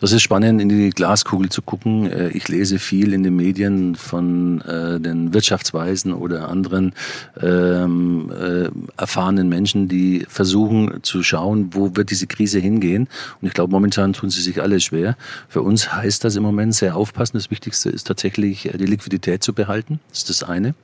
Das 0.00 0.12
ist 0.12 0.22
spannend, 0.22 0.60
in 0.60 0.68
die 0.68 0.90
Glaskugel 0.90 1.48
zu 1.48 1.62
gucken. 1.62 2.10
Äh, 2.10 2.28
ich 2.28 2.48
lese 2.48 2.78
viel 2.78 3.14
in 3.14 3.22
den 3.22 3.36
Medien 3.36 3.94
von 3.94 4.60
äh, 4.62 5.00
den 5.00 5.32
Wirtschaftsweisen 5.32 6.12
oder 6.12 6.48
anderen 6.48 6.92
ähm, 7.40 8.30
äh, 8.30 8.68
erfahrenen 9.00 9.48
Menschen, 9.48 9.88
die 9.88 10.26
versuchen 10.28 11.02
zu 11.02 11.22
schauen, 11.22 11.70
wo 11.72 11.96
wird 11.96 12.10
diese 12.10 12.26
Krise 12.26 12.58
hingehen 12.58 12.81
angehen. 12.82 13.08
Und 13.40 13.48
ich 13.48 13.54
glaube, 13.54 13.70
momentan 13.70 14.12
tun 14.12 14.30
sie 14.30 14.42
sich 14.42 14.60
alle 14.60 14.80
schwer. 14.80 15.16
Für 15.48 15.62
uns 15.62 15.92
heißt 15.92 16.24
das 16.24 16.36
im 16.36 16.42
Moment 16.42 16.74
sehr 16.74 16.96
aufpassen. 16.96 17.36
Das 17.36 17.50
Wichtigste 17.50 17.90
ist 17.90 18.06
tatsächlich, 18.06 18.66
äh, 18.66 18.76
die 18.76 18.86
Liquidität 18.86 19.42
zu 19.42 19.52
behalten. 19.52 20.00
Das 20.10 20.18
ist 20.18 20.30
das 20.30 20.42
eine. 20.42 20.74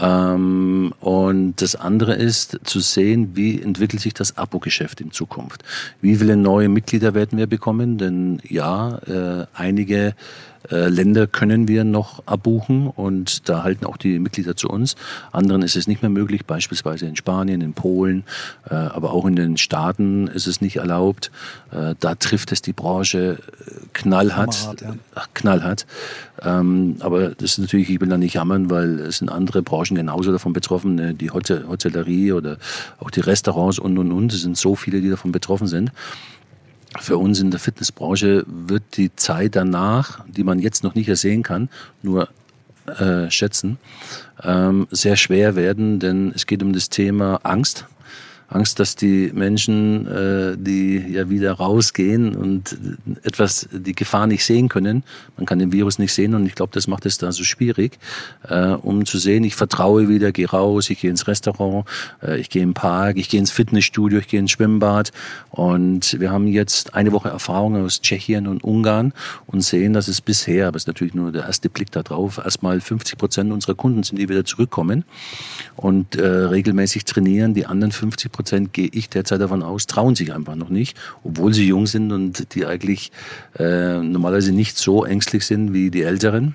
Ähm, 0.00 0.92
und 1.00 1.56
das 1.56 1.74
andere 1.74 2.14
ist 2.14 2.60
zu 2.64 2.80
sehen, 2.80 3.30
wie 3.34 3.60
entwickelt 3.60 4.02
sich 4.02 4.14
das 4.14 4.36
Abo-Geschäft 4.36 5.00
in 5.00 5.10
Zukunft. 5.10 5.64
Wie 6.00 6.16
viele 6.16 6.36
neue 6.36 6.68
Mitglieder 6.68 7.14
werden 7.14 7.38
wir 7.38 7.46
bekommen? 7.46 7.98
Denn 7.98 8.40
ja, 8.46 8.98
äh, 9.06 9.46
einige 9.54 10.14
äh, 10.70 10.88
Länder 10.88 11.26
können 11.26 11.68
wir 11.68 11.84
noch 11.84 12.22
abbuchen 12.26 12.88
und 12.88 13.48
da 13.48 13.62
halten 13.62 13.86
auch 13.86 13.96
die 13.96 14.18
Mitglieder 14.18 14.56
zu 14.56 14.68
uns. 14.68 14.96
Anderen 15.32 15.62
ist 15.62 15.76
es 15.76 15.86
nicht 15.86 16.02
mehr 16.02 16.10
möglich, 16.10 16.44
beispielsweise 16.44 17.06
in 17.06 17.16
Spanien, 17.16 17.60
in 17.60 17.72
Polen, 17.72 18.24
äh, 18.68 18.74
aber 18.74 19.12
auch 19.12 19.26
in 19.26 19.36
den 19.36 19.56
Staaten 19.56 20.28
ist 20.28 20.46
es 20.46 20.60
nicht 20.60 20.76
erlaubt. 20.76 21.30
Äh, 21.70 21.94
da 22.00 22.14
trifft 22.14 22.52
es 22.52 22.62
die 22.62 22.72
Branche 22.72 23.38
knallhart. 23.92 24.66
Hart, 24.66 24.80
ja. 24.82 24.94
knallhart. 25.34 25.86
Ähm, 26.42 26.96
aber 27.00 27.30
das 27.30 27.52
ist 27.52 27.58
natürlich, 27.58 27.90
ich 27.90 28.00
will 28.00 28.08
da 28.08 28.18
nicht 28.18 28.34
jammern, 28.34 28.70
weil 28.70 29.00
es 29.00 29.18
sind 29.18 29.30
andere 29.30 29.62
Branchen 29.62 29.96
genauso 29.96 30.32
davon 30.32 30.52
betroffen, 30.52 31.18
die 31.18 31.30
Hotellerie 31.30 32.32
oder 32.32 32.58
auch 32.98 33.10
die 33.10 33.20
Restaurants 33.20 33.78
und 33.78 33.98
und 33.98 34.12
und. 34.12 34.32
Es 34.32 34.42
sind 34.42 34.56
so 34.56 34.76
viele, 34.76 35.00
die 35.00 35.10
davon 35.10 35.32
betroffen 35.32 35.66
sind 35.66 35.92
für 36.98 37.18
uns 37.18 37.40
in 37.40 37.50
der 37.50 37.60
Fitnessbranche 37.60 38.44
wird 38.46 38.96
die 38.96 39.14
Zeit 39.14 39.56
danach, 39.56 40.24
die 40.26 40.44
man 40.44 40.58
jetzt 40.58 40.82
noch 40.82 40.94
nicht 40.94 41.08
ersehen 41.08 41.42
kann, 41.42 41.68
nur 42.02 42.28
äh, 42.86 43.30
schätzen, 43.30 43.78
ähm, 44.42 44.86
sehr 44.90 45.16
schwer 45.16 45.56
werden, 45.56 45.98
denn 45.98 46.32
es 46.34 46.46
geht 46.46 46.62
um 46.62 46.72
das 46.72 46.88
Thema 46.88 47.40
Angst. 47.42 47.86
Angst, 48.48 48.80
dass 48.80 48.96
die 48.96 49.30
Menschen, 49.34 50.06
äh, 50.06 50.56
die 50.58 50.98
ja 51.12 51.28
wieder 51.28 51.52
rausgehen 51.52 52.34
und 52.34 52.78
etwas 53.22 53.68
die 53.70 53.94
Gefahr 53.94 54.26
nicht 54.26 54.44
sehen 54.44 54.68
können, 54.68 55.04
man 55.36 55.44
kann 55.44 55.58
den 55.58 55.70
Virus 55.70 55.98
nicht 55.98 56.14
sehen 56.14 56.34
und 56.34 56.46
ich 56.46 56.54
glaube, 56.54 56.72
das 56.72 56.86
macht 56.86 57.04
es 57.04 57.18
da 57.18 57.30
so 57.30 57.44
schwierig, 57.44 57.98
äh, 58.48 58.70
um 58.70 59.04
zu 59.04 59.18
sehen, 59.18 59.44
ich 59.44 59.54
vertraue 59.54 60.08
wieder, 60.08 60.32
gehe 60.32 60.48
raus, 60.48 60.88
ich 60.88 61.00
gehe 61.00 61.10
ins 61.10 61.26
Restaurant, 61.26 61.84
äh, 62.22 62.38
ich 62.40 62.48
gehe 62.48 62.62
im 62.62 62.72
Park, 62.72 63.18
ich 63.18 63.28
gehe 63.28 63.38
ins 63.38 63.50
Fitnessstudio, 63.50 64.18
ich 64.18 64.28
gehe 64.28 64.40
ins 64.40 64.52
Schwimmbad 64.52 65.12
und 65.50 66.18
wir 66.18 66.30
haben 66.30 66.46
jetzt 66.46 66.94
eine 66.94 67.12
Woche 67.12 67.28
Erfahrung 67.28 67.76
aus 67.76 68.00
Tschechien 68.00 68.46
und 68.46 68.64
Ungarn 68.64 69.12
und 69.46 69.60
sehen, 69.60 69.92
dass 69.92 70.08
es 70.08 70.22
bisher, 70.22 70.68
aber 70.68 70.76
es 70.76 70.84
ist 70.84 70.88
natürlich 70.88 71.14
nur 71.14 71.32
der 71.32 71.44
erste 71.44 71.68
Blick 71.68 71.90
da 71.90 72.02
drauf, 72.02 72.40
erstmal 72.42 72.80
50 72.80 73.18
Prozent 73.18 73.52
unserer 73.52 73.74
Kunden 73.74 74.04
sind, 74.04 74.18
die 74.18 74.28
wieder 74.30 74.46
zurückkommen 74.46 75.04
und 75.76 76.16
äh, 76.16 76.26
regelmäßig 76.26 77.04
trainieren, 77.04 77.52
die 77.52 77.66
anderen 77.66 77.92
50 77.92 78.37
Prozent 78.38 78.72
gehe 78.72 78.88
ich 78.92 79.08
derzeit 79.10 79.40
davon 79.40 79.64
aus, 79.64 79.88
trauen 79.88 80.14
sich 80.14 80.32
einfach 80.32 80.54
noch 80.54 80.68
nicht, 80.68 80.96
obwohl 81.24 81.52
sie 81.52 81.66
jung 81.66 81.88
sind 81.88 82.12
und 82.12 82.54
die 82.54 82.66
eigentlich 82.66 83.10
äh, 83.58 83.98
normalerweise 83.98 84.52
nicht 84.52 84.78
so 84.78 85.04
ängstlich 85.04 85.44
sind 85.44 85.72
wie 85.72 85.90
die 85.90 86.02
Älteren. 86.02 86.54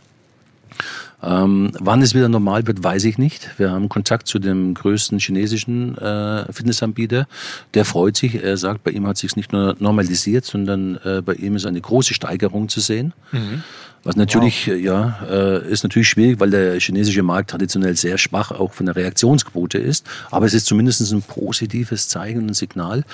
Ähm, 1.24 1.72
wann 1.80 2.02
es 2.02 2.14
wieder 2.14 2.28
normal 2.28 2.68
wird, 2.68 2.84
weiß 2.84 3.06
ich 3.06 3.18
nicht. 3.18 3.58
Wir 3.58 3.72
haben 3.72 3.88
Kontakt 3.88 4.28
zu 4.28 4.40
dem 4.40 4.74
größten 4.74 5.20
chinesischen 5.20 5.98
äh, 5.98 6.52
Fitnessanbieter. 6.52 7.28
Der 7.74 7.86
freut 7.86 8.18
sich. 8.18 8.44
Er 8.44 8.58
sagt, 8.58 8.84
bei 8.84 8.92
ihm 8.92 9.08
hat 9.08 9.18
sich 9.18 9.36
nicht 9.36 9.54
nur 9.54 9.76
normalisiert, 9.80 10.44
sondern 10.44 10.98
äh, 11.04 11.22
bei 11.22 11.34
ihm 11.36 11.56
ist 11.56 11.66
eine 11.66 11.80
große 11.80 12.14
Steigerung 12.14 12.68
zu 12.68 12.82
sehen. 12.82 13.14
Mhm. 13.32 13.64
Was 14.06 14.18
natürlich, 14.18 14.68
wow. 14.68 14.76
ja, 14.76 15.20
äh, 15.30 15.72
ist 15.72 15.84
natürlich 15.84 16.10
schwierig, 16.10 16.42
weil 16.42 16.50
der 16.50 16.78
chinesische 16.80 17.24
Markt 17.24 17.52
traditionell 17.52 17.96
sehr 17.96 18.18
schwach 18.18 18.52
auch 18.52 18.74
von 18.74 18.86
der 18.86 18.98
Reaktionsquote 18.98 19.78
ist. 19.78 20.06
Aber 20.30 20.46
es 20.46 20.54
ist 20.54 20.66
zumindest 20.66 21.10
ein 21.10 21.22
positives 21.22 22.10
Zeichen 22.10 22.50
und 22.50 22.54
Signal. 22.54 23.06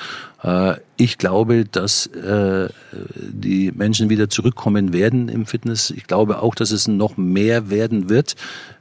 Äh, 0.41 0.75
ich 0.97 1.19
glaube, 1.19 1.65
dass 1.65 2.07
äh, 2.07 2.69
die 3.15 3.71
Menschen 3.71 4.09
wieder 4.09 4.29
zurückkommen 4.29 4.91
werden 4.91 5.29
im 5.29 5.45
Fitness. 5.45 5.91
Ich 5.91 6.07
glaube 6.07 6.41
auch, 6.41 6.55
dass 6.55 6.71
es 6.71 6.87
noch 6.87 7.17
mehr 7.17 7.69
werden 7.69 7.98
wird 8.07 8.35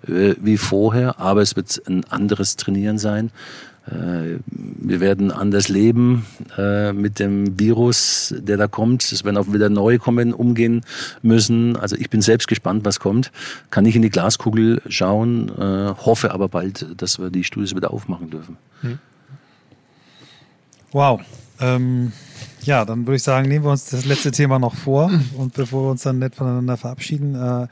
wie 0.07 0.59
vorher, 0.59 1.19
aber 1.19 1.43
es 1.43 1.57
wird 1.57 1.83
ein 1.89 2.05
anderes 2.05 2.55
Trainieren 2.55 2.99
sein. 2.99 3.33
Äh, 3.91 4.39
wir 4.47 5.01
werden 5.01 5.31
anders 5.31 5.69
leben 5.69 6.27
äh, 6.57 6.93
mit 6.93 7.19
dem 7.19 7.59
Virus, 7.59 8.35
der 8.39 8.57
da 8.57 8.67
kommt. 8.67 9.03
Es 9.13 9.25
werden 9.25 9.37
auch 9.37 9.53
wieder 9.53 9.69
neue 9.69 9.99
kommen, 9.99 10.33
umgehen 10.33 10.83
müssen. 11.23 11.77
Also 11.77 11.97
ich 11.97 12.11
bin 12.11 12.21
selbst 12.21 12.49
gespannt, 12.49 12.85
was 12.85 13.01
kommt. 13.01 13.31
Kann 13.71 13.85
nicht 13.85 13.97
in 13.97 14.03
die 14.03 14.11
Glaskugel 14.11 14.83
schauen, 14.89 15.49
äh, 15.49 15.95
hoffe 15.97 16.33
aber 16.33 16.49
bald, 16.49 16.87
dass 17.01 17.19
wir 17.19 17.31
die 17.31 17.45
Studios 17.45 17.75
wieder 17.75 17.93
aufmachen 17.93 18.31
dürfen. 18.31 18.57
Hm. 18.83 18.99
Wow. 20.93 21.21
Ähm, 21.61 22.13
ja, 22.63 22.85
dann 22.85 23.07
würde 23.07 23.17
ich 23.17 23.23
sagen, 23.23 23.49
nehmen 23.49 23.65
wir 23.65 23.71
uns 23.71 23.91
das 23.91 24.05
letzte 24.05 24.31
Thema 24.31 24.59
noch 24.59 24.75
vor 24.75 25.11
und 25.37 25.55
bevor 25.55 25.87
wir 25.87 25.91
uns 25.93 26.03
dann 26.03 26.19
nett 26.19 26.35
voneinander 26.35 26.77
verabschieden, 26.77 27.35
äh, 27.35 27.67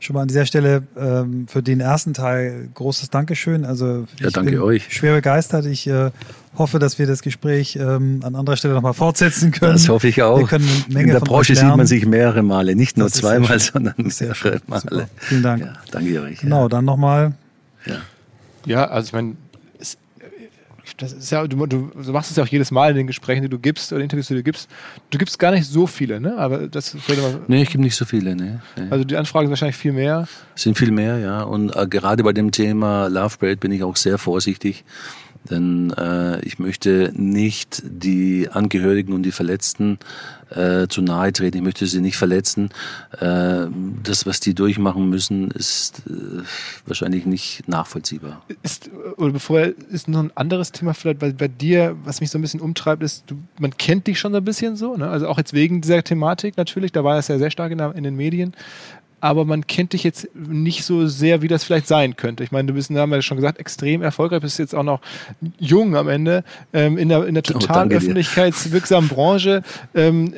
schon 0.00 0.14
mal 0.14 0.22
an 0.22 0.28
dieser 0.28 0.46
Stelle 0.46 0.82
ähm, 0.96 1.46
für 1.48 1.62
den 1.62 1.80
ersten 1.80 2.14
Teil 2.14 2.68
großes 2.74 3.10
Dankeschön. 3.10 3.64
Also 3.64 4.06
ja, 4.20 4.30
danke 4.30 4.52
bin 4.52 4.60
euch. 4.60 4.92
Schwer 4.92 5.14
begeistert. 5.14 5.66
Ich 5.66 5.86
äh, 5.86 6.10
hoffe, 6.56 6.78
dass 6.78 6.98
wir 6.98 7.06
das 7.06 7.22
Gespräch 7.22 7.76
ähm, 7.76 8.20
an 8.22 8.34
anderer 8.34 8.56
Stelle 8.56 8.74
nochmal 8.74 8.94
fortsetzen 8.94 9.50
können. 9.50 9.72
Das 9.72 9.88
hoffe 9.88 10.08
ich 10.08 10.22
auch. 10.22 10.38
Wir 10.38 10.46
können 10.46 10.68
eine 10.68 10.94
Menge 10.94 11.08
In 11.08 11.12
der 11.14 11.20
Branche 11.20 11.54
sieht 11.54 11.64
man 11.64 11.86
sich 11.86 12.06
mehrere 12.06 12.42
Male, 12.42 12.76
nicht 12.76 12.96
nur 12.96 13.08
zweimal, 13.08 13.58
sondern 13.58 13.94
mehrere 14.20 14.60
Male. 14.66 14.82
Super. 14.82 15.08
Vielen 15.16 15.42
Dank. 15.42 15.64
Ja, 15.64 15.72
danke 15.90 16.22
euch. 16.22 16.40
Genau, 16.40 16.68
dann 16.68 16.84
nochmal. 16.84 17.34
Ja. 17.86 17.96
ja, 18.66 18.84
also 18.88 19.06
ich 19.06 19.12
meine, 19.12 19.36
das 20.98 21.12
ist 21.12 21.30
ja, 21.30 21.46
du, 21.46 21.64
du, 21.66 21.92
machst 22.12 22.32
es 22.32 22.36
ja 22.36 22.42
auch 22.42 22.48
jedes 22.48 22.72
Mal 22.72 22.90
in 22.90 22.96
den 22.96 23.06
Gesprächen, 23.06 23.42
die 23.42 23.48
du 23.48 23.58
gibst 23.58 23.92
oder 23.92 24.02
Interviews, 24.02 24.26
die 24.26 24.34
du 24.34 24.42
gibst. 24.42 24.68
Du 25.10 25.18
gibst 25.18 25.38
gar 25.38 25.52
nicht 25.52 25.64
so 25.64 25.86
viele, 25.86 26.20
ne? 26.20 26.36
Aber 26.36 26.66
das 26.66 26.96
Nee, 27.46 27.62
ich 27.62 27.70
gebe 27.70 27.84
nicht 27.84 27.94
so 27.94 28.04
viele, 28.04 28.34
ne? 28.34 28.60
Nee. 28.76 28.86
Also 28.90 29.04
die 29.04 29.16
Anfragen 29.16 29.46
sind 29.46 29.50
wahrscheinlich 29.50 29.76
viel 29.76 29.92
mehr. 29.92 30.26
Sind 30.56 30.76
viel 30.76 30.90
mehr, 30.90 31.18
ja. 31.18 31.42
Und 31.42 31.74
äh, 31.76 31.86
gerade 31.86 32.24
bei 32.24 32.32
dem 32.32 32.50
Thema 32.50 33.06
Love 33.06 33.38
Parade 33.38 33.58
bin 33.58 33.70
ich 33.70 33.84
auch 33.84 33.94
sehr 33.94 34.18
vorsichtig. 34.18 34.84
Denn 35.50 35.92
äh, 35.96 36.40
ich 36.40 36.58
möchte 36.58 37.12
nicht 37.14 37.82
die 37.84 38.48
Angehörigen 38.50 39.12
und 39.12 39.22
die 39.22 39.32
Verletzten 39.32 39.98
äh, 40.50 40.88
zu 40.88 41.02
nahe 41.02 41.32
treten. 41.32 41.58
Ich 41.58 41.62
möchte 41.62 41.86
sie 41.86 42.00
nicht 42.00 42.16
verletzen. 42.16 42.70
Äh, 43.18 43.66
das, 44.02 44.26
was 44.26 44.40
die 44.40 44.54
durchmachen 44.54 45.08
müssen, 45.08 45.50
ist 45.50 46.02
äh, 46.06 46.42
wahrscheinlich 46.86 47.26
nicht 47.26 47.68
nachvollziehbar. 47.68 48.42
Ist, 48.62 48.90
oder 49.16 49.32
bevor 49.32 49.60
ist 49.60 50.08
noch 50.08 50.20
ein 50.20 50.32
anderes 50.34 50.72
Thema 50.72 50.94
vielleicht 50.94 51.18
bei, 51.18 51.32
bei 51.32 51.48
dir, 51.48 51.96
was 52.04 52.20
mich 52.20 52.30
so 52.30 52.38
ein 52.38 52.42
bisschen 52.42 52.60
umtreibt, 52.60 53.02
ist, 53.02 53.24
du, 53.26 53.36
man 53.58 53.76
kennt 53.76 54.06
dich 54.06 54.18
schon 54.18 54.32
so 54.32 54.38
ein 54.38 54.44
bisschen 54.44 54.76
so, 54.76 54.96
ne? 54.96 55.08
also 55.08 55.28
auch 55.28 55.38
jetzt 55.38 55.52
wegen 55.52 55.80
dieser 55.80 56.02
Thematik 56.02 56.56
natürlich, 56.56 56.92
da 56.92 57.04
war 57.04 57.18
es 57.18 57.28
ja 57.28 57.38
sehr 57.38 57.50
stark 57.50 57.72
in, 57.72 57.78
in 57.78 58.04
den 58.04 58.16
Medien 58.16 58.54
aber 59.20 59.44
man 59.44 59.66
kennt 59.66 59.92
dich 59.92 60.04
jetzt 60.04 60.28
nicht 60.34 60.84
so 60.84 61.06
sehr, 61.06 61.42
wie 61.42 61.48
das 61.48 61.64
vielleicht 61.64 61.86
sein 61.86 62.16
könnte. 62.16 62.44
Ich 62.44 62.52
meine, 62.52 62.68
du 62.68 62.74
bist, 62.74 62.90
haben 62.90 63.10
wir 63.10 63.22
schon 63.22 63.36
gesagt, 63.36 63.58
extrem 63.58 64.02
erfolgreich, 64.02 64.40
bist 64.40 64.58
jetzt 64.58 64.74
auch 64.74 64.82
noch 64.82 65.00
jung 65.58 65.96
am 65.96 66.08
Ende 66.08 66.44
ähm, 66.72 66.98
in 66.98 67.08
der, 67.08 67.26
in 67.26 67.34
der 67.34 67.42
total 67.42 67.88
oh, 67.88 67.90
öffentlichkeitswirksamen 67.90 69.08
Branche. 69.08 69.62
Ähm, 69.94 70.32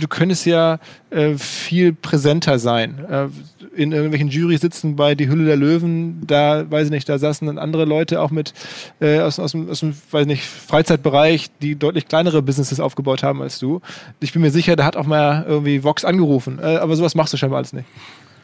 du 0.00 0.08
könntest 0.08 0.46
ja 0.46 0.78
äh, 1.12 1.36
viel 1.36 1.92
präsenter 1.92 2.58
sein. 2.58 2.98
Äh, 3.08 3.26
in 3.74 3.92
irgendwelchen 3.92 4.28
Jurys 4.28 4.60
sitzen 4.60 4.96
bei 4.96 5.14
Die 5.14 5.28
Hülle 5.28 5.44
der 5.44 5.56
Löwen, 5.56 6.26
da, 6.26 6.70
weiß 6.70 6.86
ich 6.86 6.90
nicht, 6.90 7.08
da 7.08 7.18
saßen 7.18 7.46
dann 7.46 7.58
andere 7.58 7.84
Leute 7.84 8.20
auch 8.20 8.30
mit 8.30 8.52
äh, 9.00 9.20
aus, 9.20 9.38
aus, 9.38 9.54
aus 9.54 9.80
dem, 9.80 9.94
weiß 10.10 10.26
nicht, 10.26 10.42
Freizeitbereich, 10.42 11.50
die 11.60 11.76
deutlich 11.76 12.06
kleinere 12.06 12.42
Businesses 12.42 12.80
aufgebaut 12.80 13.22
haben 13.22 13.40
als 13.40 13.58
du. 13.58 13.80
Ich 14.20 14.32
bin 14.32 14.42
mir 14.42 14.50
sicher, 14.50 14.76
da 14.76 14.84
hat 14.84 14.96
auch 14.96 15.06
mal 15.06 15.44
irgendwie 15.46 15.84
Vox 15.84 16.04
angerufen. 16.04 16.58
Äh, 16.58 16.76
aber 16.76 16.96
sowas 16.96 17.14
machst 17.14 17.32
du 17.32 17.36
scheinbar 17.36 17.58
alles 17.58 17.72
nicht. 17.72 17.86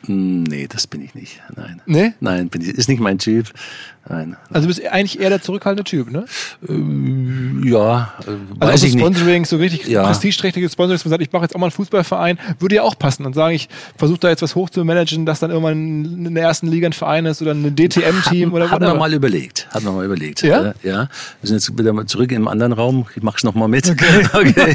Hm, 0.07 0.44
nee, 0.44 0.66
das 0.68 0.86
bin 0.86 1.03
ich 1.03 1.14
nicht. 1.14 1.40
Nein. 1.57 1.82
Nee? 1.86 2.12
Nein, 2.20 2.49
bin 2.49 2.62
ich, 2.62 2.68
ist 2.68 2.88
nicht 2.88 3.01
mein 3.01 3.18
Typ. 3.18 3.53
Nein. 4.09 4.36
Also 4.51 4.62
du 4.62 4.74
bist 4.74 4.86
eigentlich 4.86 5.20
eher 5.20 5.28
der 5.28 5.42
zurückhaltende 5.42 5.84
Typ, 5.84 6.11
ne? 6.11 6.24
Ähm, 6.66 7.62
ja, 7.64 8.14
äh, 8.20 8.30
also 8.30 8.38
weiß 8.59 8.82
ich 8.84 8.92
so 8.92 8.99
Sponsoring, 8.99 9.42
nicht. 9.42 9.51
so 9.51 9.57
richtig 9.57 9.86
ja. 9.86 10.03
prestigeträchtiges 10.05 10.72
Sponsoring, 10.72 10.94
dass 10.94 11.05
man 11.05 11.11
sagt, 11.11 11.22
ich 11.22 11.32
mache 11.32 11.42
jetzt 11.42 11.55
auch 11.55 11.61
mal 11.61 11.66
einen 11.66 11.72
Fußballverein, 11.72 12.38
würde 12.59 12.76
ja 12.76 12.82
auch 12.82 12.99
passen 12.99 13.26
und 13.26 13.34
sagen, 13.34 13.55
ich 13.55 13.68
versuche 13.96 14.18
da 14.20 14.30
jetzt 14.30 14.40
was 14.40 14.55
hochzumanagen, 14.55 15.26
dass 15.26 15.40
dann 15.40 15.51
irgendwann 15.51 16.24
in 16.26 16.34
der 16.34 16.44
ersten 16.44 16.68
Liga 16.68 16.86
ein 16.86 16.94
Verein 16.94 17.26
ist 17.26 17.42
oder 17.42 17.53
ein 17.53 17.76
DTM-Team 17.76 18.55
oder 18.55 18.64
was. 18.66 18.72
Haben 18.72 18.86
wir 18.86 18.94
mal 18.94 19.12
überlegt. 19.12 19.68
Haben 19.72 19.84
wir 19.84 19.92
mal 19.92 20.07
überlegt. 20.07 20.42
Ja? 20.42 20.68
Äh, 20.68 20.74
ja. 20.84 21.09
Wir 21.42 21.49
sind 21.49 21.57
jetzt 21.57 21.78
wieder 21.78 21.92
mal 21.92 22.07
zurück 22.07 22.32
im 22.32 22.49
anderen 22.49 22.72
Raum. 22.72 23.07
Ich 23.14 23.22
mache 23.22 23.36
es 23.36 23.44
nochmal 23.44 23.68
mit. 23.68 23.90
Okay. 23.90 24.26
okay. 24.32 24.74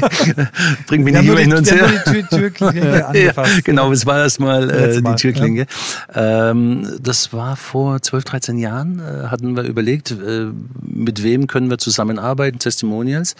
Bring 0.86 1.02
mich 1.02 1.14
nicht 1.14 1.26
immer 1.26 1.40
hin 1.40 1.54
und 1.54 1.68
her. 1.70 1.90
Die 2.06 2.12
Tür, 2.12 2.28
Türklinge 2.28 3.06
ja, 3.14 3.32
genau, 3.64 3.90
es 3.90 4.06
war 4.06 4.18
erstmal 4.18 4.70
äh, 4.70 5.02
die 5.02 5.13
Türklinge. 5.16 5.66
Ja. 6.14 6.50
Ähm, 6.50 6.98
das 7.00 7.32
war 7.32 7.56
vor 7.56 8.00
12, 8.00 8.24
13 8.24 8.58
Jahren. 8.58 9.00
Äh, 9.00 9.28
hatten 9.28 9.56
wir 9.56 9.64
überlegt, 9.64 10.10
äh, 10.10 10.46
mit 10.80 11.22
wem 11.22 11.46
können 11.46 11.70
wir 11.70 11.78
zusammenarbeiten, 11.78 12.58
Testimonials. 12.58 13.36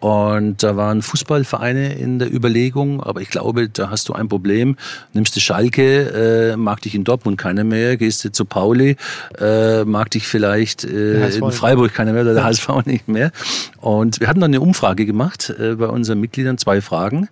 Und 0.00 0.62
da 0.62 0.76
waren 0.76 1.02
Fußballvereine 1.02 1.94
in 1.94 2.18
der 2.18 2.32
Überlegung, 2.32 3.02
aber 3.02 3.22
ich 3.22 3.30
glaube, 3.30 3.68
da 3.68 3.90
hast 3.90 4.08
du 4.08 4.12
ein 4.12 4.28
Problem. 4.28 4.76
Nimmst 5.14 5.34
du 5.34 5.40
Schalke, 5.40 6.52
äh, 6.52 6.56
mag 6.56 6.82
dich 6.82 6.94
in 6.94 7.04
Dortmund 7.04 7.38
keiner 7.38 7.64
mehr, 7.64 7.96
gehst 7.96 8.24
du 8.24 8.30
zu 8.30 8.44
Pauli, 8.44 8.96
äh, 9.40 9.84
mag 9.84 10.10
dich 10.10 10.28
vielleicht 10.28 10.84
äh, 10.84 11.28
in 11.28 11.50
Freiburg 11.50 11.94
keiner 11.94 12.12
mehr 12.12 12.22
oder 12.22 12.34
der 12.34 12.44
HSV 12.44 12.68
nicht 12.84 13.08
mehr. 13.08 13.32
Und 13.80 14.20
wir 14.20 14.28
hatten 14.28 14.40
dann 14.40 14.50
eine 14.50 14.60
Umfrage 14.60 15.06
gemacht 15.06 15.52
äh, 15.58 15.74
bei 15.76 15.86
unseren 15.86 16.20
Mitgliedern, 16.20 16.58
zwei 16.58 16.80
Fragen. 16.80 17.28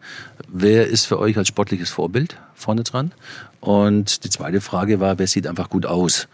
Wer 0.49 0.89
ist 0.89 1.07
für 1.07 1.19
euch 1.19 1.37
als 1.37 1.49
sportliches 1.49 1.91
Vorbild 1.91 2.37
vorne 2.55 2.83
dran? 2.83 3.13
Und 3.65 4.25
die 4.25 4.31
zweite 4.31 4.61
Frage 4.61 5.01
war, 5.01 5.19
wer 5.19 5.27
sieht 5.27 5.47
einfach 5.47 5.71
gut 5.71 5.87
aus? 5.87 6.29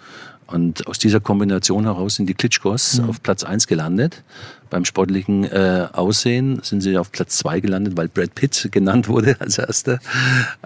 Und 0.49 0.89
aus 0.89 0.99
dieser 0.99 1.21
Kombination 1.21 1.85
heraus 1.85 2.17
sind 2.17 2.29
die 2.29 2.35
Klitschkos 2.35 3.01
mhm. 3.01 3.09
auf 3.09 3.23
Platz 3.23 3.45
eins 3.45 3.69
gelandet. 3.69 4.25
Beim 4.69 4.85
sportlichen 4.85 5.45
äh, 5.45 5.87
Aussehen 5.93 6.59
sind 6.65 6.81
sie 6.81 6.99
auf 6.99 7.13
Platz 7.13 7.37
zwei 7.39 7.61
gelandet, 7.61 7.97
weil 7.97 8.09
Brad 8.09 8.35
Pitt 8.35 8.69
genannt 8.73 9.07
wurde 9.07 9.37
als 9.39 9.59
erster. 9.59 10.01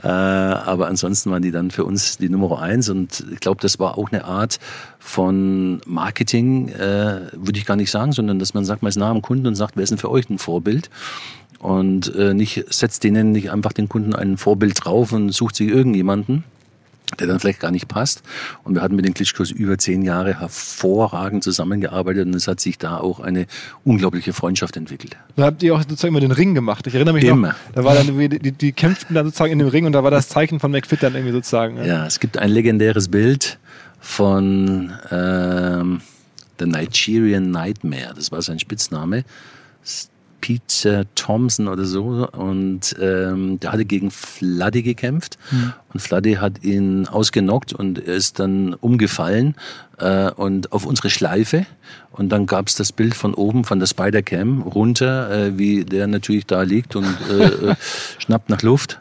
Äh, 0.03 0.09
aber 0.09 0.89
ansonsten 0.89 1.31
waren 1.31 1.43
die 1.43 1.51
dann 1.51 1.71
für 1.71 1.85
uns 1.85 2.17
die 2.17 2.31
Nummer 2.31 2.63
eins. 2.63 2.89
Und 2.89 3.27
ich 3.31 3.41
glaube, 3.41 3.61
das 3.61 3.79
war 3.79 3.99
auch 3.99 4.11
eine 4.11 4.25
Art 4.25 4.59
von 4.99 5.83
Marketing, 5.85 6.69
äh, 6.69 7.21
würde 7.33 7.59
ich 7.59 7.67
gar 7.67 7.77
nicht 7.77 7.91
sagen, 7.91 8.13
sondern 8.13 8.39
dass 8.39 8.55
man 8.55 8.65
sagt, 8.65 8.81
man 8.83 8.89
ist 8.89 8.97
nah 8.97 9.11
am 9.11 9.21
Kunden 9.21 9.47
und 9.47 9.55
sagt, 9.55 9.77
wer 9.77 9.83
ist 9.83 9.91
denn 9.91 9.99
für 9.99 10.11
euch 10.11 10.31
ein 10.31 10.39
Vorbild? 10.39 10.89
Und 11.59 12.15
äh, 12.15 12.33
nicht 12.33 12.65
setzt 12.73 13.05
denen 13.05 13.33
nicht 13.33 13.51
einfach 13.51 13.75
den 13.75 13.91
Kunden 13.91 14.15
ein 14.15 14.39
Vorbild 14.39 14.83
drauf 14.83 15.13
und 15.13 15.31
sucht 15.31 15.57
sich 15.57 15.69
irgendjemanden, 15.69 16.45
der 17.19 17.27
dann 17.27 17.39
vielleicht 17.39 17.61
gar 17.61 17.71
nicht 17.71 17.89
passt. 17.89 18.23
Und 18.65 18.75
wir 18.75 18.83
hatten 18.83 18.97
mit 18.97 19.05
den 19.05 19.15
Klitschkos 19.15 19.51
über 19.51 19.79
zehn 19.79 20.03
Jahre 20.03 20.41
hervorragend 20.41 21.45
zusammengearbeitet 21.45 22.27
und 22.27 22.35
es 22.35 22.49
hat 22.49 22.61
sich 22.61 22.79
da 22.79 22.99
auch 22.99 23.21
eine 23.21 23.47
unglaubliche 23.85 24.33
Freundschaft 24.33 24.77
entwickelt. 24.77 25.17
Da 25.37 25.45
habt 25.45 25.63
ihr 25.63 25.75
auch 25.75 25.81
sozusagen 25.81 26.15
immer 26.15 26.21
den 26.21 26.33
Ring 26.33 26.55
gemacht. 26.55 26.87
Ich 26.87 26.95
erinnere 26.95 27.15
mich 27.15 27.25
Immer. 27.25 27.49
noch, 27.49 27.55
da 27.75 27.85
war 27.85 27.95
dann, 27.95 28.19
die, 28.19 28.53
die 28.53 28.73
kämpften 28.73 29.15
dann 29.15 29.27
sozusagen 29.27 29.53
in 29.53 29.59
dem 29.59 29.69
Ring 29.69 29.87
und 29.87 29.93
da 29.93 30.03
war 30.03 30.11
das 30.11 30.29
Zeichen 30.29 30.61
von 30.61 30.71
McFit 30.71 31.03
dann 31.03 31.15
irgendwie 31.15 31.33
sozusagen. 31.33 31.75
ne? 31.75 31.87
Ja, 31.87 32.07
es 32.07 32.21
gibt 32.21 32.39
ein 32.39 32.51
legendäres 32.51 33.09
Bild 33.09 33.59
von 34.01 34.93
ähm, 35.11 36.01
The 36.59 36.67
Nigerian 36.67 37.51
Nightmare, 37.51 38.13
das 38.15 38.33
war 38.33 38.43
sein 38.43 38.59
Spitzname. 38.59 39.25
Peter 40.45 41.07
Thompson 41.15 41.69
oder 41.69 41.87
so. 41.87 42.29
Und 42.31 42.95
ähm, 43.01 43.59
der 43.61 43.73
hatte 43.73 43.87
gegen 43.87 44.11
Fladdy 44.11 44.83
gekämpft. 44.83 45.39
Und 45.91 46.01
Fladdy 46.01 46.35
hat 46.35 46.63
ihn 46.63 47.09
ausgenockt 47.09 47.73
und 47.73 48.07
er 48.07 48.15
ist 48.15 48.41
dann 48.41 48.75
umgefallen 48.75 49.55
äh, 49.97 50.31
und 50.31 50.71
auf 50.71 50.85
unsere 50.85 51.09
Schleife. 51.09 51.65
Und 52.13 52.29
dann 52.29 52.45
gab 52.45 52.69
es 52.69 52.75
das 52.75 52.93
Bild 52.93 53.15
von 53.15 53.33
oben 53.33 53.65
von 53.65 53.79
der 53.79 53.87
Spider-Cam 53.87 54.61
runter, 54.61 55.31
äh, 55.31 55.59
wie 55.59 55.87
der 55.87 56.09
natürlich 56.09 56.45
da 56.45 56.61
liegt 56.61 56.95
und 56.95 57.07
äh, 57.07 57.75
schnappt 58.19 58.51
nach 58.51 58.61
Luft 58.61 59.01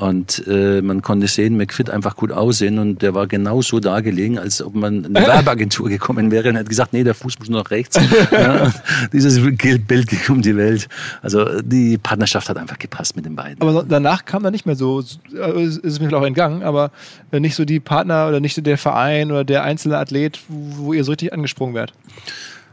und 0.00 0.44
äh, 0.46 0.80
man 0.80 1.02
konnte 1.02 1.26
sehen, 1.26 1.56
McFit 1.56 1.90
einfach 1.90 2.14
gut 2.16 2.30
aussehen 2.30 2.78
und 2.78 3.02
der 3.02 3.14
war 3.14 3.26
genau 3.26 3.62
so 3.62 3.80
da 3.80 4.00
gelegen, 4.00 4.38
als 4.38 4.62
ob 4.62 4.74
man 4.74 5.04
in 5.04 5.16
eine 5.16 5.26
Werbeagentur 5.26 5.88
gekommen 5.88 6.30
wäre 6.30 6.48
und 6.50 6.56
hat 6.56 6.68
gesagt, 6.68 6.92
nee, 6.92 7.02
der 7.04 7.14
Fuß 7.14 7.38
muss 7.40 7.48
nur 7.48 7.62
nach 7.62 7.70
rechts. 7.70 7.98
ja, 8.30 8.72
dieses 9.12 9.40
Bild 9.42 10.06
ging 10.08 10.18
um 10.28 10.42
die 10.42 10.56
Welt. 10.56 10.88
Also 11.22 11.60
die 11.62 11.98
Partnerschaft 11.98 12.48
hat 12.48 12.56
einfach 12.58 12.78
gepasst 12.78 13.16
mit 13.16 13.24
den 13.24 13.34
beiden. 13.34 13.60
Aber 13.60 13.72
so- 13.72 13.82
danach 13.82 14.24
kam 14.24 14.42
dann 14.42 14.52
nicht 14.52 14.66
mehr 14.66 14.76
so, 14.76 15.00
äh, 15.00 15.64
ist 15.64 15.84
es 15.84 15.98
mir 16.00 16.06
vielleicht 16.08 16.14
auch 16.22 16.26
entgangen, 16.26 16.62
aber 16.62 16.90
äh, 17.32 17.40
nicht 17.40 17.56
so 17.56 17.64
die 17.64 17.80
Partner 17.80 18.28
oder 18.28 18.38
nicht 18.40 18.64
der 18.64 18.78
Verein 18.78 19.30
oder 19.32 19.44
der 19.44 19.64
einzelne 19.64 19.98
Athlet, 19.98 20.38
wo 20.48 20.88
wo 20.88 20.92
ihr 20.92 21.02
so 21.04 21.10
richtig 21.10 21.32
angesprungen 21.32 21.74
werdet. 21.74 21.94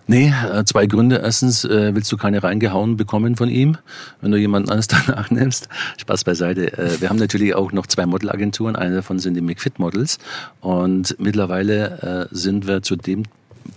Nee, 0.08 0.32
äh, 0.52 0.64
zwei 0.66 0.86
Gründe. 0.86 1.22
Erstens 1.24 1.66
äh, 1.66 1.96
willst 1.96 2.12
du 2.12 2.18
keine 2.18 2.44
reingehauen 2.44 2.96
bekommen 2.96 3.36
von 3.36 3.50
ihm, 3.50 3.78
wenn 4.22 4.32
du 4.32 4.38
jemanden 4.38 4.70
anderes 4.70 4.88
danach 5.08 5.32
nimmst. 5.32 5.68
Spaß 5.98 6.24
beiseite. 6.24 6.78
Äh, 6.78 7.02
wir 7.02 7.10
haben 7.10 7.18
natürlich 7.18 7.56
auch 7.56 7.72
noch 7.72 7.88
zwei 7.88 8.06
Modelagenturen. 8.06 8.76
Eine 8.76 8.96
davon 8.96 9.18
sind 9.18 9.34
die 9.34 9.42
McFit 9.42 9.80
Models. 9.80 10.20
Und 10.62 11.16
mittlerweile 11.20 12.28
äh, 12.32 12.36
sind 12.36 12.68
wir 12.68 12.84
zu 12.84 12.96
dem 12.96 13.24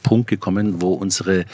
Punkt 0.03 0.29
gekommen, 0.29 0.83
wo 0.83 0.93
unsere 0.93 1.47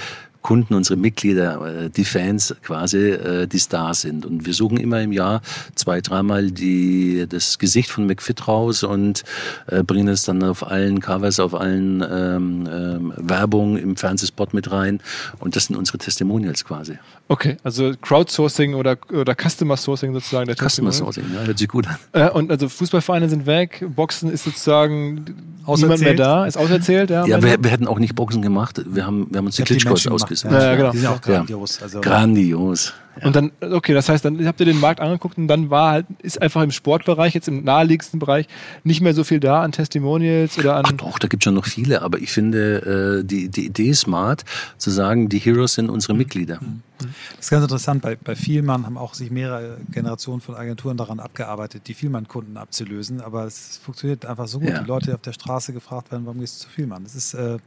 Kunden, 0.45 0.75
unsere 0.75 0.97
Mitglieder, 0.99 1.87
äh, 1.87 1.91
die 1.91 2.05
Fans 2.05 2.55
quasi 2.63 2.99
äh, 2.99 3.47
die 3.47 3.59
Stars 3.59 4.03
sind. 4.03 4.27
Und 4.27 4.45
wir 4.45 4.53
suchen 4.53 4.77
immer 4.77 5.01
im 5.01 5.11
Jahr 5.11 5.41
zwei, 5.75 6.03
dreimal 6.03 6.51
die, 6.51 7.27
das 7.27 7.59
Gesicht 7.59 7.91
von 7.91 8.07
McFit 8.07 8.47
raus 8.47 8.83
und 8.83 9.25
äh, 9.69 9.83
bringen 9.83 10.09
es 10.09 10.25
dann 10.25 10.43
auf 10.43 10.67
allen 10.67 11.01
Covers, 11.01 11.41
auf 11.41 11.55
allen 11.55 12.03
ähm, 12.03 12.69
ähm, 12.71 13.13
Werbung 13.17 13.79
im 13.79 13.97
Fernsehspot 13.97 14.53
mit 14.53 14.71
rein. 14.71 15.01
Und 15.41 15.57
das 15.57 15.65
sind 15.65 15.77
unsere 15.77 15.97
Testimonials 15.97 16.67
quasi. 16.67 16.99
Okay, 17.29 17.57
also 17.63 17.95
Crowdsourcing 18.03 18.75
oder, 18.75 18.99
oder 19.15 19.35
Customer 19.35 19.79
Sourcing 19.79 20.13
sozusagen 20.13 20.47
der 20.47 20.57
Customer. 20.57 20.93
Sourcing, 20.93 21.25
ja, 21.35 21.41
hört 21.41 21.59
sich 21.59 21.69
gut 21.69 21.87
an. 21.89 21.97
Äh, 22.13 22.29
und 22.29 22.51
also 22.51 22.69
Fußballvereine 22.69 23.31
sind 23.31 23.47
weg, 23.47 23.83
Boxen 23.97 24.31
ist 24.31 24.45
sozusagen 24.45 25.25
niemand 25.67 26.01
mehr 26.03 26.15
da, 26.15 26.45
ist 26.45 26.59
auserzählt. 26.59 27.09
Ja, 27.09 27.25
Ja, 27.25 27.43
wir, 27.43 27.57
wir 27.65 27.71
hätten 27.71 27.87
auch 27.87 27.99
nicht 27.99 28.15
Boxen 28.15 28.43
gemacht. 28.43 28.83
Wir 28.87 29.07
haben, 29.07 29.29
wir 29.31 29.39
haben 29.39 29.47
uns 29.47 29.57
die 29.57 29.63
Klitschkos 29.63 30.05
Menschen 30.05 30.13
ausgesucht. 30.35 30.63
Ja, 30.63 30.71
ja, 30.71 30.77
genau. 30.77 30.91
Die 30.93 30.99
sind 30.99 31.07
auch 31.09 31.27
Ja. 31.27 31.37
grandios. 31.37 31.83
Also, 31.83 32.01
Grandios. 32.01 32.93
Ja. 33.21 33.27
Und 33.29 33.37
dann, 33.37 33.53
okay, 33.61 33.95
das 33.95 34.09
heißt, 34.09 34.25
dann 34.25 34.45
habt 34.45 34.59
ihr 34.59 34.67
den 34.67 34.81
Markt 34.81 35.01
angeguckt 35.01 35.39
und 35.39 35.47
dann 35.47 35.71
war 35.71 35.93
halt, 35.93 36.07
ist 36.21 36.43
einfach 36.43 36.63
im 36.63 36.73
Sportbereich, 36.73 37.33
jetzt 37.33 37.47
im 37.47 37.63
naheliegendsten 37.63 38.19
Bereich, 38.19 38.49
nicht 38.83 39.01
mehr 39.03 39.15
so 39.15 39.23
viel 39.23 39.39
da 39.39 39.63
an 39.63 39.71
Testimonials 39.71 40.59
oder 40.59 40.75
an. 40.75 40.83
Ach 40.87 40.93
doch, 40.93 41.19
da 41.21 41.29
gibt 41.29 41.43
es 41.43 41.45
schon 41.45 41.55
noch 41.55 41.67
viele, 41.67 42.03
aber 42.03 42.19
ich 42.19 42.33
finde 42.33 43.21
äh, 43.21 43.25
die, 43.25 43.49
die 43.51 43.67
Idee 43.67 43.93
smart, 43.95 44.45
zu 44.79 44.91
sagen, 44.91 45.29
die 45.29 45.39
Heroes 45.39 45.75
sind 45.75 45.91
unsere 45.91 46.15
Mitglieder. 46.15 46.59
Das 46.99 47.09
ist 47.39 47.51
ganz 47.51 47.63
interessant. 47.63 48.03
Bei, 48.03 48.17
bei 48.17 48.35
Vielmann 48.35 48.85
haben 48.85 48.99
auch 48.99 49.15
sich 49.15 49.31
mehrere 49.31 49.79
Generationen 49.93 50.41
von 50.41 50.57
Agenturen 50.57 50.97
daran 50.97 51.21
abgearbeitet, 51.21 51.83
die 51.87 51.95
Vielmann-Kunden 51.95 52.57
abzulösen. 52.57 53.21
Aber 53.21 53.45
es 53.45 53.79
funktioniert 53.85 54.27
einfach 54.27 54.49
so 54.49 54.59
gut. 54.59 54.71
Ja. 54.71 54.81
Die 54.81 54.89
Leute, 54.89 55.07
die 55.07 55.13
auf 55.13 55.21
der 55.21 55.33
Straße 55.35 55.73
gefragt 55.73 56.11
werden, 56.11 56.25
warum 56.27 56.41
gehst 56.41 56.59
du 56.61 56.65
zu 56.67 56.71
Vielmann? 56.71 57.05
Das 57.05 57.15
ist 57.15 57.35
äh, 57.35 57.59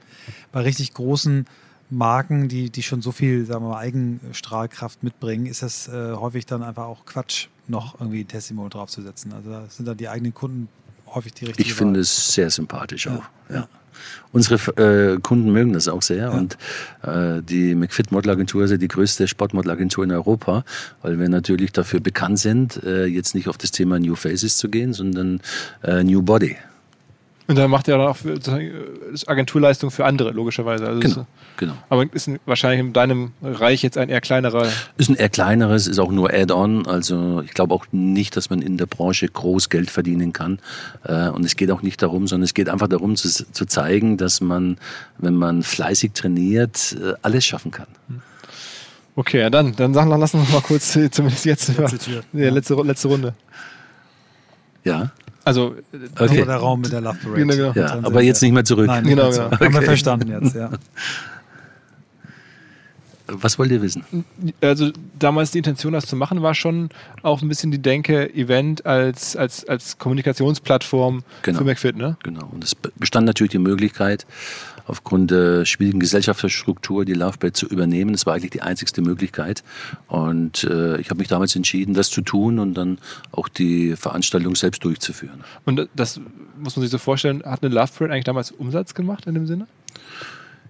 bei 0.51 0.61
richtig 0.61 0.93
großen 0.93 1.45
Marken, 1.89 2.47
die, 2.49 2.69
die 2.69 2.83
schon 2.83 3.01
so 3.01 3.11
viel 3.11 3.45
sagen 3.45 3.63
wir 3.63 3.69
mal, 3.69 3.79
Eigenstrahlkraft 3.79 5.03
mitbringen, 5.03 5.45
ist 5.45 5.63
das 5.63 5.88
äh, 5.88 6.13
häufig 6.13 6.45
dann 6.45 6.63
einfach 6.63 6.85
auch 6.85 7.05
Quatsch, 7.05 7.47
noch 7.67 7.99
irgendwie 7.99 8.21
ein 8.21 8.27
Testimonial 8.27 8.69
draufzusetzen. 8.69 9.33
Also 9.33 9.49
da 9.49 9.65
sind 9.69 9.88
dann 9.88 9.97
die 9.97 10.09
eigenen 10.09 10.33
Kunden 10.33 10.69
häufig 11.07 11.33
die 11.33 11.45
richtigen. 11.45 11.67
Ich 11.67 11.73
finde 11.73 11.99
es 12.01 12.33
sehr 12.33 12.49
sympathisch 12.49 13.07
auch. 13.07 13.23
Ja. 13.49 13.67
Unsere 14.31 14.55
äh, 15.15 15.19
Kunden 15.19 15.51
mögen 15.51 15.73
das 15.73 15.88
auch 15.88 16.01
sehr 16.01 16.31
und 16.31 16.57
äh, 17.01 17.41
die 17.41 17.73
McFit 17.73 18.11
Modelagentur 18.11 18.63
ist 18.63 18.71
ja 18.71 18.77
die 18.77 18.88
größte 18.88 19.27
Sportmodelagentur 19.27 20.03
in 20.03 20.11
Europa, 20.11 20.63
weil 21.01 21.17
wir 21.19 21.29
natürlich 21.29 21.71
dafür 21.71 21.99
bekannt 21.99 22.39
sind, 22.39 22.83
äh, 22.83 23.05
jetzt 23.05 23.33
nicht 23.33 23.47
auf 23.47 23.57
das 23.57 23.71
Thema 23.71 23.99
New 23.99 24.15
Faces 24.15 24.57
zu 24.57 24.69
gehen, 24.69 24.93
sondern 24.93 25.41
äh, 25.83 26.03
New 26.03 26.21
Body. 26.21 26.57
Und 27.49 27.55
dann 27.57 27.71
macht 27.71 27.87
ihr 27.87 27.97
dann 27.97 28.07
auch 28.07 28.17
für, 28.17 28.33
äh, 28.33 28.71
Agenturleistung 29.25 29.89
für 29.89 30.03
andere, 30.05 30.31
logischerweise. 30.31 30.85
Also 30.85 30.99
Genau, 30.99 31.21
ist, 31.21 31.27
genau. 31.55 31.73
aber 31.89 32.05
ist 32.13 32.27
ein- 32.27 32.39
wahrscheinlich 32.45 32.81
in 32.81 32.91
deinem 32.91 33.31
Reich 33.41 33.83
jetzt 33.83 33.97
ein 33.97 34.09
eher 34.09 34.19
kleinerer. 34.19 34.67
Ist 34.97 35.09
ein 35.09 35.15
eher 35.15 35.29
kleineres, 35.29 35.87
ist 35.87 35.97
auch 35.99 36.11
nur 36.11 36.33
Add-on. 36.33 36.85
Also 36.87 37.41
ich 37.45 37.53
glaube 37.53 37.73
auch 37.73 37.85
nicht, 37.93 38.35
dass 38.35 38.49
man 38.49 38.61
in 38.61 38.75
der 38.77 38.85
Branche 38.85 39.27
groß 39.29 39.69
Geld 39.69 39.89
verdienen 39.89 40.33
kann. 40.33 40.59
Äh, 41.05 41.29
Und 41.29 41.45
es 41.45 41.55
geht 41.55 41.71
auch 41.71 41.81
nicht 41.81 42.01
darum, 42.01 42.27
sondern 42.27 42.43
es 42.43 42.53
geht 42.53 42.67
einfach 42.67 42.89
darum 42.89 43.15
zu, 43.15 43.29
zu 43.29 43.65
zeigen, 43.65 44.17
dass 44.17 44.41
man, 44.41 44.77
wenn 45.17 45.35
man 45.35 45.63
fleißig 45.63 46.11
trainiert, 46.13 46.97
äh, 47.01 47.13
alles 47.21 47.45
schaffen 47.45 47.71
kann. 47.71 47.87
Okay, 49.15 49.39
ja, 49.39 49.49
dann, 49.49 49.75
dann 49.75 49.93
sagen, 49.93 50.09
lassen 50.11 50.37
wir 50.37 50.41
uns 50.41 50.51
mal 50.51 50.61
kurz, 50.61 50.95
äh, 50.95 51.09
zumindest 51.09 51.45
jetzt, 51.45 51.75
Letzte 51.77 51.97
Tür. 51.97 52.23
ja, 52.33 52.49
letzte, 52.51 52.75
letzte 52.75 53.07
Runde. 53.07 53.33
Ja, 54.88 55.11
Also, 55.43 55.75
Okay. 55.93 56.09
okay. 56.19 56.45
der 56.45 56.55
Raum 56.57 56.81
mit 56.81 56.91
der 56.91 57.01
Love 57.01 57.17
Parade. 57.23 57.45
Genau, 57.45 57.71
genau. 57.73 57.88
Ja, 57.88 57.99
aber 58.03 58.21
jetzt 58.21 58.41
nicht 58.41 58.51
mehr 58.53 58.65
zurück. 58.65 58.88
Nein, 58.88 59.03
Genau, 59.05 59.29
genau, 59.29 59.43
genau. 59.49 59.51
Haben 59.59 59.59
wir 59.73 59.77
Okay. 59.77 59.85
verstanden 59.85 60.29
jetzt, 60.41 60.55
ja. 60.55 60.69
Was 63.29 63.59
wollt 63.59 63.71
ihr 63.71 63.81
wissen? 63.81 64.05
also 64.61 64.89
damals 65.19 65.51
die 65.51 65.57
Intention, 65.57 65.91
das 65.91 66.05
zu 66.05 66.15
machen, 66.15 66.41
war 66.41 66.53
schon 66.55 66.89
auch 67.23 67.41
ein 67.41 67.49
bisschen 67.49 67.71
die 67.71 67.81
Denke, 67.81 68.33
Event 68.33 68.85
als, 68.85 69.35
als, 69.35 69.67
als 69.67 69.97
Kommunikationsplattform 69.97 71.23
Genau. 71.41 71.57
für 71.57 71.65
McFit, 71.65 71.97
ne? 71.97 72.15
Genau. 72.23 72.47
Und 72.53 72.63
es 72.63 72.73
be- 72.73 72.89
bestand 72.95 73.25
natürlich 73.25 73.51
die 73.51 73.57
Möglichkeit, 73.59 74.25
aufgrund 74.88 75.31
der 75.31 75.65
schwierigen 75.65 75.99
Gesellschaftsstruktur 75.99 77.05
die 77.05 77.13
Lovebird 77.13 77.55
zu 77.55 77.67
übernehmen. 77.67 78.13
Das 78.13 78.25
war 78.25 78.33
eigentlich 78.33 78.51
die 78.51 78.61
einzigste 78.61 79.01
Möglichkeit. 79.01 79.63
Und 80.07 80.63
äh, 80.63 80.97
ich 80.97 81.09
habe 81.09 81.19
mich 81.19 81.27
damals 81.27 81.55
entschieden, 81.55 81.93
das 81.93 82.09
zu 82.09 82.21
tun 82.21 82.59
und 82.59 82.73
dann 82.73 82.97
auch 83.31 83.49
die 83.49 83.95
Veranstaltung 83.95 84.55
selbst 84.55 84.83
durchzuführen. 84.83 85.43
Und 85.65 85.88
das 85.95 86.19
muss 86.57 86.75
man 86.75 86.81
sich 86.81 86.91
so 86.91 86.97
vorstellen, 86.97 87.43
hat 87.43 87.63
eine 87.63 87.73
Love 87.73 87.91
Parade 87.95 88.13
eigentlich 88.13 88.23
damals 88.25 88.51
Umsatz 88.51 88.93
gemacht 88.93 89.27
in 89.27 89.33
dem 89.33 89.45
Sinne? 89.45 89.67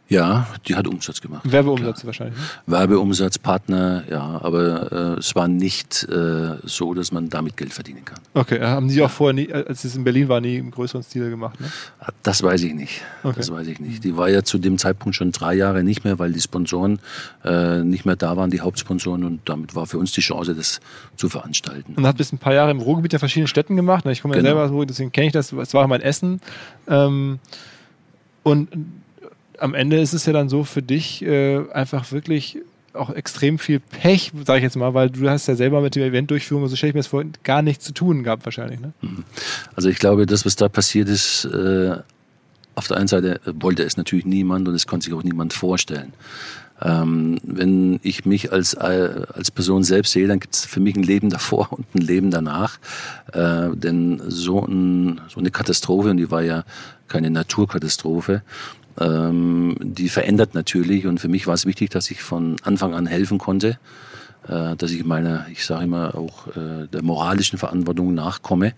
Ja, 0.10 0.48
die 0.66 0.76
hat 0.76 0.88
Umsatz 0.88 1.20
gemacht. 1.20 1.42
Werbeumsatz 1.52 2.06
wahrscheinlich. 2.06 2.38
Ne? 2.38 2.44
Werbeumsatz, 2.68 3.38
Partner, 3.38 4.04
ja, 4.10 4.22
aber 4.42 5.16
äh, 5.16 5.20
es 5.20 5.36
war 5.36 5.50
nicht 5.50 6.04
äh, 6.10 6.56
so, 6.64 6.94
dass 6.94 7.12
man 7.12 7.28
damit 7.30 7.58
Geld 7.58 7.74
verdienen 7.74 8.06
kann. 8.06 8.20
Okay, 8.34 8.56
äh, 8.56 8.62
haben 8.66 8.90
Sie 8.90 9.02
auch 9.04 9.10
vorher 9.12 9.34
nie, 9.34 9.52
als 9.52 9.84
es 9.84 9.96
in 9.98 10.06
Berlin 10.06 10.30
war, 10.30 10.40
nie 10.40 10.56
im 10.58 10.72
größeren 10.72 11.04
Stil 11.04 11.30
gemacht, 11.30 11.60
ne? 11.60 11.68
Das 12.24 12.42
weiß 12.42 12.64
ich 12.64 12.74
nicht. 12.74 13.02
Okay. 13.24 13.36
Das 13.36 13.52
weiß 13.52 13.68
ich 13.68 13.82
nicht. 13.82 14.04
Die 14.06 14.16
war 14.16 14.30
ja 14.30 14.44
zu 14.44 14.58
dem 14.60 14.78
Zeitpunkt 14.78 15.16
schon 15.16 15.34
drei 15.34 15.56
Jahre 15.56 15.84
nicht 15.84 16.06
mehr, 16.06 16.18
weil 16.20 16.32
die 16.32 16.40
Sponsoren 16.42 17.00
äh, 17.44 17.84
nicht 17.84 18.06
mehr 18.06 18.16
da 18.16 18.38
waren, 18.38 18.50
die 18.50 18.62
Hauptsponsoren, 18.62 19.26
und 19.26 19.42
damit 19.50 19.76
war 19.76 19.88
für 19.88 19.98
uns 19.98 20.14
die 20.14 20.22
Chance, 20.22 20.56
das 20.56 20.80
zu 21.18 21.28
veranstalten. 21.28 21.96
Und 21.96 22.08
hat 22.08 22.16
bis 22.16 22.32
ein 22.32 22.38
paar 22.38 22.54
Jahre 22.54 22.72
im 22.72 22.80
Ruhrgebiet 22.80 23.12
in 23.12 23.20
verschiedenen 23.20 23.48
Städten 23.48 23.76
gemacht. 23.76 24.06
ne? 24.06 24.14
Ich 24.14 24.22
komme 24.22 24.36
ja 24.36 24.40
Genau. 24.40 24.52
selber 24.52 24.64
aus 24.64 24.72
Ruhrgebiet, 24.72 24.92
deswegen 24.92 25.12
kenne 25.12 25.28
ich 25.28 25.34
das. 25.34 25.52
Es 25.52 25.74
war 25.74 25.86
mein 25.88 26.00
Essen. 26.02 26.40
Ähm, 26.88 27.40
und 28.44 28.70
am 29.60 29.74
Ende 29.74 30.00
ist 30.00 30.14
es 30.14 30.26
ja 30.26 30.34
dann 30.34 30.50
so 30.50 30.64
für 30.64 30.82
dich 30.82 31.24
äh, 31.24 31.62
einfach 31.72 32.12
wirklich 32.12 32.60
auch 32.94 33.10
extrem 33.12 33.60
viel 33.60 33.80
Pech, 33.80 34.32
sage 34.46 34.60
ich 34.60 34.64
jetzt 34.64 34.76
mal, 34.76 34.94
weil 34.94 35.10
du 35.10 35.30
hast 35.30 35.48
ja 35.48 35.56
selber 35.56 35.82
mit 35.82 35.96
der 35.96 36.08
Eventdurchführung, 36.08 36.68
so 36.68 36.76
stelle 36.76 36.90
ich 36.90 36.96
mir 36.96 37.00
das 37.00 37.08
vor, 37.08 37.24
gar 37.44 37.62
nichts 37.62 37.86
zu 37.86 37.94
tun 37.94 38.24
gehabt 38.24 38.46
wahrscheinlich. 38.46 38.80
Ne? 38.80 38.94
Also 39.76 39.90
ich 39.90 40.00
glaube, 40.00 40.26
das, 40.26 40.46
was 40.46 40.56
da 40.56 40.68
passiert 40.68 41.08
ist, 41.08 41.46
äh, 41.46 41.96
auf 42.76 42.88
der 42.88 42.98
einen 42.98 43.08
Seite 43.08 43.40
wollte 43.46 43.84
es 43.84 43.98
natürlich 43.98 44.26
niemand 44.26 44.68
und 44.68 44.76
es 44.76 44.88
konnte 44.88 45.06
sich 45.06 45.14
auch 45.14 45.24
niemand 45.24 45.54
vorstellen. 45.54 46.14
Ähm, 46.80 47.40
wenn 47.42 48.00
ich 48.04 48.26
mich 48.26 48.52
als, 48.52 48.76
äh, 48.76 49.26
als 49.34 49.50
Person 49.50 49.84
selbst 49.84 50.12
sehe, 50.12 50.28
dann 50.28 50.40
gibt 50.40 50.54
es 50.54 50.66
für 50.66 50.80
mich 50.80 50.96
ein 50.96 51.02
Leben 51.02 51.32
davor 51.32 51.72
und 51.72 51.88
ein 51.96 52.02
Leben 52.02 52.30
danach. 52.30 52.78
Äh, 53.34 53.70
denn 53.74 54.22
so, 54.28 54.64
ein, 54.64 55.22
so 55.28 55.40
eine 55.40 55.50
Katastrophe, 55.50 56.12
und 56.12 56.18
die 56.18 56.30
war 56.30 56.44
ja 56.44 56.66
keine 57.08 57.32
Naturkatastrophe, 57.32 58.44
ähm, 59.00 59.76
die 59.80 60.10
verändert 60.10 60.54
natürlich. 60.54 61.08
Und 61.08 61.20
für 61.20 61.28
mich 61.30 61.48
war 61.48 61.54
es 61.54 61.66
wichtig, 61.66 61.90
dass 61.90 62.12
ich 62.12 62.22
von 62.22 62.56
Anfang 62.64 62.94
an 62.94 63.06
helfen 63.06 63.38
konnte 63.38 63.78
äh, 64.48 64.76
dass 64.76 64.92
ich 64.92 65.04
meiner, 65.06 65.46
ich 65.52 65.66
sage 65.66 65.84
immer 65.84 66.16
auch 66.16 66.48
äh, 66.48 66.88
der 66.88 67.04
moralischen 67.04 67.60
Verantwortung 67.60 68.14
nachkomme. 68.14 68.74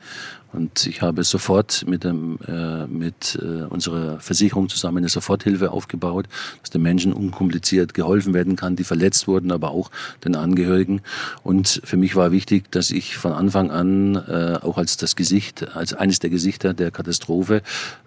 Und 0.51 0.87
ich 0.87 1.01
habe 1.01 1.23
sofort 1.23 1.85
mit, 1.87 2.03
dem, 2.03 2.39
äh, 2.47 2.87
mit 2.87 3.37
äh, 3.41 3.63
unserer 3.65 4.19
Versicherung 4.19 4.67
zusammen 4.67 4.99
eine 4.99 5.09
Soforthilfe 5.09 5.71
aufgebaut, 5.71 6.25
dass 6.61 6.71
den 6.71 6.81
Menschen 6.81 7.13
unkompliziert 7.13 7.93
geholfen 7.93 8.33
werden 8.33 8.55
kann, 8.55 8.75
die 8.75 8.83
verletzt 8.83 9.27
wurden, 9.27 9.51
aber 9.51 9.71
auch 9.71 9.91
den 10.25 10.35
Angehörigen. 10.35 11.01
Und 11.43 11.81
für 11.83 11.97
mich 11.97 12.15
war 12.15 12.31
wichtig, 12.31 12.71
dass 12.71 12.89
ich 12.89 13.17
von 13.17 13.31
Anfang 13.31 13.69
an 13.69 14.15
äh, 14.15 14.57
auch 14.61 14.77
als 14.77 14.97
das 14.97 15.15
Gesicht, 15.15 15.75
als 15.75 15.93
eines 15.93 16.19
der 16.19 16.31
Gesichter 16.31 16.73
der 16.73 16.89
Katastrophe 16.89 17.61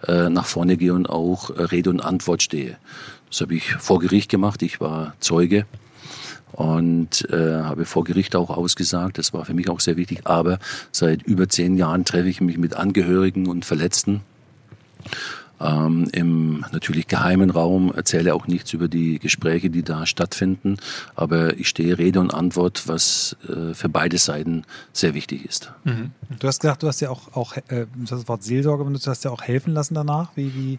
äh, 0.07 0.29
nach 0.29 0.47
vorne 0.47 0.77
gehe 0.77 0.95
und 0.95 1.09
auch 1.09 1.51
Rede 1.51 1.91
und 1.91 2.01
Antwort 2.01 2.43
stehe. 2.43 2.77
Das 3.31 3.41
habe 3.41 3.55
ich 3.55 3.73
vor 3.75 4.01
Gericht 4.01 4.31
gemacht. 4.31 4.63
Ich 4.63 4.81
war 4.81 5.15
Zeuge 5.21 5.65
und 6.53 7.29
äh, 7.31 7.63
habe 7.63 7.85
vor 7.85 8.05
Gericht 8.05 8.37
auch 8.37 8.51
ausgesagt. 8.51 9.19
Das 9.19 9.33
war 9.33 9.45
für 9.45 9.55
mich 9.55 9.69
auch 9.69 9.81
sehr 9.81 9.97
wichtig. 9.97 10.21
Aber 10.25 10.59
seit 10.91 11.23
über 11.23 11.49
zehn 11.49 11.77
Jahren 11.77 12.05
treffe 12.05 12.29
ich 12.29 12.41
mich 12.41 12.59
mit 12.59 12.75
Angehörigen 12.75 13.49
und 13.49 13.65
Verletzten 13.65 14.21
ähm, 15.63 16.09
im 16.13 16.65
natürlich 16.73 17.07
geheimen 17.07 17.51
Raum, 17.51 17.93
erzähle 17.95 18.35
auch 18.35 18.47
nichts 18.47 18.73
über 18.73 18.89
die 18.89 19.19
Gespräche, 19.19 19.71
die 19.71 19.83
da 19.83 20.07
stattfinden, 20.07 20.77
aber 21.15 21.59
ich 21.59 21.69
stehe 21.69 21.99
Rede 21.99 22.21
und 22.21 22.33
Antwort, 22.35 22.89
was 22.89 23.37
äh, 23.49 23.75
für 23.75 23.89
beide 23.89 24.19
Seiten 24.19 24.65
sehr 24.93 25.15
wichtig 25.15 25.45
ist. 25.45 25.73
Mhm. 25.85 26.11
Du 26.39 26.49
hast 26.49 26.61
gesagt, 26.61 26.83
du 26.83 26.89
hast 26.89 27.01
ja 27.01 27.11
auch, 27.11 27.35
auch 27.35 27.57
äh, 27.69 27.87
das 28.09 28.27
Wort 28.29 28.43
Seelsorge 28.43 28.85
benutzt, 28.85 29.07
du 29.07 29.11
hast 29.11 29.25
ja 29.25 29.31
auch 29.31 29.43
helfen 29.43 29.73
lassen 29.73 29.95
danach. 29.95 30.31
Wie, 30.35 30.55
wie, 30.55 30.79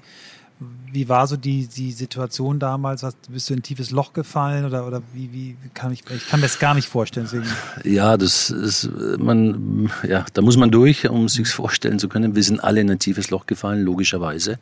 wie 0.59 1.09
war 1.09 1.25
so 1.25 1.35
die, 1.37 1.67
die 1.67 1.91
Situation 1.91 2.59
damals? 2.59 3.01
Hast, 3.01 3.17
bist 3.31 3.49
du 3.49 3.53
in 3.53 3.59
ein 3.59 3.63
tiefes 3.63 3.89
Loch 3.89 4.13
gefallen 4.13 4.65
oder, 4.65 4.85
oder 4.85 5.01
wie, 5.13 5.33
wie 5.33 5.55
kann 5.73 5.91
ich, 5.91 6.03
ich 6.15 6.27
kann 6.27 6.39
mir 6.39 6.45
das 6.45 6.59
gar 6.59 6.75
nicht 6.75 6.87
vorstellen. 6.87 7.27
Deswegen. 7.31 7.51
Ja, 7.83 8.15
das 8.15 8.51
ist, 8.51 8.89
man, 9.17 9.89
ja, 10.07 10.23
da 10.33 10.41
muss 10.43 10.55
man 10.55 10.69
durch, 10.69 11.09
um 11.09 11.27
sich 11.29 11.47
vorstellen 11.47 11.97
zu 11.97 12.09
können. 12.09 12.35
Wir 12.35 12.43
sind 12.43 12.63
alle 12.63 12.81
in 12.81 12.91
ein 12.91 12.99
tiefes 12.99 13.31
Loch 13.31 13.47
gefallen, 13.47 13.83
logischerweise. 13.83 14.59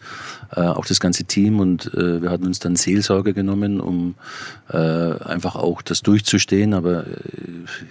Äh, 0.55 0.61
auch 0.61 0.85
das 0.85 1.01
ganze 1.01 1.25
Team 1.25 1.59
und 1.59 1.93
äh, 1.93 2.21
wir 2.21 2.29
hatten 2.29 2.45
uns 2.45 2.59
dann 2.59 2.77
Seelsorge 2.77 3.33
genommen, 3.33 3.81
um 3.81 4.15
äh, 4.69 4.77
einfach 4.77 5.57
auch 5.57 5.81
das 5.81 6.01
durchzustehen. 6.01 6.73
Aber 6.73 7.07
äh, 7.07 7.11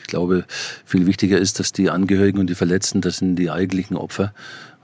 ich 0.01 0.07
glaube, 0.07 0.45
viel 0.87 1.07
wichtiger 1.07 1.39
ist, 1.39 1.61
dass 1.61 1.73
die 1.73 1.91
Angehörigen 1.91 2.39
und 2.39 2.49
die 2.49 2.55
Verletzten, 2.55 3.03
das 3.03 3.19
sind 3.19 3.37
die 3.37 3.51
eigentlichen 3.51 3.97
Opfer, 3.97 4.33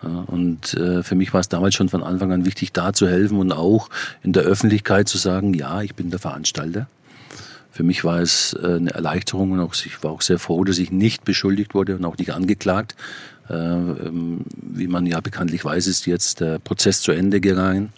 und 0.02 0.74
äh, 0.74 1.02
für 1.02 1.14
mich 1.14 1.32
war 1.32 1.40
es 1.40 1.48
damals 1.48 1.74
schon 1.74 1.88
von 1.88 2.02
Anfang 2.02 2.32
an 2.32 2.44
wichtig, 2.44 2.72
da 2.72 2.92
zu 2.92 3.08
helfen 3.08 3.38
und 3.38 3.52
auch 3.52 3.88
in 4.22 4.32
der 4.32 4.42
Öffentlichkeit 4.42 5.08
zu 5.08 5.18
sagen, 5.18 5.54
ja, 5.54 5.82
ich 5.82 5.94
bin 5.94 6.10
der 6.10 6.18
Veranstalter. 6.18 6.86
Für 7.70 7.82
mich 7.82 8.04
war 8.04 8.20
es 8.20 8.54
äh, 8.54 8.76
eine 8.76 8.90
Erleichterung 8.90 9.52
und 9.52 9.60
auch, 9.60 9.74
ich 9.74 10.02
war 10.02 10.10
auch 10.10 10.22
sehr 10.22 10.38
froh, 10.38 10.64
dass 10.64 10.78
ich 10.78 10.90
nicht 10.90 11.24
beschuldigt 11.24 11.74
wurde 11.74 11.96
und 11.96 12.04
auch 12.04 12.18
nicht 12.18 12.32
angeklagt. 12.32 12.94
Äh, 13.48 13.54
ähm, 13.54 14.44
wie 14.60 14.86
man 14.86 15.06
ja 15.06 15.20
bekanntlich 15.20 15.64
weiß, 15.64 15.86
ist 15.86 16.06
jetzt 16.06 16.40
der 16.40 16.58
Prozess 16.58 17.00
zu 17.00 17.12
Ende 17.12 17.40
gegangen. 17.40 17.92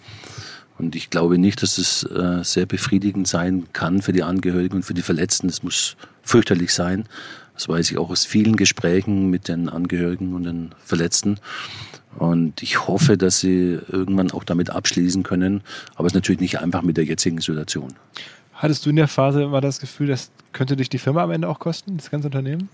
Und 0.77 0.95
ich 0.95 1.09
glaube 1.09 1.37
nicht, 1.37 1.61
dass 1.61 1.77
es 1.77 2.07
sehr 2.49 2.65
befriedigend 2.65 3.27
sein 3.27 3.65
kann 3.73 4.01
für 4.01 4.13
die 4.13 4.23
Angehörigen 4.23 4.77
und 4.77 4.83
für 4.83 4.93
die 4.93 5.01
Verletzten. 5.01 5.49
Es 5.49 5.61
muss 5.61 5.97
fürchterlich 6.21 6.73
sein. 6.73 7.03
Das 7.59 7.67
weiß 7.67 7.91
ich 7.91 7.97
auch 7.97 8.09
aus 8.09 8.23
vielen 8.23 8.55
Gesprächen 8.55 9.29
mit 9.29 9.49
den 9.49 9.67
Angehörigen 9.67 10.33
und 10.33 10.43
den 10.43 10.69
Verletzten. 10.81 11.41
Und 12.17 12.63
ich 12.63 12.87
hoffe, 12.87 13.17
dass 13.17 13.41
sie 13.41 13.77
irgendwann 13.89 14.31
auch 14.31 14.45
damit 14.45 14.69
abschließen 14.69 15.23
können. 15.23 15.59
Aber 15.95 16.05
es 16.05 16.13
ist 16.13 16.15
natürlich 16.15 16.39
nicht 16.39 16.61
einfach 16.61 16.83
mit 16.83 16.95
der 16.95 17.03
jetzigen 17.03 17.41
Situation. 17.41 17.95
Hattest 18.53 18.85
du 18.85 18.91
in 18.91 18.95
der 18.95 19.09
Phase 19.09 19.43
immer 19.43 19.59
das 19.59 19.81
Gefühl, 19.81 20.07
das 20.07 20.31
könnte 20.53 20.77
dich 20.77 20.87
die 20.87 20.99
Firma 20.99 21.21
am 21.21 21.31
Ende 21.31 21.49
auch 21.49 21.59
kosten, 21.59 21.97
das 21.97 22.09
ganze 22.09 22.29
Unternehmen? 22.29 22.69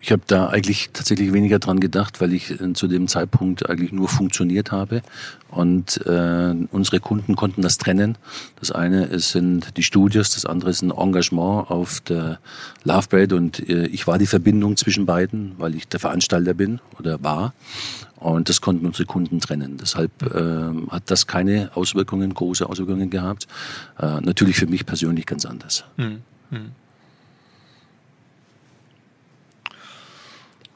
Ich 0.00 0.12
habe 0.12 0.22
da 0.26 0.48
eigentlich 0.48 0.90
tatsächlich 0.92 1.32
weniger 1.32 1.58
dran 1.58 1.80
gedacht, 1.80 2.20
weil 2.20 2.32
ich 2.32 2.60
äh, 2.60 2.72
zu 2.74 2.86
dem 2.86 3.08
Zeitpunkt 3.08 3.68
eigentlich 3.68 3.92
nur 3.92 4.08
funktioniert 4.08 4.70
habe. 4.70 5.02
Und 5.48 6.04
äh, 6.06 6.54
unsere 6.70 7.00
Kunden 7.00 7.34
konnten 7.34 7.62
das 7.62 7.78
trennen. 7.78 8.18
Das 8.60 8.70
eine 8.70 9.18
sind 9.18 9.76
die 9.76 9.82
Studios, 9.82 10.30
das 10.30 10.44
andere 10.44 10.70
ist 10.70 10.82
ein 10.82 10.90
Engagement 10.90 11.70
auf 11.70 12.00
der 12.00 12.38
Love 12.84 13.08
Parade. 13.08 13.36
Und 13.36 13.68
äh, 13.68 13.86
ich 13.86 14.06
war 14.06 14.18
die 14.18 14.26
Verbindung 14.26 14.76
zwischen 14.76 15.06
beiden, 15.06 15.54
weil 15.58 15.74
ich 15.74 15.88
der 15.88 16.00
Veranstalter 16.00 16.54
bin 16.54 16.80
oder 16.98 17.22
war. 17.22 17.54
Und 18.16 18.48
das 18.48 18.60
konnten 18.60 18.86
unsere 18.86 19.06
Kunden 19.06 19.40
trennen. 19.40 19.76
Deshalb 19.78 20.10
äh, 20.22 20.90
hat 20.90 21.10
das 21.10 21.26
keine 21.26 21.70
Auswirkungen, 21.74 22.32
große 22.32 22.68
Auswirkungen 22.68 23.10
gehabt. 23.10 23.46
Äh, 23.98 24.20
natürlich 24.20 24.56
für 24.56 24.66
mich 24.66 24.86
persönlich 24.86 25.26
ganz 25.26 25.44
anders. 25.44 25.84
Mhm. 25.96 26.22
Mhm. 26.50 26.72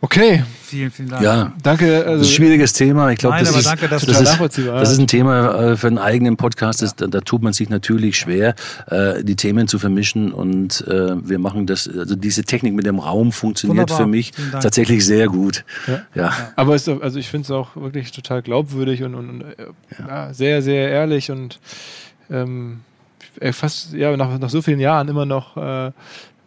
Okay. 0.02 0.44
Vielen, 0.62 0.90
vielen 0.90 1.10
Dank. 1.10 1.22
Ja, 1.22 1.52
danke. 1.62 1.98
Also, 1.98 2.10
das 2.10 2.20
ist 2.22 2.28
ein 2.28 2.34
schwieriges 2.36 2.72
Thema. 2.72 3.10
Ich 3.10 3.18
glaube, 3.18 3.38
das, 3.38 3.54
ist, 3.54 3.66
danke, 3.66 3.88
das, 3.88 4.04
ist, 4.04 4.18
das 4.18 4.92
ist 4.92 4.98
ein 4.98 5.06
Thema 5.06 5.72
äh, 5.72 5.76
für 5.76 5.88
einen 5.88 5.98
eigenen 5.98 6.38
Podcast. 6.38 6.80
Das, 6.80 6.96
da, 6.96 7.06
da, 7.06 7.20
tut 7.20 7.42
man 7.42 7.52
sich 7.52 7.68
natürlich 7.68 8.16
schwer, 8.16 8.54
äh, 8.86 9.22
die 9.22 9.36
Themen 9.36 9.68
zu 9.68 9.78
vermischen. 9.78 10.32
Und 10.32 10.86
äh, 10.88 11.28
wir 11.28 11.38
machen 11.38 11.66
das, 11.66 11.86
also 11.86 12.16
diese 12.16 12.44
Technik 12.44 12.74
mit 12.74 12.86
dem 12.86 12.98
Raum 12.98 13.30
funktioniert 13.30 13.90
Wunderbar. 13.90 13.98
für 13.98 14.06
mich 14.06 14.32
tatsächlich 14.52 15.04
sehr 15.04 15.26
gut. 15.26 15.64
Ja. 15.86 16.02
ja. 16.14 16.32
Aber 16.56 16.74
es, 16.74 16.88
also 16.88 17.18
ich 17.18 17.28
finde 17.28 17.44
es 17.44 17.50
auch 17.50 17.76
wirklich 17.76 18.10
total 18.12 18.40
glaubwürdig 18.40 19.02
und, 19.02 19.14
und, 19.14 19.28
und 19.28 19.44
ja. 19.98 20.32
sehr, 20.32 20.62
sehr 20.62 20.88
ehrlich 20.88 21.30
und 21.30 21.60
ähm, 22.30 22.80
fast 23.52 23.92
ja, 23.92 24.16
nach, 24.16 24.38
nach 24.38 24.50
so 24.50 24.62
vielen 24.62 24.80
Jahren 24.80 25.08
immer 25.08 25.26
noch 25.26 25.56
äh, 25.56 25.92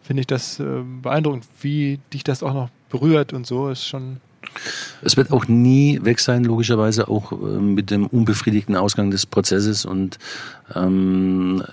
finde 0.02 0.20
ich 0.20 0.26
das 0.26 0.60
äh, 0.60 0.64
beeindruckend, 1.02 1.46
wie 1.60 2.00
dich 2.12 2.24
das 2.24 2.42
auch 2.42 2.52
noch 2.52 2.68
berührt 2.94 3.32
und 3.32 3.44
so 3.46 3.68
ist 3.70 3.84
schon. 3.84 4.20
Es 5.02 5.16
wird 5.16 5.32
auch 5.32 5.48
nie 5.48 5.98
weg 6.02 6.20
sein, 6.20 6.44
logischerweise 6.44 7.08
auch 7.08 7.32
äh, 7.32 7.34
mit 7.34 7.90
dem 7.90 8.06
unbefriedigten 8.06 8.76
Ausgang 8.76 9.10
des 9.10 9.26
Prozesses 9.26 9.84
und 9.84 10.18
ähm, 10.74 11.64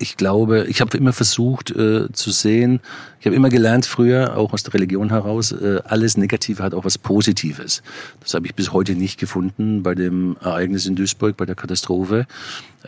ich 0.00 0.16
glaube, 0.16 0.66
ich 0.68 0.80
habe 0.80 0.96
immer 0.96 1.12
versucht 1.12 1.70
äh, 1.70 2.12
zu 2.12 2.30
sehen, 2.30 2.80
ich 3.18 3.26
habe 3.26 3.34
immer 3.34 3.48
gelernt 3.48 3.86
früher, 3.86 4.36
auch 4.36 4.52
aus 4.52 4.62
der 4.62 4.74
Religion 4.74 5.08
heraus, 5.08 5.52
äh, 5.52 5.80
alles 5.84 6.16
Negative 6.16 6.62
hat 6.62 6.74
auch 6.74 6.84
was 6.84 6.98
Positives. 6.98 7.82
Das 8.20 8.34
habe 8.34 8.46
ich 8.46 8.54
bis 8.54 8.72
heute 8.72 8.94
nicht 8.94 9.18
gefunden 9.18 9.82
bei 9.82 9.94
dem 9.94 10.36
Ereignis 10.40 10.86
in 10.86 10.94
Duisburg, 10.96 11.36
bei 11.36 11.46
der 11.46 11.56
Katastrophe, 11.56 12.26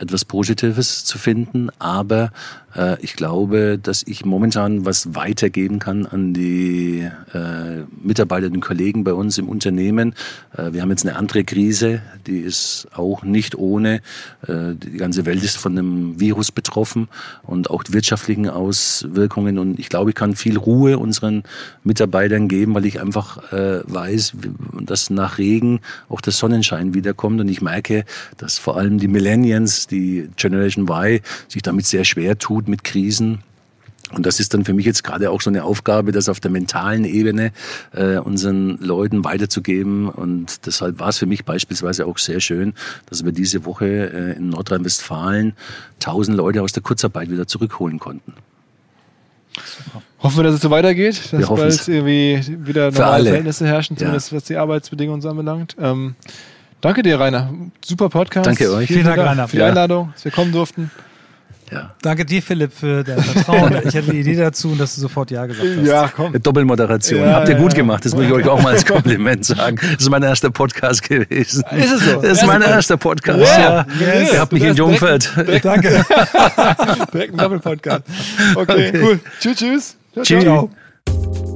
etwas 0.01 0.25
Positives 0.25 1.05
zu 1.05 1.17
finden. 1.17 1.69
Aber 1.79 2.31
äh, 2.75 3.01
ich 3.01 3.15
glaube, 3.15 3.79
dass 3.81 4.03
ich 4.03 4.25
momentan 4.25 4.85
was 4.85 5.15
weitergeben 5.15 5.79
kann 5.79 6.05
an 6.05 6.33
die 6.33 7.07
äh, 7.33 7.83
Mitarbeiter 8.01 8.47
und 8.47 8.61
Kollegen 8.61 9.03
bei 9.03 9.13
uns 9.13 9.37
im 9.37 9.49
Unternehmen. 9.49 10.15
Äh, 10.55 10.73
wir 10.73 10.81
haben 10.81 10.89
jetzt 10.89 11.05
eine 11.05 11.15
andere 11.15 11.43
Krise, 11.43 12.01
die 12.27 12.39
ist 12.39 12.87
auch 12.93 13.23
nicht 13.23 13.55
ohne. 13.55 14.01
Äh, 14.47 14.75
die 14.75 14.97
ganze 14.97 15.25
Welt 15.25 15.43
ist 15.43 15.57
von 15.57 15.77
einem 15.77 16.19
Virus 16.19 16.51
betroffen 16.51 17.07
und 17.43 17.69
auch 17.69 17.83
die 17.83 17.93
wirtschaftlichen 17.93 18.49
Auswirkungen. 18.49 19.59
Und 19.59 19.79
ich 19.79 19.89
glaube, 19.89 20.11
ich 20.11 20.15
kann 20.15 20.35
viel 20.35 20.57
Ruhe 20.57 20.97
unseren 20.97 21.43
Mitarbeitern 21.83 22.47
geben, 22.47 22.73
weil 22.73 22.85
ich 22.85 23.01
einfach 23.01 23.51
äh, 23.51 23.81
weiß, 23.85 24.33
dass 24.81 25.09
nach 25.09 25.37
Regen 25.37 25.81
auch 26.09 26.21
der 26.21 26.33
Sonnenschein 26.33 26.93
wiederkommt. 26.93 27.39
Und 27.41 27.49
ich 27.49 27.61
merke, 27.61 28.05
dass 28.37 28.57
vor 28.57 28.77
allem 28.77 28.97
die 28.97 29.07
Millennials, 29.07 29.87
die 29.91 30.29
Generation 30.37 30.87
Y, 30.89 31.19
sich 31.47 31.61
damit 31.61 31.85
sehr 31.85 32.05
schwer 32.05 32.37
tut 32.37 32.67
mit 32.67 32.83
Krisen. 32.83 33.43
Und 34.13 34.25
das 34.25 34.39
ist 34.39 34.53
dann 34.53 34.65
für 34.65 34.73
mich 34.73 34.85
jetzt 34.85 35.03
gerade 35.03 35.31
auch 35.31 35.41
so 35.41 35.49
eine 35.49 35.63
Aufgabe, 35.63 36.11
das 36.11 36.27
auf 36.27 36.39
der 36.39 36.51
mentalen 36.51 37.05
Ebene 37.05 37.51
äh, 37.93 38.17
unseren 38.17 38.77
Leuten 38.79 39.23
weiterzugeben. 39.23 40.09
Und 40.09 40.65
deshalb 40.65 40.99
war 40.99 41.09
es 41.09 41.17
für 41.17 41.25
mich 41.25 41.45
beispielsweise 41.45 42.05
auch 42.05 42.17
sehr 42.17 42.41
schön, 42.41 42.73
dass 43.05 43.23
wir 43.23 43.31
diese 43.31 43.65
Woche 43.65 43.85
äh, 43.85 44.37
in 44.37 44.49
Nordrhein-Westfalen 44.49 45.53
tausend 45.99 46.35
Leute 46.35 46.61
aus 46.61 46.73
der 46.73 46.83
Kurzarbeit 46.83 47.29
wieder 47.29 47.47
zurückholen 47.47 47.99
konnten. 47.99 48.33
Super. 49.55 50.01
Hoffen 50.23 50.37
wir, 50.37 50.43
dass 50.43 50.55
es 50.55 50.61
so 50.61 50.69
weitergeht, 50.69 51.21
dass 51.31 51.47
bald 51.47 51.87
irgendwie 51.87 52.57
wieder 52.65 52.91
normale 52.91 53.25
Verhältnisse 53.25 53.65
herrschen, 53.65 53.97
zumindest 53.97 54.31
ja. 54.31 54.37
was 54.37 54.43
die 54.45 54.57
Arbeitsbedingungen 54.57 55.25
anbelangt. 55.25 55.75
Ähm, 55.79 56.15
danke 56.81 57.03
dir, 57.03 57.19
Rainer. 57.19 57.53
Super 57.83 58.09
Podcast. 58.09 58.47
Danke 58.47 58.71
euch. 58.71 58.87
Vielen, 58.87 59.01
Vielen 59.01 59.05
Dank, 59.05 59.17
Dank, 59.17 59.29
Rainer, 59.29 59.47
für 59.47 59.57
die 59.57 59.63
Einladung, 59.63 60.11
dass 60.13 60.25
wir 60.25 60.31
kommen 60.31 60.51
durften. 60.51 60.91
Ja. 61.71 61.91
Danke 62.01 62.25
dir, 62.25 62.41
Philipp, 62.41 62.73
für 62.73 63.01
dein 63.03 63.23
Vertrauen. 63.23 63.73
ich 63.85 63.95
hatte 63.95 64.11
die 64.11 64.19
Idee 64.19 64.35
dazu 64.35 64.71
und 64.71 64.77
dass 64.77 64.93
du 64.95 65.01
sofort 65.01 65.31
Ja 65.31 65.45
gesagt 65.45 65.69
hast. 65.77 65.87
Ja, 65.87 66.11
komm. 66.13 66.33
Doppelmoderation. 66.41 67.21
Ja, 67.21 67.35
Habt 67.35 67.47
ihr 67.47 67.55
gut 67.55 67.73
gemacht. 67.73 68.03
Das 68.03 68.13
muss 68.13 68.25
ich 68.25 68.31
euch 68.31 68.45
auch 68.47 68.61
mal 68.61 68.73
als 68.73 68.85
Kompliment 68.85 69.45
sagen. 69.45 69.77
Das 69.81 70.01
ist 70.01 70.09
mein 70.09 70.21
erster 70.21 70.51
Podcast 70.51 71.07
gewesen. 71.07 71.63
Ist 71.71 71.91
es 71.93 72.05
so? 72.05 72.21
Das 72.21 72.41
ist 72.41 72.45
mein 72.45 72.61
erster 72.61 72.97
Podcast. 72.97 73.39
Ja. 73.39 73.85
Yes. 73.99 74.33
Ihr 74.33 74.39
habt 74.41 74.51
mich 74.51 74.63
in 74.63 74.75
Jungfeld. 74.75 75.31
Danke. 75.63 76.03
Direkt 77.13 77.33
ein 77.33 77.37
Doppelpodcast. 77.37 78.03
Okay, 78.55 78.89
okay, 78.89 79.01
cool. 79.01 79.19
Tschüss, 79.39 79.55
tschüss. 79.55 79.97
Ciao. 80.23 80.69
Ciao. 81.05 81.50